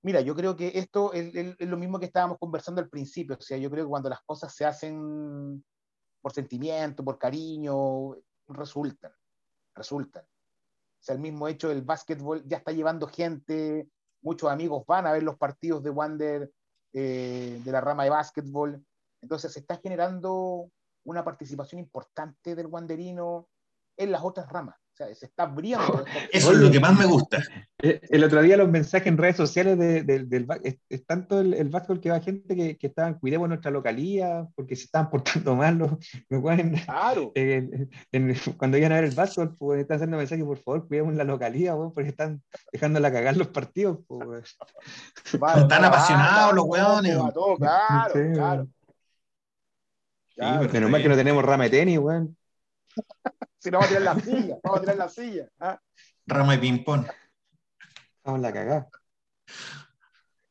mira, 0.02 0.20
yo 0.20 0.34
creo 0.34 0.56
que 0.56 0.78
esto 0.78 1.12
es, 1.12 1.32
lo 1.60 1.76
mismo 1.76 1.98
que 1.98 2.06
estábamos 2.06 2.38
conversando 2.38 2.80
al 2.80 2.88
principio, 2.88 3.36
o 3.38 3.42
sea, 3.42 3.58
yo 3.58 3.70
creo 3.70 3.84
que 3.84 3.90
cuando 3.90 4.08
las 4.08 4.22
cosas 4.22 4.54
se 4.54 4.64
hacen 4.64 5.64
por 6.20 6.32
sentimiento, 6.32 7.04
por 7.04 7.18
cariño, 7.18 8.16
resultan, 8.48 9.12
resultan. 9.74 10.24
O 10.24 11.04
sea, 11.06 11.14
el 11.14 11.20
mismo 11.20 11.48
hecho 11.48 11.68
del 11.68 11.82
básquetbol 11.82 12.44
ya 12.46 12.58
está 12.58 12.72
llevando 12.72 13.06
gente, 13.06 13.88
muchos 14.22 14.50
amigos 14.50 14.84
van 14.86 15.06
a 15.06 15.12
ver 15.12 15.22
los 15.22 15.36
partidos 15.36 15.82
de 15.82 15.90
Wander 15.90 16.50
eh, 16.92 17.60
de 17.64 17.72
la 17.72 17.80
rama 17.80 18.04
de 18.04 18.10
básquetbol, 18.10 18.84
entonces 19.20 19.52
se 19.52 19.60
está 19.60 19.76
generando 19.76 20.70
una 21.04 21.24
participación 21.24 21.80
importante 21.80 22.54
del 22.54 22.66
wanderino 22.66 23.48
en 23.96 24.12
las 24.12 24.22
otras 24.22 24.48
ramas. 24.48 24.76
O 24.96 25.04
sea, 25.04 25.14
se 25.14 25.26
está 25.26 25.42
abriendo. 25.42 26.06
eso 26.32 26.52
es 26.52 26.56
lo 26.58 26.70
que 26.70 26.80
más 26.80 26.98
me 26.98 27.04
gusta. 27.04 27.42
Eh, 27.82 28.00
El 28.08 28.24
otro 28.24 28.40
día 28.40 28.56
los 28.56 28.70
mensajes 28.70 29.06
en 29.08 29.18
redes 29.18 29.36
sociales 29.36 29.78
de- 29.78 30.02
de- 30.04 30.24
del 30.24 30.46
es, 30.64 30.78
es 30.88 31.04
tanto 31.04 31.38
el, 31.38 31.52
el 31.52 31.68
básquetbol 31.68 32.00
que 32.00 32.10
va 32.10 32.20
gente 32.20 32.56
que, 32.56 32.78
que 32.78 32.86
estaban, 32.86 33.18
cuidemos 33.18 33.46
nuestra 33.46 33.70
localía, 33.70 34.46
porque 34.54 34.74
se 34.74 34.84
estaban 34.84 35.10
portando 35.10 35.54
mal 35.56 35.76
los, 35.76 35.90
los 36.30 36.42
Claro. 36.86 37.32
en- 37.34 37.90
en- 38.10 38.34
cuando 38.56 38.78
iban 38.78 38.92
a 38.92 38.94
ver 38.94 39.04
el 39.04 39.14
básquetbol, 39.14 39.54
pues 39.58 39.80
están 39.82 39.96
haciendo 39.96 40.16
mensajes, 40.16 40.44
por 40.46 40.58
favor, 40.62 40.88
cuidemos 40.88 41.14
la 41.14 41.24
localía, 41.24 41.76
porque 41.76 42.08
están 42.08 42.42
dejándola 42.72 43.12
cagar 43.12 43.36
los 43.36 43.48
partidos. 43.48 43.98
pues, 44.08 44.56
tan 45.30 45.82
va- 45.82 45.88
apasionados 45.88 46.52
va- 46.52 46.54
los 46.54 46.64
va 46.64 47.32
todo, 47.34 47.56
Claro, 47.56 48.14
Sí, 48.14 48.32
claro. 48.32 48.68
weón. 50.38 50.72
menos 50.72 50.90
mal 50.90 51.02
que 51.02 51.08
no 51.10 51.16
tenemos 51.16 51.44
rama 51.44 51.64
de 51.64 51.70
tenis, 51.70 51.98
weón. 51.98 52.34
Si 53.66 53.72
no, 53.72 53.80
vamos 53.80 53.92
a 53.92 53.98
tirar 53.98 54.14
la 54.14 54.22
silla, 54.22 54.58
vamos 54.62 54.78
a 54.78 54.80
tirar 54.80 54.96
la 54.96 55.08
silla. 55.08 55.48
¿ah? 55.58 55.80
Rama 56.24 56.52
de 56.52 56.58
ping-pong. 56.58 57.04
Vamos 58.22 58.38
a 58.38 58.42
la 58.42 58.52
cagada. 58.52 58.88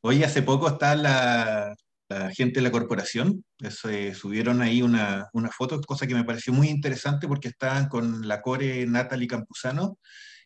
Hoy 0.02 0.22
hace 0.26 0.42
poco 0.42 0.68
está 0.68 0.96
la, 0.98 1.74
gente 2.34 2.56
de 2.56 2.62
la 2.62 2.72
corporación, 2.72 3.46
eh, 3.60 4.14
subieron 4.14 4.62
ahí 4.62 4.82
una, 4.82 5.30
una, 5.32 5.50
foto, 5.50 5.80
cosa 5.80 6.06
que 6.06 6.14
me 6.14 6.26
pareció 6.26 6.52
muy 6.52 6.68
interesante 6.68 7.26
porque 7.26 7.48
estaban 7.48 7.88
con 7.88 8.28
la 8.28 8.42
core 8.42 8.86
Natalie 8.86 9.30
Campuzano 9.30 9.98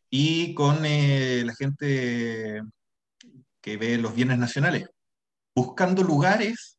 y 0.08 0.54
con 0.54 0.86
eh, 0.86 1.42
la 1.44 1.56
gente 1.56 2.62
que 3.62 3.78
ve 3.78 3.98
los 3.98 4.14
bienes 4.14 4.38
nacionales, 4.38 4.88
buscando 5.56 6.04
lugares 6.04 6.78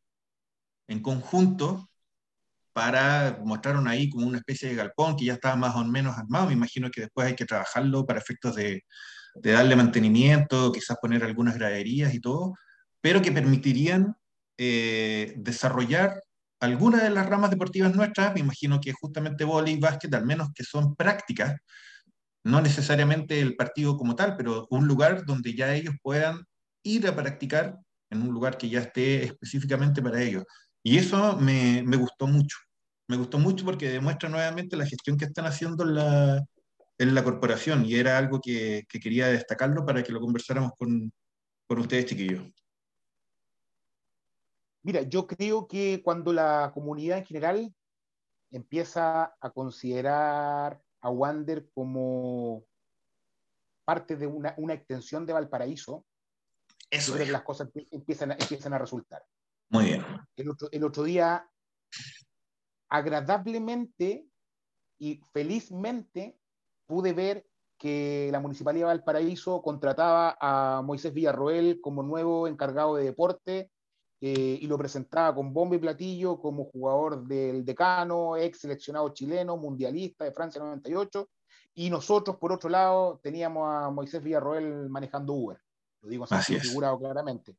en 0.87 1.03
conjunto 1.03 1.90
para, 2.73 3.39
mostraron 3.45 3.89
ahí 3.89 4.09
como 4.09 4.27
una 4.27 4.39
especie 4.39 4.69
de 4.69 4.77
galpón 4.77 5.17
que 5.17 5.25
ya 5.27 5.35
estaba 5.35 5.57
más 5.57 5.75
o 5.77 5.85
menos 5.85 6.17
armado, 6.17 6.47
me 6.47 6.53
imagino 6.55 6.91
que 6.91 7.03
después 7.03 7.27
hay 7.27 7.35
que 7.35 7.47
trabajarlo 7.47 8.07
para 8.07 8.21
efectos 8.21 8.55
de, 8.57 8.85
de 9.35 9.53
darle 9.53 9.77
mantenimiento, 9.77 10.73
quizás 10.73 10.99
poner 11.01 11.25
algunas 11.25 11.57
graderías 11.57 12.15
y 12.15 12.21
todo, 12.21 12.55
pero 13.01 13.23
que 13.23 13.33
permitirían 13.33 14.17
eh, 14.59 15.35
desarrollar 15.37 16.23
algunas 16.61 17.03
de 17.03 17.11
las 17.11 17.27
ramas 17.27 17.51
deportivas 17.51 17.95
nuestras, 17.95 18.35
me 18.35 18.41
imagino 18.41 18.81
que 18.81 18.93
justamente 18.93 19.45
voleibol 19.45 19.79
y 19.79 19.81
básquet, 19.81 20.15
al 20.15 20.27
menos 20.27 20.51
que 20.55 20.65
son 20.65 20.95
prácticas, 20.95 21.57
no 22.45 22.61
necesariamente 22.61 23.41
el 23.41 23.57
partido 23.57 23.97
como 23.97 24.15
tal, 24.15 24.37
pero 24.37 24.67
un 24.71 24.87
lugar 24.87 25.25
donde 25.25 25.55
ya 25.55 25.75
ellos 25.75 25.95
puedan 26.03 26.45
ir 26.83 27.07
a 27.07 27.17
practicar 27.17 27.79
en 28.11 28.23
un 28.23 28.29
lugar 28.29 28.59
que 28.59 28.69
ya 28.69 28.81
esté 28.81 29.25
específicamente 29.25 30.03
para 30.03 30.23
ellos. 30.23 30.45
Y 30.83 30.99
eso 30.99 31.37
me, 31.37 31.83
me 31.85 31.97
gustó 31.97 32.27
mucho. 32.27 32.59
Me 33.09 33.17
gustó 33.17 33.39
mucho 33.39 33.65
porque 33.65 33.89
demuestra 33.89 34.29
nuevamente 34.29 34.77
la 34.77 34.87
gestión 34.87 35.17
que 35.17 35.25
están 35.25 35.47
haciendo 35.47 35.85
en 35.85 35.95
la, 35.95 36.45
en 36.99 37.15
la 37.15 37.25
corporación 37.25 37.85
y 37.85 37.97
era 37.97 38.17
algo 38.17 38.41
que, 38.41 38.85
que 38.89 39.01
quería 39.01 39.27
destacarlo 39.29 39.85
para 39.85 40.03
que 40.03 40.13
lo 40.13 40.21
conversáramos 40.21 40.73
con, 40.79 41.13
con 41.67 41.79
ustedes, 41.79 42.07
chiquillos. 42.07 42.43
Mira, 44.83 45.03
yo 45.03 45.27
creo 45.27 45.67
que 45.67 46.03
cuando 46.03 46.33
la 46.33 46.71
comunidad 46.73 47.19
en 47.19 47.27
general 47.27 47.75
empieza 48.51 49.35
a 49.41 49.51
considerar 49.51 50.83
a 51.01 51.11
Wander 51.11 51.69
como 51.75 52.65
parte 53.85 54.17
de 54.17 54.27
una, 54.27 54.55
una 54.57 54.75
extensión 54.75 55.27
de 55.27 55.33
Valparaíso, 55.33 56.05
Eso 56.91 57.17
es. 57.17 57.29
las 57.29 57.43
cosas 57.43 57.69
empiezan, 57.91 58.33
empiezan 58.33 58.73
a 58.73 58.79
resultar. 58.79 59.25
Muy 59.71 59.85
bien. 59.85 60.05
El 60.37 60.51
otro, 60.51 60.69
el 60.71 60.85
otro 60.85 61.03
día, 61.05 61.49
agradablemente 62.89 64.27
y 64.99 65.21
felizmente, 65.33 66.39
pude 66.87 67.13
ver 67.13 67.47
que 67.79 68.29
la 68.31 68.41
Municipalidad 68.41 68.89
de 68.89 68.95
Valparaíso 68.95 69.63
contrataba 69.63 70.37
a 70.39 70.83
Moisés 70.83 71.15
Villarroel 71.15 71.81
como 71.81 72.03
nuevo 72.03 72.47
encargado 72.47 72.97
de 72.97 73.05
deporte 73.05 73.71
eh, 74.21 74.59
y 74.61 74.67
lo 74.67 74.77
presentaba 74.77 75.35
con 75.35 75.55
bomba 75.55 75.77
y 75.77 75.79
platillo 75.79 76.39
como 76.39 76.67
jugador 76.67 77.27
del 77.27 77.65
decano, 77.65 78.37
ex 78.37 78.61
seleccionado 78.61 79.09
chileno, 79.15 79.57
mundialista 79.57 80.27
de 80.27 80.33
Francia 80.33 80.61
98, 80.61 81.27
y 81.75 81.89
nosotros, 81.89 82.37
por 82.37 82.53
otro 82.53 82.69
lado, 82.69 83.19
teníamos 83.23 83.67
a 83.67 83.89
Moisés 83.89 84.23
Villarroel 84.23 84.91
manejando 84.91 85.33
Uber. 85.33 85.59
Lo 86.03 86.09
digo 86.11 86.27
así, 86.29 86.61
figurado 86.61 86.99
claramente. 86.99 87.57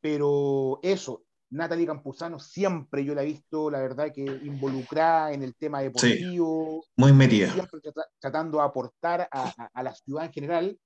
Pero 0.00 0.78
eso, 0.82 1.24
Natalie 1.50 1.86
Campuzano 1.86 2.38
siempre 2.38 3.04
yo 3.04 3.14
la 3.14 3.22
he 3.22 3.26
visto, 3.26 3.70
la 3.70 3.80
verdad, 3.80 4.12
que 4.12 4.22
involucrada 4.22 5.32
en 5.32 5.42
el 5.42 5.54
tema 5.54 5.80
deportivo. 5.80 6.84
muy 6.96 7.12
metida. 7.12 7.52
Siempre 7.52 7.80
tratando 8.18 8.58
de 8.58 8.64
aportar 8.64 9.28
a, 9.30 9.70
a, 9.72 9.82
la 9.82 9.94
ciudad 9.94 10.24
en 10.24 10.32
general. 10.32 10.78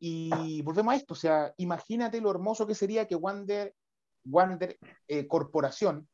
Y 0.00 0.60
volvemos 0.62 0.92
a 0.92 0.96
esto, 0.96 1.14
o 1.14 1.16
sea, 1.16 1.54
imagínate 1.56 2.20
lo 2.20 2.30
hermoso 2.30 2.66
que 2.66 2.74
sería 2.74 3.06
que 3.06 3.14
Wander 3.14 3.72
Wander 4.24 4.78
eh, 5.08 5.26
Corporación 5.26 6.08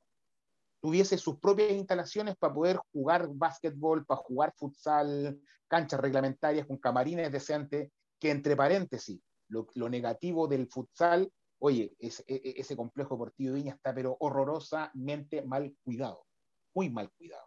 tuviese 0.81 1.19
sus 1.19 1.39
propias 1.39 1.73
instalaciones 1.73 2.37
para 2.37 2.55
poder 2.55 2.81
jugar 2.93 3.29
básquetbol, 3.31 4.07
para 4.07 4.21
jugar 4.23 4.55
futsal, 4.57 5.39
canchas 5.69 6.01
reglamentarias 6.01 6.67
con 6.67 6.79
camarines 6.79 7.31
decentes, 7.31 7.91
que 8.19 8.31
entre 8.31 8.57
paréntesis, 8.57 9.21
lo, 9.49 9.67
negativo 9.89 10.49
del 10.49 10.69
futsal, 10.69 11.31
oye, 11.61 11.97
e, 11.99 12.09
e, 12.27 12.55
ese 12.57 12.77
complejo 12.77 13.15
deportivo 13.15 13.53
de 13.53 13.61
Viña 13.61 13.75
está 13.75 13.95
pero 13.95 14.17
horrorosamente 14.21 15.43
mal 15.43 15.75
cuidado, 15.83 16.27
muy 16.75 16.91
mal 16.91 17.11
cuidado. 17.13 17.47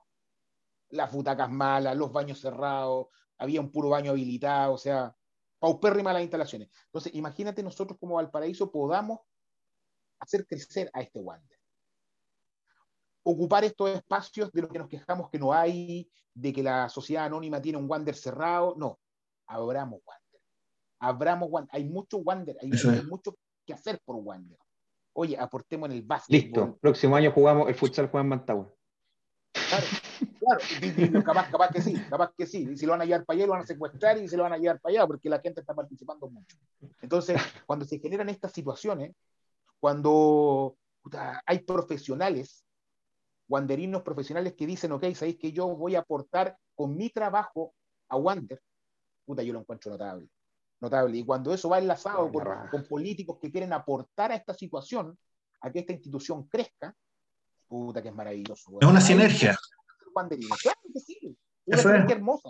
Las 0.89 1.11
butacas 1.11 1.51
malas, 1.51 1.97
los 1.97 2.11
baños 2.11 2.39
cerrados, 2.39 3.07
había 3.37 3.59
un 3.59 3.71
puro 3.71 3.89
baño 3.89 4.11
habilitado, 4.11 4.73
o 4.73 4.77
sea, 4.77 5.15
paupérrimas 5.59 6.13
las 6.13 6.23
instalaciones. 6.23 6.69
Entonces, 6.85 7.13
imagínate 7.15 7.63
nosotros 7.63 7.97
como 7.99 8.15
Valparaíso 8.15 8.71
podamos 8.71 9.19
hacer 10.19 10.45
crecer 10.47 10.89
a 10.93 11.01
este 11.01 11.19
Wander. 11.19 11.59
Ocupar 13.23 13.63
estos 13.63 13.89
espacios 13.89 14.51
de 14.51 14.61
los 14.61 14.69
que 14.69 14.79
nos 14.79 14.89
quejamos 14.89 15.29
que 15.29 15.39
no 15.39 15.53
hay, 15.53 16.09
de 16.33 16.53
que 16.53 16.63
la 16.63 16.89
sociedad 16.89 17.25
anónima 17.25 17.61
tiene 17.61 17.77
un 17.77 17.89
Wander 17.89 18.15
cerrado. 18.15 18.75
No, 18.77 18.99
abramos 19.47 20.01
Wander. 20.05 20.41
Abramos 20.99 21.49
Wander. 21.49 21.69
Hay 21.73 21.85
mucho 21.85 22.17
Wander, 22.17 22.57
hay, 22.61 22.69
mucho 23.07 23.37
que 23.65 23.73
hacer 23.73 23.99
por 24.03 24.17
Wander. 24.17 24.57
Oye, 25.13 25.37
aportemos 25.37 25.89
en 25.89 25.95
el 25.97 26.01
básquet. 26.03 26.43
Listo, 26.43 26.77
próximo 26.81 27.15
año 27.15 27.31
jugamos 27.31 27.69
el 27.69 27.75
futsal 27.75 28.09
Juan 28.09 28.27
Mantagua. 28.27 28.73
Claro, 29.53 29.85
claro, 30.39 31.23
capaz, 31.23 31.51
capaz, 31.51 31.69
que 31.69 31.81
sí, 31.81 31.93
capaz 32.09 32.33
que 32.35 32.47
sí. 32.47 32.67
Y 32.71 32.77
si 32.77 32.85
lo 32.85 32.91
van 32.93 33.01
a 33.01 33.05
llevar 33.05 33.23
para 33.23 33.37
allá, 33.37 33.45
lo 33.45 33.53
van 33.53 33.61
a 33.61 33.67
secuestrar 33.67 34.17
y 34.17 34.27
se 34.27 34.35
lo 34.35 34.43
van 34.43 34.53
a 34.53 34.57
llevar 34.57 34.79
para 34.79 34.91
allá 34.93 35.07
porque 35.07 35.29
la 35.29 35.39
gente 35.39 35.61
está 35.61 35.73
participando 35.75 36.27
mucho. 36.27 36.57
Entonces, 37.01 37.39
cuando 37.65 37.85
se 37.85 37.99
generan 37.99 38.29
estas 38.29 38.51
situaciones, 38.51 39.15
cuando 39.79 40.75
hay 41.45 41.59
profesionales, 41.59 42.65
wanderinos 43.47 44.01
profesionales 44.01 44.53
que 44.53 44.65
dicen, 44.65 44.91
ok, 44.91 45.13
sabéis 45.13 45.37
que 45.37 45.51
yo 45.51 45.67
voy 45.75 45.95
a 45.95 45.99
aportar 45.99 46.57
con 46.73 46.95
mi 46.95 47.09
trabajo 47.09 47.73
a 48.09 48.17
Wander, 48.17 48.61
puta, 49.25 49.43
yo 49.43 49.53
lo 49.53 49.59
encuentro 49.59 49.91
notable. 49.91 50.29
Notable. 50.83 51.17
Y 51.17 51.23
cuando 51.23 51.53
eso 51.53 51.69
va 51.69 51.79
enlazado 51.79 52.29
con, 52.29 52.83
políticos 52.89 53.37
que 53.41 53.49
quieren 53.49 53.71
aportar 53.71 54.33
a 54.33 54.35
esta 54.35 54.53
situación, 54.53 55.17
a 55.61 55.71
que 55.71 55.79
esta 55.79 55.93
institución 55.93 56.45
crezca, 56.49 56.93
puta, 57.69 58.01
que 58.01 58.09
es 58.09 58.13
maravilloso. 58.13 58.69
Es 58.81 58.87
una 58.87 58.99
sinergia. 58.99 59.57
Claro 60.13 60.79
que 60.93 60.99
sí. 60.99 61.37
Es 61.65 61.85
una 61.85 61.93
sinergia 61.93 62.15
hermosa. 62.17 62.49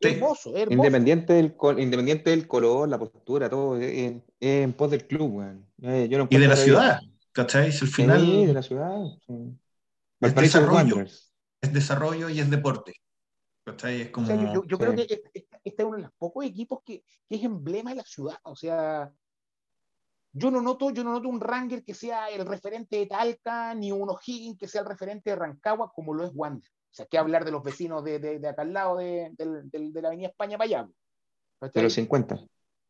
Hermoso, 0.00 0.56
hermoso. 0.56 0.74
Independiente 0.74 1.34
del, 1.34 1.54
independiente 1.76 2.30
del 2.30 2.48
color, 2.48 2.88
la 2.88 2.98
postura, 2.98 3.50
todo, 3.50 3.76
es, 3.76 4.22
en 4.40 4.72
pos 4.72 4.90
del 4.90 5.06
club, 5.06 5.42
eh, 5.82 6.08
y 6.30 6.38
de 6.38 6.48
la 6.48 6.56
ciudad, 6.56 7.00
¿cachai? 7.32 7.66
El 7.66 7.88
final. 7.88 8.20
Sí, 8.22 8.46
de 8.46 8.54
la 8.54 8.62
ciudad. 8.62 9.02
Es 10.20 10.34
desarrollo, 10.34 11.04
es 11.60 11.72
desarrollo 11.74 12.30
y 12.30 12.40
es 12.40 12.48
deporte. 12.48 12.94
¿cachai? 13.64 14.02
Es 14.02 14.10
como, 14.10 14.28
yo, 14.66 14.78
creo 14.78 14.94
que 14.94 15.46
este, 15.68 15.82
es 15.82 15.88
uno 15.88 15.96
de 15.96 16.04
los 16.04 16.12
pocos 16.12 16.44
equipos 16.44 16.80
que, 16.84 17.02
que, 17.28 17.36
es 17.36 17.42
emblema 17.42 17.90
de 17.90 17.96
la 17.96 18.04
ciudad. 18.04 18.38
O 18.44 18.54
sea, 18.54 19.12
yo 20.32 20.50
no 20.50 20.60
noto, 20.60 20.90
yo 20.90 21.02
no 21.02 21.12
noto 21.12 21.28
un 21.28 21.40
Ranger 21.40 21.84
que 21.84 21.94
sea 21.94 22.28
el 22.28 22.46
referente 22.46 22.96
de 22.96 23.06
Talca, 23.06 23.74
ni 23.74 23.90
un 23.90 24.08
O'Higgins 24.08 24.58
que 24.58 24.68
sea 24.68 24.82
el 24.82 24.86
referente 24.86 25.30
de 25.30 25.36
Rancagua, 25.36 25.92
como 25.92 26.14
lo 26.14 26.24
es 26.24 26.30
Wander. 26.34 26.68
O 26.68 26.94
sea, 26.96 27.06
que 27.06 27.18
hablar 27.18 27.44
de 27.44 27.50
los 27.50 27.62
vecinos 27.62 28.04
de, 28.04 28.18
de, 28.18 28.38
de 28.38 28.48
acá 28.48 28.62
al 28.62 28.72
lado 28.72 28.96
de, 28.96 29.32
de, 29.36 30.02
la 30.02 30.08
Avenida 30.08 30.28
España 30.28 30.56
para 30.56 30.66
allá. 30.66 30.88
Los 31.74 31.92
50. 31.92 32.38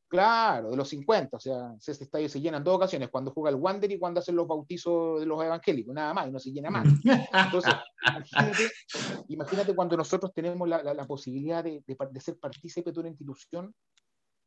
Claro, 0.08 0.70
de 0.70 0.76
los 0.76 0.88
50, 0.88 1.36
o 1.36 1.40
sea, 1.40 1.74
este 1.84 2.04
estadio 2.04 2.28
se 2.28 2.40
llena 2.40 2.58
en 2.58 2.64
dos 2.64 2.76
ocasiones, 2.76 3.08
cuando 3.08 3.32
juega 3.32 3.50
el 3.50 3.56
Wander 3.56 3.90
y 3.90 3.98
cuando 3.98 4.20
hacen 4.20 4.36
los 4.36 4.46
bautizos 4.46 5.18
de 5.18 5.26
los 5.26 5.42
evangélicos, 5.42 5.92
nada 5.92 6.14
más, 6.14 6.28
y 6.28 6.30
no 6.30 6.38
se 6.38 6.52
llena 6.52 6.70
más. 6.70 6.86
Entonces, 7.32 7.74
imagínate, 9.26 9.74
cuando 9.76 9.96
nosotros 9.96 10.32
tenemos 10.32 10.68
la, 10.68 10.82
la, 10.94 11.04
posibilidad 11.06 11.64
de, 11.64 11.82
de, 11.84 12.20
ser 12.20 12.38
partícipe 12.38 12.92
de 12.92 13.00
una 13.00 13.08
institución 13.08 13.74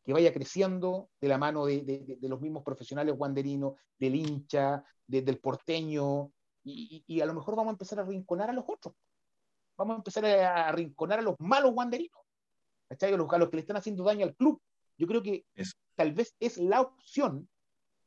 que 0.06 0.14
vaya 0.14 0.31
creciendo 0.31 1.10
de 1.19 1.27
la 1.27 1.38
mano 1.38 1.65
de, 1.65 1.81
de 2.18 2.30
los 2.30 2.40
mismos 2.40 2.64
profesionales 2.64 3.15
wanderinos, 3.18 3.73
del 3.98 4.15
hincha, 4.15 4.81
del 5.06 5.40
porteño, 5.40 6.31
y, 6.64 7.03
y, 7.06 7.19
a 7.19 7.26
lo 7.26 7.34
mejor 7.34 7.57
vamos 7.57 7.72
a 7.72 7.73
empezar 7.73 7.99
a 7.99 8.06
rinconar 8.06 8.49
a 8.49 8.53
los 8.53 8.64
otros. 8.65 8.95
Vamos 9.77 9.95
a 9.95 9.98
empezar 9.98 10.26
a, 10.26 10.72
rinconar 10.72 11.19
a 11.19 11.22
los 11.22 11.36
malos 11.40 11.73
wanderinos, 11.76 12.22
a 12.90 13.07
los, 13.10 13.34
a 13.34 13.38
los 13.38 13.49
que 13.49 13.57
le 13.57 13.61
están 13.61 13.77
haciendo 13.77 14.06
daño 14.06 14.26
al 14.26 14.36
club 14.36 14.61
yo 14.99 15.07
creo 15.07 15.23
que 15.23 15.45
tal 15.95 16.13
vez 16.13 16.35
es 16.39 16.57
la 16.57 16.81
opción 16.81 17.49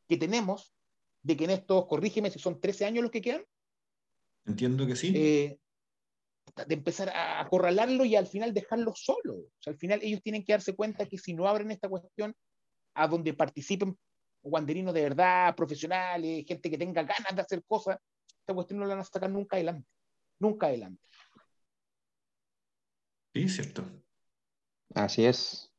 que 0.09 0.19
tenemos 0.19 0.74
de 1.23 1.36
que 1.36 1.44
en 1.44 1.51
estos, 1.51 1.86
corrígeme 1.86 2.31
si 2.31 2.39
son 2.39 2.60
13 2.60 2.85
años 2.85 3.02
los 3.02 3.10
que 3.10 3.23
quedan. 3.23 3.44
Entiendo 4.44 4.86
que 4.86 4.94
sí. 4.94 5.12
Eh, 5.16 5.59
de 6.66 6.74
empezar 6.74 7.09
a 7.09 7.40
acorralarlo 7.40 8.05
y 8.05 8.14
al 8.14 8.27
final 8.27 8.52
dejarlo 8.52 8.93
solo. 8.94 9.35
O 9.36 9.52
sea, 9.59 9.73
al 9.73 9.78
final 9.78 10.01
ellos 10.02 10.20
tienen 10.23 10.44
que 10.44 10.52
darse 10.52 10.77
cuenta 10.77 11.06
que 11.06 11.16
si 11.16 11.32
no 11.32 11.48
abren 11.48 11.70
esta 11.70 11.89
cuestión 11.89 12.35
a 12.94 13.09
donde 13.09 13.32
participen 13.32 13.97
guanderinos 14.43 14.93
de 14.93 15.02
verdad, 15.02 15.55
profesionales, 15.55 16.44
gente 16.47 16.69
que 16.69 16.77
tenga 16.77 17.05
ganas 17.05 17.35
de 17.35 17.40
hacer 17.40 17.64
cosas, 17.64 17.98
esta 18.40 18.52
cuestión 18.52 18.81
no 18.81 18.86
la 18.86 18.94
van 18.94 19.01
a 19.01 19.05
sacar 19.05 19.31
nunca 19.31 19.56
adelante. 19.56 19.89
nunca 20.40 20.66
adelante. 20.66 21.02
Sí, 23.32 23.44
es 23.44 23.55
cierto. 23.55 23.85
Así 24.94 25.24
es. 25.24 25.72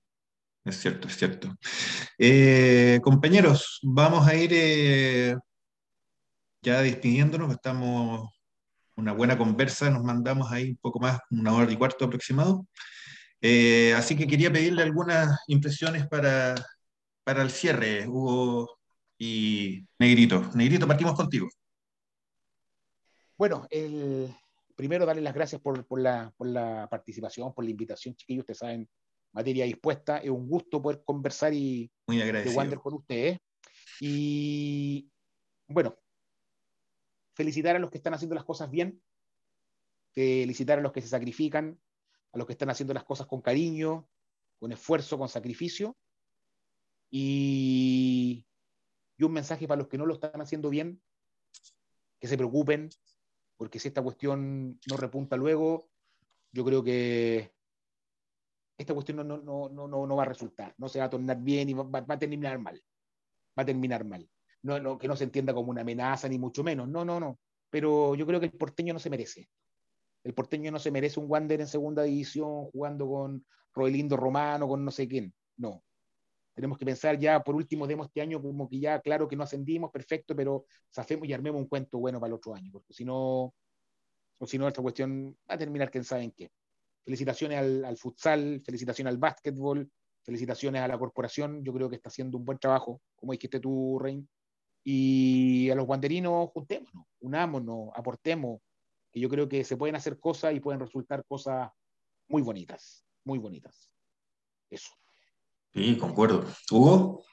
Es 0.65 0.79
cierto, 0.79 1.07
es 1.07 1.17
cierto. 1.17 1.53
Eh, 2.17 2.99
compañeros, 3.03 3.79
vamos 3.83 4.25
a 4.25 4.35
ir 4.35 4.51
eh, 4.53 5.35
ya 6.61 6.81
despidiéndonos, 6.81 7.51
estamos 7.51 8.29
una 8.95 9.11
buena 9.11 9.37
conversa, 9.37 9.89
nos 9.89 10.03
mandamos 10.03 10.51
ahí 10.51 10.69
un 10.71 10.77
poco 10.77 10.99
más, 10.99 11.19
una 11.31 11.53
hora 11.53 11.71
y 11.71 11.75
cuarto 11.75 12.05
aproximado. 12.05 12.65
Eh, 13.41 13.93
así 13.95 14.15
que 14.15 14.25
quería 14.25 14.53
pedirle 14.53 14.83
algunas 14.83 15.37
impresiones 15.47 16.07
para, 16.07 16.55
para 17.25 17.41
el 17.41 17.51
cierre, 17.51 18.07
Hugo 18.07 18.79
y 19.17 19.85
Negrito. 19.99 20.49
Negrito, 20.55 20.87
partimos 20.87 21.15
contigo. 21.15 21.49
Bueno, 23.37 23.67
primero 24.77 25.05
darle 25.05 25.21
las 25.21 25.33
gracias 25.33 25.59
por, 25.59 25.85
por, 25.85 25.99
la, 25.99 26.31
por, 26.37 26.47
la, 26.47 26.87
participación, 26.89 27.53
por 27.53 27.65
la 27.65 27.71
invitación, 27.71 28.15
chiquillos. 28.15 28.43
Ustedes 28.43 28.59
saben, 28.59 28.89
materia 29.33 29.65
dispuesta. 29.65 30.17
Es 30.17 30.29
un 30.29 30.47
gusto 30.47 30.81
poder 30.81 31.03
conversar 31.03 31.53
y 31.53 31.91
Muy 32.07 32.17
de 32.17 32.53
Wander 32.55 32.79
con 32.79 32.93
ustedes. 32.93 33.39
Y 33.99 35.09
bueno, 35.67 35.95
felicitar 37.35 37.75
a 37.75 37.79
los 37.79 37.89
que 37.89 37.97
están 37.97 38.13
haciendo 38.13 38.35
las 38.35 38.45
cosas 38.45 38.69
bien, 38.69 39.01
felicitar 40.13 40.79
a 40.79 40.81
los 40.81 40.91
que 40.91 41.01
se 41.01 41.07
sacrifican, 41.07 41.79
a 42.31 42.37
los 42.37 42.47
que 42.47 42.53
están 42.53 42.69
haciendo 42.69 42.93
las 42.93 43.03
cosas 43.03 43.27
con 43.27 43.41
cariño, 43.41 44.07
con 44.59 44.71
esfuerzo, 44.71 45.17
con 45.17 45.29
sacrificio. 45.29 45.97
Y, 47.09 48.47
y 49.17 49.23
un 49.23 49.33
mensaje 49.33 49.67
para 49.67 49.79
los 49.79 49.87
que 49.87 49.97
no 49.97 50.05
lo 50.05 50.15
están 50.15 50.41
haciendo 50.41 50.69
bien, 50.69 51.01
que 52.19 52.27
se 52.27 52.37
preocupen, 52.37 52.89
porque 53.57 53.79
si 53.79 53.87
esta 53.87 54.01
cuestión 54.01 54.79
no 54.89 54.97
repunta 54.97 55.37
luego, 55.37 55.89
yo 56.51 56.65
creo 56.65 56.83
que 56.83 57.53
esta 58.83 58.93
cuestión 58.93 59.17
no, 59.17 59.37
no, 59.37 59.69
no, 59.69 59.87
no, 59.87 60.15
va 60.15 60.23
a 60.23 60.27
resultar, 60.27 60.73
no 60.77 60.87
se 60.87 60.99
va 60.99 61.05
a 61.05 61.09
tornar 61.09 61.37
bien 61.41 61.69
y 61.69 61.73
va, 61.73 61.83
va, 61.83 62.05
a 62.07 62.19
terminar 62.19 62.59
mal. 62.59 62.81
Va 63.57 63.63
a 63.63 63.65
terminar 63.65 64.05
mal. 64.05 64.27
No, 64.61 64.79
no, 64.79 64.97
que 64.97 65.07
no 65.07 65.15
se 65.15 65.25
entienda 65.25 65.53
como 65.53 65.71
una 65.71 65.81
amenaza, 65.81 66.27
ni 66.29 66.39
mucho 66.39 66.63
menos. 66.63 66.87
No, 66.87 67.03
no, 67.03 67.19
no. 67.19 67.39
Pero 67.69 68.15
yo 68.15 68.25
creo 68.25 68.39
que 68.39 68.47
el 68.47 68.51
porteño 68.53 68.93
no 68.93 68.99
se 68.99 69.09
merece. 69.09 69.49
El 70.23 70.33
porteño 70.33 70.71
no 70.71 70.79
se 70.79 70.91
merece 70.91 71.19
un 71.19 71.29
Wander 71.29 71.61
en 71.61 71.67
segunda 71.67 72.03
división 72.03 72.65
jugando 72.71 73.07
con 73.07 73.45
Roelindo 73.73 74.15
Romano, 74.15 74.67
con 74.67 74.85
no 74.85 74.91
sé 74.91 75.07
quién. 75.07 75.33
No. 75.57 75.83
Tenemos 76.55 76.77
que 76.77 76.85
pensar 76.85 77.17
ya, 77.17 77.43
por 77.43 77.55
último, 77.55 77.87
demos 77.87 78.07
este 78.07 78.21
año 78.21 78.41
como 78.41 78.69
que 78.69 78.79
ya, 78.79 79.01
claro 79.01 79.27
que 79.27 79.35
no 79.35 79.43
ascendimos, 79.43 79.91
perfecto, 79.91 80.35
pero 80.35 80.65
hacemos 80.95 81.27
y 81.27 81.33
armemos 81.33 81.59
un 81.61 81.67
cuento 81.67 81.97
bueno 81.97 82.19
para 82.19 82.27
el 82.27 82.35
otro 82.35 82.53
año, 82.53 82.71
porque 82.71 82.93
si 82.93 83.03
no, 83.03 83.53
o 84.37 84.45
si 84.45 84.57
no, 84.57 84.67
esta 84.67 84.81
cuestión 84.81 85.35
va 85.49 85.55
a 85.55 85.57
terminar 85.57 85.89
quién 85.89 86.03
sabe 86.03 86.23
en 86.23 86.31
qué. 86.31 86.51
Felicitaciones 87.03 87.59
al, 87.59 87.97
futsal, 87.97 88.61
felicitaciones 88.65 89.11
al 89.11 89.17
básquetbol, 89.17 89.89
felicitaciones 90.23 90.81
a 90.81 90.87
la 90.87 90.97
corporación, 90.97 91.63
yo 91.63 91.73
creo 91.73 91.89
que 91.89 91.97
está 91.97 92.09
haciendo 92.09 92.37
un 92.37 92.45
buen 92.45 92.57
trabajo, 92.57 93.01
como 93.15 93.33
dijiste 93.33 93.59
tú, 93.59 93.99
Rein. 93.99 94.27
Y 94.85 95.69
a 95.69 95.75
los 95.75 95.85
guanderinos, 95.85 96.49
juntémonos, 96.51 97.05
unámonos, 97.19 97.89
aportemos, 97.95 98.61
que 99.11 99.19
yo 99.19 99.29
creo 99.29 99.47
que 99.47 99.63
se 99.63 99.77
pueden 99.77 99.95
hacer 99.95 100.19
cosas 100.19 100.53
y 100.55 100.59
pueden 100.59 100.79
resultar 100.79 101.25
cosas 101.25 101.69
muy 102.27 102.41
bonitas, 102.41 103.05
muy 103.23 103.37
bonitas. 103.37 103.91
Eso. 104.69 104.91
Sí, 105.73 105.97
concuerdo. 105.97 106.45
¿Hugo? 106.71 107.23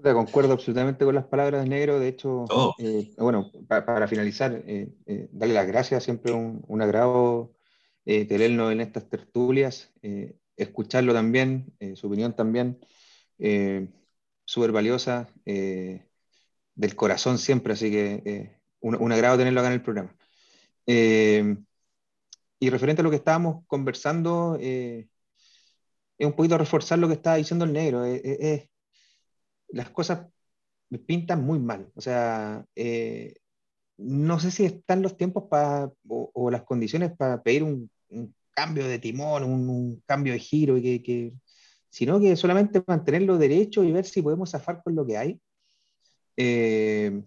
Concuerdo 0.00 0.52
absolutamente 0.52 1.04
con 1.04 1.14
las 1.14 1.26
palabras 1.26 1.64
de 1.64 1.68
Negro. 1.68 1.98
De 1.98 2.08
hecho, 2.08 2.44
eh, 2.78 3.10
bueno, 3.18 3.50
para 3.66 4.06
finalizar, 4.06 4.52
eh, 4.66 4.88
eh, 5.06 5.28
darle 5.32 5.54
las 5.54 5.66
gracias, 5.66 6.04
siempre 6.04 6.32
un, 6.32 6.62
un 6.68 6.82
agrado 6.82 7.57
tenerlo 8.26 8.70
en 8.70 8.80
estas 8.80 9.08
tertulias, 9.08 9.92
escucharlo 10.56 11.12
también, 11.12 11.74
su 11.94 12.06
opinión 12.06 12.34
también, 12.34 12.78
súper 14.44 14.72
valiosa, 14.72 15.28
del 15.44 16.96
corazón 16.96 17.38
siempre, 17.38 17.74
así 17.74 17.90
que 17.90 18.60
un, 18.80 18.94
un, 18.94 19.12
agrado 19.12 19.36
tenerlo 19.36 19.60
acá 19.60 19.68
en 19.68 19.74
el 19.74 19.82
programa. 19.82 20.16
y 22.60 22.70
referente 22.70 23.02
a 23.02 23.04
lo 23.04 23.10
que 23.10 23.16
estábamos 23.16 23.64
conversando, 23.66 24.56
es 24.58 25.06
un 26.18 26.32
poquito 26.32 26.56
reforzar 26.56 26.98
lo 26.98 27.08
que 27.08 27.14
estaba 27.14 27.36
diciendo 27.36 27.66
el 27.66 27.72
negro. 27.74 28.04
las 29.68 29.90
cosas 29.90 30.26
me 30.90 30.98
pintan 30.98 31.44
muy 31.44 31.58
mal. 31.58 31.90
O 31.94 32.00
sea, 32.00 32.64
eh, 32.74 33.36
no 33.96 34.40
sé 34.40 34.50
si 34.50 34.64
están 34.64 35.02
los 35.02 35.16
tiempos 35.16 35.44
para 35.50 35.92
o, 36.08 36.50
las 36.50 36.62
condiciones 36.62 37.12
para 37.16 37.42
pedir 37.42 37.62
un, 37.62 37.90
cambio 38.52 38.86
de 38.88 38.98
timón, 38.98 39.44
un, 39.44 40.02
cambio 40.06 40.32
de 40.32 40.38
giro, 40.40 40.76
y 40.78 41.00
que, 41.02 41.32
sino 41.90 42.20
que 42.20 42.36
solamente 42.36 42.82
mantenerlo 42.86 43.38
derecho 43.38 43.84
y 43.84 43.92
ver 43.92 44.04
si 44.06 44.22
podemos 44.22 44.50
zafar 44.50 44.82
con 44.82 44.94
lo 44.94 45.06
que 45.06 45.16
hay. 45.18 45.40
Eh, 46.36 47.22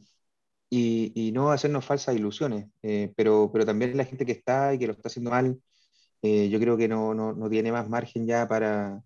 y, 0.69 1.31
no 1.33 1.51
hacernos 1.51 1.85
falsas 1.85 2.15
ilusiones. 2.15 2.67
Eh, 2.83 3.13
pero, 3.15 3.51
pero 3.53 3.65
también 3.65 3.97
la 3.97 4.05
gente 4.05 4.25
que 4.25 4.33
está 4.33 4.73
y 4.73 4.79
que 4.79 4.87
lo 4.87 4.93
está 4.93 5.09
haciendo 5.09 5.31
mal, 5.31 5.61
eh, 6.21 6.49
yo 6.49 6.59
creo 6.59 6.77
que 6.77 6.87
no, 6.87 7.13
no, 7.13 7.33
no, 7.33 7.49
tiene 7.49 7.71
más 7.71 7.89
margen 7.89 8.27
ya 8.27 8.47
para, 8.47 9.01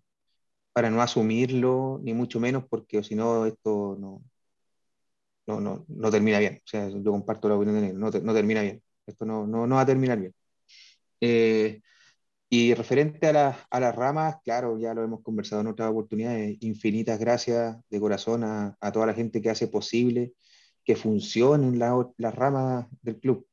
para 0.72 0.90
no 0.90 1.02
asumirlo, 1.02 2.00
ni 2.02 2.14
mucho 2.14 2.40
menos, 2.40 2.64
porque 2.68 3.02
si 3.04 3.14
no, 3.16 3.46
esto 3.46 3.96
no, 4.00 4.22
no, 5.46 5.60
no, 5.60 5.84
no, 5.88 6.10
termina 6.10 6.38
bien. 6.38 6.56
O 6.64 6.66
sea, 6.66 6.88
yo 6.88 7.10
comparto 7.10 7.48
la 7.48 7.56
opinión 7.56 7.80
de 7.80 7.90
él, 7.90 7.98
no, 7.98 8.10
no 8.10 8.34
termina 8.34 8.62
bien. 8.62 8.82
Esto 9.06 9.24
no, 9.24 9.46
no, 9.46 9.66
no 9.66 9.76
va 9.76 9.82
a 9.82 9.86
terminar 9.86 10.18
bien. 10.18 10.34
Eh, 11.20 11.82
y 12.48 12.74
referente 12.74 13.28
a, 13.28 13.66
a, 13.70 13.80
las 13.80 13.96
ramas, 13.96 14.36
claro, 14.44 14.78
ya 14.78 14.94
lo 14.94 15.02
hemos 15.04 15.22
conversado 15.22 15.62
en 15.62 15.68
otras 15.68 15.90
oportunidades, 15.90 16.56
infinitas 16.60 17.18
gracias 17.18 17.76
de 17.90 18.00
corazón 18.00 18.44
a, 18.44 18.76
a 18.80 18.92
toda 18.92 19.06
la 19.06 19.14
gente 19.14 19.42
que 19.42 19.50
hace 19.50 19.68
posible 19.68 20.34
que 20.84 20.96
funcionen 20.96 21.78
las 21.78 22.34
ramas 22.34 22.86
del 23.02 23.18
club 23.20 23.46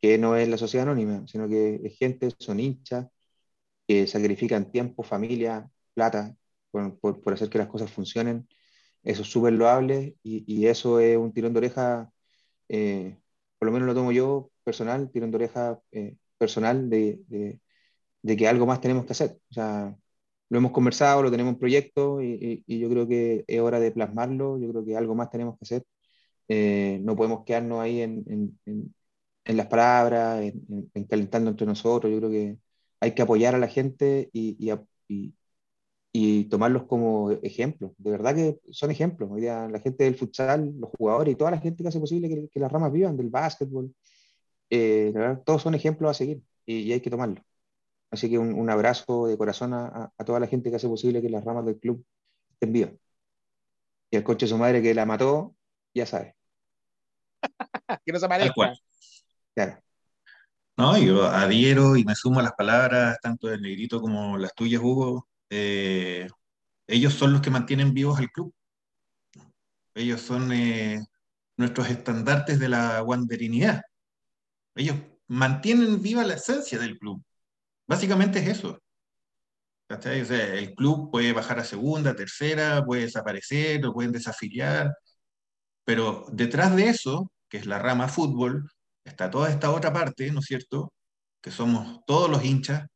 que 0.00 0.18
no 0.18 0.36
es 0.36 0.48
la 0.48 0.58
sociedad 0.58 0.86
anónima, 0.86 1.26
sino 1.26 1.48
que 1.48 1.80
es 1.84 1.98
gente, 1.98 2.30
son 2.38 2.60
hinchas, 2.60 3.06
que 3.86 4.06
sacrifican 4.06 4.70
tiempo, 4.72 5.02
familia, 5.02 5.70
plata, 5.94 6.36
por, 6.70 6.98
por, 7.00 7.32
hacer 7.34 7.50
que 7.50 7.58
las 7.58 7.68
cosas 7.68 7.90
funcionen. 7.92 8.48
Eso 9.02 9.22
es 9.22 9.28
súper 9.28 9.54
loable 9.54 10.16
y, 10.22 10.44
y, 10.46 10.66
eso 10.66 11.00
es 11.00 11.16
un 11.16 11.32
tirón 11.32 11.52
de 11.52 11.58
oreja, 11.58 12.12
eh, 12.68 13.18
por 13.58 13.66
lo 13.66 13.72
menos 13.72 13.86
lo 13.88 13.94
tomo 13.94 14.12
yo 14.12 14.50
personal, 14.64 15.10
tirón 15.10 15.30
de 15.30 15.36
oreja 15.36 15.80
eh, 15.92 16.16
personal 16.38 16.88
de, 16.90 17.20
de, 17.28 18.36
que 18.36 18.48
algo 18.48 18.66
más 18.66 18.80
tenemos 18.80 19.06
que 19.06 19.12
hacer. 19.12 19.38
O 19.50 19.54
sea, 19.54 19.96
lo 20.48 20.58
hemos 20.58 20.72
conversado, 20.72 21.22
lo 21.22 21.30
tenemos 21.30 21.54
en 21.54 21.58
proyecto 21.60 22.22
y, 22.22 22.64
y, 22.66 22.78
yo 22.78 22.88
creo 22.90 23.08
que 23.08 23.44
es 23.46 23.60
hora 23.60 23.80
de 23.80 23.92
plasmarlo, 23.92 24.58
yo 24.58 24.68
creo 24.70 24.84
que 24.84 24.96
algo 24.96 25.14
más 25.14 25.30
tenemos 25.30 25.56
que 25.58 25.64
hacer. 25.64 25.84
Eh, 26.48 27.00
no 27.02 27.16
podemos 27.16 27.44
quedarnos 27.44 27.80
ahí 27.80 28.00
en, 28.02 28.24
en, 28.66 28.94
en 29.46 29.56
las 29.56 29.66
palabras, 29.68 30.42
en, 30.42 31.04
calentando 31.08 31.50
entre 31.50 31.66
nosotros. 31.66 32.12
Yo 32.12 32.18
creo 32.18 32.30
que 32.30 32.58
hay 33.00 33.14
que 33.14 33.22
apoyar 33.22 33.54
a 33.54 33.58
la 33.58 33.68
gente 33.68 34.30
y, 34.32 34.56
y, 35.08 35.34
y, 36.12 36.44
tomarlos 36.46 36.84
como 36.84 37.30
ejemplos. 37.42 37.92
De 37.98 38.10
verdad 38.10 38.34
que 38.34 38.58
son 38.70 38.90
ejemplos. 38.90 39.30
La 39.40 39.80
gente 39.80 40.04
del 40.04 40.16
futsal, 40.16 40.74
los 40.78 40.90
jugadores 40.98 41.34
y 41.34 41.36
toda 41.36 41.50
la 41.52 41.58
gente 41.58 41.82
que 41.82 41.88
hace 41.88 42.00
posible 42.00 42.48
que, 42.50 42.60
las 42.60 42.72
ramas 42.72 42.92
vivan, 42.92 43.16
del 43.16 43.30
básquetbol, 43.30 43.92
eh, 44.70 45.12
todos 45.44 45.62
son 45.62 45.74
ejemplos 45.74 46.10
a 46.10 46.14
seguir 46.14 46.42
y, 46.66 46.92
hay 46.92 47.00
que 47.00 47.10
tomarlos. 47.10 47.44
Así 48.10 48.30
que 48.30 48.38
un, 48.38 48.54
un 48.54 48.70
abrazo 48.70 49.26
de 49.26 49.36
corazón 49.38 49.74
a, 49.74 50.12
a, 50.16 50.24
toda 50.24 50.40
la 50.40 50.46
gente 50.46 50.70
que 50.70 50.76
hace 50.76 50.88
posible 50.88 51.22
que 51.22 51.30
las 51.30 51.44
ramas 51.44 51.66
del 51.66 51.78
club 51.78 52.04
estén 52.52 52.72
vivas. 52.72 52.92
Y 54.10 54.16
el 54.16 54.24
coche 54.24 54.46
de 54.46 54.50
su 54.50 54.58
madre 54.58 54.82
que 54.82 54.94
la 54.94 55.06
mató, 55.06 55.54
ya 55.94 56.06
sabe. 56.06 56.36
que 58.04 58.12
no 58.12 58.18
se 58.18 58.26
aparezca. 58.26 58.74
Claro. 59.54 59.80
No, 60.76 60.98
yo 60.98 61.24
adhiero 61.24 61.96
y 61.96 62.04
me 62.04 62.14
sumo 62.14 62.40
a 62.40 62.42
las 62.42 62.52
palabras, 62.52 63.18
tanto 63.22 63.48
del 63.48 63.62
negrito 63.62 64.00
como 64.00 64.36
las 64.36 64.54
tuyas, 64.54 64.82
Hugo. 64.82 65.26
Eh, 65.48 66.28
ellos 66.86 67.14
son 67.14 67.32
los 67.32 67.40
que 67.40 67.50
mantienen 67.50 67.94
vivos 67.94 68.18
al 68.18 68.30
club. 68.30 68.54
Ellos 69.94 70.20
son 70.20 70.52
eh, 70.52 71.00
nuestros 71.56 71.88
estandartes 71.88 72.58
de 72.58 72.68
la 72.68 73.02
wanderinidad. 73.02 73.82
Ellos 74.76 74.96
mantienen 75.28 76.00
viva 76.02 76.24
la 76.24 76.34
esencia 76.34 76.78
del 76.78 76.98
club. 76.98 77.22
Básicamente 77.88 78.38
es 78.40 78.48
eso. 78.48 78.80
el 79.88 80.74
club 80.74 81.10
puede 81.10 81.32
bajar 81.32 81.58
a 81.60 81.64
segunda, 81.64 82.14
tercera, 82.16 82.84
puede 82.84 83.02
desaparecer, 83.02 83.82
lo 83.82 83.92
pueden 83.92 84.12
desafiliar, 84.12 84.92
pero 85.84 86.26
detrás 86.32 86.76
de 86.76 86.88
eso, 86.88 87.32
que 87.48 87.58
es 87.58 87.66
la 87.66 87.78
rama 87.78 88.08
fútbol, 88.08 88.70
está 89.04 89.30
toda 89.30 89.50
esta 89.50 89.70
otra 89.72 89.92
parte, 89.92 90.30
¿no 90.32 90.40
es 90.40 90.46
cierto? 90.46 90.92
Que 91.40 91.50
somos 91.52 92.00
todos 92.06 92.30
los 92.30 92.44
hinchas, 92.44 92.86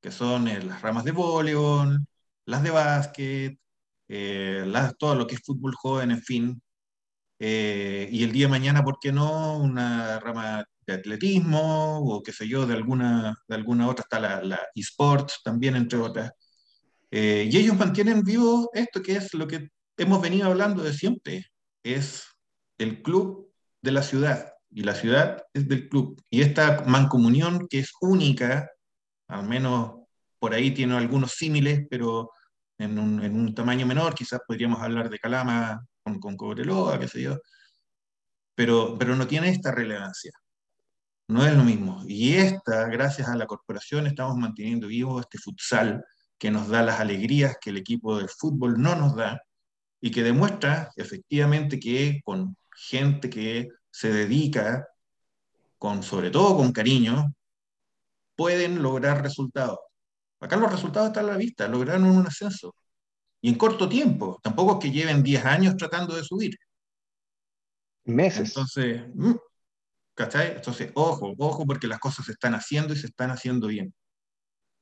que 0.00 0.12
son 0.12 0.48
eh, 0.48 0.62
las 0.62 0.82
ramas 0.82 1.04
de 1.04 1.12
voleibol, 1.12 2.06
las 2.46 2.62
de 2.62 2.70
básquet, 2.70 3.58
eh, 4.08 4.64
todo 4.98 5.14
lo 5.16 5.26
que 5.26 5.36
es 5.36 5.42
fútbol 5.44 5.74
joven, 5.74 6.12
en 6.12 6.22
fin. 6.22 6.62
Eh, 7.38 8.08
y 8.12 8.24
el 8.24 8.32
día 8.32 8.46
de 8.46 8.50
mañana, 8.50 8.84
¿por 8.84 8.98
qué 9.00 9.12
no? 9.12 9.58
Una 9.58 10.20
rama 10.20 10.64
atletismo 10.94 12.00
o 12.00 12.22
qué 12.22 12.32
sé 12.32 12.48
yo, 12.48 12.66
de 12.66 12.74
alguna, 12.74 13.36
de 13.48 13.54
alguna 13.54 13.88
otra, 13.88 14.02
está 14.02 14.20
la, 14.20 14.42
la 14.42 14.60
eSports 14.74 15.40
también, 15.44 15.76
entre 15.76 15.98
otras. 15.98 16.32
Eh, 17.10 17.48
y 17.50 17.56
ellos 17.56 17.76
mantienen 17.76 18.22
vivo 18.22 18.70
esto 18.74 19.02
que 19.02 19.16
es 19.16 19.32
lo 19.34 19.46
que 19.46 19.70
hemos 19.96 20.20
venido 20.20 20.48
hablando 20.48 20.82
de 20.82 20.92
siempre, 20.92 21.46
es 21.82 22.26
el 22.78 23.02
club 23.02 23.52
de 23.82 23.92
la 23.92 24.02
ciudad 24.02 24.52
y 24.70 24.82
la 24.82 24.94
ciudad 24.94 25.42
es 25.54 25.68
del 25.68 25.88
club. 25.88 26.20
Y 26.30 26.42
esta 26.42 26.84
mancomunión 26.86 27.66
que 27.68 27.78
es 27.80 27.92
única, 28.00 28.70
al 29.28 29.46
menos 29.48 30.00
por 30.38 30.54
ahí 30.54 30.72
tiene 30.72 30.96
algunos 30.96 31.32
símiles, 31.32 31.86
pero 31.90 32.30
en 32.78 32.98
un, 32.98 33.22
en 33.22 33.36
un, 33.36 33.54
tamaño 33.54 33.86
menor, 33.86 34.14
quizás 34.14 34.40
podríamos 34.46 34.82
hablar 34.82 35.08
de 35.08 35.18
Calama 35.18 35.86
con, 36.02 36.20
con 36.20 36.36
Cobreloa, 36.36 36.98
qué 37.00 37.08
sé 37.08 37.22
yo, 37.22 37.38
pero, 38.54 38.96
pero 38.98 39.16
no 39.16 39.26
tiene 39.26 39.48
esta 39.50 39.72
relevancia. 39.72 40.32
No 41.28 41.44
es 41.44 41.54
lo 41.54 41.64
mismo. 41.64 42.04
Y 42.06 42.34
esta, 42.34 42.86
gracias 42.86 43.28
a 43.28 43.36
la 43.36 43.46
corporación, 43.46 44.06
estamos 44.06 44.36
manteniendo 44.36 44.86
vivo 44.86 45.20
este 45.20 45.38
futsal 45.38 46.04
que 46.38 46.50
nos 46.50 46.68
da 46.68 46.82
las 46.82 47.00
alegrías 47.00 47.56
que 47.60 47.70
el 47.70 47.78
equipo 47.78 48.18
de 48.18 48.28
fútbol 48.28 48.80
no 48.80 48.94
nos 48.94 49.16
da 49.16 49.40
y 50.00 50.10
que 50.10 50.22
demuestra 50.22 50.90
efectivamente 50.96 51.80
que 51.80 52.20
con 52.24 52.56
gente 52.74 53.28
que 53.28 53.68
se 53.90 54.12
dedica, 54.12 54.86
con, 55.78 56.02
sobre 56.02 56.30
todo 56.30 56.56
con 56.56 56.72
cariño, 56.72 57.34
pueden 58.36 58.82
lograr 58.82 59.22
resultados. 59.22 59.78
Acá 60.40 60.56
los 60.56 60.70
resultados 60.70 61.08
están 61.08 61.24
a 61.24 61.32
la 61.32 61.36
vista, 61.36 61.66
lograron 61.66 62.04
un 62.04 62.26
ascenso. 62.26 62.76
Y 63.40 63.48
en 63.48 63.56
corto 63.56 63.88
tiempo, 63.88 64.38
tampoco 64.42 64.74
es 64.74 64.78
que 64.80 64.90
lleven 64.92 65.22
10 65.22 65.44
años 65.44 65.76
tratando 65.76 66.14
de 66.14 66.22
subir. 66.22 66.56
Meses. 68.04 68.48
Entonces, 68.48 69.02
mm, 69.14 69.34
¿cachai? 70.16 70.52
Entonces, 70.56 70.90
ojo, 70.94 71.34
ojo, 71.38 71.66
porque 71.66 71.86
las 71.86 72.00
cosas 72.00 72.26
se 72.26 72.32
están 72.32 72.54
haciendo 72.54 72.94
y 72.94 72.96
se 72.96 73.06
están 73.08 73.30
haciendo 73.30 73.68
bien. 73.68 73.94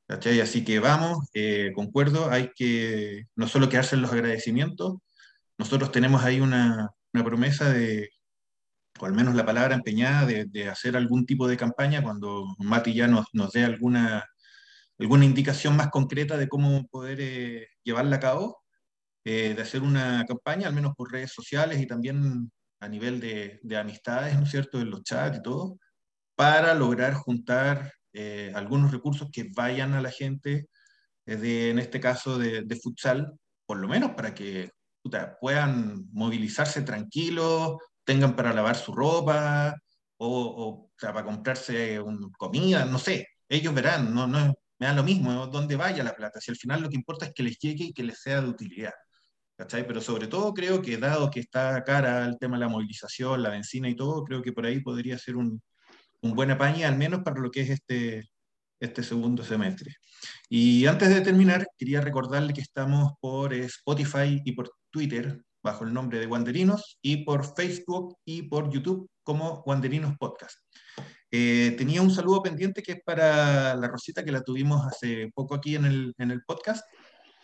¿Cachai? 0.08 0.40
Así 0.40 0.64
que 0.64 0.80
vamos, 0.80 1.28
eh, 1.34 1.72
concuerdo, 1.74 2.30
hay 2.30 2.50
que 2.54 3.24
no 3.36 3.48
solo 3.48 3.68
quedarse 3.68 3.96
en 3.96 4.02
los 4.02 4.12
agradecimientos, 4.12 4.98
nosotros 5.58 5.92
tenemos 5.92 6.24
ahí 6.24 6.40
una, 6.40 6.90
una 7.12 7.24
promesa 7.24 7.70
de, 7.70 8.10
o 9.00 9.06
al 9.06 9.14
menos 9.14 9.34
la 9.34 9.46
palabra 9.46 9.74
empeñada, 9.74 10.26
de, 10.26 10.46
de, 10.46 10.68
hacer 10.68 10.96
algún 10.96 11.26
tipo 11.26 11.48
de 11.48 11.56
campaña 11.56 12.02
cuando 12.02 12.46
Mati 12.58 12.94
ya 12.94 13.08
nos, 13.08 13.26
nos 13.32 13.52
dé 13.52 13.64
alguna, 13.64 14.24
alguna 14.98 15.24
indicación 15.24 15.76
más 15.76 15.90
concreta 15.90 16.36
de 16.36 16.48
cómo 16.48 16.86
poder 16.88 17.18
eh, 17.20 17.68
llevarla 17.84 18.16
a 18.16 18.20
cabo, 18.20 18.62
eh, 19.24 19.54
de 19.54 19.62
hacer 19.62 19.82
una 19.82 20.24
campaña, 20.26 20.68
al 20.68 20.74
menos 20.74 20.94
por 20.96 21.12
redes 21.12 21.32
sociales 21.32 21.80
y 21.80 21.86
también 21.86 22.52
a 22.84 22.88
nivel 22.88 23.18
de, 23.20 23.60
de 23.62 23.76
amistades, 23.78 24.36
¿no 24.36 24.44
es 24.44 24.50
cierto?, 24.50 24.80
en 24.80 24.90
los 24.90 25.02
chats 25.02 25.38
y 25.38 25.42
todo, 25.42 25.78
para 26.36 26.74
lograr 26.74 27.14
juntar 27.14 27.92
eh, 28.12 28.52
algunos 28.54 28.92
recursos 28.92 29.30
que 29.32 29.50
vayan 29.54 29.94
a 29.94 30.02
la 30.02 30.10
gente, 30.10 30.68
eh, 31.26 31.36
de, 31.36 31.70
en 31.70 31.78
este 31.78 32.00
caso 32.00 32.38
de, 32.38 32.80
futsal, 32.82 33.32
por 33.66 33.78
lo 33.78 33.88
menos 33.88 34.12
para 34.12 34.34
que 34.34 34.70
puedan 35.40 36.06
movilizarse 36.12 36.82
tranquilos, 36.82 37.76
tengan 38.04 38.36
para 38.36 38.52
lavar 38.52 38.76
su 38.76 38.92
ropa 38.94 39.74
o, 40.18 40.28
o, 40.28 40.90
para 41.00 41.24
comprarse 41.24 42.00
comida, 42.38 42.84
no 42.84 42.98
sé, 42.98 43.28
ellos 43.48 43.74
verán, 43.74 44.14
no, 44.14 44.26
no, 44.26 44.54
me 44.78 44.86
da 44.86 44.92
lo 44.94 45.04
mismo 45.04 45.46
dónde 45.46 45.76
vaya 45.76 46.04
la 46.04 46.14
plata, 46.14 46.40
si 46.40 46.50
al 46.50 46.56
final 46.56 46.82
lo 46.82 46.88
que 46.88 46.96
importa 46.96 47.26
es 47.26 47.32
que 47.34 47.42
les 47.42 47.58
llegue 47.58 47.84
y 47.86 47.92
que 47.94 48.04
les 48.04 48.20
sea 48.20 48.40
de 48.40 48.48
utilidad. 48.48 48.92
Pero 49.56 50.00
sobre 50.00 50.26
todo 50.26 50.52
creo 50.52 50.82
que 50.82 50.96
dado 50.96 51.30
que 51.30 51.40
está 51.40 51.82
cara 51.84 52.24
el 52.26 52.38
tema 52.38 52.56
de 52.56 52.60
la 52.60 52.68
movilización, 52.68 53.42
la 53.42 53.50
benzina 53.50 53.88
y 53.88 53.94
todo, 53.94 54.24
creo 54.24 54.42
que 54.42 54.52
por 54.52 54.66
ahí 54.66 54.80
podría 54.80 55.16
ser 55.18 55.36
un, 55.36 55.62
un 56.22 56.34
buen 56.34 56.50
apañe, 56.50 56.84
al 56.84 56.96
menos 56.96 57.22
para 57.22 57.40
lo 57.40 57.50
que 57.50 57.60
es 57.60 57.70
este, 57.70 58.28
este 58.80 59.02
segundo 59.02 59.44
semestre. 59.44 59.94
Y 60.48 60.86
antes 60.86 61.08
de 61.08 61.20
terminar, 61.20 61.66
quería 61.78 62.00
recordarle 62.00 62.52
que 62.52 62.62
estamos 62.62 63.12
por 63.20 63.54
Spotify 63.54 64.40
y 64.44 64.52
por 64.52 64.70
Twitter 64.90 65.42
bajo 65.62 65.84
el 65.84 65.94
nombre 65.94 66.18
de 66.18 66.26
Wanderinos 66.26 66.98
y 67.00 67.24
por 67.24 67.54
Facebook 67.54 68.16
y 68.24 68.42
por 68.42 68.70
YouTube 68.70 69.08
como 69.22 69.62
Wanderinos 69.66 70.16
Podcast. 70.18 70.58
Eh, 71.30 71.74
tenía 71.76 72.02
un 72.02 72.10
saludo 72.10 72.42
pendiente 72.42 72.82
que 72.82 72.92
es 72.92 73.02
para 73.04 73.74
la 73.74 73.88
Rosita 73.88 74.24
que 74.24 74.30
la 74.30 74.42
tuvimos 74.42 74.86
hace 74.86 75.30
poco 75.34 75.54
aquí 75.54 75.74
en 75.74 75.86
el, 75.86 76.14
en 76.18 76.30
el 76.30 76.44
podcast. 76.44 76.84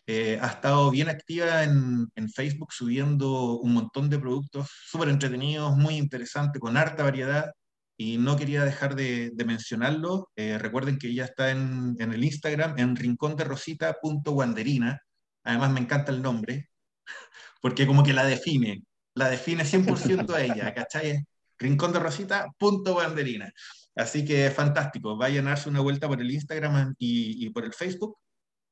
Eh, 0.06 0.38
ha 0.40 0.46
estado 0.48 0.90
bien 0.90 1.08
activa 1.08 1.62
en, 1.62 2.10
Facebook 2.34 2.72
subiendo 2.72 3.58
un 3.60 3.74
montón 3.74 4.10
de 4.10 4.18
productos 4.18 4.68
súper 4.86 5.08
entretenidos, 5.08 5.76
muy 5.76 5.96
interesantes, 5.96 6.60
con 6.60 6.76
harta 6.76 7.04
variedad 7.04 7.52
y 7.96 8.18
no 8.18 8.36
quería 8.36 8.64
dejar 8.64 8.94
de, 8.96 9.32
mencionarlo. 9.46 10.30
Eh, 10.36 10.58
recuerden 10.58 10.98
que 10.98 11.08
ella 11.08 11.24
está 11.24 11.50
en, 11.50 11.96
el 11.98 12.24
Instagram, 12.24 12.78
en 12.78 12.96
rinconderosita.wanderina. 12.96 15.00
Además, 15.44 15.70
me 15.70 15.80
encanta 15.80 16.12
el 16.12 16.22
nombre, 16.22 16.68
porque 17.62 17.86
como 17.86 18.02
que 18.02 18.12
la 18.12 18.24
define, 18.24 18.82
la 19.14 19.30
define 19.30 19.64
100% 19.64 20.34
a 20.34 20.42
ella, 20.42 20.74
¿cachai? 20.74 21.24
Rincón 21.58 21.92
de 21.92 22.00
Rosita.wanderina. 22.00 23.52
Así 23.94 24.24
que 24.24 24.50
fantástico, 24.50 25.16
vayan 25.16 25.46
a 25.46 25.50
darse 25.50 25.68
una 25.68 25.80
vuelta 25.80 26.08
por 26.08 26.20
el 26.20 26.30
Instagram 26.30 26.94
y 26.98 27.48
por 27.50 27.64
el 27.64 27.74
Facebook 27.74 28.16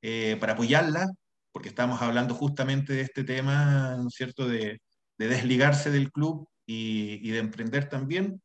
eh, 0.02 0.36
para 0.40 0.52
apoyarla, 0.54 1.06
porque 1.52 1.68
estamos 1.68 2.02
hablando 2.02 2.34
justamente 2.34 2.92
de 2.92 3.02
este 3.02 3.24
tema, 3.24 3.96
¿no 3.96 4.08
es 4.08 4.14
cierto?, 4.14 4.48
de, 4.48 4.80
de 5.18 5.28
desligarse 5.28 5.90
del 5.90 6.12
club 6.12 6.48
y, 6.66 7.20
y 7.22 7.30
de 7.30 7.38
emprender 7.38 7.88
también 7.88 8.40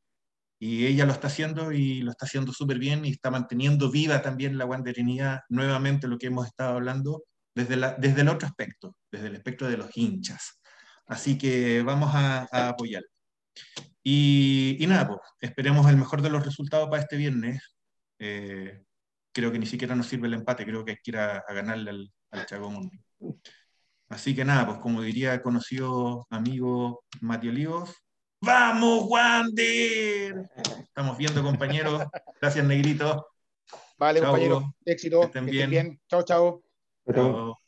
y 0.64 0.86
ella 0.86 1.06
lo 1.06 1.12
está 1.12 1.28
haciendo 1.28 1.74
y 1.74 2.04
lo 2.04 2.12
está 2.12 2.26
haciendo 2.26 2.54
súper 2.54 2.80
bien 2.80 3.04
y 3.04 3.10
está 3.10 3.30
manteniendo 3.30 3.92
viva 3.92 4.22
también 4.22 4.58
la 4.58 4.64
guanderinidad, 4.64 5.42
nuevamente 5.50 6.08
lo 6.08 6.18
que 6.18 6.28
hemos 6.28 6.48
estado 6.48 6.76
hablando, 6.76 7.26
desde, 7.54 7.76
la, 7.76 7.96
desde 7.96 8.22
el 8.22 8.30
otro 8.30 8.48
aspecto, 8.48 8.96
desde 9.12 9.28
el 9.28 9.36
aspecto 9.36 9.68
de 9.68 9.76
los 9.76 9.90
hinchas. 9.98 10.62
Así 11.06 11.38
que 11.38 11.82
vamos 11.84 12.16
a, 12.16 12.48
a 12.50 12.70
apoyar. 12.70 13.04
Y, 14.02 14.78
y, 14.80 14.88
nada, 14.88 15.06
pues, 15.06 15.20
esperemos 15.42 15.86
el 15.90 15.98
mejor 15.98 16.22
de 16.22 16.30
los 16.30 16.46
resultados 16.46 16.90
para 16.90 17.02
este 17.02 17.18
viernes. 17.18 17.76
Eh, 18.20 18.86
creo 19.34 19.52
que 19.52 19.60
ni 19.60 19.66
siquiera 19.66 19.96
nos 19.96 20.08
sirve 20.08 20.28
el 20.28 20.36
empate, 20.36 20.66
creo 20.66 20.86
que 20.86 20.92
hay 20.92 20.98
que 21.04 21.12
ir 21.12 21.18
a, 21.18 21.38
a 21.40 21.54
ganarle 21.54 21.90
al, 21.90 22.14
al 22.32 22.46
Chagón. 22.46 22.90
Así 24.10 24.36
que 24.36 24.46
nada, 24.46 24.66
pues 24.68 24.78
como 24.80 25.02
diría 25.02 25.42
conocido 25.42 26.28
amigo 26.30 27.04
Mati 27.22 27.50
Olivos, 27.50 28.04
¡Vamos, 28.46 29.06
Wander! 29.08 30.50
Estamos 30.82 31.18
viendo, 31.18 31.42
compañeros. 31.42 32.04
Gracias, 32.42 32.66
Negrito. 32.66 33.26
Vale, 33.98 34.20
compañero. 34.20 34.76
Éxito. 34.84 35.22
Que 35.22 35.26
estén, 35.28 35.46
bien. 35.46 35.70
bien. 35.70 36.02
Chao, 36.10 36.24
chao. 36.24 36.62
chao. 37.14 37.63